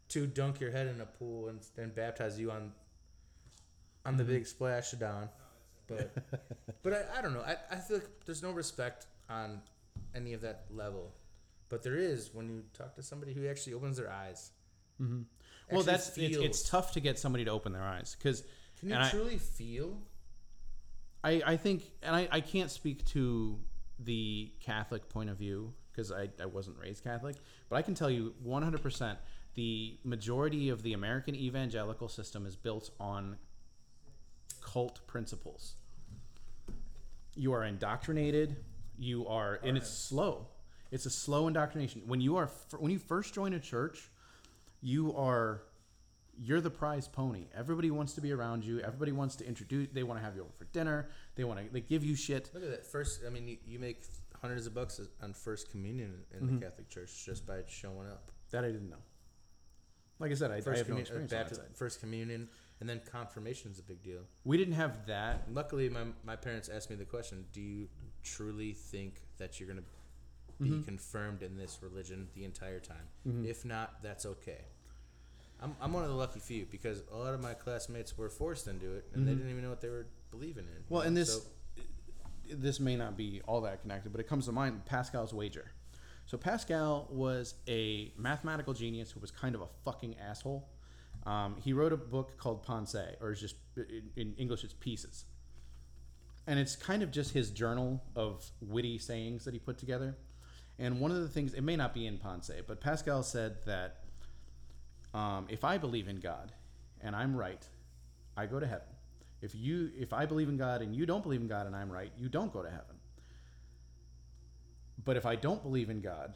to 0.09 0.27
dunk 0.27 0.59
your 0.59 0.71
head 0.71 0.87
in 0.87 1.01
a 1.01 1.05
pool 1.05 1.47
and, 1.47 1.59
and 1.77 1.93
baptize 1.95 2.39
you 2.39 2.51
on, 2.51 2.71
on 4.05 4.17
the 4.17 4.23
big 4.23 4.45
splash 4.45 4.93
of 4.93 4.99
dawn, 4.99 5.29
but, 5.87 6.13
but 6.83 6.93
I, 6.93 7.19
I 7.19 7.21
don't 7.21 7.33
know. 7.33 7.41
I, 7.41 7.55
I 7.71 7.75
feel 7.77 7.97
like 7.97 8.07
there's 8.25 8.43
no 8.43 8.51
respect 8.51 9.07
on 9.29 9.61
any 10.15 10.33
of 10.33 10.41
that 10.41 10.65
level, 10.69 11.13
but 11.69 11.83
there 11.83 11.95
is 11.95 12.33
when 12.33 12.49
you 12.49 12.63
talk 12.73 12.95
to 12.95 13.03
somebody 13.03 13.33
who 13.33 13.47
actually 13.47 13.73
opens 13.73 13.97
their 13.97 14.11
eyes. 14.11 14.51
Mm-hmm. 15.01 15.21
Well, 15.71 15.83
that's 15.83 16.15
it's, 16.17 16.37
it's 16.37 16.69
tough 16.69 16.91
to 16.93 16.99
get 16.99 17.17
somebody 17.17 17.45
to 17.45 17.51
open 17.51 17.73
their 17.73 17.83
eyes 17.83 18.15
because 18.17 18.43
Can 18.79 18.89
you 18.89 18.95
and 18.95 19.03
I- 19.03 19.09
truly 19.09 19.37
feel? 19.37 19.97
I, 21.23 21.41
I 21.43 21.57
think, 21.57 21.81
and 22.03 22.15
I, 22.15 22.27
I 22.31 22.39
can't 22.39 22.69
speak 22.69 23.03
to 23.05 23.57
the 23.97 24.51
Catholic 24.59 25.09
point 25.09 25.31
of 25.31 25.37
view 25.37 25.73
because 25.91 26.11
I, 26.11 26.29
I 26.39 26.45
wasn't 26.45 26.77
raised 26.77 27.03
Catholic, 27.03 27.37
but 27.67 27.77
I 27.77 27.81
can 27.81 27.95
tell 27.95 28.11
you 28.11 28.35
100% 28.45 29.17
the 29.55 29.97
majority 30.03 30.69
of 30.69 30.83
the 30.83 30.93
American 30.93 31.35
evangelical 31.35 32.09
system 32.09 32.45
is 32.45 32.55
built 32.55 32.91
on 32.99 33.37
cult 34.75 34.99
principles. 35.07 35.75
You 37.33 37.53
are 37.53 37.63
indoctrinated, 37.63 38.57
you 38.97 39.25
are, 39.27 39.57
and 39.63 39.77
it's 39.77 39.89
slow. 39.89 40.47
It's 40.91 41.05
a 41.05 41.09
slow 41.09 41.47
indoctrination. 41.47 42.01
When 42.07 42.19
you 42.19 42.35
are, 42.35 42.49
when 42.77 42.91
you 42.91 42.99
first 42.99 43.33
join 43.33 43.53
a 43.53 43.59
church, 43.59 44.09
you 44.81 45.15
are 45.15 45.61
you're 46.37 46.59
the 46.59 46.69
prize 46.69 47.07
pony. 47.07 47.45
Everybody 47.55 47.89
wants 47.89 48.11
to 48.15 48.21
be 48.21 48.33
around 48.33 48.65
you. 48.65 48.81
Everybody 48.81 49.13
wants 49.13 49.37
to 49.37 49.47
introduce. 49.47 49.87
They 49.93 50.03
want 50.03 50.19
to 50.19 50.25
have 50.25 50.35
you 50.35 50.41
over 50.41 50.51
for 50.57 50.65
dinner. 50.65 51.07
They 51.35 51.45
want 51.45 51.59
to. 51.65 51.71
They 51.71 51.79
give 51.79 52.03
you 52.03 52.13
shit. 52.17 52.49
Look 52.53 52.63
at 52.63 52.69
that 52.71 52.85
first. 52.85 53.21
I 53.25 53.29
mean, 53.29 53.47
you, 53.47 53.57
you 53.65 53.79
make 53.79 54.03
hundreds 54.41 54.67
of 54.67 54.73
bucks 54.75 54.99
on 55.23 55.31
first 55.31 55.71
communion 55.71 56.15
in 56.37 56.41
Mhm. 56.49 56.59
the 56.59 56.65
Catholic 56.65 56.89
Church 56.89 57.23
just 57.25 57.45
by 57.45 57.59
showing 57.67 58.07
up. 58.09 58.29
That 58.51 58.65
I 58.65 58.71
didn't 58.71 58.89
know. 58.89 59.03
Like 60.19 60.31
I 60.31 60.35
said, 60.35 60.51
I, 60.51 60.55
I 60.57 60.61
First, 60.61 60.79
have 60.79 60.89
no 60.89 60.95
uh, 60.95 60.99
experience 60.99 61.31
on 61.31 61.39
that 61.39 61.47
bapti- 61.51 61.55
side. 61.55 61.75
first 61.75 61.99
communion, 62.01 62.49
and 62.79 62.89
then 62.89 63.01
confirmation 63.11 63.71
is 63.71 63.79
a 63.79 63.83
big 63.83 64.03
deal. 64.03 64.21
We 64.43 64.57
didn't 64.57 64.73
have 64.75 65.05
that. 65.07 65.43
Luckily, 65.51 65.89
my, 65.89 66.03
my 66.23 66.35
parents 66.35 66.69
asked 66.69 66.89
me 66.89 66.95
the 66.95 67.05
question: 67.05 67.45
Do 67.53 67.61
you 67.61 67.87
truly 68.23 68.73
think 68.73 69.21
that 69.37 69.59
you're 69.59 69.69
gonna 69.69 69.81
be 70.61 70.69
Mhm. 70.69 70.85
confirmed 70.85 71.41
in 71.43 71.57
this 71.57 71.79
religion 71.81 72.27
the 72.33 72.43
entire 72.45 72.79
time? 72.79 73.07
Mhm. 73.27 73.45
If 73.45 73.65
not, 73.65 74.01
that's 74.01 74.25
okay. 74.25 74.65
I'm, 75.61 75.75
I'm 75.81 75.93
one 75.93 76.03
of 76.03 76.09
the 76.09 76.15
lucky 76.15 76.39
few 76.39 76.65
because 76.65 77.01
a 77.11 77.15
lot 77.17 77.33
of 77.33 77.41
my 77.41 77.53
classmates 77.53 78.17
were 78.17 78.29
forced 78.29 78.67
into 78.67 78.93
it, 78.95 79.05
and 79.13 79.25
they 79.27 79.31
Mhm. 79.31 79.37
didn't 79.37 79.51
even 79.51 79.63
know 79.63 79.69
what 79.69 79.81
they 79.81 79.89
were 79.89 80.07
believing 80.31 80.65
in. 80.67 80.83
Well, 80.89 81.01
and 81.03 81.15
this 81.15 81.33
So- 81.33 81.41
this 82.47 82.79
may 82.79 82.95
not 82.95 83.17
be 83.17 83.41
all 83.47 83.61
that 83.61 83.81
connected, 83.81 84.11
but 84.11 84.21
it 84.21 84.27
comes 84.27 84.45
to 84.45 84.51
mind 84.51 84.85
Pascal's 84.85 85.33
wager. 85.33 85.71
So 86.27 86.37
Pascal 86.37 87.07
was 87.09 87.55
a 87.67 88.11
mathematical 88.17 88.73
genius 88.73 89.11
who 89.11 89.19
was 89.19 89.31
kind 89.31 89.55
of 89.55 89.61
a 89.61 89.67
fucking 89.83 90.17
asshole. 90.19 90.67
Um, 91.25 91.55
he 91.63 91.73
wrote 91.73 91.91
a 91.91 91.97
book 91.97 92.37
called 92.37 92.65
Pensée, 92.65 93.15
or 93.19 93.31
it's 93.31 93.41
just 93.41 93.55
in, 94.15 94.35
English, 94.37 94.63
it's 94.63 94.75
Pieces, 94.75 95.25
and 96.45 96.59
it's 96.59 96.75
kind 96.75 97.01
of 97.01 97.11
just 97.11 97.33
his 97.33 97.49
journal 97.49 98.03
of 98.15 98.45
witty 98.61 98.99
sayings 98.99 99.45
that 99.45 99.53
he 99.53 99.59
put 99.59 99.77
together. 99.77 100.15
And 100.77 100.99
one 100.99 101.09
of 101.09 101.21
the 101.21 101.27
things, 101.29 101.53
it 101.53 101.61
may 101.61 101.75
not 101.75 101.93
be 101.93 102.05
in 102.05 102.17
Pensée, 102.17 102.61
but 102.67 102.79
Pascal 102.79 103.23
said 103.23 103.55
that 103.65 104.03
um, 105.13 105.47
if 105.49 105.63
I 105.63 105.77
believe 105.77 106.07
in 106.07 106.19
God 106.19 106.51
and 107.01 107.15
I'm 107.15 107.35
right, 107.35 107.65
I 108.37 108.45
go 108.45 108.59
to 108.59 108.67
heaven. 108.67 108.87
If 109.41 109.55
you 109.55 109.91
if 109.97 110.11
I 110.13 110.25
believe 110.25 110.49
in 110.49 110.57
God 110.57 110.81
and 110.81 110.95
you 110.95 111.05
don't 111.05 111.23
believe 111.23 111.41
in 111.41 111.47
God 111.47 111.67
and 111.67 111.75
I'm 111.75 111.91
right, 111.91 112.11
you 112.17 112.29
don't 112.29 112.51
go 112.51 112.61
to 112.61 112.69
heaven. 112.69 112.95
But 115.03 115.17
if 115.17 115.25
I 115.25 115.35
don't 115.35 115.61
believe 115.63 115.89
in 115.89 116.01
God, 116.01 116.33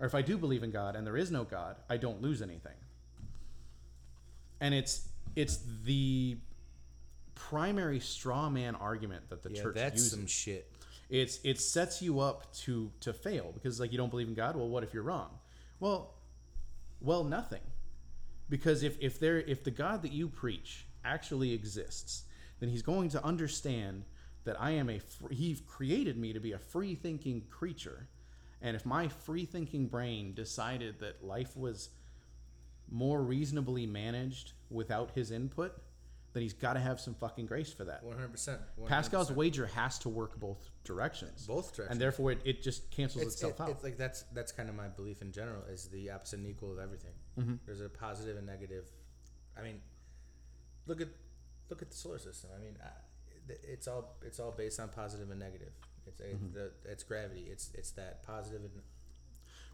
or 0.00 0.06
if 0.06 0.14
I 0.14 0.22
do 0.22 0.38
believe 0.38 0.62
in 0.62 0.70
God 0.70 0.96
and 0.96 1.06
there 1.06 1.16
is 1.16 1.30
no 1.30 1.44
God, 1.44 1.76
I 1.88 1.96
don't 1.96 2.20
lose 2.20 2.42
anything. 2.42 2.72
And 4.60 4.74
it's 4.74 5.08
it's 5.36 5.58
the 5.84 6.38
primary 7.34 8.00
straw 8.00 8.50
man 8.50 8.74
argument 8.74 9.28
that 9.30 9.42
the 9.42 9.50
yeah, 9.50 9.62
church 9.62 9.74
that's 9.74 9.94
uses 9.94 10.10
some 10.10 10.26
shit. 10.26 10.70
it's 11.08 11.40
it 11.42 11.58
sets 11.58 12.02
you 12.02 12.20
up 12.20 12.52
to 12.52 12.90
to 13.00 13.12
fail 13.12 13.50
because 13.54 13.80
like 13.80 13.92
you 13.92 13.98
don't 13.98 14.10
believe 14.10 14.28
in 14.28 14.34
God. 14.34 14.56
Well, 14.56 14.68
what 14.68 14.82
if 14.82 14.92
you're 14.92 15.02
wrong? 15.02 15.30
Well, 15.78 16.14
well, 17.00 17.24
nothing, 17.24 17.62
because 18.48 18.82
if 18.82 18.96
if 19.00 19.18
there 19.18 19.38
if 19.38 19.64
the 19.64 19.70
God 19.70 20.02
that 20.02 20.12
you 20.12 20.28
preach 20.28 20.86
actually 21.04 21.52
exists, 21.52 22.24
then 22.60 22.68
He's 22.68 22.82
going 22.82 23.08
to 23.10 23.24
understand 23.24 24.04
that 24.44 24.60
I 24.60 24.72
am 24.72 24.90
a 24.90 24.98
fr- 24.98 25.32
He 25.32 25.56
created 25.66 26.18
me 26.18 26.32
to 26.32 26.40
be 26.40 26.52
a 26.52 26.58
free 26.58 26.94
thinking 26.94 27.42
creature, 27.50 28.08
and 28.60 28.76
if 28.76 28.84
my 28.84 29.08
free 29.08 29.46
thinking 29.46 29.86
brain 29.86 30.34
decided 30.34 31.00
that 31.00 31.24
life 31.24 31.56
was 31.56 31.88
more 32.90 33.22
reasonably 33.22 33.86
managed 33.86 34.52
without 34.70 35.10
His 35.12 35.30
input, 35.30 35.72
then 36.32 36.42
He's 36.42 36.52
got 36.52 36.74
to 36.74 36.80
have 36.80 37.00
some 37.00 37.14
fucking 37.14 37.46
grace 37.46 37.72
for 37.72 37.84
that. 37.84 38.02
One 38.04 38.14
hundred 38.14 38.32
percent. 38.32 38.60
Pascal's 38.86 39.32
wager 39.32 39.66
has 39.66 39.98
to 40.00 40.08
work 40.08 40.38
both 40.38 40.70
directions. 40.84 41.46
both 41.46 41.74
directions. 41.74 41.92
And 41.92 42.00
therefore, 42.00 42.32
it, 42.32 42.38
it 42.44 42.62
just 42.62 42.90
cancels 42.90 43.24
it's, 43.24 43.34
itself 43.34 43.54
it- 43.54 43.60
out. 43.62 43.68
it's 43.70 43.82
like 43.84 43.96
that's 43.96 44.22
that's 44.32 44.52
kind 44.52 44.68
of 44.68 44.74
my 44.74 44.88
belief 44.88 45.22
in 45.22 45.32
general 45.32 45.62
is 45.70 45.88
the 45.88 46.10
opposite 46.10 46.38
and 46.40 46.46
equal 46.48 46.72
of 46.72 46.78
everything. 46.78 47.12
Mhm. 47.38 47.58
There's 47.66 47.80
a 47.80 47.88
positive 47.88 48.36
and 48.36 48.46
negative. 48.46 48.86
I 49.58 49.62
mean, 49.62 49.80
look 50.86 51.00
at 51.00 51.08
look 51.68 51.82
at 51.82 51.90
the 51.90 51.96
solar 51.96 52.18
system. 52.18 52.50
I 52.56 52.60
mean, 52.60 52.76
it's 53.64 53.88
all 53.88 54.16
it's 54.24 54.38
all 54.38 54.52
based 54.52 54.78
on 54.80 54.88
positive 54.90 55.30
and 55.30 55.38
negative. 55.40 55.72
It's 56.06 56.20
a, 56.20 56.24
Mm-hmm. 56.24 56.54
the, 56.54 56.70
it's 56.84 57.02
gravity. 57.02 57.46
It's 57.50 57.70
it's 57.74 57.90
that 57.92 58.22
positive 58.24 58.62
and 58.62 58.82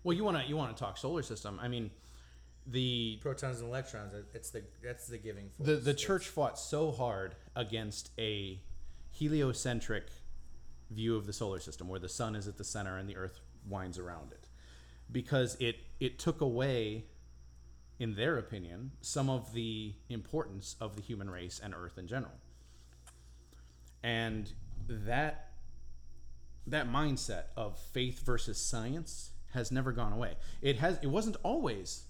well, 0.04 0.16
you 0.16 0.24
want 0.24 0.38
to 0.38 0.44
you 0.48 0.56
want 0.56 0.74
to 0.76 0.80
talk 0.82 0.96
solar 0.98 1.22
system. 1.22 1.58
I 1.60 1.68
mean, 1.68 1.90
the 2.66 3.18
protons 3.22 3.60
and 3.60 3.68
electrons. 3.68 4.12
It's 4.34 4.50
the 4.50 4.62
that's 4.82 5.06
the 5.06 5.18
giving 5.18 5.50
force. 5.50 5.68
the 5.68 5.76
the 5.76 5.94
church 5.94 6.28
fought 6.28 6.58
so 6.58 6.90
hard 6.90 7.36
against 7.54 8.10
a 8.18 8.60
heliocentric 9.12 10.08
view 10.90 11.16
of 11.16 11.26
the 11.26 11.32
solar 11.32 11.60
system, 11.60 11.88
where 11.88 12.00
the 12.00 12.08
sun 12.08 12.36
is 12.36 12.46
at 12.46 12.58
the 12.58 12.64
center 12.64 12.96
and 12.96 13.08
the 13.08 13.16
Earth 13.16 13.40
winds 13.68 13.98
around 13.98 14.32
it, 14.32 14.48
because 15.10 15.56
it 15.60 15.76
it 16.00 16.18
took 16.18 16.40
away, 16.40 17.04
in 17.98 18.14
their 18.14 18.38
opinion, 18.38 18.92
some 19.00 19.30
of 19.30 19.52
the 19.52 19.94
importance 20.08 20.76
of 20.80 20.96
the 20.96 21.02
human 21.02 21.30
race 21.30 21.60
and 21.62 21.74
Earth 21.74 21.98
in 21.98 22.06
general. 22.06 22.34
And 24.02 24.52
that 24.88 25.52
that 26.66 26.88
mindset 26.88 27.44
of 27.56 27.78
faith 27.78 28.24
versus 28.24 28.58
science 28.58 29.30
has 29.52 29.70
never 29.70 29.92
gone 29.92 30.12
away. 30.12 30.34
It 30.60 30.76
has 30.76 30.98
it 31.02 31.08
wasn't 31.08 31.36
always 31.42 32.04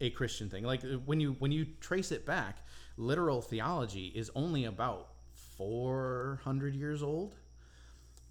a 0.00 0.10
Christian 0.10 0.48
thing. 0.48 0.64
Like 0.64 0.84
uh, 0.84 0.98
when 1.04 1.20
you 1.20 1.36
when 1.38 1.52
you 1.52 1.66
trace 1.80 2.12
it 2.12 2.24
back, 2.24 2.58
literal 2.96 3.40
theology 3.42 4.12
is 4.14 4.30
only 4.34 4.64
about 4.64 5.08
400 5.56 6.74
years 6.74 7.02
old. 7.02 7.34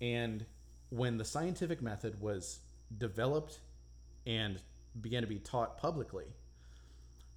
And 0.02 0.46
when 0.90 1.18
the 1.18 1.26
scientific 1.26 1.82
method 1.82 2.22
was 2.22 2.60
developed 2.98 3.60
and 4.26 4.60
began 5.02 5.22
to 5.22 5.28
be 5.28 5.40
taught 5.40 5.78
publicly, 5.78 6.26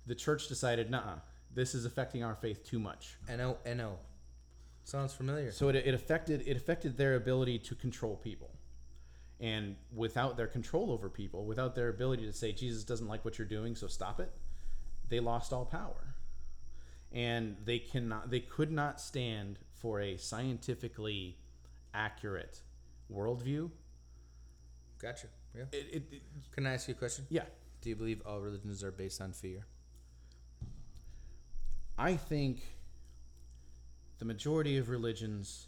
the 0.07 0.15
church 0.15 0.49
decided, 0.49 0.91
"Nah, 0.91 1.17
this 1.53 1.75
is 1.75 1.85
affecting 1.85 2.23
our 2.23 2.35
faith 2.35 2.65
too 2.65 2.79
much." 2.79 3.17
NO 3.29 3.59
NO. 3.65 3.99
Sounds 4.85 5.13
familiar. 5.13 5.53
So 5.53 5.69
it, 5.69 5.77
it 5.77 5.95
affected 5.95 6.43
it 6.47 6.57
affected 6.57 6.97
their 6.97 7.17
ability 7.17 7.59
to 7.61 7.75
control 7.75 8.17
people. 8.17 8.51
And 9.41 9.77
without 9.95 10.37
their 10.37 10.47
control 10.47 10.93
over 10.93 11.09
people, 11.09 11.47
without 11.47 11.75
their 11.75 11.89
ability 11.89 12.27
to 12.27 12.33
say 12.33 12.53
Jesus 12.53 12.85
doesn't 12.85 13.09
like 13.09 13.25
what 13.25 13.39
you're 13.39 13.47
doing, 13.49 13.75
so 13.75 13.87
stop 13.87 14.21
it, 14.21 14.31
they 15.09 15.19
lost 15.19 15.53
all 15.53 15.65
power. 15.65 16.15
And 17.13 17.57
they 17.65 17.79
cannot 17.79 18.31
they 18.31 18.41
could 18.41 18.71
not 18.71 19.01
stand 19.01 19.59
for 19.75 20.01
a 20.01 20.17
scientifically 20.19 21.39
accurate 21.95 22.61
worldview. 23.13 23.71
Gotcha. 25.01 25.27
Yeah. 25.57 25.65
It, 25.73 25.87
it, 25.91 26.03
it- 26.13 26.23
Can 26.53 26.67
I 26.67 26.75
ask 26.75 26.87
you 26.87 26.95
a 26.95 26.97
question? 26.99 27.25
yeah, 27.31 27.45
Do 27.81 27.89
you 27.89 27.97
believe 27.97 28.23
all 28.27 28.41
religions 28.41 28.85
are 28.85 28.93
based 28.93 29.21
on 29.21 29.33
fear? 29.33 29.65
I 31.99 32.15
think 32.17 32.61
the 34.19 34.25
majority 34.25 34.77
of 34.77 34.89
religions 34.91 35.67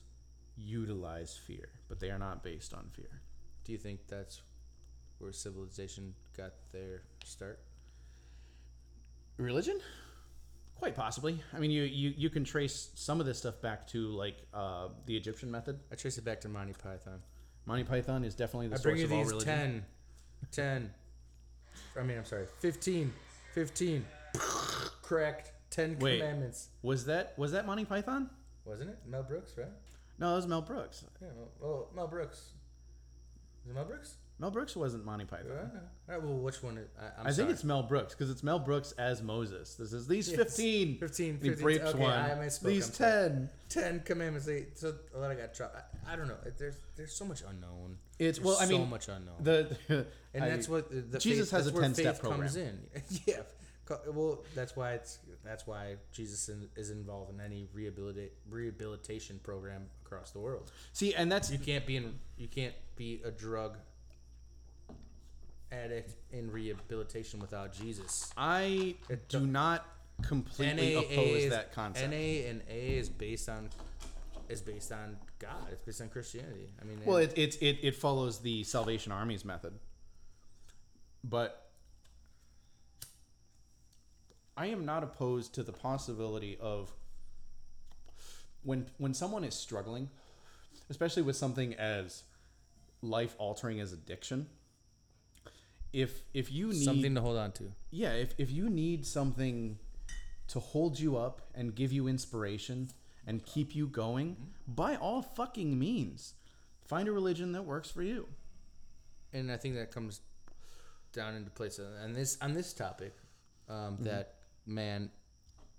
utilize 0.57 1.37
fear, 1.37 1.69
but 1.89 1.99
they 2.01 2.11
are 2.11 2.19
not 2.19 2.43
based 2.45 2.73
on 2.75 2.89
fear. 2.93 3.21
Do 3.65 3.73
you 3.73 3.79
think 3.79 4.01
that's 4.09 4.43
where 5.19 5.33
civilization 5.33 6.15
got 6.37 6.53
their 6.73 7.03
start? 7.25 7.61
Religion? 9.37 9.81
Quite 10.77 10.97
possibly. 10.97 11.41
I 11.55 11.61
mean, 11.61 11.71
you, 11.71 11.85
you, 11.85 12.13
you 12.17 12.31
can 12.31 12.45
trace 12.45 12.91
some 12.95 13.21
of 13.21 13.27
this 13.27 13.39
stuff 13.39 13.61
back 13.61 13.87
to 13.89 14.09
like 14.09 14.37
uh, 14.53 14.89
the 15.07 15.17
Egyptian 15.17 15.51
method. 15.51 15.79
I 15.93 15.95
trace 15.95 16.19
it 16.19 16.25
back 16.25 16.41
to 16.41 16.49
Monty 16.49 16.73
Python. 16.73 17.21
Monty 17.67 17.85
Python 17.85 18.25
is 18.25 18.35
definitely 18.35 18.69
the 18.69 18.75
I 18.75 18.79
source 18.79 18.83
bring 18.83 18.97
you 18.99 19.05
of 19.05 19.13
all 19.13 19.19
these 19.19 19.29
religion. 19.29 19.85
10, 20.51 20.91
10, 20.91 20.95
I 21.99 22.03
mean, 22.03 22.19
I'm 22.19 22.25
sorry, 22.25 22.47
15, 22.61 23.13
15, 23.55 24.05
correct, 25.03 25.53
10 25.71 25.99
Wait. 26.01 26.19
commandments. 26.19 26.69
Was 26.83 27.05
that 27.07 27.35
was 27.37 27.53
that 27.53 27.67
Monty 27.67 27.85
Python? 27.85 28.29
Wasn't 28.65 28.91
it? 28.91 28.99
Mel 29.07 29.23
Brooks, 29.23 29.53
right? 29.57 29.69
No, 30.19 30.31
that 30.31 30.37
was 30.37 30.47
Mel 30.47 30.63
Brooks. 30.63 31.05
Yeah, 31.21 31.29
well, 31.37 31.49
well 31.61 31.89
Mel 31.95 32.09
Brooks. 32.09 32.53
Is 33.65 33.71
it 33.71 33.75
Mel 33.75 33.85
Brooks? 33.85 34.17
Mel 34.39 34.51
Brooks 34.51 34.75
wasn't 34.75 35.05
Monty 35.05 35.25
Python. 35.25 35.47
Yeah. 35.51 35.81
All 36.15 36.19
right, 36.19 36.23
well, 36.23 36.39
which 36.39 36.63
one? 36.65 36.77
Is, 36.79 36.89
I, 37.01 37.05
I'm 37.05 37.11
I 37.21 37.23
think 37.27 37.35
sorry. 37.37 37.51
it's 37.53 37.63
Mel 37.65 37.83
Brooks 37.85 38.13
because 38.15 38.29
it's 38.29 38.43
Mel 38.43 38.59
Brooks 38.59 38.91
as 38.99 39.23
Moses. 39.23 39.75
This 39.77 39.93
is 39.93 40.09
these 40.09 40.29
Yes. 40.29 40.37
15. 40.37 40.99
15, 40.99 41.31
and 41.35 41.43
He 41.43 41.49
15, 41.51 41.67
rapes 41.67 41.85
okay, 41.85 41.99
one. 41.99 42.13
I 42.13 42.31
misspoke, 42.35 42.61
these 42.63 42.89
I'm 42.89 42.95
sorry. 42.95 43.29
10. 43.29 43.51
10 43.69 44.01
commandments. 44.01 44.47
They, 44.47 44.67
so 44.75 44.95
a 45.15 45.19
lot 45.19 45.31
of 45.31 45.39
got 45.39 45.55
trouble. 45.55 45.75
I, 46.09 46.13
I 46.13 46.17
don't 46.17 46.27
know. 46.27 46.37
There's 46.59 46.77
there's 46.97 47.15
so 47.15 47.25
much 47.25 47.43
unknown. 47.49 47.99
It's 48.19 48.39
There's 48.39 48.45
well, 48.47 48.57
I 48.61 48.67
so 48.67 48.85
much 48.85 49.09
unknown. 49.09 49.37
the 49.43 49.77
and 50.35 50.43
I- 50.45 50.49
that's 50.49 50.69
what 50.69 50.91
the, 50.91 51.03
the 51.03 51.19
Jesus 51.21 51.51
faith, 51.51 51.59
has 51.59 51.67
that's 51.67 51.77
a 51.77 51.81
where 51.81 51.89
10-step 51.91 52.15
faith 52.17 52.23
comes 52.23 52.57
in. 52.57 52.79
program. 52.93 53.21
yeah, 53.27 53.35
well, 53.89 54.43
that's 54.55 54.77
why 54.77 54.93
it's 54.93 55.19
that's 55.45 55.67
why 55.67 55.97
Jesus 56.13 56.49
is 56.77 56.91
involved 56.91 57.33
in 57.35 57.41
any 57.41 57.69
rehabilitate 57.75 58.33
rehabilitation 58.49 59.41
program 59.43 59.87
across 60.05 60.31
the 60.31 60.39
world. 60.39 60.71
see, 60.93 61.15
and 61.15 61.31
that's 61.31 61.51
You 61.51 61.59
can't 61.59 61.87
be 61.87 61.97
in 61.97 62.19
you 62.37 62.49
can't 62.49 62.75
be 62.97 63.21
a 63.25 63.31
drug 63.31 63.77
addict 65.71 66.15
in 66.33 66.51
rehabilitation 66.51 67.41
without 67.41 67.73
Jesus. 67.73 68.31
I 68.37 68.95
It 69.09 69.29
do 69.29 69.41
do- 69.41 69.47
not 69.47 69.87
completely 70.23 70.95
NAA 70.95 71.01
oppose 71.01 71.43
is- 71.45 71.51
that 71.51 71.73
concept. 71.73 72.11
NA 72.11 72.47
and 72.47 72.63
A 72.69 72.97
is 72.99 73.09
based 73.09 73.49
on 73.49 73.71
is 74.49 74.61
based 74.61 74.93
on 74.93 75.17
God. 75.39 75.69
It's 75.71 75.81
based 75.83 76.03
on 76.03 76.09
Christianity. 76.11 76.73
I 76.81 76.85
mean, 76.85 77.01
Well, 77.05 77.17
it, 77.17 77.33
it, 77.39 77.63
it, 77.63 77.79
it 77.83 77.95
follows 77.97 78.41
the 78.41 78.65
Salvation 78.65 79.11
Army's 79.11 79.45
method. 79.47 79.73
But 81.25 81.62
I 84.57 84.67
am 84.67 84.85
not 84.85 85.03
opposed 85.03 85.55
to 85.55 85.63
the 85.63 85.73
possibility 85.73 86.59
of 86.61 86.93
when 88.63 88.87
when 88.99 89.15
someone 89.15 89.45
is 89.45 89.55
struggling, 89.55 90.11
especially 90.91 91.23
with 91.23 91.37
something 91.37 91.75
as 91.75 92.25
life 93.01 93.35
altering 93.39 93.81
as 93.81 93.93
addiction, 93.93 94.47
if 95.93 96.23
if 96.35 96.53
you 96.53 96.69
need 96.69 96.85
something 96.85 97.15
to 97.15 97.21
hold 97.21 97.37
on 97.39 97.53
to. 97.53 97.73
yeah, 97.91 98.13
if, 98.13 98.35
if 98.39 98.51
you 98.51 98.69
need 98.69 99.07
something 99.07 99.79
to 100.49 100.61
hold 100.61 101.01
you 101.01 101.17
up 101.17 101.41
and 101.55 101.75
give 101.75 101.93
you 101.93 102.09
inspiration 102.09 102.91
and 103.27 103.45
keep 103.47 103.75
you 103.75 103.87
going, 103.87 104.37
by 104.67 104.97
all 104.97 105.23
fucking 105.23 105.79
means, 105.79 106.35
find 106.87 107.09
a 107.09 107.13
religion 107.13 107.53
that 107.53 107.63
works 107.65 107.91
for 107.91 108.03
you. 108.03 108.29
and 109.33 109.51
I 109.51 109.57
think 109.57 109.77
that 109.77 109.91
comes 109.91 110.21
down 111.13 111.35
into 111.35 111.51
place 111.51 111.81
on 112.05 112.13
this 112.13 112.39
on 112.41 112.53
this 112.53 112.73
topic 112.73 113.15
um, 113.69 113.97
that 114.01 114.35
man 114.67 115.11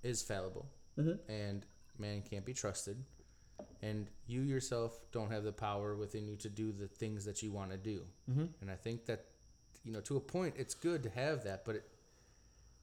is 0.03 0.21
fallible 0.21 0.67
mm-hmm. 0.97 1.31
and 1.31 1.65
man 1.97 2.21
can't 2.21 2.45
be 2.45 2.53
trusted, 2.53 3.03
and 3.81 4.09
you 4.27 4.41
yourself 4.41 4.99
don't 5.11 5.31
have 5.31 5.43
the 5.43 5.51
power 5.51 5.95
within 5.95 6.27
you 6.27 6.35
to 6.37 6.49
do 6.49 6.71
the 6.71 6.87
things 6.87 7.25
that 7.25 7.41
you 7.41 7.51
want 7.51 7.71
to 7.71 7.77
do. 7.77 8.01
Mm-hmm. 8.29 8.45
And 8.61 8.71
I 8.71 8.75
think 8.75 9.05
that 9.05 9.25
you 9.83 9.91
know 9.91 10.01
to 10.01 10.17
a 10.17 10.19
point 10.19 10.55
it's 10.57 10.73
good 10.73 11.03
to 11.03 11.09
have 11.09 11.43
that, 11.43 11.65
but 11.65 11.75
it, 11.75 11.83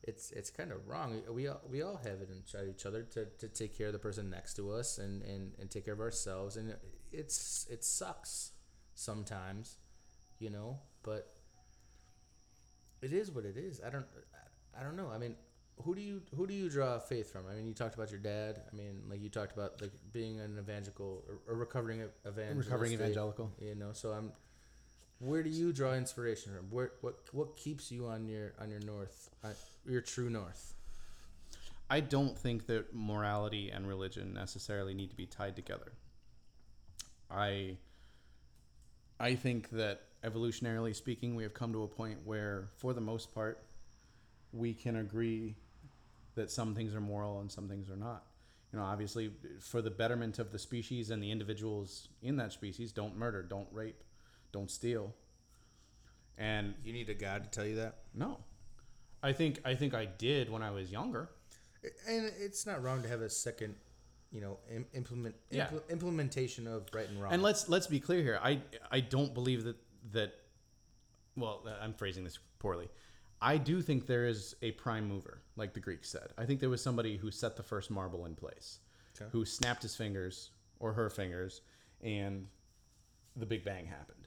it's 0.03 0.31
it's 0.33 0.51
kind 0.51 0.73
of 0.73 0.87
wrong. 0.89 1.21
We 1.31 1.49
all 1.49 1.61
we 1.69 1.83
all 1.83 1.97
have 1.97 2.21
it 2.21 2.31
inside 2.31 2.69
each 2.69 2.87
other 2.87 3.03
to, 3.03 3.27
to 3.27 3.49
take 3.49 3.77
care 3.77 3.89
of 3.89 3.93
the 3.93 3.99
person 3.99 4.31
next 4.31 4.55
to 4.55 4.71
us 4.73 4.99
and, 4.99 5.23
and, 5.23 5.53
and 5.59 5.71
take 5.71 5.85
care 5.85 5.95
of 5.95 6.01
ourselves, 6.01 6.57
and 6.57 6.75
it's 7.13 7.67
it 7.71 7.85
sucks 7.85 8.53
sometimes, 8.95 9.77
you 10.39 10.51
know. 10.51 10.79
But 11.03 11.33
it 13.03 13.13
is 13.13 13.31
what 13.31 13.45
it 13.45 13.57
is. 13.57 13.81
I 13.85 13.91
don't 13.91 14.07
I 14.79 14.83
don't 14.83 14.97
know. 14.97 15.11
I 15.13 15.19
mean, 15.19 15.35
who 15.85 15.95
do 15.95 16.01
you 16.01 16.23
who 16.37 16.47
do 16.47 16.55
you 16.55 16.69
draw 16.69 16.99
faith 16.99 17.33
from? 17.33 17.43
I 17.51 17.55
mean, 17.55 17.67
you 17.67 17.75
talked 17.75 17.95
about 17.95 18.11
your 18.11 18.21
dad. 18.21 18.61
I 18.73 18.77
mean, 18.77 19.03
like 19.09 19.23
you 19.23 19.29
talked 19.29 19.53
about 19.53 19.81
like 19.81 19.93
being 20.13 20.41
an 20.41 20.57
evangelical 20.59 21.25
or, 21.29 21.53
or 21.53 21.59
recovering 21.59 22.03
evangelist. 22.25 22.69
Recovering 22.69 22.93
evangelical. 22.93 23.51
You 23.61 23.75
know, 23.75 23.91
so 23.93 24.11
I'm. 24.11 24.33
Where 25.19 25.43
do 25.43 25.51
you 25.51 25.73
draw 25.73 25.93
inspiration 25.93 26.53
from? 26.55 26.71
Where 26.71 26.93
what 27.01 27.21
what 27.33 27.57
keeps 27.57 27.93
you 27.93 28.07
on 28.07 28.27
your 28.27 28.55
on 28.61 28.71
your 28.71 28.81
north, 28.81 29.31
on 29.45 29.55
your 29.87 30.01
true 30.01 30.31
north? 30.31 30.75
I 31.91 32.01
don't 32.01 32.39
think 32.39 32.67
that 32.67 32.95
morality 32.95 33.71
and 33.71 33.87
religion 33.87 34.33
necessarily 34.33 34.95
need 34.95 35.11
to 35.11 35.17
be 35.17 35.27
tied 35.27 35.57
together. 35.57 35.93
I 37.31 37.77
I 39.19 39.35
think 39.35 39.71
that 39.71 40.01
evolutionarily 40.25 40.95
speaking, 40.95 41.35
we 41.35 41.43
have 41.43 41.55
come 41.55 41.73
to 41.73 41.83
a 41.83 41.89
point 41.89 42.19
where, 42.25 42.69
for 42.77 42.93
the 42.93 43.01
most 43.01 43.35
part, 43.35 43.63
we 44.53 44.75
can 44.75 44.97
agree 44.97 45.57
that 46.35 46.51
some 46.51 46.75
things 46.75 46.95
are 46.95 47.01
moral 47.01 47.41
and 47.41 47.51
some 47.51 47.69
things 47.69 47.91
are 47.91 47.97
not. 47.97 48.25
You 48.73 48.79
know, 48.79 48.85
obviously, 48.85 49.33
for 49.61 49.83
the 49.83 49.91
betterment 49.91 50.39
of 50.39 50.53
the 50.53 50.59
species 50.59 51.11
and 51.11 51.23
the 51.23 51.31
individuals 51.31 52.09
in 52.23 52.37
that 52.37 52.53
species, 52.53 52.93
don't 52.93 53.17
murder, 53.17 53.43
don't 53.43 53.67
rape, 53.73 54.03
don't 54.53 54.71
steal. 54.71 55.13
And 56.39 56.75
You 56.85 56.93
need 56.93 57.09
a 57.11 57.15
God 57.15 57.45
to 57.45 57.51
tell 57.51 57.67
you 57.67 57.77
that. 57.77 57.99
no, 58.15 58.39
I 59.23 59.33
think 59.33 59.61
I 59.65 59.75
think 59.75 59.93
I 59.93 60.07
did 60.07 60.49
when 60.51 60.63
I 60.63 60.71
was 60.71 60.91
younger. 60.91 61.29
And 62.07 62.31
it's 62.39 62.65
not 62.67 62.83
wrong 62.83 63.03
to 63.03 63.09
have 63.09 63.21
a 63.23 63.29
second, 63.29 63.75
you 64.31 64.41
know, 64.41 64.59
im- 64.75 64.87
implement 64.95 65.35
Yeah. 65.51 65.69
impl- 65.69 65.89
implementation 65.91 66.67
of 66.67 66.87
right 66.95 67.09
and 67.09 67.21
wrong. 67.21 67.33
And 67.33 67.43
let's 67.43 67.69
let's 67.69 67.87
be 67.87 68.01
clear 68.01 68.23
here. 68.23 68.39
I 68.43 68.63
I 68.91 69.01
don't 69.01 69.35
believe 69.35 69.65
that 69.65 69.77
that. 70.13 70.35
Well, 71.37 71.67
I'm 71.81 71.95
phrasing 71.95 72.25
this 72.25 72.39
poorly. 72.59 72.89
I 73.43 73.57
do 73.57 73.81
think 73.81 74.07
there 74.07 74.27
is 74.27 74.55
a 74.63 74.73
prime 74.73 75.09
mover, 75.09 75.43
like 75.57 75.73
the 75.73 75.81
Greeks 75.81 76.11
said. 76.11 76.29
I 76.37 76.45
think 76.45 76.61
there 76.61 76.69
was 76.69 76.83
somebody 76.83 77.17
who 77.17 77.31
set 77.31 77.57
the 77.57 77.63
first 77.63 77.91
marble 77.91 78.27
in 78.27 78.35
place, 78.35 78.81
who 79.33 79.45
snapped 79.45 79.83
his 79.83 79.97
fingers 79.97 80.51
or 80.79 80.93
her 80.93 81.11
fingers, 81.11 81.63
and 82.03 82.47
the 83.37 83.47
Big 83.47 83.65
Bang 83.65 83.87
happened. 83.87 84.27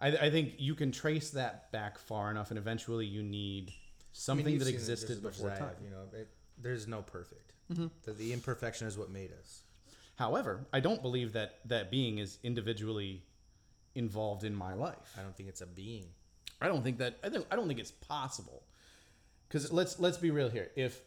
I, 0.00 0.26
I 0.26 0.30
think 0.30 0.54
you 0.58 0.74
can 0.74 0.92
trace 0.92 1.30
that 1.30 1.72
back 1.72 1.98
far 1.98 2.30
enough, 2.30 2.50
and 2.50 2.58
eventually 2.58 3.06
you 3.06 3.22
need 3.22 3.70
I 3.70 3.72
mean, 3.72 3.74
something 4.12 4.44
that 4.58 4.64
seen 4.64 4.74
it 4.74 4.78
just 4.78 4.90
existed 4.90 5.10
as 5.16 5.22
much 5.22 5.32
as 5.34 5.42
before 5.42 5.56
time. 5.56 5.74
you 5.82 5.90
know, 5.90 6.02
it, 6.12 6.28
there's 6.56 6.86
no 6.86 7.02
perfect. 7.02 7.52
Mm-hmm. 7.72 7.86
The, 8.04 8.12
the 8.12 8.32
imperfection 8.32 8.86
is 8.86 8.96
what 8.96 9.10
made 9.10 9.32
us. 9.32 9.62
However, 10.16 10.66
I 10.72 10.80
don't 10.80 11.00
believe 11.02 11.32
that 11.34 11.60
that 11.66 11.90
being 11.90 12.18
is 12.18 12.38
individually 12.42 13.22
involved 13.94 14.44
in 14.44 14.54
my 14.54 14.74
life. 14.74 15.14
I 15.18 15.22
don't 15.22 15.36
think 15.36 15.48
it's 15.48 15.60
a 15.60 15.66
being. 15.66 16.06
I 16.60 16.68
don't 16.68 16.82
think 16.82 16.98
that 16.98 17.18
I 17.22 17.28
don't, 17.28 17.46
I 17.50 17.56
don't 17.56 17.68
think 17.68 17.80
it's 17.80 17.90
possible. 17.92 18.62
Because 19.48 19.72
let's 19.72 19.98
let's 19.98 20.18
be 20.18 20.30
real 20.30 20.50
here. 20.50 20.70
If 20.76 21.00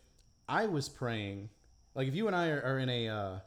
I 0.50 0.66
was 0.66 0.90
praying, 0.90 1.50
like 1.94 2.08
if 2.08 2.16
you 2.16 2.28
and 2.28 2.36
I 2.36 2.50
are, 2.50 2.62
are 2.62 2.80
in 2.80 2.90
a, 2.90 3.08
uh, 3.08 3.40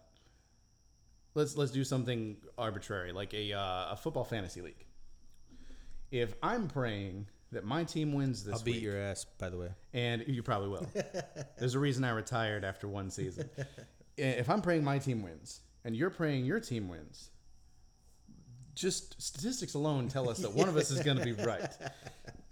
let's 1.34 1.57
let's 1.57 1.72
do 1.72 1.82
something 1.84 2.36
arbitrary, 2.57 3.12
like 3.12 3.34
a 3.34 3.52
uh, 3.52 3.92
a 3.92 3.98
football 4.00 4.24
fantasy 4.24 4.61
league. 4.61 4.84
If 6.11 6.34
I'm 6.42 6.68
praying 6.68 7.26
that 7.50 7.64
my 7.64 7.84
team 7.84 8.12
wins 8.12 8.44
this 8.44 8.55
I'll 8.55 8.62
beat 8.62 8.76
week, 8.76 8.82
your 8.84 8.96
ass, 8.96 9.24
by 9.38 9.48
the 9.48 9.57
way. 9.57 9.68
and 9.92 10.24
you 10.26 10.42
probably 10.42 10.68
will. 10.68 10.86
There's 11.59 11.74
a 11.74 11.78
reason 11.78 12.05
I 12.05 12.11
retired 12.11 12.64
after 12.64 12.86
one 12.86 13.11
season. 13.11 13.48
if 14.16 14.48
I'm 14.48 14.62
praying 14.62 14.84
my 14.84 14.98
team 14.98 15.22
wins, 15.22 15.61
and 15.84 15.96
you're 15.96 16.11
praying 16.11 16.44
your 16.44 16.61
team 16.61 16.88
wins, 16.88 17.30
just 18.74 19.20
statistics 19.22 19.74
alone 19.74 20.08
tell 20.08 20.28
us 20.28 20.38
that 20.38 20.52
one 20.52 20.68
of 20.68 20.76
us 20.76 20.90
is 20.90 21.00
going 21.02 21.16
to 21.18 21.24
be 21.24 21.32
right. 21.44 21.70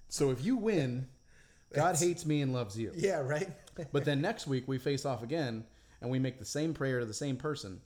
So 0.09 0.31
if 0.31 0.45
you 0.45 0.57
win, 0.57 1.07
God 1.75 1.97
hates 1.97 2.27
me 2.27 2.43
and 2.43 2.53
loves 2.53 2.79
you. 2.79 2.93
Yeah, 2.95 3.21
right. 3.21 3.49
But 3.93 4.05
then 4.05 4.21
next 4.21 4.47
week 4.47 4.65
we 4.67 4.79
face 4.79 5.05
off 5.07 5.23
again, 5.23 5.65
and 6.01 6.11
we 6.11 6.19
make 6.19 6.39
the 6.39 6.45
same 6.45 6.75
prayer 6.75 7.01
to 7.01 7.07
the 7.07 7.15
same 7.15 7.37
person, 7.37 7.81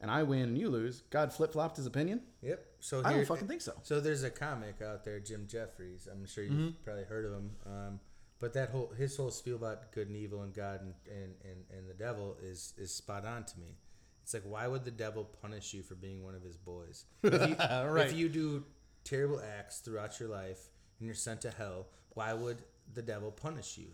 and 0.00 0.10
I 0.10 0.22
win 0.22 0.42
and 0.42 0.58
you 0.58 0.68
lose. 0.68 1.02
God 1.10 1.32
flip 1.32 1.52
flopped 1.52 1.76
his 1.76 1.86
opinion. 1.86 2.22
yep. 2.40 2.64
So 2.80 3.00
I 3.04 3.12
don't 3.12 3.26
fucking 3.26 3.46
think 3.46 3.60
so. 3.62 3.72
So 3.84 4.00
there's 4.00 4.24
a 4.24 4.30
comic 4.30 4.82
out 4.82 5.04
there, 5.04 5.20
Jim 5.20 5.46
Jeffries. 5.48 6.08
I'm 6.10 6.26
sure 6.26 6.42
you've 6.44 6.52
Mm-hmm. 6.52 6.82
probably 6.84 7.04
heard 7.04 7.24
of 7.26 7.32
him. 7.32 7.50
Um, 7.66 8.00
but 8.40 8.54
that 8.54 8.70
whole 8.70 8.92
his 8.98 9.16
whole 9.16 9.30
spiel 9.30 9.54
about 9.54 9.92
good 9.92 10.08
and 10.08 10.16
evil 10.16 10.42
and 10.42 10.52
God 10.52 10.80
and, 10.82 10.94
and, 11.08 11.34
and, 11.44 11.64
and 11.78 11.88
the 11.88 11.94
devil 11.94 12.36
is 12.42 12.74
is 12.76 12.92
spot 12.92 13.24
on 13.24 13.44
to 13.44 13.60
me. 13.60 13.76
It's 14.22 14.34
like 14.34 14.44
why 14.44 14.66
would 14.66 14.84
the 14.84 14.90
devil 14.90 15.24
punish 15.42 15.74
you 15.74 15.82
for 15.82 15.94
being 15.94 16.22
one 16.24 16.34
of 16.34 16.42
his 16.42 16.56
boys? 16.56 17.04
If 17.22 17.48
you, 17.48 17.56
Right. 17.56 18.06
if 18.06 18.14
you 18.16 18.28
do 18.28 18.64
terrible 19.04 19.40
acts 19.58 19.78
throughout 19.80 20.18
your 20.20 20.28
life 20.28 20.60
and 20.98 21.06
you're 21.06 21.14
sent 21.14 21.40
to 21.42 21.50
hell, 21.50 21.86
why 22.14 22.32
would 22.32 22.58
the 22.94 23.02
devil 23.02 23.30
punish 23.30 23.78
you? 23.78 23.88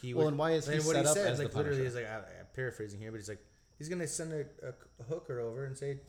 He 0.00 0.14
Well, 0.14 0.28
and 0.28 0.38
why 0.38 0.52
is 0.52 0.66
he 0.66 0.80
set 0.80 0.94
he 0.96 1.00
up 1.02 1.14
said, 1.14 1.26
as 1.32 1.38
the 1.38 1.44
like 1.44 1.54
literally 1.54 1.78
punisher? 1.78 1.88
is 1.88 1.94
like 1.94 2.10
I, 2.10 2.16
I'm 2.40 2.46
paraphrasing 2.54 3.00
here, 3.00 3.10
but 3.10 3.18
he's 3.18 3.28
like 3.28 3.44
he's 3.78 3.88
gonna 3.88 4.06
send 4.06 4.32
a, 4.32 4.44
a 4.68 5.04
hooker 5.04 5.40
over 5.40 5.64
and 5.64 5.76
say 5.76 6.00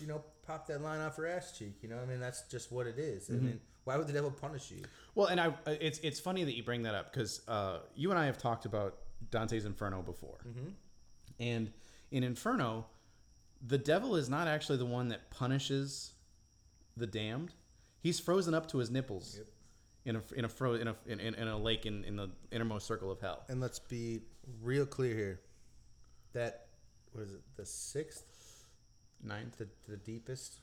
you 0.00 0.06
know, 0.06 0.22
pop 0.46 0.66
that 0.66 0.82
line 0.82 1.00
off 1.00 1.16
her 1.16 1.26
ass 1.26 1.56
cheek. 1.58 1.74
You 1.82 1.88
know, 1.88 1.98
I 1.98 2.04
mean, 2.04 2.20
that's 2.20 2.42
just 2.50 2.70
what 2.70 2.86
it 2.86 2.98
is. 2.98 3.24
Mm-hmm. 3.24 3.34
I 3.34 3.38
mean, 3.48 3.60
why 3.84 3.96
would 3.96 4.06
the 4.06 4.12
devil 4.12 4.30
punish 4.30 4.70
you? 4.70 4.82
Well, 5.14 5.28
and 5.28 5.40
I 5.40 5.52
it's 5.66 5.98
it's 6.00 6.20
funny 6.20 6.44
that 6.44 6.54
you 6.54 6.62
bring 6.62 6.82
that 6.82 6.94
up 6.94 7.12
because 7.12 7.40
uh, 7.48 7.78
you 7.94 8.10
and 8.10 8.18
I 8.18 8.26
have 8.26 8.36
talked 8.38 8.66
about 8.66 8.98
Dante's 9.30 9.64
Inferno 9.64 10.02
before, 10.02 10.38
and 11.40 11.72
in 12.10 12.22
Inferno, 12.24 12.86
the 13.66 13.78
devil 13.78 14.16
is 14.16 14.28
not 14.28 14.48
actually 14.48 14.78
the 14.78 14.84
one 14.86 15.08
that 15.08 15.30
punishes 15.30 16.12
the 16.96 17.06
damned. 17.06 17.52
He's 18.00 18.20
frozen 18.20 18.54
up 18.54 18.68
to 18.68 18.78
his 18.78 18.90
nipples 18.90 19.40
in 20.04 20.16
a 20.16 20.22
in 20.34 20.44
a 20.44 20.48
fro 20.48 20.74
in 20.74 20.86
a 20.88 20.96
in, 21.06 21.18
in, 21.20 21.48
a 21.48 21.58
lake 21.58 21.86
in, 21.86 22.04
in 22.04 22.16
the 22.16 22.30
innermost 22.52 22.86
circle 22.86 23.10
of 23.10 23.20
hell. 23.20 23.44
And 23.48 23.60
let's 23.60 23.78
be 23.80 24.20
real 24.62 24.86
clear 24.86 25.14
here. 25.14 25.40
That 26.32 26.66
what 27.12 27.24
is 27.24 27.32
it? 27.32 27.40
The 27.56 27.66
sixth, 27.66 28.24
Ninth. 29.22 29.58
the 29.58 29.68
the 29.88 29.96
deepest. 29.96 30.60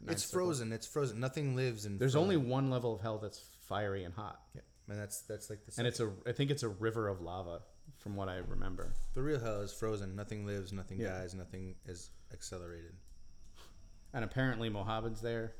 Ninth 0.00 0.12
it's 0.12 0.24
circle. 0.24 0.46
frozen. 0.46 0.72
It's 0.72 0.86
frozen. 0.86 1.20
Nothing 1.20 1.54
lives 1.56 1.84
in. 1.84 1.98
There's 1.98 2.12
frozen. 2.12 2.22
only 2.22 2.36
one 2.38 2.70
level 2.70 2.94
of 2.94 3.00
hell 3.02 3.18
that's 3.18 3.40
fiery 3.68 4.04
and 4.04 4.14
hot, 4.14 4.40
Yeah, 4.54 4.62
and 4.88 4.98
that's 4.98 5.20
that's 5.22 5.50
like 5.50 5.64
the. 5.66 5.72
and 5.78 5.86
it's 5.86 6.00
a 6.00 6.10
I 6.26 6.32
think 6.32 6.50
it's 6.50 6.62
a 6.62 6.68
river 6.68 7.08
of 7.08 7.20
lava, 7.20 7.60
from 8.00 8.16
what 8.16 8.28
I 8.28 8.36
remember. 8.38 8.92
the 9.14 9.22
real 9.22 9.38
hell 9.38 9.60
is 9.60 9.72
frozen. 9.72 10.16
Nothing 10.16 10.44
lives. 10.46 10.72
Nothing 10.72 10.98
Yeah. 11.00 11.18
dies. 11.18 11.34
Nothing 11.34 11.74
is 11.86 12.10
accelerated. 12.32 12.94
And 14.12 14.24
apparently 14.24 14.68
Mohammed's 14.68 15.20
there. 15.20 15.52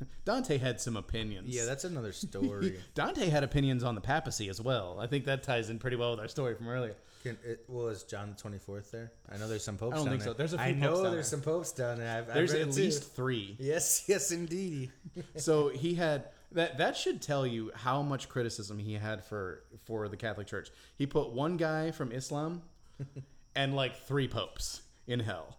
Dante 0.24 0.58
had 0.58 0.80
some 0.80 0.96
opinions. 0.96 1.48
Yeah, 1.48 1.64
that's 1.64 1.84
another 1.84 2.12
story. 2.12 2.78
Dante 2.94 3.28
had 3.28 3.42
opinions 3.42 3.82
on 3.82 3.94
the 3.94 4.00
papacy 4.00 4.48
as 4.48 4.60
well. 4.60 4.98
I 5.00 5.06
think 5.08 5.24
that 5.24 5.42
ties 5.42 5.70
in 5.70 5.78
pretty 5.78 5.96
well 5.96 6.12
with 6.12 6.20
our 6.20 6.28
story 6.28 6.54
from 6.54 6.68
earlier. 6.68 6.94
Can, 7.24 7.36
it, 7.44 7.64
well, 7.66 7.88
is 7.88 8.04
John 8.04 8.30
the 8.30 8.40
Twenty 8.40 8.58
Fourth 8.58 8.92
there? 8.92 9.10
I 9.32 9.38
know 9.38 9.48
there's 9.48 9.64
some 9.64 9.76
popes. 9.76 9.94
I 9.94 9.96
don't 9.98 10.08
think 10.08 10.20
there. 10.22 10.28
so. 10.32 10.34
There's 10.34 10.52
a 10.52 10.58
few 10.58 10.66
I 10.66 10.70
know 10.72 10.90
popes 10.90 11.02
there's 11.02 11.12
there. 11.14 11.22
some 11.24 11.40
popes 11.40 11.72
down 11.72 11.98
there. 11.98 12.16
I've, 12.16 12.28
I've 12.28 12.34
There's 12.34 12.54
at 12.54 12.68
least 12.76 13.12
three. 13.16 13.56
Yes, 13.58 14.04
yes, 14.08 14.30
indeed. 14.30 14.92
So 15.34 15.68
he 15.68 15.96
had 15.96 16.26
that. 16.52 16.78
That 16.78 16.96
should 16.96 17.22
tell 17.22 17.46
you 17.46 17.70
how 17.74 18.02
much 18.02 18.28
criticism 18.28 18.78
he 18.78 18.94
had 18.94 19.24
for 19.24 19.64
for 19.84 20.08
the 20.08 20.16
Catholic 20.16 20.46
Church. 20.46 20.70
He 20.96 21.06
put 21.06 21.30
one 21.30 21.56
guy 21.56 21.90
from 21.90 22.12
Islam 22.12 22.62
and 23.56 23.74
like 23.74 23.96
three 23.96 24.28
popes 24.28 24.82
in 25.06 25.20
hell. 25.20 25.58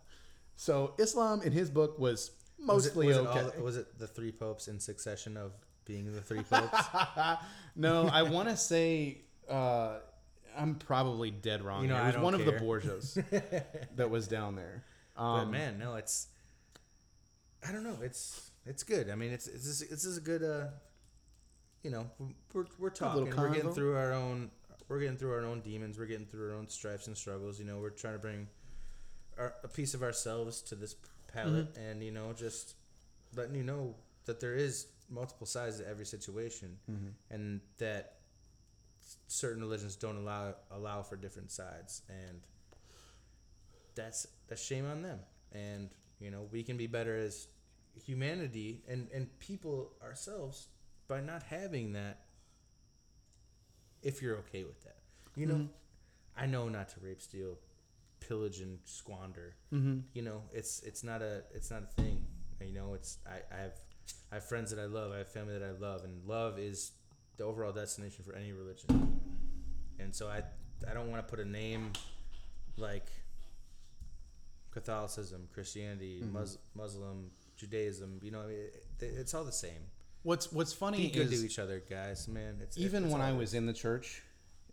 So 0.56 0.94
Islam 0.98 1.42
in 1.42 1.52
his 1.52 1.70
book 1.70 1.98
was 2.00 2.32
mostly 2.60 3.08
was 3.08 3.18
it, 3.18 3.22
was 3.22 3.30
okay. 3.30 3.40
It 3.40 3.56
all, 3.58 3.64
was 3.64 3.78
it 3.78 3.98
the 3.98 4.08
three 4.08 4.32
popes 4.32 4.68
in 4.68 4.80
succession 4.80 5.38
of 5.38 5.54
being 5.86 6.12
the 6.12 6.22
three 6.22 6.44
popes? 6.44 6.78
no, 7.76 8.08
I 8.08 8.24
want 8.24 8.50
to 8.50 8.58
say 8.58 9.22
uh, 9.50 10.00
I'm 10.58 10.76
probably 10.76 11.32
dead 11.32 11.64
wrong. 11.64 11.84
You 11.84 11.90
know. 11.90 12.04
It 12.04 12.16
was 12.16 12.18
one 12.18 12.34
of 12.34 12.46
the. 12.46 12.54
Borgias 12.54 13.18
that 13.96 14.10
was 14.10 14.28
down 14.28 14.56
there. 14.56 14.84
but 15.16 15.22
Um, 15.22 15.52
man, 15.52 15.78
no, 15.80 15.96
it's. 15.96 16.28
I 17.68 17.72
don't 17.72 17.84
know. 17.84 17.98
It's 18.02 18.49
it's 18.72 18.84
good. 18.84 19.10
I 19.10 19.16
mean, 19.16 19.32
it's 19.32 19.48
it's 19.48 19.66
this, 19.66 19.80
this 19.90 20.06
is 20.06 20.18
a 20.18 20.22
good. 20.32 20.44
uh 20.44 20.68
You 21.86 21.92
know, 21.96 22.06
we're 22.54 22.66
we're 22.82 22.90
talking. 23.02 23.26
We're 23.26 23.54
getting 23.58 23.74
through 23.78 23.96
our 24.04 24.14
own. 24.14 24.52
We're 24.90 25.00
getting 25.06 25.18
through 25.22 25.34
our 25.38 25.46
own 25.52 25.62
demons. 25.62 25.98
We're 26.00 26.12
getting 26.14 26.26
through 26.32 26.46
our 26.50 26.56
own 26.60 26.68
stripes 26.68 27.08
and 27.08 27.16
struggles. 27.18 27.60
You 27.60 27.66
know, 27.70 27.78
we're 27.84 27.98
trying 28.04 28.16
to 28.20 28.24
bring 28.28 28.48
our, 29.38 29.54
a 29.64 29.68
piece 29.68 29.94
of 29.98 30.02
ourselves 30.04 30.62
to 30.70 30.76
this 30.76 30.96
palette, 31.34 31.74
Mm-hmm. 31.74 31.82
and 31.92 32.04
you 32.08 32.12
know, 32.18 32.34
just 32.34 32.76
letting 33.36 33.56
you 33.56 33.64
know 33.72 33.96
that 34.26 34.40
there 34.40 34.56
is 34.56 34.88
multiple 35.10 35.48
sides 35.48 35.76
to 35.80 35.88
every 35.88 36.06
situation, 36.06 36.70
Mm-hmm. 36.92 37.12
and 37.34 37.62
that 37.78 38.04
certain 39.28 39.62
religions 39.62 39.96
don't 39.96 40.18
allow 40.18 40.56
allow 40.72 41.02
for 41.04 41.16
different 41.26 41.52
sides, 41.52 42.02
and 42.10 42.42
that's 43.96 44.28
that's 44.48 44.64
shame 44.64 44.86
on 44.90 45.02
them. 45.02 45.20
And 45.54 45.90
you 46.20 46.32
know, 46.32 46.48
we 46.52 46.64
can 46.64 46.78
be 46.78 46.88
better 46.88 47.16
as 47.18 47.48
humanity 47.96 48.82
and 48.88 49.08
and 49.14 49.28
people 49.40 49.94
ourselves 50.04 50.68
by 51.08 51.22
not 51.22 51.44
having 51.44 51.94
that. 51.94 52.22
If 54.02 54.22
you're 54.22 54.38
okay 54.38 54.64
with 54.64 54.82
that, 54.84 54.98
you 55.36 55.46
know, 55.46 55.68
I 56.38 56.46
know 56.46 56.70
not 56.70 56.88
to 56.90 57.00
rape, 57.02 57.22
steal, 57.22 57.58
pillage, 58.22 58.62
and 58.62 58.80
squander. 58.86 59.56
mhm. 59.74 60.04
You 60.14 60.22
know, 60.22 60.44
it's 60.54 60.82
it's 60.84 61.04
not 61.04 61.22
a 61.22 61.44
it's 61.54 61.70
not 61.70 61.84
a 61.84 62.02
thing. 62.02 62.26
You 62.62 62.74
know, 62.74 62.94
it's 62.94 63.18
I, 63.28 63.42
I 63.54 63.62
have 63.62 63.74
I 64.32 64.36
have 64.36 64.46
friends 64.46 64.72
that 64.72 64.80
I 64.80 64.86
love. 64.86 65.12
I 65.12 65.18
have 65.18 65.28
family 65.30 65.58
that 65.58 65.66
I 65.66 65.72
love, 65.72 66.04
and 66.06 66.24
love 66.26 66.58
is 66.60 66.92
the 67.38 67.44
overall 67.44 67.72
destination 67.74 68.24
for 68.24 68.34
any 68.36 68.52
religion. 68.54 69.20
And 70.00 70.16
so 70.16 70.28
I 70.30 70.44
I 70.90 70.94
don't 70.94 71.10
want 71.12 71.26
to 71.26 71.30
put 71.30 71.42
a 71.46 71.50
name 71.50 71.92
like 72.78 73.08
Catholicism, 74.72 75.48
Christianity, 75.54 76.24
Mus- 76.32 76.58
Muslim, 76.76 77.32
Judaism. 77.60 78.20
You 78.24 78.32
know, 78.32 78.42
it, 78.48 78.84
it, 79.00 79.06
it's 79.06 79.34
all 79.34 79.44
the 79.44 79.52
same. 79.52 79.82
What's 80.24 80.52
What's 80.52 80.74
funny 80.74 80.98
Be 80.98 81.10
good 81.10 81.32
is 81.32 81.42
to 81.42 81.46
each 81.46 81.60
other, 81.60 81.82
guys. 81.90 82.28
Man, 82.28 82.58
it's 82.62 82.78
even 82.78 83.06
it's 83.06 83.14
when 83.14 83.22
I 83.22 83.34
was 83.34 83.54
in 83.54 83.66
the 83.66 83.74
church, 83.74 84.22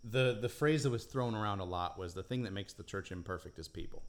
the 0.03 0.37
the 0.41 0.49
phrase 0.49 0.83
that 0.83 0.89
was 0.89 1.05
thrown 1.05 1.35
around 1.35 1.59
a 1.59 1.65
lot 1.65 1.97
was 1.97 2.13
the 2.13 2.23
thing 2.23 2.43
that 2.43 2.53
makes 2.53 2.73
the 2.73 2.83
church 2.83 3.11
imperfect 3.11 3.57
is 3.59 3.67
people. 3.67 4.03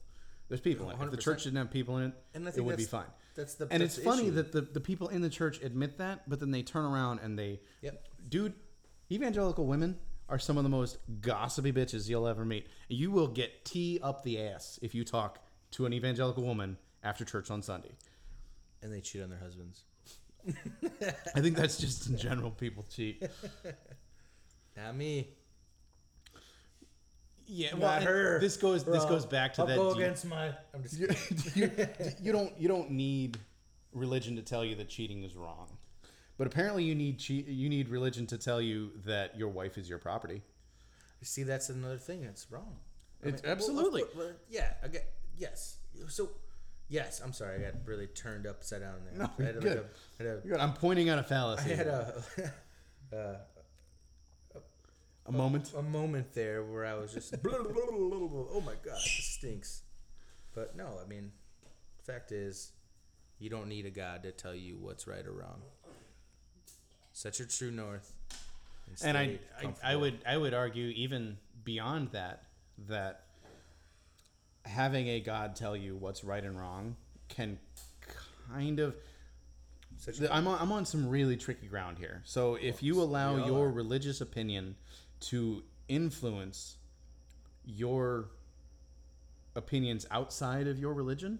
There's 0.49 0.61
people 0.61 0.89
in 0.89 0.99
it. 0.99 1.03
If 1.03 1.11
the 1.11 1.17
church 1.17 1.43
didn't 1.43 1.57
have 1.57 1.71
people 1.71 1.97
in 1.97 2.07
it, 2.33 2.41
it 2.57 2.61
would 2.61 2.77
be 2.77 2.83
fine. 2.83 3.05
that's 3.35 3.53
the 3.53 3.67
and 3.69 3.81
that's 3.83 3.95
it's 3.97 4.03
the 4.03 4.09
funny 4.09 4.23
issue. 4.23 4.31
that 4.31 4.51
the, 4.51 4.61
the 4.61 4.79
people 4.81 5.07
in 5.09 5.21
the 5.21 5.29
church 5.29 5.61
admit 5.61 5.99
that, 5.99 6.27
but 6.27 6.39
then 6.39 6.49
they 6.51 6.63
turn 6.63 6.85
around 6.85 7.19
and 7.19 7.37
they, 7.37 7.59
Yep. 7.81 8.03
dude, 8.29 8.53
evangelical 9.11 9.67
women 9.67 9.97
are 10.27 10.39
some 10.39 10.57
of 10.57 10.63
the 10.63 10.69
most 10.69 10.97
gossipy 11.21 11.71
bitches 11.71 12.09
you'll 12.09 12.27
ever 12.27 12.45
meet. 12.45 12.65
You 12.87 13.11
will 13.11 13.27
get 13.27 13.63
tea 13.63 13.99
up 14.01 14.23
the 14.23 14.41
ass 14.41 14.79
if 14.81 14.95
you 14.95 15.03
talk 15.03 15.39
to 15.71 15.85
an 15.85 15.93
evangelical 15.93 16.43
woman 16.43 16.77
after 17.03 17.23
church 17.23 17.51
on 17.51 17.61
Sunday. 17.61 17.91
And 18.81 18.91
they 18.93 19.01
cheat 19.01 19.21
on 19.21 19.29
their 19.29 19.39
husbands. 19.39 19.83
I 21.35 21.41
think 21.41 21.55
that's 21.57 21.77
just 21.77 22.07
in 22.09 22.17
general 22.17 22.51
people 22.51 22.85
cheat. 22.89 23.23
Not 24.77 24.95
me. 24.95 25.27
Yeah, 27.45 27.71
Not 27.71 27.79
well, 27.79 28.01
her. 28.01 28.39
this 28.39 28.57
goes 28.57 28.83
this 28.83 29.05
goes 29.05 29.25
back 29.25 29.53
to 29.55 29.61
I'll 29.61 29.67
that. 29.67 29.75
go 29.75 29.89
deep- 29.93 30.03
against 30.03 30.25
my. 30.25 30.53
I'm 30.73 30.83
just 30.83 30.99
you, 30.99 31.09
you, 31.55 31.71
you 32.21 32.31
don't 32.31 32.53
you 32.59 32.67
don't 32.67 32.91
need 32.91 33.37
religion 33.91 34.35
to 34.35 34.41
tell 34.43 34.63
you 34.63 34.75
that 34.75 34.87
cheating 34.87 35.23
is 35.23 35.35
wrong, 35.35 35.67
but 36.37 36.45
apparently 36.45 36.83
you 36.83 36.93
need 36.93 37.17
cheat 37.17 37.47
you 37.47 37.67
need 37.67 37.89
religion 37.89 38.27
to 38.27 38.37
tell 38.37 38.61
you 38.61 38.91
that 39.05 39.35
your 39.37 39.49
wife 39.49 39.77
is 39.77 39.89
your 39.89 39.97
property. 39.97 40.41
See, 41.23 41.43
that's 41.43 41.69
another 41.69 41.97
thing 41.97 42.21
that's 42.23 42.49
wrong. 42.51 42.77
It's- 43.23 43.41
well, 43.41 43.51
of 43.51 43.57
absolutely. 43.57 44.01
course, 44.03 44.15
well, 44.15 44.31
yeah. 44.49 44.73
I 44.83 44.87
get, 44.87 45.11
yes. 45.35 45.77
So, 46.07 46.29
yes. 46.89 47.21
I'm 47.23 47.33
sorry. 47.33 47.55
I 47.57 47.71
got 47.71 47.75
really 47.85 48.07
turned 48.07 48.45
upside 48.45 48.81
down 48.81 48.95
there. 49.05 49.19
No, 49.19 49.31
I 49.39 49.43
had 49.47 49.61
good. 49.61 49.77
Like 49.77 49.85
a, 50.19 50.23
had 50.23 50.37
a, 50.37 50.47
Good. 50.47 50.59
I'm 50.59 50.73
pointing 50.73 51.09
out 51.09 51.19
a 51.19 51.23
fallacy. 51.23 51.71
I 51.71 51.75
had 51.75 51.87
a, 51.87 52.23
uh, 53.13 53.35
a 55.25 55.31
moment. 55.31 55.71
a 55.77 55.81
moment 55.81 56.33
there 56.33 56.63
where 56.63 56.85
I 56.85 56.95
was 56.95 57.13
just, 57.13 57.33
oh 57.47 58.63
my 58.65 58.73
god, 58.83 58.95
this 58.95 59.25
stinks. 59.37 59.83
But 60.53 60.75
no, 60.75 60.97
I 61.03 61.07
mean, 61.07 61.31
fact 62.03 62.31
is, 62.31 62.71
you 63.37 63.49
don't 63.49 63.67
need 63.67 63.85
a 63.85 63.91
god 63.91 64.23
to 64.23 64.31
tell 64.31 64.55
you 64.55 64.77
what's 64.79 65.07
right 65.07 65.25
or 65.25 65.31
wrong. 65.31 65.61
Set 67.13 67.37
your 67.39 67.47
true 67.47 67.71
north. 67.71 68.13
And 69.03 69.17
I, 69.17 69.25
stay 69.25 69.39
I 69.55 69.59
I 69.59 69.61
comfortable. 69.61 70.01
would 70.01 70.19
I 70.27 70.37
would 70.37 70.53
argue 70.53 70.87
even 70.87 71.37
beyond 71.63 72.09
that 72.13 72.43
that 72.87 73.25
having 74.69 75.07
a 75.07 75.19
God 75.19 75.55
tell 75.55 75.75
you 75.75 75.95
what's 75.95 76.23
right 76.23 76.43
and 76.43 76.59
wrong 76.59 76.95
can 77.27 77.59
kind 78.53 78.79
of 78.79 78.95
I'm 80.31 80.47
on, 80.47 80.59
I'm 80.61 80.71
on 80.71 80.85
some 80.85 81.09
really 81.09 81.35
tricky 81.35 81.67
ground 81.67 81.97
here. 81.97 82.21
So 82.23 82.55
if 82.55 82.81
you 82.81 83.01
allow 83.01 83.45
your 83.45 83.65
are. 83.65 83.71
religious 83.71 84.21
opinion 84.21 84.75
to 85.21 85.63
influence 85.89 86.77
your 87.65 88.29
opinions 89.55 90.05
outside 90.09 90.67
of 90.67 90.79
your 90.79 90.93
religion, 90.93 91.39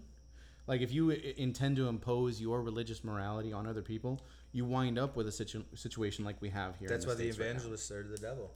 like 0.66 0.82
if 0.82 0.92
you 0.92 1.10
intend 1.10 1.76
to 1.76 1.88
impose 1.88 2.40
your 2.40 2.62
religious 2.62 3.02
morality 3.02 3.52
on 3.52 3.66
other 3.66 3.82
people, 3.82 4.20
you 4.52 4.64
wind 4.64 4.98
up 4.98 5.16
with 5.16 5.26
a 5.26 5.32
situ- 5.32 5.64
situation 5.74 6.24
like 6.24 6.36
we 6.40 6.50
have 6.50 6.76
here. 6.76 6.88
That's 6.88 7.04
in 7.04 7.10
why 7.10 7.14
the 7.14 7.24
the 7.24 7.32
States 7.32 7.38
right 7.38 7.50
evangelists 7.50 7.86
serve 7.86 8.10
the 8.10 8.18
devil. 8.18 8.50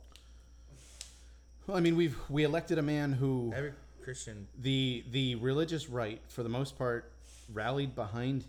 Well, 1.67 1.77
I 1.79 1.81
mean, 1.81 1.97
we've 1.97 2.17
we 2.29 2.45
elected 2.45 2.79
a 2.79 2.83
man 2.83 3.13
who 3.13 3.53
Every 3.57 3.73
Christian 4.05 4.47
the 4.59 5.05
the 5.11 5.35
religious 5.37 5.89
right, 5.89 6.21
for 6.29 6.43
the 6.43 6.49
most 6.49 6.77
part, 6.79 7.13
rallied 7.53 7.95
behind 7.95 8.45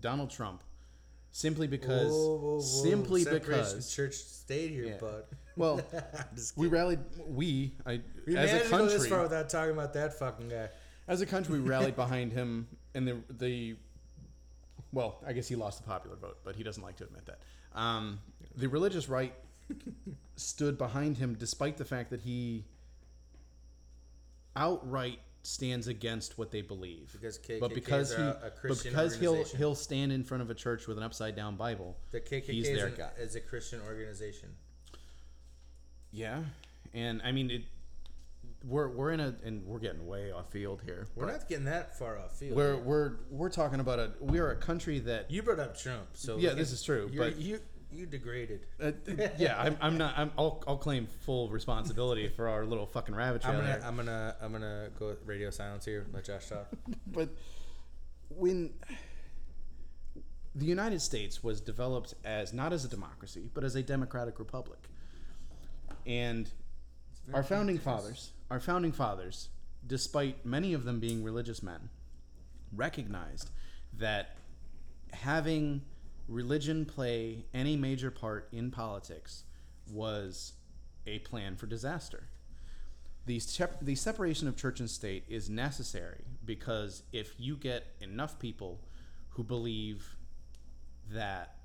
Donald 0.00 0.30
Trump, 0.30 0.62
simply 1.30 1.66
because 1.66 2.10
Whoa, 2.12 2.36
whoa, 2.36 2.50
whoa. 2.56 2.60
simply 2.60 3.22
Separation 3.24 3.48
because 3.50 3.94
church 3.94 4.14
stayed 4.14 4.70
here, 4.70 4.84
Yeah. 4.86 4.98
bud. 4.98 5.24
well, 5.56 5.80
we 6.56 6.66
rallied 6.68 7.00
we 7.26 7.72
I 7.86 8.00
We 8.26 8.36
as 8.36 8.50
a 8.50 8.54
managed 8.54 8.64
to 8.64 8.70
go 8.70 8.84
this 8.84 8.92
country 8.94 9.08
far 9.10 9.22
without 9.22 9.48
talking 9.50 9.72
about 9.72 9.92
that 9.94 10.18
fucking 10.18 10.48
guy. 10.48 10.68
as 11.08 11.20
a 11.20 11.26
country 11.26 11.60
we 11.60 11.68
rallied 11.68 11.96
behind 12.04 12.32
him 12.32 12.66
and 12.94 13.06
the 13.06 13.16
the 13.30 13.76
well 14.92 15.18
I 15.26 15.32
guess 15.32 15.46
he 15.48 15.54
lost 15.56 15.82
the 15.82 15.86
popular 15.88 16.16
vote 16.16 16.38
but 16.44 16.56
he 16.56 16.62
doesn't 16.62 16.82
like 16.82 16.96
to 16.96 17.04
admit 17.04 17.26
that 17.26 17.38
um, 17.78 18.18
the 18.56 18.68
religious 18.68 19.08
right 19.08 19.32
stood 20.36 20.76
behind 20.78 21.16
him 21.18 21.34
despite 21.38 21.76
the 21.76 21.84
fact 21.84 22.10
that 22.10 22.20
he 22.22 22.64
outright 24.56 25.20
stands 25.42 25.88
against 25.88 26.36
what 26.38 26.50
they 26.50 26.60
believe. 26.62 27.10
Because 27.12 27.38
KKKs 27.38 27.60
but 27.60 27.74
because 27.74 28.14
he, 28.14 28.22
a- 28.22 28.52
Christian 28.60 28.92
because 28.92 29.18
he'll 29.18 29.44
he'll 29.44 29.74
stand 29.74 30.12
in 30.12 30.22
front 30.24 30.42
of 30.42 30.50
a 30.50 30.54
church 30.54 30.86
with 30.86 30.98
an 30.98 31.02
upside 31.04 31.34
down 31.36 31.56
Bible. 31.56 31.96
The 32.10 32.20
KKK 32.20 32.60
is, 32.60 32.82
an- 32.82 32.94
is 33.18 33.34
a 33.36 33.40
Christian 33.40 33.80
organization. 33.86 34.50
Yeah, 36.12 36.42
and 36.92 37.20
I 37.24 37.32
mean 37.32 37.50
it. 37.50 37.62
We're 38.62 38.88
we're 38.88 39.12
in 39.12 39.20
a 39.20 39.34
and 39.42 39.64
we're 39.64 39.78
getting 39.78 40.06
way 40.06 40.32
off 40.32 40.50
field 40.50 40.82
here. 40.84 41.06
We're 41.14 41.30
not 41.30 41.48
getting 41.48 41.64
that 41.64 41.98
far 41.98 42.18
off 42.18 42.36
field. 42.36 42.56
We're 42.56 42.76
we're 42.76 43.12
we're 43.30 43.48
talking 43.48 43.80
about 43.80 43.98
a 43.98 44.12
we 44.20 44.38
are 44.38 44.50
a 44.50 44.56
country 44.56 44.98
that 45.00 45.30
you 45.30 45.42
brought 45.42 45.60
up 45.60 45.78
Trump, 45.78 46.08
so 46.12 46.36
Yeah, 46.36 46.52
this 46.52 46.70
is 46.72 46.82
true, 46.82 47.10
but- 47.16 47.36
you 47.38 47.60
you 47.92 48.06
degraded. 48.06 48.66
uh, 48.82 48.92
yeah 49.38 49.60
I'm, 49.60 49.76
I'm 49.80 49.98
not 49.98 50.14
I'm, 50.16 50.30
I'll 50.38 50.62
I'll 50.66 50.76
claim 50.76 51.06
full 51.06 51.48
responsibility 51.48 52.28
for 52.28 52.48
our 52.48 52.64
little 52.64 52.86
fucking 52.86 53.14
rabbit 53.14 53.42
trail 53.42 53.54
I'm 53.54 53.60
gonna 53.60 53.78
there. 53.78 53.86
I'm 53.86 53.96
gonna 53.96 54.36
I'm 54.40 54.52
gonna 54.52 54.88
go 54.98 55.08
with 55.08 55.18
radio 55.26 55.50
silence 55.50 55.84
here. 55.84 56.06
Let 56.12 56.24
Josh 56.24 56.48
talk. 56.48 56.68
but 57.06 57.30
when 58.28 58.70
the 60.54 60.66
United 60.66 61.00
States 61.00 61.42
was 61.42 61.60
developed 61.60 62.14
as 62.24 62.52
not 62.52 62.72
as 62.72 62.84
a 62.84 62.88
democracy 62.88 63.50
but 63.52 63.64
as 63.64 63.74
a 63.74 63.82
democratic 63.82 64.38
republic, 64.38 64.78
and 66.06 66.50
our 67.34 67.42
founding 67.42 67.78
fathers, 67.78 68.32
our 68.50 68.60
founding 68.60 68.92
fathers, 68.92 69.48
despite 69.86 70.44
many 70.44 70.72
of 70.72 70.84
them 70.84 71.00
being 71.00 71.22
religious 71.22 71.62
men, 71.62 71.90
recognized 72.74 73.50
that 73.92 74.36
having 75.12 75.82
religion 76.30 76.84
play 76.84 77.44
any 77.52 77.76
major 77.76 78.10
part 78.10 78.48
in 78.52 78.70
politics 78.70 79.44
was 79.90 80.54
a 81.06 81.18
plan 81.20 81.56
for 81.56 81.66
disaster. 81.66 82.28
The, 83.26 83.40
sep- 83.40 83.84
the 83.84 83.96
separation 83.96 84.48
of 84.48 84.56
church 84.56 84.80
and 84.80 84.88
state 84.88 85.24
is 85.28 85.50
necessary 85.50 86.22
because 86.44 87.02
if 87.12 87.34
you 87.38 87.56
get 87.56 87.86
enough 88.00 88.38
people 88.38 88.80
who 89.30 89.42
believe 89.44 90.16
that 91.10 91.56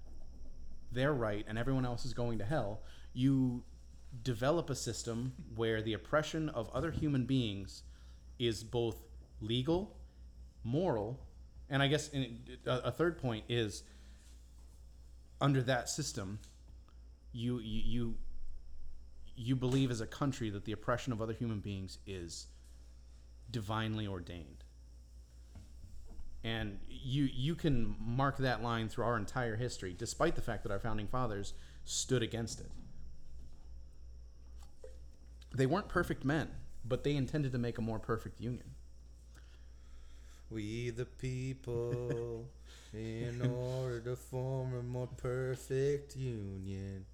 they're 0.92 1.14
right 1.14 1.46
and 1.48 1.58
everyone 1.58 1.86
else 1.86 2.06
is 2.06 2.14
going 2.14 2.40
to 2.40 2.46
hell, 2.46 2.82
you 3.14 3.64
develop 4.24 4.70
a 4.70 4.76
system 4.76 5.34
where 5.56 5.82
the 5.82 5.94
oppression 5.94 6.50
of 6.50 6.70
other 6.74 6.92
human 6.92 7.26
beings 7.26 7.84
is 8.40 8.64
both 8.64 8.98
legal, 9.42 9.96
moral, 10.64 11.20
and 11.70 11.82
I 11.82 11.88
guess 11.88 12.10
a, 12.14 12.32
a 12.66 12.92
third 12.92 13.18
point 13.18 13.46
is 13.50 13.84
under 15.42 15.62
that 15.64 15.90
system, 15.90 16.40
you 17.32 17.60
you 17.60 17.82
you 17.84 18.16
you 19.36 19.56
believe 19.56 19.92
as 19.92 20.02
a 20.02 20.08
country 20.08 20.50
that 20.50 20.66
the 20.66 20.72
oppression 20.72 21.12
of 21.12 21.22
other 21.22 21.34
human 21.34 21.60
beings 21.60 21.98
is 22.08 22.48
divinely 23.52 24.08
ordained. 24.08 24.64
And 26.44 26.80
you 26.88 27.24
you 27.26 27.56
can 27.56 27.96
mark 28.00 28.38
that 28.38 28.62
line 28.64 28.88
through 28.88 29.06
our 29.06 29.18
entire 29.18 29.56
history, 29.56 29.96
despite 29.98 30.36
the 30.36 30.42
fact 30.42 30.64
that 30.64 30.72
our 30.72 30.80
founding 30.80 31.08
fathers 31.08 31.54
stood 31.84 32.24
against 32.24 32.60
it. 32.60 32.72
They 35.54 35.66
weren't 35.66 35.88
perfect 35.88 36.26
men, 36.26 36.50
but 36.84 37.04
they 37.04 37.16
intended 37.16 37.52
to 37.54 37.58
make 37.58 37.78
a 37.78 37.82
more 37.82 38.00
perfect 38.00 38.40
union. 38.40 38.76
We 40.50 40.92
the 40.92 41.06
people, 41.06 42.46
in 42.94 43.42
order 43.42 44.00
to 44.02 44.16
form 44.16 44.74
a 44.76 44.84
more 44.84 45.08
perfect 45.18 46.16
union, 46.16 47.06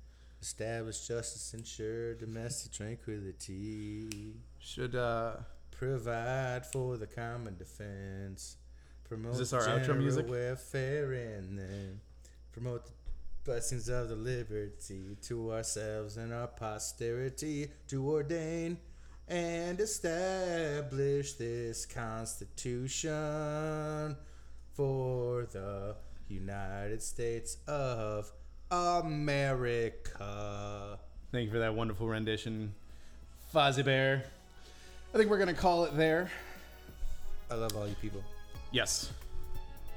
establish 0.42 1.08
justice, 1.08 1.54
ensure 1.54 2.16
domestic 2.16 2.72
tranquility, 2.72 4.36
Should 4.60 4.96
uh 4.96 5.38
provide 5.72 6.66
for 6.66 6.98
the 6.98 7.08
common 7.08 7.58
defense, 7.58 8.58
promote 9.04 9.38
this 9.38 9.54
our 9.54 9.64
the 9.64 9.70
outro 9.70 9.98
music? 9.98 10.30
welfare, 10.30 11.14
and 11.14 11.58
then 11.58 12.00
promote 12.52 12.86
the 12.86 12.92
blessings 13.44 13.90
of 13.90 14.10
the 14.10 14.16
liberty 14.16 15.18
to 15.24 15.52
ourselves 15.54 16.18
and 16.18 16.32
our 16.32 16.48
posterity 16.48 17.72
to 17.88 18.08
ordain 18.08 18.78
and 19.28 19.80
establish 19.80 21.34
this 21.34 21.86
constitution 21.86 24.16
for 24.76 25.48
the 25.52 25.96
United 26.28 27.02
States 27.02 27.58
of 27.68 28.32
America. 28.72 30.20
Thank 31.32 31.46
you 31.46 31.52
for 31.52 31.60
that 31.60 31.74
wonderful 31.76 32.08
rendition, 32.08 32.74
Fozzie 33.54 33.86
Bear. 33.86 34.24
I 35.14 35.18
think 35.18 35.30
we're 35.30 35.40
gonna 35.40 35.54
call 35.54 35.84
it 35.86 35.96
there. 35.98 36.30
I 37.50 37.56
love 37.56 37.76
all 37.76 37.88
you 37.88 37.96
people. 38.02 38.24
Yes. 38.72 39.12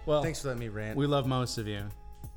Well, 0.07 0.23
Thanks 0.23 0.43
for 0.43 0.49
letting 0.49 0.61
me 0.61 0.69
rant. 0.69 0.97
we 0.97 1.07
love 1.07 1.27
most 1.27 1.57
of 1.59 1.67
you. 1.69 1.85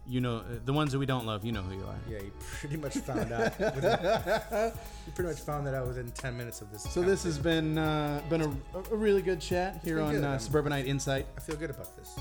You 0.09 0.21
know, 0.21 0.37
uh, 0.37 0.43
the 0.63 0.71
ones 0.71 0.93
that 0.93 0.99
we 0.99 1.05
don't 1.05 1.25
love, 1.25 1.43
you 1.43 1.51
know 1.51 1.61
who 1.61 1.75
you 1.77 1.83
are. 1.83 1.95
yeah, 2.09 2.19
you 2.19 2.31
pretty 2.39 2.77
much 2.77 2.93
found 2.99 3.31
out. 3.33 3.59
Within, 3.59 3.99
you 5.05 5.11
pretty 5.13 5.29
much 5.29 5.41
found 5.41 5.67
that 5.67 5.73
out 5.73 5.85
within 5.85 6.09
ten 6.11 6.37
minutes 6.37 6.61
of 6.61 6.71
this. 6.71 6.83
So 6.83 7.01
this 7.01 7.23
has 7.23 7.37
been 7.37 7.77
uh, 7.77 8.21
been 8.29 8.41
a, 8.41 8.49
a 8.91 8.95
really 8.95 9.21
good 9.21 9.41
chat 9.41 9.81
here 9.83 9.97
been 9.97 10.17
on 10.17 10.23
uh, 10.23 10.37
Suburbanite 10.37 10.87
Insight. 10.87 11.27
I 11.37 11.41
feel 11.41 11.57
good 11.57 11.69
about 11.71 11.95
this. 11.97 12.15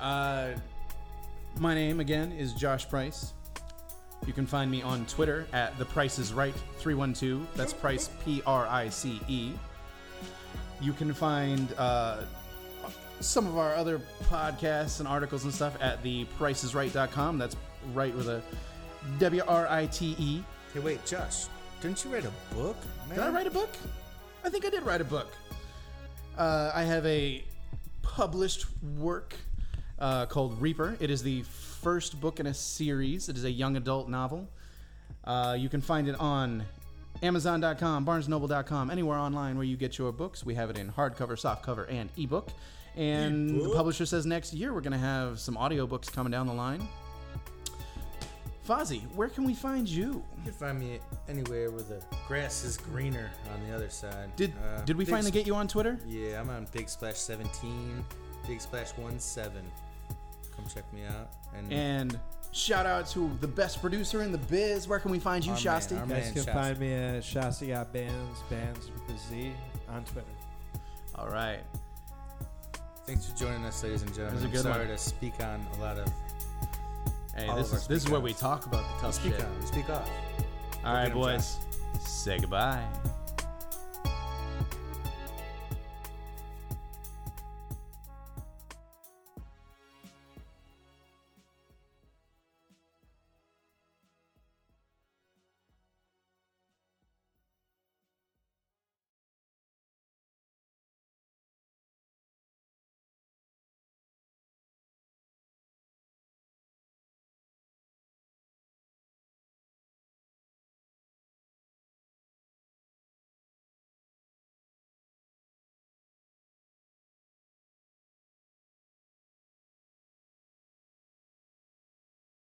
Uh, 0.00 0.52
my 1.58 1.74
name 1.74 2.00
again 2.00 2.32
is 2.32 2.54
Josh 2.54 2.88
Price. 2.88 3.34
You 4.26 4.32
can 4.32 4.46
find 4.46 4.70
me 4.70 4.80
on 4.82 5.04
Twitter 5.06 5.46
at 5.52 5.76
the 5.78 5.84
Price 5.84 6.18
is 6.18 6.32
Right 6.32 6.54
three 6.78 6.94
one 6.94 7.12
two. 7.12 7.46
That's 7.56 7.74
Price 7.74 8.08
P 8.24 8.42
R 8.46 8.66
I 8.66 8.88
C 8.88 9.20
E. 9.28 9.52
You 10.80 10.94
can 10.94 11.12
find 11.12 11.74
uh, 11.76 12.22
some 13.20 13.46
of 13.46 13.58
our 13.58 13.74
other 13.74 14.00
podcasts 14.24 14.98
and 14.98 15.08
articles 15.08 15.44
and 15.44 15.52
stuff 15.52 15.76
at 15.80 16.02
thepricesright.com. 16.02 17.38
That's 17.38 17.56
right 17.92 18.14
with 18.14 18.28
a 18.28 18.42
W 19.18 19.42
R 19.46 19.66
I 19.68 19.86
T 19.86 20.14
E. 20.18 20.42
Hey, 20.74 20.80
wait, 20.80 21.04
Josh, 21.04 21.46
didn't 21.80 22.04
you 22.04 22.12
write 22.12 22.24
a 22.24 22.54
book? 22.54 22.76
Man? 23.08 23.18
Did 23.18 23.26
I 23.26 23.30
write 23.30 23.46
a 23.46 23.50
book? 23.50 23.70
I 24.44 24.48
think 24.48 24.64
I 24.64 24.70
did 24.70 24.82
write 24.84 25.00
a 25.00 25.04
book. 25.04 25.28
Uh, 26.36 26.70
I 26.74 26.82
have 26.84 27.04
a 27.06 27.44
published 28.02 28.66
work 28.98 29.34
uh, 29.98 30.26
called 30.26 30.60
Reaper. 30.60 30.96
It 31.00 31.10
is 31.10 31.22
the 31.22 31.42
first 31.42 32.20
book 32.20 32.40
in 32.40 32.46
a 32.46 32.54
series. 32.54 33.28
It 33.28 33.36
is 33.36 33.44
a 33.44 33.50
young 33.50 33.76
adult 33.76 34.08
novel. 34.08 34.48
Uh, 35.24 35.56
you 35.58 35.68
can 35.68 35.80
find 35.80 36.08
it 36.08 36.18
on 36.18 36.64
Amazon.com, 37.22 38.06
BarnesNoble.com, 38.06 38.90
anywhere 38.90 39.18
online 39.18 39.56
where 39.56 39.64
you 39.64 39.76
get 39.76 39.98
your 39.98 40.12
books. 40.12 40.44
We 40.44 40.54
have 40.54 40.70
it 40.70 40.78
in 40.78 40.90
hardcover, 40.92 41.32
softcover, 41.32 41.90
and 41.90 42.08
ebook. 42.16 42.48
And 42.96 43.60
the 43.60 43.70
publisher 43.74 44.04
says 44.06 44.26
next 44.26 44.52
year 44.52 44.72
we're 44.74 44.80
going 44.80 44.92
to 44.92 44.98
have 44.98 45.38
some 45.38 45.56
audiobooks 45.56 46.12
coming 46.12 46.30
down 46.30 46.46
the 46.46 46.52
line. 46.54 46.86
Fozzie, 48.66 49.02
where 49.16 49.28
can 49.28 49.44
we 49.44 49.54
find 49.54 49.88
you? 49.88 50.22
You 50.38 50.44
can 50.44 50.52
find 50.52 50.78
me 50.78 51.00
anywhere 51.28 51.70
where 51.70 51.82
the 51.82 52.02
grass 52.28 52.62
is 52.64 52.76
greener 52.76 53.30
on 53.52 53.66
the 53.68 53.74
other 53.74 53.88
side. 53.88 54.34
Did 54.36 54.52
Uh, 54.62 54.82
did 54.82 54.96
we 54.96 55.04
Big 55.04 55.12
finally 55.12 55.30
Sp- 55.32 55.34
get 55.34 55.46
you 55.46 55.54
on 55.54 55.66
Twitter? 55.66 55.98
Yeah, 56.06 56.40
I'm 56.40 56.50
on 56.50 56.66
Big 56.72 56.88
Splash 56.88 57.16
17, 57.16 58.04
Big 58.46 58.60
Splash 58.60 58.92
17. 58.92 59.62
Come 60.54 60.66
check 60.72 60.84
me 60.92 61.04
out. 61.04 61.30
And, 61.56 61.72
And 61.72 62.20
shout 62.52 62.86
out 62.86 63.08
to 63.08 63.30
the 63.40 63.48
best 63.48 63.80
producer 63.80 64.22
in 64.22 64.30
the 64.30 64.38
biz. 64.38 64.86
Where 64.86 65.00
can 65.00 65.10
we 65.10 65.18
find 65.18 65.44
you, 65.44 65.52
Our 65.52 65.58
Shasti? 65.58 65.98
our 65.98 66.06
You 66.06 66.12
guys 66.12 66.26
can 66.26 66.34
Shasta. 66.36 66.52
find 66.52 66.78
me 66.78 66.92
at 66.92 67.24
Shasta 67.24 67.66
Got 67.66 67.92
Bands, 67.92 68.40
Bands 68.50 68.88
with 68.92 69.16
a 69.16 69.18
Z, 69.30 69.52
on 69.88 70.04
Twitter. 70.04 70.26
All 71.16 71.28
right. 71.28 71.60
Thanks 73.06 73.26
for 73.26 73.36
joining 73.36 73.64
us, 73.64 73.82
ladies 73.82 74.02
and 74.02 74.14
gentlemen. 74.14 74.42
a 74.44 74.48
I'm 74.48 74.56
sorry 74.56 74.78
one. 74.86 74.88
to 74.88 74.98
speak 74.98 75.34
on 75.40 75.64
a 75.78 75.80
lot 75.82 75.98
of. 75.98 76.08
Hey, 77.34 77.46
All 77.48 77.56
this 77.56 77.72
of 77.72 77.78
is 77.78 77.86
this 77.86 78.04
is 78.04 78.10
where 78.10 78.20
we 78.20 78.32
talk 78.32 78.66
about 78.66 78.84
the 78.88 78.94
We 78.96 79.00
tough 79.00 79.14
speak 79.14 79.34
shit. 79.36 79.44
on. 79.44 79.60
We 79.60 79.66
speak 79.66 79.90
off. 79.90 80.08
All 80.84 80.94
right, 80.94 81.12
boys. 81.12 81.58
Say 82.00 82.38
goodbye. 82.38 82.84